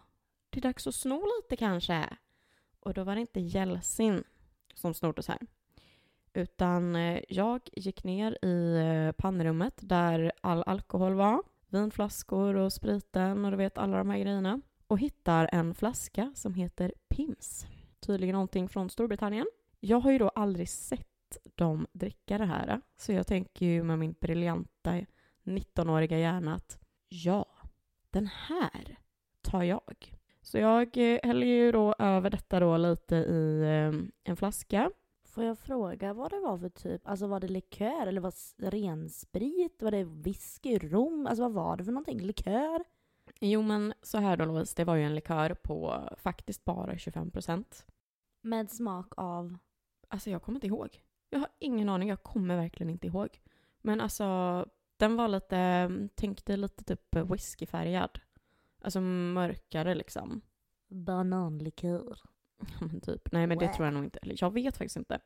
det 0.51 0.59
är 0.59 0.63
dags 0.63 0.87
att 0.87 0.95
sno 0.95 1.27
lite 1.41 1.57
kanske. 1.57 2.17
Och 2.83 2.95
då 2.95 3.05
var 3.05 3.15
det 3.15 3.21
inte 3.21 3.41
Jelsin 3.41 4.25
som 4.75 4.95
snordes 4.95 5.29
här. 5.29 5.39
Utan 6.35 6.97
eh, 6.97 7.21
jag 7.29 7.61
gick 7.73 8.05
ner 8.05 8.45
i 8.45 8.77
eh, 8.77 9.13
pannrummet 9.13 9.75
där 9.81 10.33
all 10.41 10.63
alkohol 10.67 11.15
var. 11.15 11.43
Vinflaskor 11.69 12.55
och 12.55 12.73
spriten 12.73 13.45
och 13.45 13.51
du 13.51 13.57
vet 13.57 13.79
alla 13.79 13.97
de 13.97 14.11
här 14.11 14.19
grejerna. 14.19 14.61
Och 14.87 14.99
hittar 14.99 15.49
en 15.53 15.75
flaska 15.75 16.33
som 16.35 16.55
heter 16.55 16.93
Pims. 17.09 17.67
Tydligen 18.01 18.33
någonting 18.33 18.69
från 18.69 18.91
Storbritannien. 18.91 19.47
Jag 19.81 20.01
har 20.01 20.13
ju 20.13 20.19
då 20.19 20.29
aldrig 20.29 20.69
sett 20.69 21.39
dem 21.55 21.87
dricka 21.93 22.39
det 22.39 22.45
här. 22.45 22.81
Så 22.97 23.13
jag 23.13 23.27
tänker 23.27 23.67
ju 23.67 23.83
med 23.83 23.99
min 23.99 24.15
briljanta 24.21 25.01
19-åriga 25.45 26.19
hjärna 26.19 26.55
att 26.55 26.79
ja, 27.09 27.47
den 28.11 28.27
här 28.27 28.99
tar 29.43 29.63
jag. 29.63 30.15
Så 30.43 30.59
jag 30.59 30.97
eh, 30.97 31.21
häller 31.23 31.47
ju 31.47 31.73
då 31.73 31.95
över 31.99 32.31
detta 32.31 32.61
då 32.61 32.77
lite 32.77 33.17
i 33.17 33.63
eh, 33.63 34.31
en 34.31 34.37
flaska. 34.37 34.91
Får 35.25 35.45
jag 35.45 35.59
fråga 35.59 36.13
vad 36.13 36.31
det 36.31 36.41
var 36.41 36.59
för 36.59 36.69
typ? 36.69 37.09
Alltså 37.09 37.27
var 37.27 37.41
det 37.41 37.49
likör 37.49 38.07
eller 38.07 38.21
var 38.21 38.33
det 38.57 38.71
rensprit? 38.71 39.83
Var 39.83 39.91
det 39.91 40.05
whisky, 40.05 40.79
rom? 40.79 41.27
Alltså 41.27 41.43
vad 41.43 41.53
var 41.53 41.77
det 41.77 41.85
för 41.85 41.93
någonting? 41.93 42.21
Likör? 42.21 42.85
Jo 43.41 43.63
men 43.63 43.95
så 44.03 44.19
här 44.19 44.37
då 44.37 44.45
Louise, 44.45 44.75
det 44.77 44.85
var 44.85 44.95
ju 44.95 45.03
en 45.03 45.15
likör 45.15 45.55
på 45.55 46.09
faktiskt 46.17 46.65
bara 46.65 46.99
25 46.99 47.31
procent. 47.31 47.87
Med 48.43 48.71
smak 48.71 49.13
av? 49.17 49.59
Alltså 50.09 50.31
jag 50.31 50.43
kommer 50.43 50.57
inte 50.57 50.67
ihåg. 50.67 51.03
Jag 51.31 51.39
har 51.39 51.49
ingen 51.59 51.89
aning, 51.89 52.09
jag 52.09 52.23
kommer 52.23 52.57
verkligen 52.57 52.91
inte 52.91 53.07
ihåg. 53.07 53.41
Men 53.81 54.01
alltså, 54.01 54.67
den 54.97 55.17
var 55.17 55.29
lite, 55.29 55.91
tänk 56.15 56.45
dig 56.45 56.57
lite 56.57 56.85
typ 56.85 57.17
whiskyfärgad. 57.17 58.21
Alltså 58.85 59.01
mörkare 59.01 59.95
liksom. 59.95 60.41
Bananlikör. 60.89 62.19
Men 62.81 63.01
typ. 63.01 63.33
Nej 63.33 63.47
men 63.47 63.59
det 63.59 63.67
Wow. 63.67 63.73
tror 63.75 63.87
jag 63.87 63.95
nog 63.95 64.05
inte. 64.05 64.19
Eller 64.19 64.37
jag 64.39 64.53
vet 64.53 64.77
faktiskt 64.77 64.97
inte. 64.97 65.21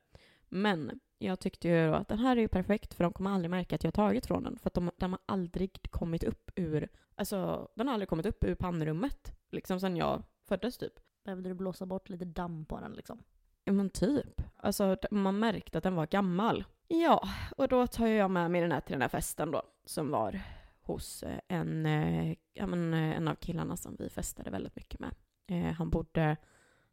Men 0.48 1.00
jag 1.18 1.40
tyckte 1.40 1.68
ju 1.68 1.86
då 1.86 1.94
att 1.94 2.08
den 2.08 2.18
här 2.18 2.36
är 2.36 2.40
ju 2.40 2.48
perfekt 2.48 2.94
för 2.94 3.04
de 3.04 3.12
kommer 3.12 3.30
aldrig 3.30 3.50
märka 3.50 3.74
att 3.74 3.84
jag 3.84 3.88
har 3.88 3.92
tagit 3.92 4.26
från 4.26 4.42
den. 4.42 4.58
För 4.58 4.66
att 4.70 4.74
de, 4.74 4.90
de 4.96 5.12
har 5.12 5.20
aldrig 5.26 5.90
kommit 5.90 6.24
upp 6.24 6.50
ur, 6.56 6.88
alltså 7.14 7.68
den 7.74 7.86
har 7.88 7.94
aldrig 7.94 8.08
kommit 8.08 8.26
upp 8.26 8.44
ur 8.44 8.54
pannrummet. 8.54 9.32
Liksom 9.50 9.80
sen 9.80 9.96
jag 9.96 10.22
föddes 10.48 10.78
typ. 10.78 10.92
Behövde 11.24 11.48
du 11.50 11.54
blåsa 11.54 11.86
bort 11.86 12.08
lite 12.08 12.24
damm 12.24 12.64
på 12.66 12.80
den 12.80 12.92
liksom? 12.92 13.22
Ja 13.64 13.72
men 13.72 13.90
typ. 13.90 14.42
Alltså 14.56 14.96
man 15.10 15.38
märkte 15.38 15.78
att 15.78 15.84
den 15.84 15.94
var 15.96 16.06
gammal. 16.06 16.64
Ja, 16.88 17.28
och 17.56 17.68
då 17.68 17.86
tar 17.86 18.06
jag 18.06 18.30
med 18.30 18.50
mig 18.50 18.60
den 18.60 18.72
här 18.72 18.80
till 18.80 18.92
den 18.92 19.02
här 19.02 19.08
festen 19.08 19.50
då. 19.50 19.62
Som 19.84 20.10
var 20.10 20.40
hos 20.86 21.22
eh, 21.22 21.38
en, 21.48 21.86
eh, 21.86 22.36
ja, 22.54 22.66
men, 22.66 22.94
eh, 22.94 23.16
en 23.16 23.28
av 23.28 23.34
killarna 23.34 23.76
som 23.76 23.96
vi 23.98 24.08
festade 24.08 24.50
väldigt 24.50 24.76
mycket 24.76 25.00
med. 25.00 25.14
Eh, 25.46 25.72
han 25.72 25.90
bodde 25.90 26.36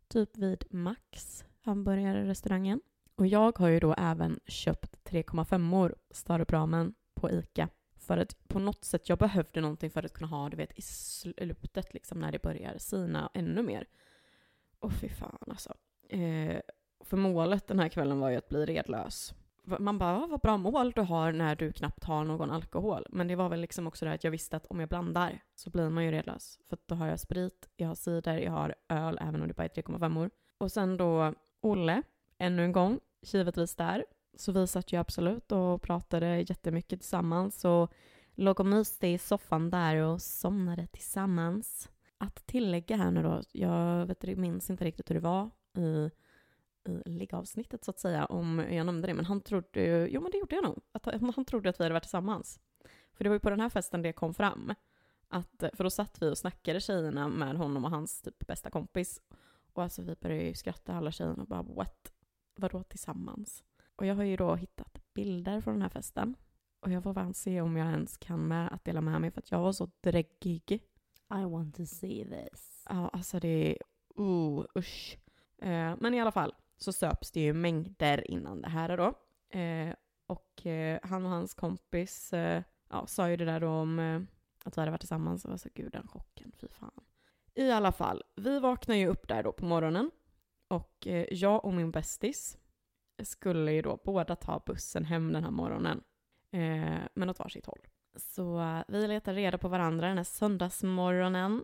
typ 0.07 0.37
vid 0.37 0.63
Max, 0.69 1.45
hamburgerrestaurangen. 1.61 2.81
Och 3.15 3.27
jag 3.27 3.57
har 3.57 3.67
ju 3.67 3.79
då 3.79 3.93
även 3.97 4.39
köpt 4.45 5.09
3,5-or, 5.09 5.95
Staropramen 6.11 6.93
på 7.13 7.31
ICA. 7.31 7.69
För 7.95 8.17
att 8.17 8.47
på 8.47 8.59
något 8.59 8.83
sätt, 8.83 9.09
jag 9.09 9.19
behövde 9.19 9.61
någonting 9.61 9.89
för 9.89 10.03
att 10.03 10.13
kunna 10.13 10.27
ha, 10.27 10.49
du 10.49 10.57
vet, 10.57 10.79
i 10.79 10.81
slutet 10.81 11.93
liksom 11.93 12.19
när 12.19 12.31
det 12.31 12.41
börjar 12.41 12.77
sina 12.77 13.29
ännu 13.33 13.63
mer. 13.63 13.87
Och 14.79 14.93
fy 14.93 15.09
fan 15.09 15.37
alltså. 15.47 15.73
Eh, 16.09 16.61
för 16.99 17.17
målet 17.17 17.67
den 17.67 17.79
här 17.79 17.89
kvällen 17.89 18.19
var 18.19 18.29
ju 18.29 18.37
att 18.37 18.49
bli 18.49 18.65
redlös. 18.65 19.33
Man 19.65 19.97
bara, 19.97 20.23
ah, 20.23 20.27
vad 20.27 20.39
bra 20.39 20.57
mål 20.57 20.91
du 20.91 21.01
har 21.01 21.31
när 21.31 21.55
du 21.55 21.71
knappt 21.71 22.03
har 22.03 22.23
någon 22.23 22.51
alkohol. 22.51 23.05
Men 23.09 23.27
det 23.27 23.35
var 23.35 23.49
väl 23.49 23.61
liksom 23.61 23.87
också 23.87 24.05
det 24.05 24.13
att 24.13 24.23
jag 24.23 24.31
visste 24.31 24.57
att 24.57 24.65
om 24.65 24.79
jag 24.79 24.89
blandar 24.89 25.39
så 25.55 25.69
blir 25.69 25.89
man 25.89 26.05
ju 26.05 26.11
redlös. 26.11 26.59
För 26.69 26.75
att 26.75 26.87
då 26.87 26.95
har 26.95 27.07
jag 27.07 27.19
sprit, 27.19 27.69
jag 27.75 27.87
har 27.87 27.95
cider, 27.95 28.37
jag 28.37 28.51
har 28.51 28.75
öl, 28.89 29.17
även 29.21 29.41
om 29.41 29.47
det 29.47 29.53
bara 29.53 29.63
är 29.63 29.69
3,5 29.69 30.29
Och 30.57 30.71
sen 30.71 30.97
då 30.97 31.33
Olle, 31.61 32.01
ännu 32.37 32.63
en 32.63 32.71
gång, 32.71 32.99
givetvis 33.21 33.75
där. 33.75 34.05
Så 34.37 34.51
vi 34.51 34.67
satt 34.67 34.93
ju 34.93 34.97
absolut 34.99 35.51
och 35.51 35.81
pratade 35.81 36.39
jättemycket 36.39 36.99
tillsammans 36.99 37.65
och 37.65 37.93
låg 38.35 38.59
och 38.59 38.65
myste 38.65 39.07
i 39.07 39.17
soffan 39.17 39.69
där 39.69 39.95
och 39.95 40.21
somnade 40.21 40.87
tillsammans. 40.87 41.89
Att 42.17 42.45
tillägga 42.45 42.95
här 42.95 43.11
nu 43.11 43.23
då, 43.23 43.41
jag 43.51 44.05
vet, 44.05 44.37
minns 44.37 44.69
inte 44.69 44.85
riktigt 44.85 45.09
hur 45.09 45.15
det 45.15 45.21
var 45.21 45.49
i, 45.77 46.09
i 46.89 47.09
liggavsnittet 47.09 47.83
så 47.83 47.91
att 47.91 47.99
säga, 47.99 48.25
om 48.25 48.59
jag 48.59 48.85
nämnde 48.85 49.07
det, 49.07 49.13
men 49.13 49.25
han 49.25 49.41
trodde 49.41 49.81
ju, 49.81 50.07
jo 50.07 50.21
men 50.21 50.31
det 50.31 50.37
gjorde 50.37 50.55
jag 50.55 50.63
nog, 50.63 50.81
att 50.91 51.05
han, 51.05 51.33
han 51.35 51.45
trodde 51.45 51.69
att 51.69 51.79
vi 51.79 51.83
hade 51.83 51.93
varit 51.93 52.03
tillsammans. 52.03 52.59
För 53.13 53.23
det 53.23 53.29
var 53.29 53.35
ju 53.35 53.39
på 53.39 53.49
den 53.49 53.59
här 53.59 53.69
festen 53.69 54.01
det 54.01 54.13
kom 54.13 54.33
fram. 54.33 54.73
Att, 55.27 55.63
för 55.73 55.83
då 55.83 55.89
satt 55.89 56.21
vi 56.21 56.29
och 56.29 56.37
snackade 56.37 56.79
tjejerna 56.79 57.27
med 57.27 57.57
honom 57.57 57.85
och 57.85 57.91
hans 57.91 58.21
typ 58.21 58.47
bästa 58.47 58.69
kompis. 58.69 59.21
Och 59.73 59.83
alltså 59.83 60.01
vi 60.01 60.15
började 60.15 60.43
ju 60.43 60.53
skratta 60.53 60.93
alla 60.93 61.11
tjejerna 61.11 61.41
och 61.41 61.47
bara 61.47 61.63
what? 61.63 62.13
Vadå 62.55 62.83
tillsammans? 62.83 63.63
Och 63.95 64.05
jag 64.05 64.15
har 64.15 64.23
ju 64.23 64.35
då 64.35 64.55
hittat 64.55 65.13
bilder 65.13 65.61
från 65.61 65.73
den 65.73 65.81
här 65.81 65.89
festen. 65.89 66.35
Och 66.79 66.91
jag 66.91 67.03
får 67.03 67.13
fan 67.13 67.33
se 67.33 67.61
om 67.61 67.77
jag 67.77 67.87
ens 67.87 68.17
kan 68.17 68.47
med 68.47 68.73
att 68.73 68.85
dela 68.85 69.01
med 69.01 69.21
mig 69.21 69.31
för 69.31 69.39
att 69.39 69.51
jag 69.51 69.59
var 69.59 69.71
så 69.71 69.89
dräggig. 70.01 70.71
I 71.29 71.43
want 71.45 71.75
to 71.75 71.85
see 71.85 72.25
this. 72.25 72.85
Ja, 72.89 73.09
alltså 73.09 73.39
det 73.39 73.47
är... 73.47 73.77
Uh, 74.19 74.65
usch. 74.77 75.17
Eh, 75.57 75.95
men 75.99 76.13
i 76.13 76.21
alla 76.21 76.31
fall 76.31 76.53
så 76.77 76.93
söps 76.93 77.31
det 77.31 77.39
ju 77.39 77.53
mängder 77.53 78.31
innan 78.31 78.61
det 78.61 78.69
här 78.69 78.97
då. 78.97 79.13
Eh, 79.59 79.95
och 80.27 80.65
eh, 80.65 80.99
han 81.03 81.25
och 81.25 81.31
hans 81.31 81.53
kompis 81.53 82.33
eh, 82.33 82.63
ja, 82.89 83.07
sa 83.07 83.29
ju 83.29 83.37
det 83.37 83.45
där 83.45 83.59
då 83.59 83.69
om 83.69 83.99
eh, 83.99 84.21
att 84.63 84.77
vi 84.77 84.81
hade 84.81 84.91
varit 84.91 85.01
tillsammans 85.01 85.45
och 85.45 85.51
var 85.51 85.57
så 85.57 85.69
gud 85.73 85.91
den 85.91 86.07
chocken, 86.07 86.51
fy 86.61 86.67
fan. 86.67 87.03
I 87.55 87.71
alla 87.71 87.91
fall, 87.91 88.23
vi 88.35 88.59
vaknar 88.59 88.95
ju 88.95 89.07
upp 89.07 89.27
där 89.27 89.43
då 89.43 89.51
på 89.51 89.65
morgonen. 89.65 90.11
Och 90.67 91.07
eh, 91.07 91.25
jag 91.31 91.65
och 91.65 91.73
min 91.73 91.91
bästis 91.91 92.57
skulle 93.23 93.71
ju 93.71 93.81
då 93.81 93.99
båda 94.03 94.35
ta 94.35 94.63
bussen 94.65 95.05
hem 95.05 95.33
den 95.33 95.43
här 95.43 95.51
morgonen. 95.51 96.03
Eh, 96.51 97.01
men 97.13 97.29
åt 97.29 97.39
varsitt 97.39 97.65
håll. 97.65 97.87
Så 98.15 98.61
eh, 98.61 98.81
vi 98.87 99.07
letar 99.07 99.33
reda 99.33 99.57
på 99.57 99.67
varandra 99.67 100.07
den 100.07 100.17
här 100.17 100.23
söndagsmorgonen. 100.23 101.63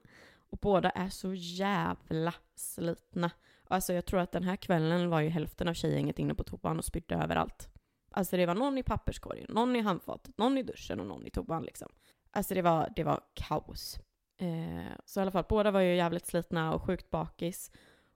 Och 0.49 0.57
båda 0.57 0.89
är 0.89 1.09
så 1.09 1.33
jävla 1.33 2.33
slitna. 2.55 3.31
Alltså 3.71 3.93
jag 3.93 4.05
tror 4.05 4.19
att 4.19 4.31
den 4.31 4.43
här 4.43 4.55
kvällen 4.55 5.09
var 5.09 5.21
ju 5.21 5.29
hälften 5.29 5.67
av 5.67 5.73
tjejgänget 5.73 6.19
inne 6.19 6.33
på 6.33 6.43
toan 6.43 6.77
och 6.77 6.85
spydde 6.85 7.15
överallt. 7.15 7.69
Alltså 8.11 8.37
det 8.37 8.45
var 8.45 8.55
någon 8.55 8.77
i 8.77 8.83
papperskorgen, 8.83 9.45
någon 9.49 9.75
i 9.75 9.81
handfatet, 9.81 10.37
någon 10.37 10.57
i 10.57 10.63
duschen 10.63 10.99
och 10.99 11.05
någon 11.05 11.27
i 11.27 11.29
toan 11.29 11.63
liksom. 11.63 11.91
Alltså 12.31 12.53
det 12.53 12.61
var, 12.61 12.93
det 12.95 13.03
var 13.03 13.21
kaos. 13.33 13.99
Eh, 14.37 14.93
så 15.05 15.19
i 15.19 15.21
alla 15.21 15.31
fall, 15.31 15.45
båda 15.49 15.71
var 15.71 15.79
ju 15.79 15.95
jävligt 15.95 16.27
slitna 16.27 16.73
och 16.73 16.83
sjukt 16.83 17.09
bakis. 17.09 17.71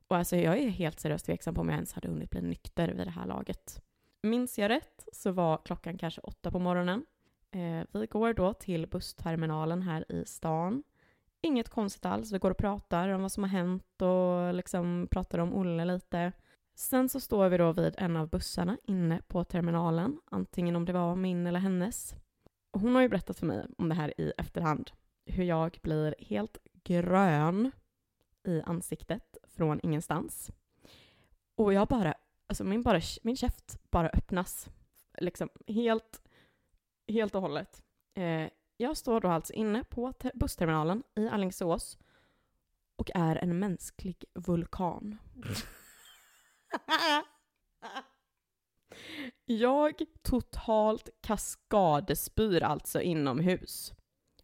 Och 0.08 0.18
alltså 0.18 0.36
jag 0.36 0.58
är 0.58 0.68
helt 0.68 1.00
seriöst 1.00 1.26
tveksam 1.26 1.56
på 1.56 1.62
om 1.62 1.70
jag 1.70 1.76
ens 1.76 1.94
hade 1.94 2.08
hunnit 2.08 2.30
bli 2.30 2.42
nykter 2.42 2.88
vid 2.88 3.08
det 3.08 3.12
här 3.12 3.26
laget. 3.26 3.84
Minns 4.24 4.60
jag 4.60 4.70
rätt 4.70 5.08
så 5.14 5.32
var 5.32 5.62
klockan 5.66 5.98
kanske 5.98 6.22
åtta 6.22 6.52
på 6.52 6.60
morgonen. 6.60 7.06
Eh, 7.52 8.00
vi 8.00 8.06
går 8.06 8.34
då 8.34 8.54
till 8.54 8.88
bussterminalen 8.88 9.82
här 9.82 10.12
i 10.12 10.26
stan. 10.26 10.84
Inget 11.46 11.70
konstigt 11.70 12.06
alls. 12.06 12.32
Vi 12.32 12.38
går 12.38 12.52
och 12.52 12.58
pratar 12.58 13.10
om 13.10 13.22
vad 13.22 13.32
som 13.32 13.44
har 13.44 13.50
hänt 13.50 14.02
och 14.02 14.54
liksom 14.54 15.08
pratar 15.12 15.40
om 15.40 15.54
Olle 15.54 15.86
lite. 15.86 16.32
Sen 16.76 17.10
så 17.10 17.20
står 17.20 17.50
vi 17.50 17.58
då 17.58 17.72
vid 17.72 17.96
en 17.98 18.18
av 18.18 18.30
bussarna 18.30 18.78
inne 18.84 19.22
på 19.28 19.44
terminalen, 19.44 20.20
antingen 20.26 20.76
om 20.76 20.86
det 20.86 20.94
var 20.94 21.16
min 21.16 21.48
eller 21.48 21.60
hennes. 21.60 22.16
Och 22.72 22.80
hon 22.80 22.96
har 22.96 23.02
ju 23.02 23.10
berättat 23.10 23.40
för 23.40 23.46
mig 23.46 23.66
om 23.78 23.90
det 23.90 23.96
här 23.96 24.22
i 24.22 24.34
efterhand, 24.38 24.92
hur 25.26 25.44
jag 25.44 25.80
blir 25.84 26.16
helt 26.20 26.58
grön 26.84 27.72
i 28.48 28.62
ansiktet 28.62 29.38
från 29.44 29.80
ingenstans. 29.84 30.52
Och 31.56 31.74
jag 31.74 31.88
bara, 31.88 32.14
alltså 32.48 32.64
min, 32.64 32.82
bara, 32.82 33.02
min 33.22 33.36
käft 33.36 33.92
bara 33.92 34.10
öppnas. 34.10 34.70
Liksom 35.18 35.50
helt, 35.68 36.22
helt 37.08 37.36
och 37.36 37.42
hållet. 37.42 37.84
Eh, 38.14 38.50
jag 38.84 38.98
står 38.98 39.22
då 39.22 39.28
alltså 39.28 39.54
inne 39.54 39.84
på 39.84 40.14
bussterminalen 40.34 41.04
i 41.16 41.28
Alingsås 41.28 41.98
och 42.96 43.12
är 43.16 43.36
en 43.36 43.60
mänsklig 43.60 44.26
vulkan. 44.34 45.18
Jag 49.46 50.02
totalt 50.22 51.10
kaskadespyr 51.22 52.64
alltså 52.64 53.02
inomhus. 53.02 53.94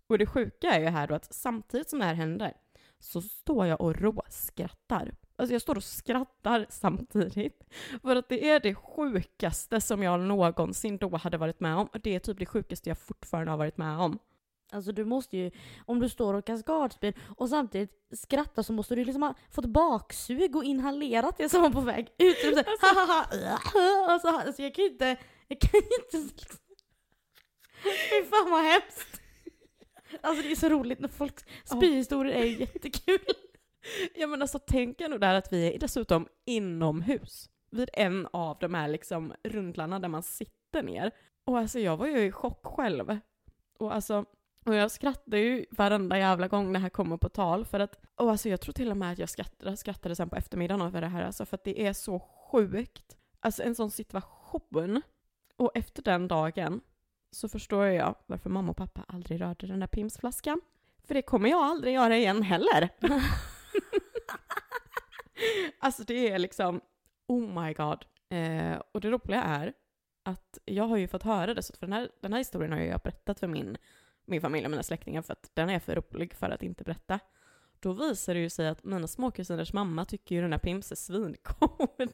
Och 0.07 0.17
det 0.17 0.25
sjuka 0.25 0.67
är 0.67 0.79
ju 0.79 0.87
här 0.87 1.07
då 1.07 1.15
att 1.15 1.33
samtidigt 1.33 1.89
som 1.89 1.99
det 1.99 2.05
här 2.05 2.13
händer 2.13 2.53
så 2.99 3.21
står 3.21 3.65
jag 3.65 3.81
och 3.81 3.95
råskrattar. 3.95 5.15
Alltså 5.35 5.53
jag 5.53 5.61
står 5.61 5.75
och 5.75 5.83
skrattar 5.83 6.65
samtidigt. 6.69 7.63
För 8.01 8.15
att 8.15 8.29
det 8.29 8.49
är 8.49 8.59
det 8.59 8.75
sjukaste 8.75 9.81
som 9.81 10.03
jag 10.03 10.19
någonsin 10.19 10.97
då 10.97 11.17
hade 11.17 11.37
varit 11.37 11.59
med 11.59 11.75
om. 11.75 11.87
Och 11.87 12.01
det 12.01 12.15
är 12.15 12.19
typ 12.19 12.39
det 12.39 12.45
sjukaste 12.45 12.89
jag 12.89 12.97
fortfarande 12.97 13.51
har 13.51 13.57
varit 13.57 13.77
med 13.77 13.99
om. 13.99 14.19
Alltså 14.71 14.91
du 14.91 15.05
måste 15.05 15.37
ju, 15.37 15.51
om 15.85 15.99
du 15.99 16.09
står 16.09 16.33
och 16.33 16.45
kaskadspyr 16.45 17.13
och 17.37 17.49
samtidigt 17.49 17.91
skrattar 18.11 18.63
så 18.63 18.73
måste 18.73 18.95
du 18.95 19.05
liksom 19.05 19.23
ha 19.23 19.33
fått 19.51 19.65
baksug 19.65 20.55
och 20.55 20.63
inhalerat 20.63 21.37
det 21.37 21.49
som 21.49 21.61
var 21.61 21.69
på 21.69 21.81
väg 21.81 22.07
ut. 22.17 22.41
Typ 22.41 22.53
såhär, 22.53 22.65
hahaha, 22.81 24.15
och 24.15 24.21
så, 24.21 24.27
alltså 24.27 24.61
jag 24.61 24.75
kan 24.75 24.83
ju 24.83 24.91
inte, 24.91 25.17
jag 25.47 25.59
kan 25.59 25.79
ju 25.79 26.19
inte 26.19 26.35
Fy 27.83 28.23
fan 28.29 28.51
vad 28.51 28.63
hemskt. 28.63 29.21
Alltså 30.21 30.43
det 30.43 30.51
är 30.51 30.55
så 30.55 30.69
roligt 30.69 30.99
när 30.99 31.07
folks 31.07 31.45
spyhistorier 31.65 32.35
är 32.35 32.45
ju 32.45 32.59
jättekul. 32.59 33.19
Ja 34.15 34.27
men 34.27 34.41
alltså 34.41 34.59
tänk 34.67 35.01
ändå 35.01 35.17
där 35.17 35.33
att 35.33 35.53
vi 35.53 35.75
är 35.75 35.79
dessutom 35.79 36.27
inomhus. 36.45 37.49
vid 37.71 37.89
en 37.93 38.27
av 38.33 38.57
de 38.59 38.73
här 38.73 38.87
liksom 38.87 39.33
rundlarna 39.43 39.99
där 39.99 40.09
man 40.09 40.23
sitter 40.23 40.83
ner. 40.83 41.11
Och 41.45 41.57
alltså 41.57 41.79
jag 41.79 41.97
var 41.97 42.07
ju 42.07 42.19
i 42.19 42.31
chock 42.31 42.65
själv. 42.65 43.19
Och 43.79 43.93
alltså, 43.95 44.25
och 44.69 44.75
jag 44.75 44.91
skrattar 44.91 45.37
ju 45.37 45.65
varenda 45.71 46.17
jävla 46.17 46.47
gång 46.47 46.73
det 46.73 46.79
här 46.79 46.89
kommer 46.89 47.17
på 47.17 47.29
tal 47.29 47.65
för 47.65 47.79
att, 47.79 47.99
och 48.15 48.31
alltså 48.31 48.49
jag 48.49 48.61
tror 48.61 48.73
till 48.73 48.91
och 48.91 48.97
med 48.97 49.11
att 49.11 49.19
jag 49.19 49.29
skrattade, 49.29 49.77
skrattade 49.77 50.15
sen 50.15 50.29
på 50.29 50.35
eftermiddagen 50.35 50.87
över 50.87 51.01
det 51.01 51.07
här 51.07 51.23
alltså 51.23 51.45
för 51.45 51.55
att 51.55 51.63
det 51.63 51.87
är 51.87 51.93
så 51.93 52.19
sjukt. 52.19 53.17
Alltså 53.39 53.63
en 53.63 53.75
sån 53.75 53.91
situation. 53.91 55.01
Och 55.57 55.71
efter 55.75 56.03
den 56.03 56.27
dagen 56.27 56.81
så 57.31 57.49
förstår 57.49 57.85
jag 57.85 58.15
varför 58.25 58.49
mamma 58.49 58.71
och 58.71 58.77
pappa 58.77 59.05
aldrig 59.07 59.41
rörde 59.41 59.67
den 59.67 59.79
där 59.79 59.87
pimsflaskan. 59.87 60.61
För 61.03 61.13
det 61.13 61.21
kommer 61.21 61.49
jag 61.49 61.63
aldrig 61.63 61.93
göra 61.93 62.17
igen 62.17 62.43
heller. 62.43 62.89
alltså 65.79 66.03
det 66.03 66.29
är 66.29 66.39
liksom, 66.39 66.81
oh 67.27 67.63
my 67.63 67.73
god. 67.73 68.05
Eh, 68.29 68.81
och 68.91 69.01
det 69.01 69.09
roliga 69.09 69.43
är 69.43 69.73
att 70.23 70.57
jag 70.65 70.83
har 70.83 70.97
ju 70.97 71.07
fått 71.07 71.23
höra 71.23 71.53
det, 71.53 71.63
så 71.63 71.73
för 71.73 71.87
den 71.87 71.93
här, 71.93 72.09
den 72.21 72.33
här 72.33 72.39
historien 72.39 72.71
har 72.71 72.79
jag 72.79 73.01
berättat 73.01 73.39
för 73.39 73.47
min, 73.47 73.77
min 74.29 74.41
familj 74.41 74.65
och 74.65 74.71
mina 74.71 74.83
släktingar 74.83 75.21
för 75.21 75.33
att 75.33 75.51
den 75.53 75.69
är 75.69 75.79
för 75.79 75.95
rolig 75.95 76.33
för 76.33 76.49
att 76.49 76.63
inte 76.63 76.83
berätta. 76.83 77.19
Då 77.79 77.93
visar 77.93 78.33
det 78.33 78.39
ju 78.39 78.49
sig 78.49 78.67
att 78.67 78.83
mina 78.83 79.07
småkusiners 79.07 79.73
mamma 79.73 80.05
tycker 80.05 80.35
ju 80.35 80.41
den 80.41 80.51
här 80.51 80.59
Pims 80.59 80.91
är 80.91 80.95
svinkod. 80.95 81.69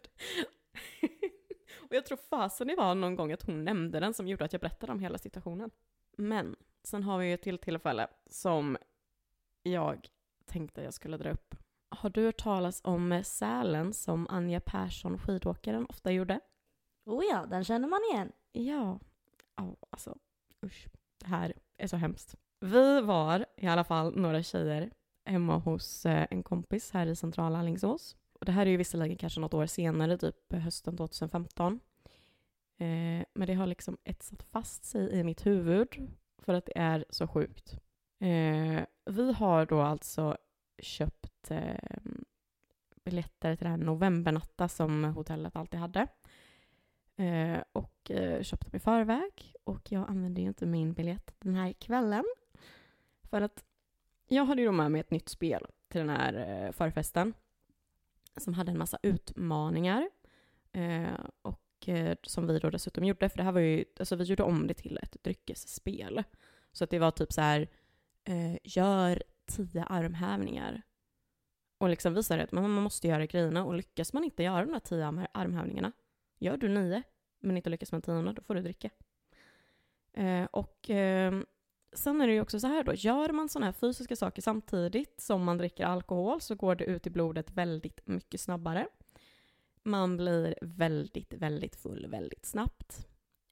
och 1.78 1.96
jag 1.96 2.06
tror 2.06 2.18
fasen 2.18 2.68
det 2.68 2.76
var 2.76 2.96
någon 2.96 3.16
gång 3.16 3.32
att 3.32 3.42
hon 3.42 3.64
nämnde 3.64 4.00
den 4.00 4.14
som 4.14 4.28
gjorde 4.28 4.46
att 4.46 4.54
jag 4.54 4.62
berättade 4.62 4.92
om 4.92 5.00
hela 5.00 5.18
situationen. 5.18 5.72
Men 6.18 6.56
sen 6.84 7.04
har 7.04 7.18
vi 7.18 7.28
ju 7.28 7.34
ett 7.34 7.42
till 7.42 7.58
tillfälle 7.58 8.08
som 8.26 8.78
jag 9.64 10.10
tänkte 10.46 10.82
jag 10.82 10.94
skulle 10.94 11.18
dra 11.18 11.32
upp. 11.32 11.56
Har 11.90 12.10
du 12.10 12.26
hört 12.26 12.44
talas 12.44 12.82
om 12.84 13.22
Sälen 13.26 13.94
som 13.94 14.28
Anja 14.30 14.60
Persson, 14.60 15.20
skidåkaren, 15.20 15.86
ofta 15.90 16.12
gjorde? 16.12 16.40
Oh 17.06 17.24
ja, 17.26 17.46
den 17.46 17.64
känner 17.64 17.88
man 17.88 18.00
igen. 18.12 18.32
Ja. 18.52 19.00
Ja, 19.56 19.76
alltså 19.90 20.18
usch. 20.66 20.88
Det 21.26 21.30
här 21.30 21.54
är 21.78 21.88
så 21.88 21.98
hemskt. 21.98 22.36
Vi 22.60 23.02
var 23.02 23.46
i 23.58 23.68
alla 23.68 23.84
fall 23.84 24.16
några 24.16 24.44
tjejer 24.44 24.92
hemma 25.26 25.58
hos 25.58 26.06
eh, 26.06 26.28
en 26.30 26.44
kompis 26.44 26.92
här 26.92 27.08
i 27.08 27.16
centrala 27.16 27.60
Alingsås. 27.60 28.16
Och 28.40 28.46
det 28.46 28.52
här 28.52 28.66
är 28.66 28.70
ju 28.70 28.78
visserligen 28.78 29.18
kanske 29.18 29.40
något 29.40 29.54
år 29.54 29.66
senare, 29.66 30.18
typ 30.18 30.54
hösten 30.54 30.98
2015. 30.98 31.80
Eh, 32.78 33.26
men 33.34 33.48
det 33.48 33.54
har 33.54 33.68
liksom 33.68 33.98
etsat 34.04 34.44
fast 34.44 34.86
sig 34.86 35.10
i 35.14 35.24
mitt 35.24 35.46
huvud 35.46 35.88
för 36.38 36.54
att 36.54 36.66
det 36.66 36.78
är 36.78 37.06
så 37.10 37.28
sjukt. 37.28 37.80
Eh, 38.20 38.84
vi 39.06 39.34
har 39.34 39.66
då 39.66 39.82
alltså 39.82 40.38
köpt 40.80 41.52
eh, 41.52 42.00
biljetter 43.06 43.56
till 43.56 43.64
det 43.64 43.70
här 43.70 43.78
novembernatta 43.78 44.68
som 44.68 45.04
hotellet 45.04 45.56
alltid 45.56 45.80
hade. 45.80 46.08
Eh, 47.16 47.64
och 47.72 48.12
eh, 48.12 48.44
köpt 48.44 48.66
dem 48.66 48.76
i 48.76 48.80
förväg. 48.80 49.54
Och 49.64 49.92
jag 49.92 50.10
använde 50.10 50.42
ju 50.42 50.48
inte 50.48 50.66
min 50.66 50.94
biljett 50.94 51.36
den 51.40 51.56
här 51.56 51.74
kvällen. 51.74 52.26
För 53.30 53.42
att 53.42 53.64
jag 54.28 54.46
hade 54.46 54.62
ju 54.62 54.68
då 54.68 54.72
med 54.72 54.92
mig 54.92 55.02
ett 55.02 55.12
nytt 55.12 55.30
spel 55.30 55.66
till 55.88 56.00
den 56.00 56.10
här 56.10 56.64
eh, 56.66 56.72
förfesten. 56.72 57.34
Som 58.38 58.54
hade 58.54 58.72
en 58.72 58.78
massa 58.78 59.00
utmaningar. 59.04 60.10
Eh, 60.72 61.20
och 61.42 61.90
eh, 61.90 62.18
som 62.24 62.48
vi 62.48 62.60
då 62.60 62.70
dessutom 62.70 63.04
gjorde, 63.04 63.30
för 63.30 63.38
det 63.38 63.44
här 63.44 63.52
var 63.52 63.60
ju, 63.60 63.86
alltså 64.00 64.16
vi 64.16 64.24
gjorde 64.24 64.44
om 64.44 64.68
det 64.68 64.74
till 64.74 65.00
ett 65.04 65.24
dryckesspel. 65.24 66.24
Så 66.72 66.84
att 66.84 66.90
det 66.90 67.00
var 67.00 67.12
typ 67.12 67.34
så 67.34 67.42
här, 67.42 67.68
eh, 68.24 68.58
gör 68.64 69.24
tio 69.46 69.84
armhävningar. 69.84 70.82
Och 71.78 71.90
liksom 71.90 72.14
visar 72.14 72.40
att 72.40 72.52
man 72.52 72.72
måste 72.72 73.08
göra 73.08 73.26
grejerna 73.26 73.66
och 73.66 73.74
lyckas 73.74 74.14
man 74.14 74.24
inte 74.24 74.44
göra 74.44 74.66
de 74.66 74.74
här 74.74 74.80
tio 74.80 75.28
armhävningarna, 75.32 75.92
gör 76.38 76.58
du 76.58 76.70
nio 76.70 77.04
men 77.40 77.58
inte 77.58 77.70
lyckas 77.70 77.92
med 77.92 78.04
tionde, 78.04 78.34
då 78.34 78.42
får 78.42 78.56
du 78.56 78.62
dricka. 78.62 78.90
Eh, 80.14 80.46
och 80.52 80.90
eh, 80.90 81.42
sen 81.94 82.22
är 82.22 82.28
det 82.28 82.34
ju 82.34 82.42
också 82.42 82.60
så 82.60 82.68
här 82.68 82.84
då, 82.84 82.94
gör 82.94 83.30
man 83.30 83.50
sådana 83.50 83.66
här 83.66 83.74
fysiska 83.74 84.16
saker 84.16 84.42
samtidigt 84.42 85.22
som 85.22 85.44
man 85.44 85.58
dricker 85.58 85.86
alkohol 85.86 86.42
så 86.42 86.56
går 86.56 86.76
det 86.76 86.86
ut 86.86 87.08
i 87.08 87.10
blodet 87.10 87.52
väldigt 87.52 88.08
mycket 88.08 88.42
snabbare. 88.42 88.88
Man 89.84 90.18
blir 90.18 90.56
väldigt, 90.62 91.34
väldigt 91.34 91.76
full 91.76 92.08
väldigt 92.08 92.46
snabbt. 92.46 93.08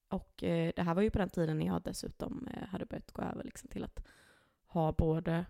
Och 0.07 0.43
eh, 0.43 0.71
det 0.75 0.81
här 0.81 0.93
var 0.93 1.01
ju 1.01 1.09
på 1.09 1.19
den 1.19 1.29
tiden 1.29 1.59
när 1.59 1.65
jag 1.65 1.81
dessutom 1.81 2.47
eh, 2.47 2.67
hade 2.67 2.85
börjat 2.85 3.11
gå 3.11 3.21
över 3.21 3.43
liksom 3.43 3.69
till 3.69 3.83
att 3.83 4.07
ha 4.65 4.91
både, 4.91 5.45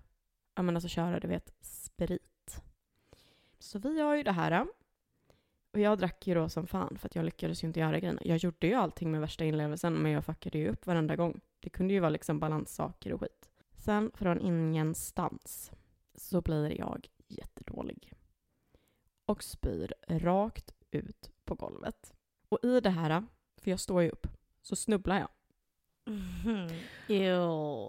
ja 0.55 0.61
men 0.61 0.75
alltså 0.75 0.89
köra 0.89 1.19
du 1.19 1.27
vet, 1.27 1.53
sprit. 1.61 2.63
Så 3.59 3.79
vi 3.79 3.97
gör 3.97 4.15
ju 4.15 4.23
det 4.23 4.31
här. 4.31 4.65
Och 5.73 5.79
jag 5.79 5.97
drack 5.97 6.27
ju 6.27 6.33
då 6.33 6.49
som 6.49 6.67
fan 6.67 6.97
för 6.97 7.07
att 7.07 7.15
jag 7.15 7.25
lyckades 7.25 7.63
ju 7.63 7.67
inte 7.67 7.79
göra 7.79 7.99
grejerna. 7.99 8.21
Jag 8.23 8.37
gjorde 8.37 8.67
ju 8.67 8.73
allting 8.73 9.11
med 9.11 9.21
värsta 9.21 9.45
inlevelsen 9.45 9.93
men 9.93 10.11
jag 10.11 10.25
fuckade 10.25 10.57
ju 10.57 10.69
upp 10.69 10.87
varenda 10.87 11.15
gång. 11.15 11.41
Det 11.59 11.69
kunde 11.69 11.93
ju 11.93 11.99
vara 11.99 12.09
liksom 12.09 12.39
balanssaker 12.39 13.13
och 13.13 13.19
skit. 13.21 13.49
Sen 13.77 14.11
från 14.13 14.41
ingenstans 14.41 15.71
så 16.15 16.41
blir 16.41 16.79
jag 16.79 17.07
jättedålig. 17.27 18.13
Och 19.25 19.43
spyr 19.43 19.93
rakt 20.07 20.73
ut 20.91 21.31
på 21.45 21.55
golvet. 21.55 22.13
Och 22.49 22.59
i 22.63 22.79
det 22.79 22.89
här, 22.89 23.23
för 23.57 23.71
jag 23.71 23.79
står 23.79 24.01
ju 24.01 24.09
upp, 24.09 24.27
så 24.61 24.75
snubblar 24.75 25.19
jag. 25.19 25.29
Mm. 26.07 27.41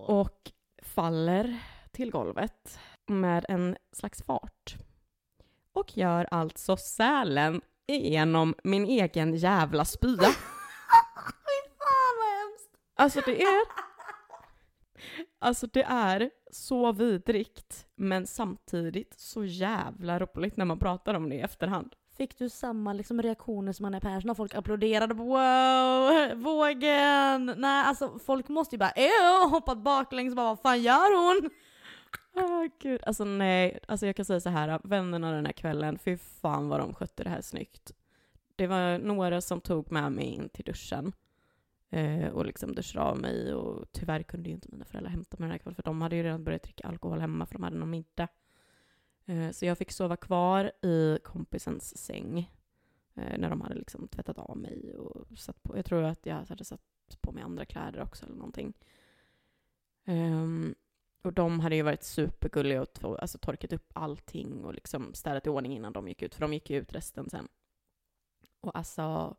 Och 0.07 0.53
faller 0.83 1.59
till 1.91 2.11
golvet 2.11 2.79
med 3.07 3.47
en 3.49 3.77
slags 3.93 4.23
fart. 4.23 4.77
Och 5.73 5.97
gör 5.97 6.27
alltså 6.31 6.77
sälen 6.77 7.61
igenom 7.87 8.55
min 8.65 8.85
egen 8.85 9.35
jävla 9.35 9.85
spya. 9.85 10.31
Fan 11.79 12.15
vad 12.19 12.29
hemskt. 12.39 12.71
Alltså 12.97 13.21
det 13.27 13.43
är... 13.43 13.65
Alltså 15.39 15.67
det 15.67 15.83
är 15.83 16.31
så 16.51 16.93
vidrigt, 16.93 17.87
men 17.95 18.27
samtidigt 18.27 19.15
så 19.21 19.45
jävla 19.45 20.19
roligt 20.19 20.57
när 20.57 20.65
man 20.65 20.79
pratar 20.79 21.15
om 21.15 21.29
det 21.29 21.37
i 21.37 21.41
efterhand. 21.41 21.95
Fick 22.17 22.39
du 22.39 22.49
samma 22.49 22.93
liksom 22.93 23.23
reaktioner 23.23 23.73
som 23.73 23.87
Anna 23.87 24.01
Persson 24.01 24.31
och 24.31 24.37
folk 24.37 24.55
applåderade 24.55 25.15
wow, 25.15 26.43
vågen? 26.43 27.55
Nej 27.57 27.85
alltså 27.87 28.19
folk 28.27 28.49
måste 28.49 28.75
ju 28.75 28.79
bara 28.79 28.93
Ew, 28.97 29.51
hoppat 29.51 29.79
baklänges 29.79 30.33
och 30.33 30.37
bara 30.37 30.49
vad 30.49 30.61
fan 30.61 30.83
gör 30.83 31.27
hon? 31.27 31.51
Ah, 32.37 32.69
gud. 32.79 33.01
Alltså 33.07 33.25
nej, 33.25 33.79
alltså 33.89 34.07
jag 34.07 34.17
kan 34.17 34.25
säga 34.25 34.41
så 34.41 34.51
här, 34.51 34.69
äh, 34.69 34.79
vännerna 34.85 35.33
den 35.33 35.47
här 35.47 35.53
kvällen, 35.53 35.99
fy 35.99 36.17
fan 36.17 36.69
vad 36.69 36.81
de 36.81 36.95
skötte 36.95 37.25
det 37.25 37.31
här 37.31 37.41
snyggt. 37.41 37.93
Det 38.57 38.67
var 38.67 38.99
några 38.99 39.41
som 39.41 39.61
tog 39.61 39.93
med 39.93 40.13
mig 40.13 40.25
in 40.25 40.49
till 40.49 40.65
duschen 40.65 41.13
eh, 41.91 42.29
och 42.29 42.47
liksom 42.47 42.75
duschade 42.75 43.05
av 43.05 43.19
mig 43.19 43.55
och 43.55 43.93
tyvärr 43.93 44.23
kunde 44.23 44.49
ju 44.49 44.55
inte 44.55 44.69
mina 44.73 44.85
föräldrar 44.85 45.11
hämta 45.11 45.37
mig 45.39 45.47
den 45.47 45.51
här 45.51 45.59
kvällen 45.59 45.75
för 45.75 45.83
de 45.83 46.03
hade 46.03 46.17
ju 46.17 46.23
redan 46.23 46.45
börjat 46.45 46.63
dricka 46.63 46.89
alkohol 46.89 47.21
hemma 47.21 47.47
för 47.47 47.55
de 47.55 47.63
hade 47.63 47.77
någon 47.77 47.91
middag. 47.91 48.29
Eh, 49.25 49.51
så 49.51 49.67
jag 49.67 49.79
fick 49.79 49.93
sova 49.93 50.17
kvar 50.17 50.73
i 50.83 51.19
kompisens 51.25 51.99
säng 51.99 52.51
eh, 53.15 53.39
när 53.39 53.51
de 53.51 53.61
hade 53.61 53.75
liksom 53.75 54.09
tvättat 54.09 54.39
av 54.39 54.57
mig 54.57 54.97
och 54.97 55.39
satt 55.39 55.63
på, 55.63 55.77
jag 55.77 55.85
tror 55.85 56.03
att 56.03 56.27
jag 56.27 56.45
hade 56.49 56.65
satt 56.65 56.81
på 57.21 57.33
mig 57.33 57.43
andra 57.43 57.65
kläder 57.65 58.03
också 58.03 58.27
eller 58.27 58.37
någonting. 58.37 58.73
Um, 60.07 60.75
och 61.25 61.33
de 61.33 61.61
hade 61.61 61.77
ju 61.77 61.83
varit 61.83 62.03
supergulliga 62.03 62.83
och 62.83 62.89
to- 62.93 63.19
alltså, 63.19 63.39
torkat 63.39 63.73
upp 63.73 63.91
allting 63.95 64.65
och 64.65 64.75
liksom 64.75 65.15
städat 65.15 65.47
i 65.47 65.51
ordning 65.51 65.77
innan 65.77 65.93
de 65.93 66.09
gick 66.09 66.23
ut, 66.23 66.35
för 66.35 66.41
de 66.41 66.53
gick 66.55 66.71
ju 66.71 66.77
ut 66.79 66.93
resten 66.93 67.31
sen. 67.31 67.49
Och 68.61 68.77
alltså, 68.79 69.37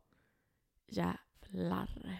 jävlar. 0.88 2.20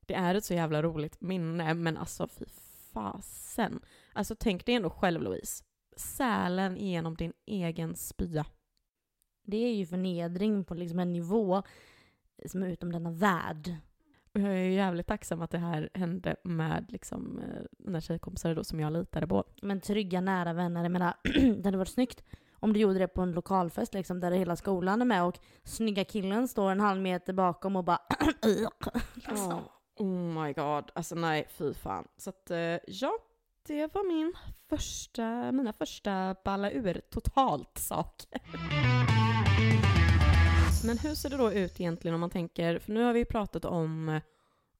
Det 0.00 0.14
är 0.14 0.34
ett 0.34 0.44
så 0.44 0.54
jävla 0.54 0.82
roligt 0.82 1.20
minne, 1.20 1.74
men 1.74 1.96
alltså 1.96 2.28
fy 2.28 2.44
fasen. 2.92 3.80
Alltså 4.12 4.36
tänk 4.38 4.66
dig 4.66 4.74
ändå 4.74 4.90
själv 4.90 5.22
Louise, 5.22 5.64
sälen 5.96 6.76
genom 6.76 7.14
din 7.14 7.32
egen 7.46 7.96
spya. 7.96 8.46
Det 9.42 9.56
är 9.56 9.74
ju 9.74 9.86
förnedring 9.86 10.64
på 10.64 10.74
liksom 10.74 10.98
en 10.98 11.12
nivå 11.12 11.62
som 12.46 12.62
är 12.62 12.68
utom 12.68 12.92
denna 12.92 13.10
värld. 13.10 13.76
Och 14.34 14.40
jag 14.40 14.52
är 14.52 14.70
jävligt 14.70 15.06
tacksam 15.06 15.42
att 15.42 15.50
det 15.50 15.58
här 15.58 15.90
hände 15.94 16.36
med 16.44 16.86
liksom, 16.88 17.38
eh, 17.38 17.62
mina 17.78 18.00
tjejkompisar 18.00 18.54
då 18.54 18.64
som 18.64 18.80
jag 18.80 18.92
litade 18.92 19.26
på. 19.26 19.44
Men 19.62 19.80
trygga 19.80 20.20
nära 20.20 20.52
vänner, 20.52 20.82
jag 20.82 20.92
menar 20.92 21.14
det 21.62 21.64
hade 21.64 21.78
varit 21.78 21.88
snyggt 21.88 22.24
om 22.62 22.72
du 22.72 22.80
gjorde 22.80 22.98
det 22.98 23.08
på 23.08 23.20
en 23.20 23.32
lokalfest 23.32 23.94
liksom 23.94 24.20
där 24.20 24.30
hela 24.30 24.56
skolan 24.56 25.00
är 25.02 25.06
med 25.06 25.24
och 25.24 25.38
snygga 25.64 26.04
killen 26.04 26.48
står 26.48 26.70
en 26.70 26.80
halv 26.80 27.00
meter 27.00 27.32
bakom 27.32 27.76
och 27.76 27.84
bara 27.84 28.00
liksom. 29.14 29.52
Oh, 29.52 30.06
oh 30.06 30.44
my 30.44 30.52
god, 30.52 30.90
alltså 30.94 31.14
nej 31.14 31.46
fy 31.50 31.74
fan. 31.74 32.08
Så 32.16 32.30
att 32.30 32.50
eh, 32.50 32.78
ja, 32.86 33.12
det 33.66 33.94
var 33.94 34.08
min 34.08 34.32
första, 34.68 35.52
mina 35.52 35.72
första 35.72 36.36
balla 36.44 36.70
ur 36.70 37.00
totalt 37.10 37.78
saker. 37.78 38.40
Men 40.84 40.98
hur 40.98 41.14
ser 41.14 41.30
det 41.30 41.36
då 41.36 41.52
ut 41.52 41.80
egentligen 41.80 42.14
om 42.14 42.20
man 42.20 42.30
tänker, 42.30 42.78
för 42.78 42.92
nu 42.92 43.02
har 43.02 43.12
vi 43.12 43.18
ju 43.18 43.24
pratat 43.24 43.64
om, 43.64 44.20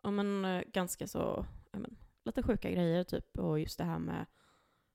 om 0.01 0.19
en 0.19 0.63
ganska 0.73 1.07
så, 1.07 1.47
men, 1.73 1.97
lite 2.25 2.43
sjuka 2.43 2.71
grejer 2.71 3.05
typ 3.05 3.39
och 3.39 3.61
just 3.61 3.79
det 3.79 3.85
här 3.85 3.99
med 3.99 4.27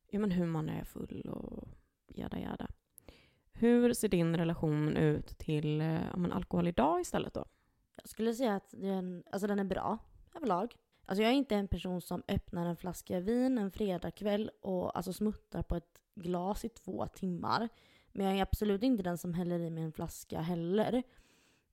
ja, 0.10 0.20
men 0.20 0.32
hur 0.32 0.46
man 0.46 0.70
är 0.70 0.84
full 0.84 1.22
och 1.22 1.68
jada 2.08 2.40
jada. 2.40 2.68
Hur 3.54 3.94
ser 3.94 4.08
din 4.08 4.38
relation 4.38 4.98
ut 4.98 5.28
till 5.28 5.80
ja, 6.12 6.18
men 6.18 6.32
alkohol 6.32 6.68
idag 6.68 7.02
istället 7.02 7.34
då? 7.34 7.46
Jag 7.96 8.10
skulle 8.10 8.34
säga 8.34 8.56
att 8.56 8.74
den, 8.78 9.24
alltså 9.32 9.48
den 9.48 9.60
är 9.60 9.64
bra 9.64 9.98
överlag. 10.36 10.76
Alltså 11.06 11.24
jag 11.24 11.32
är 11.32 11.36
inte 11.36 11.56
en 11.56 11.68
person 11.68 12.02
som 12.02 12.24
öppnar 12.28 12.66
en 12.66 12.78
flaska 12.78 13.20
vin 13.20 13.58
en 13.58 13.72
fredagkväll 13.72 14.52
och 14.62 14.98
alltså 14.98 15.14
smuttar 15.14 15.64
på 15.64 15.76
ett 15.76 16.02
glas 16.16 16.66
i 16.66 16.70
två 16.70 17.08
timmar. 17.08 17.70
Men 18.18 18.26
jag 18.26 18.38
är 18.38 18.42
absolut 18.42 18.84
inte 18.84 19.04
den 19.04 19.18
som 19.18 19.34
häller 19.34 19.60
i 19.60 19.70
mig 19.70 19.84
en 19.84 19.92
flaska 19.92 20.42
heller. 20.42 21.04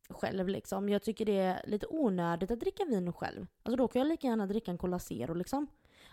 Själv 0.08 0.48
liksom. 0.48 0.88
Jag 0.88 1.02
tycker 1.02 1.26
det 1.26 1.38
är 1.38 1.62
lite 1.66 1.86
onödigt 1.86 2.50
att 2.50 2.60
dricka 2.60 2.84
vin 2.84 3.12
själv. 3.12 3.46
Alltså 3.62 3.76
då 3.76 3.88
kan 3.88 4.00
jag 4.00 4.08
lika 4.08 4.26
gärna 4.26 4.46
dricka 4.46 4.70
en 4.70 4.78
Cola 4.78 4.98
Zero 4.98 5.34
liksom. 5.34 5.66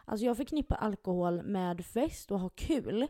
Alltså 0.06 0.26
jag 0.26 0.38
förknippar 0.38 0.76
alkohol 0.76 1.44
med 1.44 1.86
fest 1.86 2.32
och 2.32 2.40
ha 2.40 2.50
kul. 2.50 3.08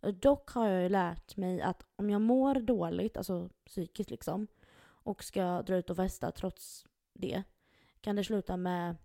Dock 0.00 0.50
har 0.50 0.68
jag 0.68 0.82
ju 0.82 0.88
lärt 0.88 1.36
mig 1.36 1.62
att 1.62 1.86
om 1.96 2.10
jag 2.10 2.20
mår 2.20 2.54
dåligt, 2.54 3.16
alltså 3.16 3.48
psykiskt 3.64 4.10
liksom, 4.10 4.46
och 4.82 5.24
ska 5.24 5.62
dra 5.62 5.76
ut 5.76 5.90
och 5.90 5.96
festa 5.96 6.30
trots 6.30 6.86
det, 7.12 7.42
kan 8.00 8.16
det 8.16 8.24
sluta 8.24 8.56
med, 8.56 8.96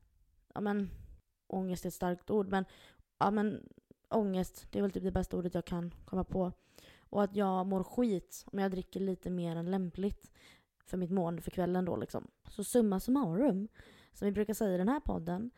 ja 0.53 0.61
men, 0.61 0.89
ångest 1.47 1.85
är 1.85 1.87
ett 1.87 1.93
starkt 1.93 2.29
ord, 2.29 2.47
men, 2.47 2.65
ja 3.17 3.31
men, 3.31 3.69
ångest, 4.09 4.67
det 4.71 4.79
är 4.79 4.81
väl 4.81 4.91
typ 4.91 5.03
det 5.03 5.11
bästa 5.11 5.37
ordet 5.37 5.55
jag 5.55 5.65
kan 5.65 5.93
komma 6.05 6.23
på. 6.23 6.51
Och 7.15 7.23
att 7.23 7.35
jag 7.35 7.67
mår 7.67 7.83
skit 7.83 8.45
om 8.45 8.59
jag 8.59 8.71
dricker 8.71 8.99
lite 8.99 9.29
mer 9.29 9.55
än 9.55 9.71
lämpligt 9.71 10.31
för 10.85 10.97
mitt 10.97 11.11
mående 11.11 11.41
för 11.41 11.51
kvällen 11.51 11.85
då 11.85 11.95
liksom. 11.95 12.27
Så 12.49 12.63
summa 12.63 12.99
summarum, 12.99 13.67
som 14.13 14.25
vi 14.25 14.31
brukar 14.31 14.53
säga 14.53 14.75
i 14.75 14.77
den 14.77 14.89
här 14.89 14.99
podden, 14.99 15.51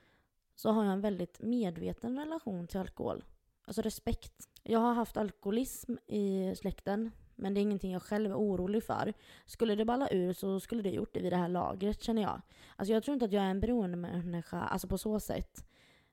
så 0.55 0.71
har 0.71 0.83
jag 0.83 0.93
en 0.93 1.01
väldigt 1.01 1.41
medveten 1.41 2.19
relation 2.19 2.67
till 2.67 2.79
alkohol. 2.79 3.23
Alltså 3.65 3.81
respekt. 3.81 4.49
Jag 4.63 4.79
har 4.79 4.93
haft 4.93 5.17
alkoholism 5.17 5.95
i 6.07 6.55
släkten, 6.55 7.11
men 7.35 7.53
det 7.53 7.59
är 7.59 7.61
ingenting 7.61 7.91
jag 7.91 8.03
själv 8.03 8.31
är 8.31 8.35
orolig 8.37 8.83
för. 8.83 9.13
Skulle 9.45 9.75
det 9.75 9.85
balla 9.85 10.09
ur 10.11 10.33
så 10.33 10.59
skulle 10.59 10.81
det 10.81 10.89
gjort 10.89 11.13
det 11.13 11.21
vid 11.21 11.31
det 11.31 11.37
här 11.37 11.49
lagret 11.49 12.01
känner 12.03 12.21
jag. 12.21 12.41
Alltså 12.75 12.93
jag 12.93 13.03
tror 13.03 13.13
inte 13.13 13.25
att 13.25 13.33
jag 13.33 13.43
är 13.43 13.49
en 13.49 13.59
beroendemänniska, 13.59 14.59
alltså 14.59 14.87
på 14.87 14.97
så 14.97 15.19
sätt. 15.19 15.65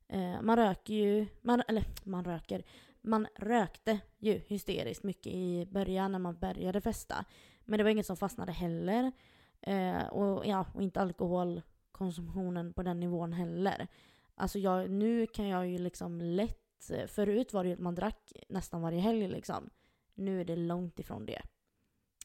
Eh, 0.08 0.42
man 0.42 0.56
röker 0.56 0.94
ju, 0.94 1.26
man, 1.42 1.62
eller 1.68 1.84
man 2.04 2.24
röker, 2.24 2.64
man 3.04 3.26
rökte 3.36 4.00
ju 4.18 4.32
hysteriskt 4.32 5.02
mycket 5.02 5.32
i 5.32 5.66
början 5.66 6.12
när 6.12 6.18
man 6.18 6.38
började 6.38 6.80
festa. 6.80 7.24
Men 7.64 7.78
det 7.78 7.84
var 7.84 7.90
inget 7.90 8.06
som 8.06 8.16
fastnade 8.16 8.52
heller. 8.52 9.12
Eh, 9.60 10.06
och, 10.06 10.46
ja, 10.46 10.66
och 10.74 10.82
inte 10.82 11.00
alkoholkonsumtionen 11.00 12.72
på 12.72 12.82
den 12.82 13.00
nivån 13.00 13.32
heller. 13.32 13.88
Alltså 14.34 14.58
jag, 14.58 14.90
nu 14.90 15.26
kan 15.26 15.48
jag 15.48 15.68
ju 15.68 15.78
liksom 15.78 16.20
lätt... 16.20 16.90
Eh, 16.90 17.06
förut 17.06 17.52
var 17.52 17.64
det 17.64 17.68
ju 17.68 17.74
att 17.74 17.80
man 17.80 17.94
drack 17.94 18.32
nästan 18.48 18.82
varje 18.82 19.00
helg 19.00 19.28
liksom. 19.28 19.70
Nu 20.14 20.40
är 20.40 20.44
det 20.44 20.56
långt 20.56 20.98
ifrån 20.98 21.26
det. 21.26 21.42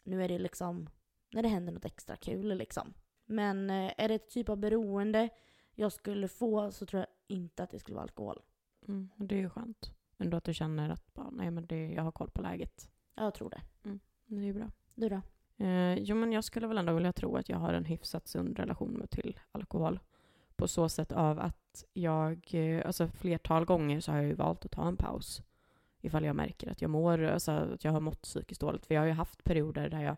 Nu 0.04 0.24
är 0.24 0.30
det 0.30 0.40
liksom 0.40 0.90
när 1.32 1.44
det 1.44 1.50
händer 1.50 1.74
något 1.74 1.86
extra 1.86 2.16
kul 2.16 2.58
liksom. 2.58 2.94
Men 3.26 3.70
eh, 3.70 3.92
är 3.98 4.08
det 4.08 4.16
ett 4.16 4.30
typ 4.30 4.50
av 4.50 4.58
beroende 4.58 5.30
jag 5.76 5.92
skulle 5.92 6.28
få 6.28 6.72
så 6.72 6.86
tror 6.86 7.00
jag 7.00 7.38
inte 7.38 7.64
att 7.64 7.72
det 7.72 7.80
skulle 7.80 7.96
vara 7.96 8.04
alkohol. 8.04 8.42
Mm, 8.88 9.10
det 9.16 9.36
är 9.36 9.40
ju 9.40 9.50
skönt. 9.50 9.99
Ändå 10.20 10.38
att 10.38 10.44
du 10.44 10.54
känner 10.54 10.90
att 10.90 11.14
bara, 11.14 11.30
nej, 11.30 11.52
men 11.52 11.66
det, 11.66 11.88
jag 11.88 12.04
har 12.04 12.12
koll 12.12 12.30
på 12.30 12.42
läget. 12.42 12.90
Ja, 13.16 13.24
jag 13.24 13.34
tror 13.34 13.50
det. 13.50 13.62
Mm, 13.84 14.00
det 14.26 14.50
är 14.50 14.54
bra. 14.54 14.72
Du 14.96 15.10
då? 15.10 15.22
Eh, 15.66 15.94
jo, 15.94 16.16
men 16.16 16.32
jag 16.32 16.44
skulle 16.44 16.68
väl 16.68 16.78
ändå 16.78 16.94
vilja 16.94 17.14
tro 17.14 17.36
att 17.36 17.50
jag 17.50 17.58
har 17.58 17.74
en 17.74 17.86
hyfsat 17.86 18.28
sund 18.28 18.60
relation 18.60 19.08
till 19.10 19.40
alkohol. 19.52 20.00
På 20.56 20.68
så 20.68 20.90
sätt 20.90 21.12
av 21.12 21.40
att 21.40 21.86
jag, 21.94 22.48
eh, 22.54 22.86
alltså 22.86 23.08
flertal 23.08 23.66
gånger 23.66 24.00
så 24.00 24.12
har 24.12 24.18
jag 24.18 24.28
ju 24.28 24.34
valt 24.34 24.66
att 24.66 24.72
ta 24.72 24.88
en 24.88 24.98
paus. 24.98 25.42
Ifall 26.02 26.26
jag 26.26 26.36
märker 26.36 26.72
att 26.72 26.82
jag 26.82 26.92
mår, 26.92 27.24
alltså 27.24 27.52
att 27.52 27.84
jag 27.84 27.92
har 27.92 28.00
mått 28.00 28.22
psykiskt 28.22 28.62
dåligt. 28.62 28.86
För 28.86 28.94
jag 28.94 29.02
har 29.02 29.08
ju 29.08 29.14
haft 29.14 29.44
perioder 29.44 29.90
där 29.90 30.02
jag, 30.02 30.18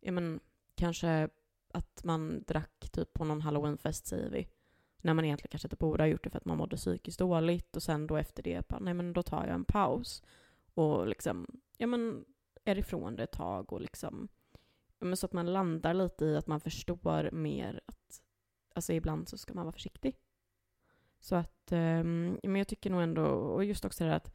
ja 0.00 0.12
men 0.12 0.40
kanske 0.74 1.28
att 1.72 2.04
man 2.04 2.44
drack 2.46 2.90
typ 2.92 3.12
på 3.12 3.24
någon 3.24 3.40
halloweenfest 3.40 4.06
säger 4.06 4.30
vi. 4.30 4.48
När 5.04 5.14
man 5.14 5.24
egentligen 5.24 5.50
kanske 5.50 5.66
inte 5.66 5.76
borde 5.76 6.02
ha 6.02 6.08
gjort 6.08 6.24
det 6.24 6.30
för 6.30 6.38
att 6.38 6.44
man 6.44 6.58
mådde 6.58 6.76
psykiskt 6.76 7.18
dåligt 7.18 7.76
och 7.76 7.82
sen 7.82 8.06
då 8.06 8.16
efter 8.16 8.42
det, 8.42 8.68
bara, 8.68 8.80
nej 8.80 8.94
men 8.94 9.12
då 9.12 9.22
tar 9.22 9.46
jag 9.46 9.54
en 9.54 9.64
paus. 9.64 10.22
Och 10.74 11.06
liksom, 11.06 11.46
ja 11.76 11.86
men 11.86 12.24
är 12.64 12.78
ifrån 12.78 13.16
det 13.16 13.22
ett 13.22 13.32
tag 13.32 13.72
och 13.72 13.80
liksom, 13.80 14.28
ja, 14.98 15.06
men 15.06 15.16
så 15.16 15.26
att 15.26 15.32
man 15.32 15.52
landar 15.52 15.94
lite 15.94 16.24
i 16.24 16.36
att 16.36 16.46
man 16.46 16.60
förstår 16.60 17.30
mer 17.30 17.80
att, 17.86 18.22
alltså 18.74 18.92
ibland 18.92 19.28
så 19.28 19.38
ska 19.38 19.54
man 19.54 19.64
vara 19.64 19.72
försiktig. 19.72 20.16
Så 21.20 21.36
att, 21.36 21.72
um, 21.72 22.38
men 22.42 22.56
jag 22.56 22.68
tycker 22.68 22.90
nog 22.90 23.02
ändå, 23.02 23.24
och 23.24 23.64
just 23.64 23.84
också 23.84 24.04
det 24.04 24.10
här 24.10 24.16
att 24.16 24.32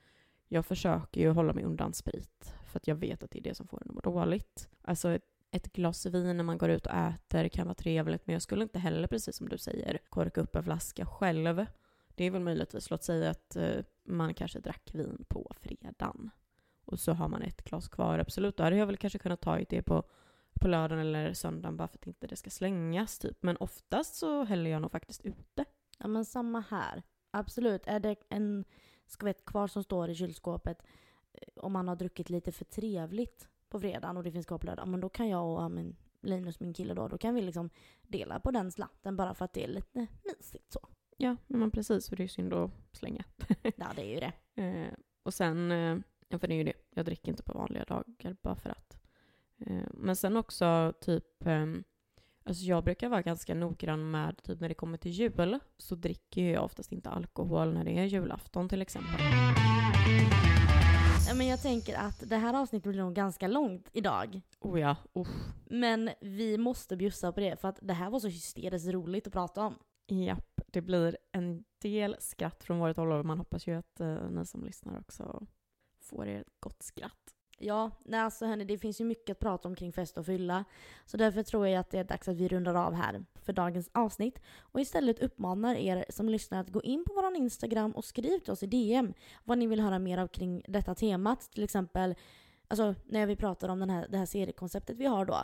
jag 0.48 0.66
försöker 0.66 1.22
ju 1.22 1.30
hålla 1.30 1.54
mig 1.54 1.64
undan 1.64 1.94
sprit. 1.94 2.54
För 2.68 2.80
att 2.80 2.88
jag 2.88 2.96
vet 2.96 3.24
att 3.24 3.32
det 3.32 3.40
är 3.40 3.44
det 3.44 3.56
som 3.56 3.68
får 3.68 3.82
en 3.82 3.90
att 3.90 3.96
må 3.96 4.02
dåligt. 4.02 4.70
Alltså 4.82 5.20
ett, 5.58 5.74
glas 5.74 6.06
vin 6.06 6.38
när 6.38 6.44
man 6.44 6.58
går 6.58 6.70
ut 6.70 6.86
och 6.86 6.94
äter 6.94 7.48
kan 7.48 7.68
vara 7.68 7.76
trevligt, 7.76 8.28
men 8.28 8.34
jag 8.34 8.42
skulle 8.42 8.64
inte 8.64 8.80
heller, 8.80 9.08
precis 9.08 9.38
som 9.38 9.50
du 9.50 9.58
säger, 9.58 10.00
korka 10.10 10.42
upp 10.42 10.56
en 10.56 10.64
flaska 10.64 11.06
själv. 11.06 11.66
Det 12.16 12.24
är 12.24 12.32
väl 12.32 12.42
möjligtvis, 12.42 12.90
låt 12.90 13.04
säga 13.04 13.30
att 13.30 13.56
eh, 13.56 13.80
man 14.06 14.34
kanske 14.34 14.60
drack 14.60 14.90
vin 14.94 15.26
på 15.30 15.52
fredagen. 15.60 16.30
Och 16.86 17.00
så 17.00 17.14
har 17.14 17.28
man 17.28 17.42
ett 17.42 17.64
glas 17.64 17.88
kvar, 17.88 18.20
absolut. 18.20 18.58
Då 18.58 18.64
hade 18.64 18.76
jag 18.76 18.86
väl 18.86 18.98
kanske 18.98 19.20
kunnat 19.20 19.42
ta 19.42 19.60
det 19.70 19.82
på, 19.82 20.04
på 20.62 20.68
lördagen 20.68 21.00
eller 21.00 21.34
söndagen 21.34 21.78
bara 21.78 21.88
för 21.88 21.98
att 21.98 22.08
inte 22.08 22.28
det 22.28 22.36
ska 22.36 22.50
slängas 22.50 23.20
typ. 23.20 23.38
Men 23.44 23.58
oftast 23.58 24.16
så 24.16 24.44
häller 24.44 24.70
jag 24.70 24.82
nog 24.82 24.92
faktiskt 24.92 25.26
ute. 25.26 25.66
Ja 26.00 26.08
men 26.08 26.26
samma 26.26 26.60
här. 26.60 27.04
Absolut. 27.32 27.88
Är 27.88 28.00
det 28.00 28.16
en 28.30 28.66
skvätt 29.08 29.46
kvar 29.46 29.68
som 29.68 29.84
står 29.84 30.10
i 30.10 30.16
kylskåpet 30.16 30.84
eh, 31.34 31.64
om 31.64 31.74
man 31.74 31.88
har 31.88 31.96
druckit 31.96 32.30
lite 32.30 32.52
för 32.52 32.66
trevligt 32.66 33.48
på 33.70 33.80
fredagen 33.80 34.18
och 34.18 34.24
det 34.24 34.32
finns 34.32 34.50
lördag, 34.50 34.88
men 34.88 35.02
då 35.02 35.10
kan 35.10 35.30
jag 35.30 35.64
och 35.64 35.72
min 35.72 35.96
Linus, 36.22 36.60
min 36.60 36.74
kille 36.74 36.94
då, 36.94 37.08
då 37.08 37.18
kan 37.18 37.36
vi 37.36 37.42
liksom 37.42 37.70
dela 38.02 38.40
på 38.40 38.52
den 38.52 38.72
slatten 38.72 39.16
bara 39.16 39.34
för 39.34 39.46
att 39.46 39.54
det 39.54 39.64
är 39.64 39.68
lite 39.68 40.08
mysigt 40.24 40.72
så. 40.72 40.80
Ja, 41.18 41.36
men 41.48 41.72
precis, 41.72 42.10
för 42.10 42.16
det 42.16 42.24
är 42.24 42.28
synd 42.28 42.54
att 42.54 42.72
slänga. 42.92 43.24
ja, 43.76 43.88
det 43.96 44.02
är 44.02 44.14
ju 44.14 44.20
det. 44.20 44.34
Eh, 44.62 44.94
och 45.24 45.34
sen, 45.34 45.72
eh, 45.72 45.98
ja 46.30 46.40
för 46.40 46.48
det 46.48 46.54
är 46.54 46.58
ju 46.58 46.64
det, 46.64 46.74
jag 46.90 47.06
dricker 47.06 47.30
inte 47.30 47.44
på 47.44 47.58
vanliga 47.58 47.84
dagar 47.84 48.36
bara 48.42 48.56
för 48.56 48.70
att. 48.70 48.98
Eh, 49.58 49.88
men 49.94 50.16
sen 50.16 50.38
också 50.38 50.94
typ, 51.02 51.46
ehm, 51.46 51.84
alltså 52.44 52.64
jag 52.64 52.84
brukar 52.84 53.10
vara 53.10 53.22
ganska 53.22 53.56
noggrann 53.56 54.12
med, 54.12 54.44
typ 54.44 54.60
när 54.60 54.70
det 54.70 54.76
kommer 54.76 54.98
till 54.98 55.12
jul, 55.12 55.60
så 55.78 55.96
dricker 55.96 56.54
jag 56.54 56.64
oftast 56.64 56.92
inte 56.92 57.10
alkohol 57.10 57.74
när 57.74 57.84
det 57.84 57.98
är 58.00 58.06
julafton 58.06 58.70
till 58.70 58.82
exempel. 58.82 59.20
Men 61.36 61.48
jag 61.48 61.62
tänker 61.62 61.96
att 61.96 62.30
det 62.30 62.38
här 62.38 62.54
avsnittet 62.54 62.92
blir 62.92 63.02
nog 63.02 63.14
ganska 63.14 63.48
långt 63.48 63.90
idag. 63.94 64.42
Oh 64.60 64.80
ja, 64.80 64.96
usch. 65.16 65.54
Men 65.66 66.10
vi 66.22 66.58
måste 66.58 66.98
bjussa 66.98 67.32
på 67.32 67.40
det 67.40 67.62
för 67.62 67.68
att 67.68 67.80
det 67.82 67.94
här 67.94 68.10
var 68.10 68.20
så 68.20 68.28
hysteriskt 68.28 68.88
roligt 68.88 69.28
att 69.28 69.34
prata 69.34 69.62
om. 69.62 69.76
Japp, 70.08 70.62
det 70.68 70.82
blir 70.82 71.18
en 71.32 71.64
del 71.82 72.16
skratt 72.20 72.64
från 72.64 72.80
vårt 72.80 72.98
håll 72.98 73.12
och 73.12 73.26
man 73.26 73.38
hoppas 73.38 73.68
ju 73.68 73.78
att 73.78 74.02
uh, 74.02 74.30
ni 74.30 74.46
som 74.46 74.66
lyssnar 74.66 75.00
också 75.00 75.48
får 76.00 76.28
er 76.28 76.42
ett 76.42 76.60
gott 76.60 76.84
skratt. 76.84 77.37
Ja, 77.60 77.92
nej 78.04 78.20
alltså 78.20 78.46
hörni, 78.46 78.66
det 78.66 78.78
finns 78.78 79.02
ju 79.02 79.06
mycket 79.06 79.30
att 79.30 79.40
prata 79.40 79.68
om 79.68 79.76
kring 79.76 79.92
fest 79.92 80.18
och 80.18 80.26
fylla. 80.26 80.66
Så 81.06 81.18
därför 81.18 81.44
tror 81.44 81.68
jag 81.68 81.80
att 81.80 81.90
det 81.90 82.00
är 82.00 82.04
dags 82.04 82.28
att 82.28 82.36
vi 82.36 82.48
rundar 82.48 82.76
av 82.76 82.94
här 82.94 83.26
för 83.36 83.54
dagens 83.54 83.90
avsnitt. 83.94 84.40
Och 84.60 84.82
istället 84.82 85.20
uppmanar 85.20 85.76
er 85.76 86.06
som 86.10 86.30
lyssnar 86.30 86.60
att 86.60 86.70
gå 86.70 86.82
in 86.82 87.06
på 87.06 87.14
vår 87.14 87.36
Instagram 87.36 87.92
och 87.92 88.06
skriv 88.06 88.40
till 88.40 88.54
oss 88.54 88.64
i 88.64 88.68
DM 88.68 89.14
vad 89.44 89.58
ni 89.58 89.68
vill 89.68 89.80
höra 89.80 90.00
mer 90.00 90.18
av 90.18 90.28
kring 90.28 90.64
detta 90.68 90.96
temat. 90.96 91.52
Till 91.52 91.64
exempel, 91.64 92.16
alltså 92.68 92.96
när 93.06 93.26
vi 93.26 93.36
pratar 93.36 93.70
om 93.70 93.80
den 93.80 93.90
här, 93.90 94.08
det 94.10 94.18
här 94.18 94.26
seriekonceptet 94.26 94.98
vi 94.98 95.06
har 95.06 95.26
då. 95.26 95.38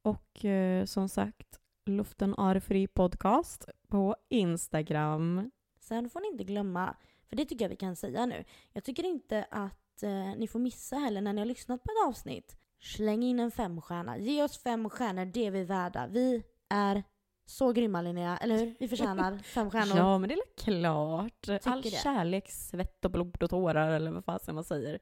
Och 0.02 0.46
eh, 0.46 0.86
som 0.86 1.10
sagt, 1.10 1.60
Luften 1.90 2.36
är 2.38 2.60
fri 2.60 2.88
podcast 2.88 3.66
på 3.88 4.16
Instagram. 4.30 5.52
Sen 5.80 6.10
får 6.10 6.20
ni 6.20 6.28
inte 6.28 6.44
glömma, 6.44 6.96
för 7.30 7.36
det 7.36 7.46
tycker 7.46 7.66
jag 7.66 7.70
vi 7.70 7.76
kan 7.76 7.96
säga 7.96 8.26
nu. 8.26 8.44
Jag 8.74 8.84
tycker 8.84 9.04
inte 9.04 9.48
att 9.52 10.04
eh, 10.04 10.10
ni 10.38 10.48
får 10.48 10.60
missa 10.60 10.96
heller 10.96 11.22
när 11.22 11.34
ni 11.34 11.42
har 11.42 11.46
lyssnat 11.46 11.84
på 11.84 11.90
ett 11.92 12.10
avsnitt. 12.10 12.58
Släng 12.80 13.24
in 13.24 13.40
en 13.40 13.52
femstjärna. 13.52 14.18
Ge 14.18 14.44
oss 14.44 14.58
fem 14.64 14.90
stjärnor, 14.90 15.26
det 15.26 15.46
är 15.46 15.52
vi 15.52 15.64
värda. 15.64 16.08
Vi 16.08 16.44
är 16.70 17.04
Så 17.46 17.72
grymma 17.72 18.02
Linnea, 18.02 18.38
eller 18.38 18.58
hur? 18.58 18.76
Vi 18.80 18.88
förtjänar 18.88 19.38
fem 19.44 19.72
stjärnor. 19.72 19.98
Ja, 19.98 20.18
men 20.18 20.30
det 20.30 20.36
är 20.36 20.58
klart. 20.58 21.66
All 21.66 21.82
det. 21.82 21.90
kärlek, 21.90 22.52
svett 22.52 23.06
och 23.06 23.12
blod 23.12 23.44
och 23.44 23.50
tårar 23.50 23.92
eller 23.92 24.12
vad 24.12 24.26
fasen 24.26 24.56
man 24.56 24.64
säger. 24.64 25.00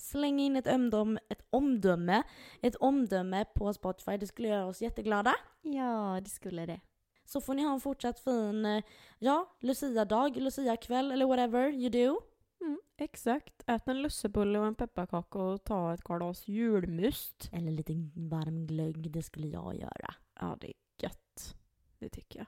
Släng 0.00 0.40
in 0.40 0.56
ett, 0.56 0.66
ömdom, 0.66 1.18
ett 1.28 1.46
omdöme, 1.50 2.22
ett 2.62 2.76
omdöme 2.76 3.44
på 3.54 3.72
Spotify. 3.72 4.16
Det 4.16 4.26
skulle 4.26 4.48
göra 4.48 4.66
oss 4.66 4.82
jätteglada. 4.82 5.34
Ja, 5.62 6.20
det 6.22 6.30
skulle 6.30 6.66
det. 6.66 6.80
Så 7.24 7.40
får 7.40 7.54
ni 7.54 7.62
ha 7.62 7.72
en 7.72 7.80
fortsatt 7.80 8.20
fin, 8.20 8.64
eh, 8.64 8.84
ja, 9.18 9.56
Lucia-dag, 9.60 10.36
Lucia-kväll 10.36 11.12
eller 11.12 11.26
whatever 11.26 11.70
you 11.70 11.90
do. 11.90 12.20
Mm, 12.60 12.80
exakt. 12.96 13.62
Ät 13.66 13.88
en 13.88 14.02
lussebulle 14.02 14.58
och 14.58 14.66
en 14.66 14.74
pepparkaka 14.74 15.38
och 15.38 15.64
ta 15.64 15.94
ett 15.94 16.04
glas 16.04 16.48
julmust. 16.48 17.50
Eller 17.52 17.72
lite 17.72 17.92
varm 18.14 18.66
glögg, 18.66 19.10
det 19.10 19.22
skulle 19.22 19.46
jag 19.46 19.74
göra. 19.74 20.14
Ja, 20.40 20.56
det 20.60 20.66
är 20.66 20.74
gött. 21.02 21.56
Det 21.98 22.08
tycker 22.08 22.38
jag. 22.38 22.46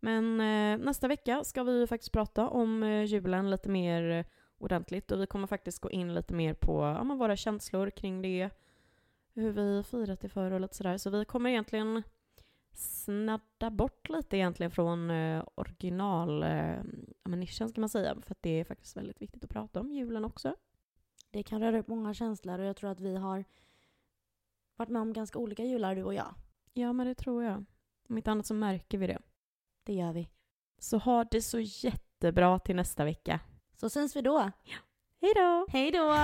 Men 0.00 0.40
eh, 0.40 0.86
nästa 0.86 1.08
vecka 1.08 1.44
ska 1.44 1.62
vi 1.62 1.86
faktiskt 1.86 2.12
prata 2.12 2.48
om 2.48 2.82
eh, 2.82 3.04
julen 3.04 3.50
lite 3.50 3.68
mer 3.68 4.10
eh, 4.10 4.24
ordentligt 4.60 5.10
och 5.10 5.20
vi 5.20 5.26
kommer 5.26 5.46
faktiskt 5.46 5.78
gå 5.78 5.90
in 5.90 6.14
lite 6.14 6.34
mer 6.34 6.54
på 6.54 6.82
ja, 6.82 7.14
våra 7.14 7.36
känslor 7.36 7.90
kring 7.90 8.22
det, 8.22 8.50
hur 9.34 9.50
vi 9.50 9.82
firat 9.82 10.20
det 10.20 10.28
förr 10.28 10.50
och 10.50 10.60
lite 10.60 10.76
sådär. 10.76 10.98
Så 10.98 11.10
vi 11.10 11.24
kommer 11.24 11.50
egentligen 11.50 12.02
snadda 12.72 13.70
bort 13.70 14.08
lite 14.08 14.36
egentligen 14.36 14.70
från 14.70 15.10
eh, 15.10 15.44
original 15.54 16.42
eh, 16.42 16.82
nischen 17.24 17.68
ska 17.68 17.80
man 17.80 17.88
säga, 17.88 18.14
för 18.22 18.32
att 18.32 18.42
det 18.42 18.60
är 18.60 18.64
faktiskt 18.64 18.96
väldigt 18.96 19.22
viktigt 19.22 19.44
att 19.44 19.50
prata 19.50 19.80
om 19.80 19.92
julen 19.92 20.24
också. 20.24 20.56
Det 21.30 21.42
kan 21.42 21.60
röra 21.60 21.78
upp 21.78 21.88
många 21.88 22.14
känslor 22.14 22.58
och 22.58 22.64
jag 22.64 22.76
tror 22.76 22.90
att 22.90 23.00
vi 23.00 23.16
har 23.16 23.44
varit 24.76 24.88
med 24.88 25.02
om 25.02 25.12
ganska 25.12 25.38
olika 25.38 25.64
jular 25.64 25.94
du 25.94 26.02
och 26.02 26.14
jag. 26.14 26.34
Ja, 26.72 26.92
men 26.92 27.06
det 27.06 27.14
tror 27.14 27.44
jag. 27.44 27.64
Om 28.08 28.16
inte 28.16 28.30
annat 28.30 28.46
så 28.46 28.54
märker 28.54 28.98
vi 28.98 29.06
det. 29.06 29.18
Det 29.82 29.94
gör 29.94 30.12
vi. 30.12 30.28
Så 30.78 30.98
ha 30.98 31.24
det 31.24 31.42
så 31.42 31.60
jättebra 31.60 32.58
till 32.58 32.76
nästa 32.76 33.04
vecka. 33.04 33.40
Så 33.80 33.90
syns 33.90 34.16
vi 34.16 34.22
då. 34.22 34.50
Hej 35.22 35.32
då! 35.34 35.66
Hej 35.68 35.90
då! 35.90 36.16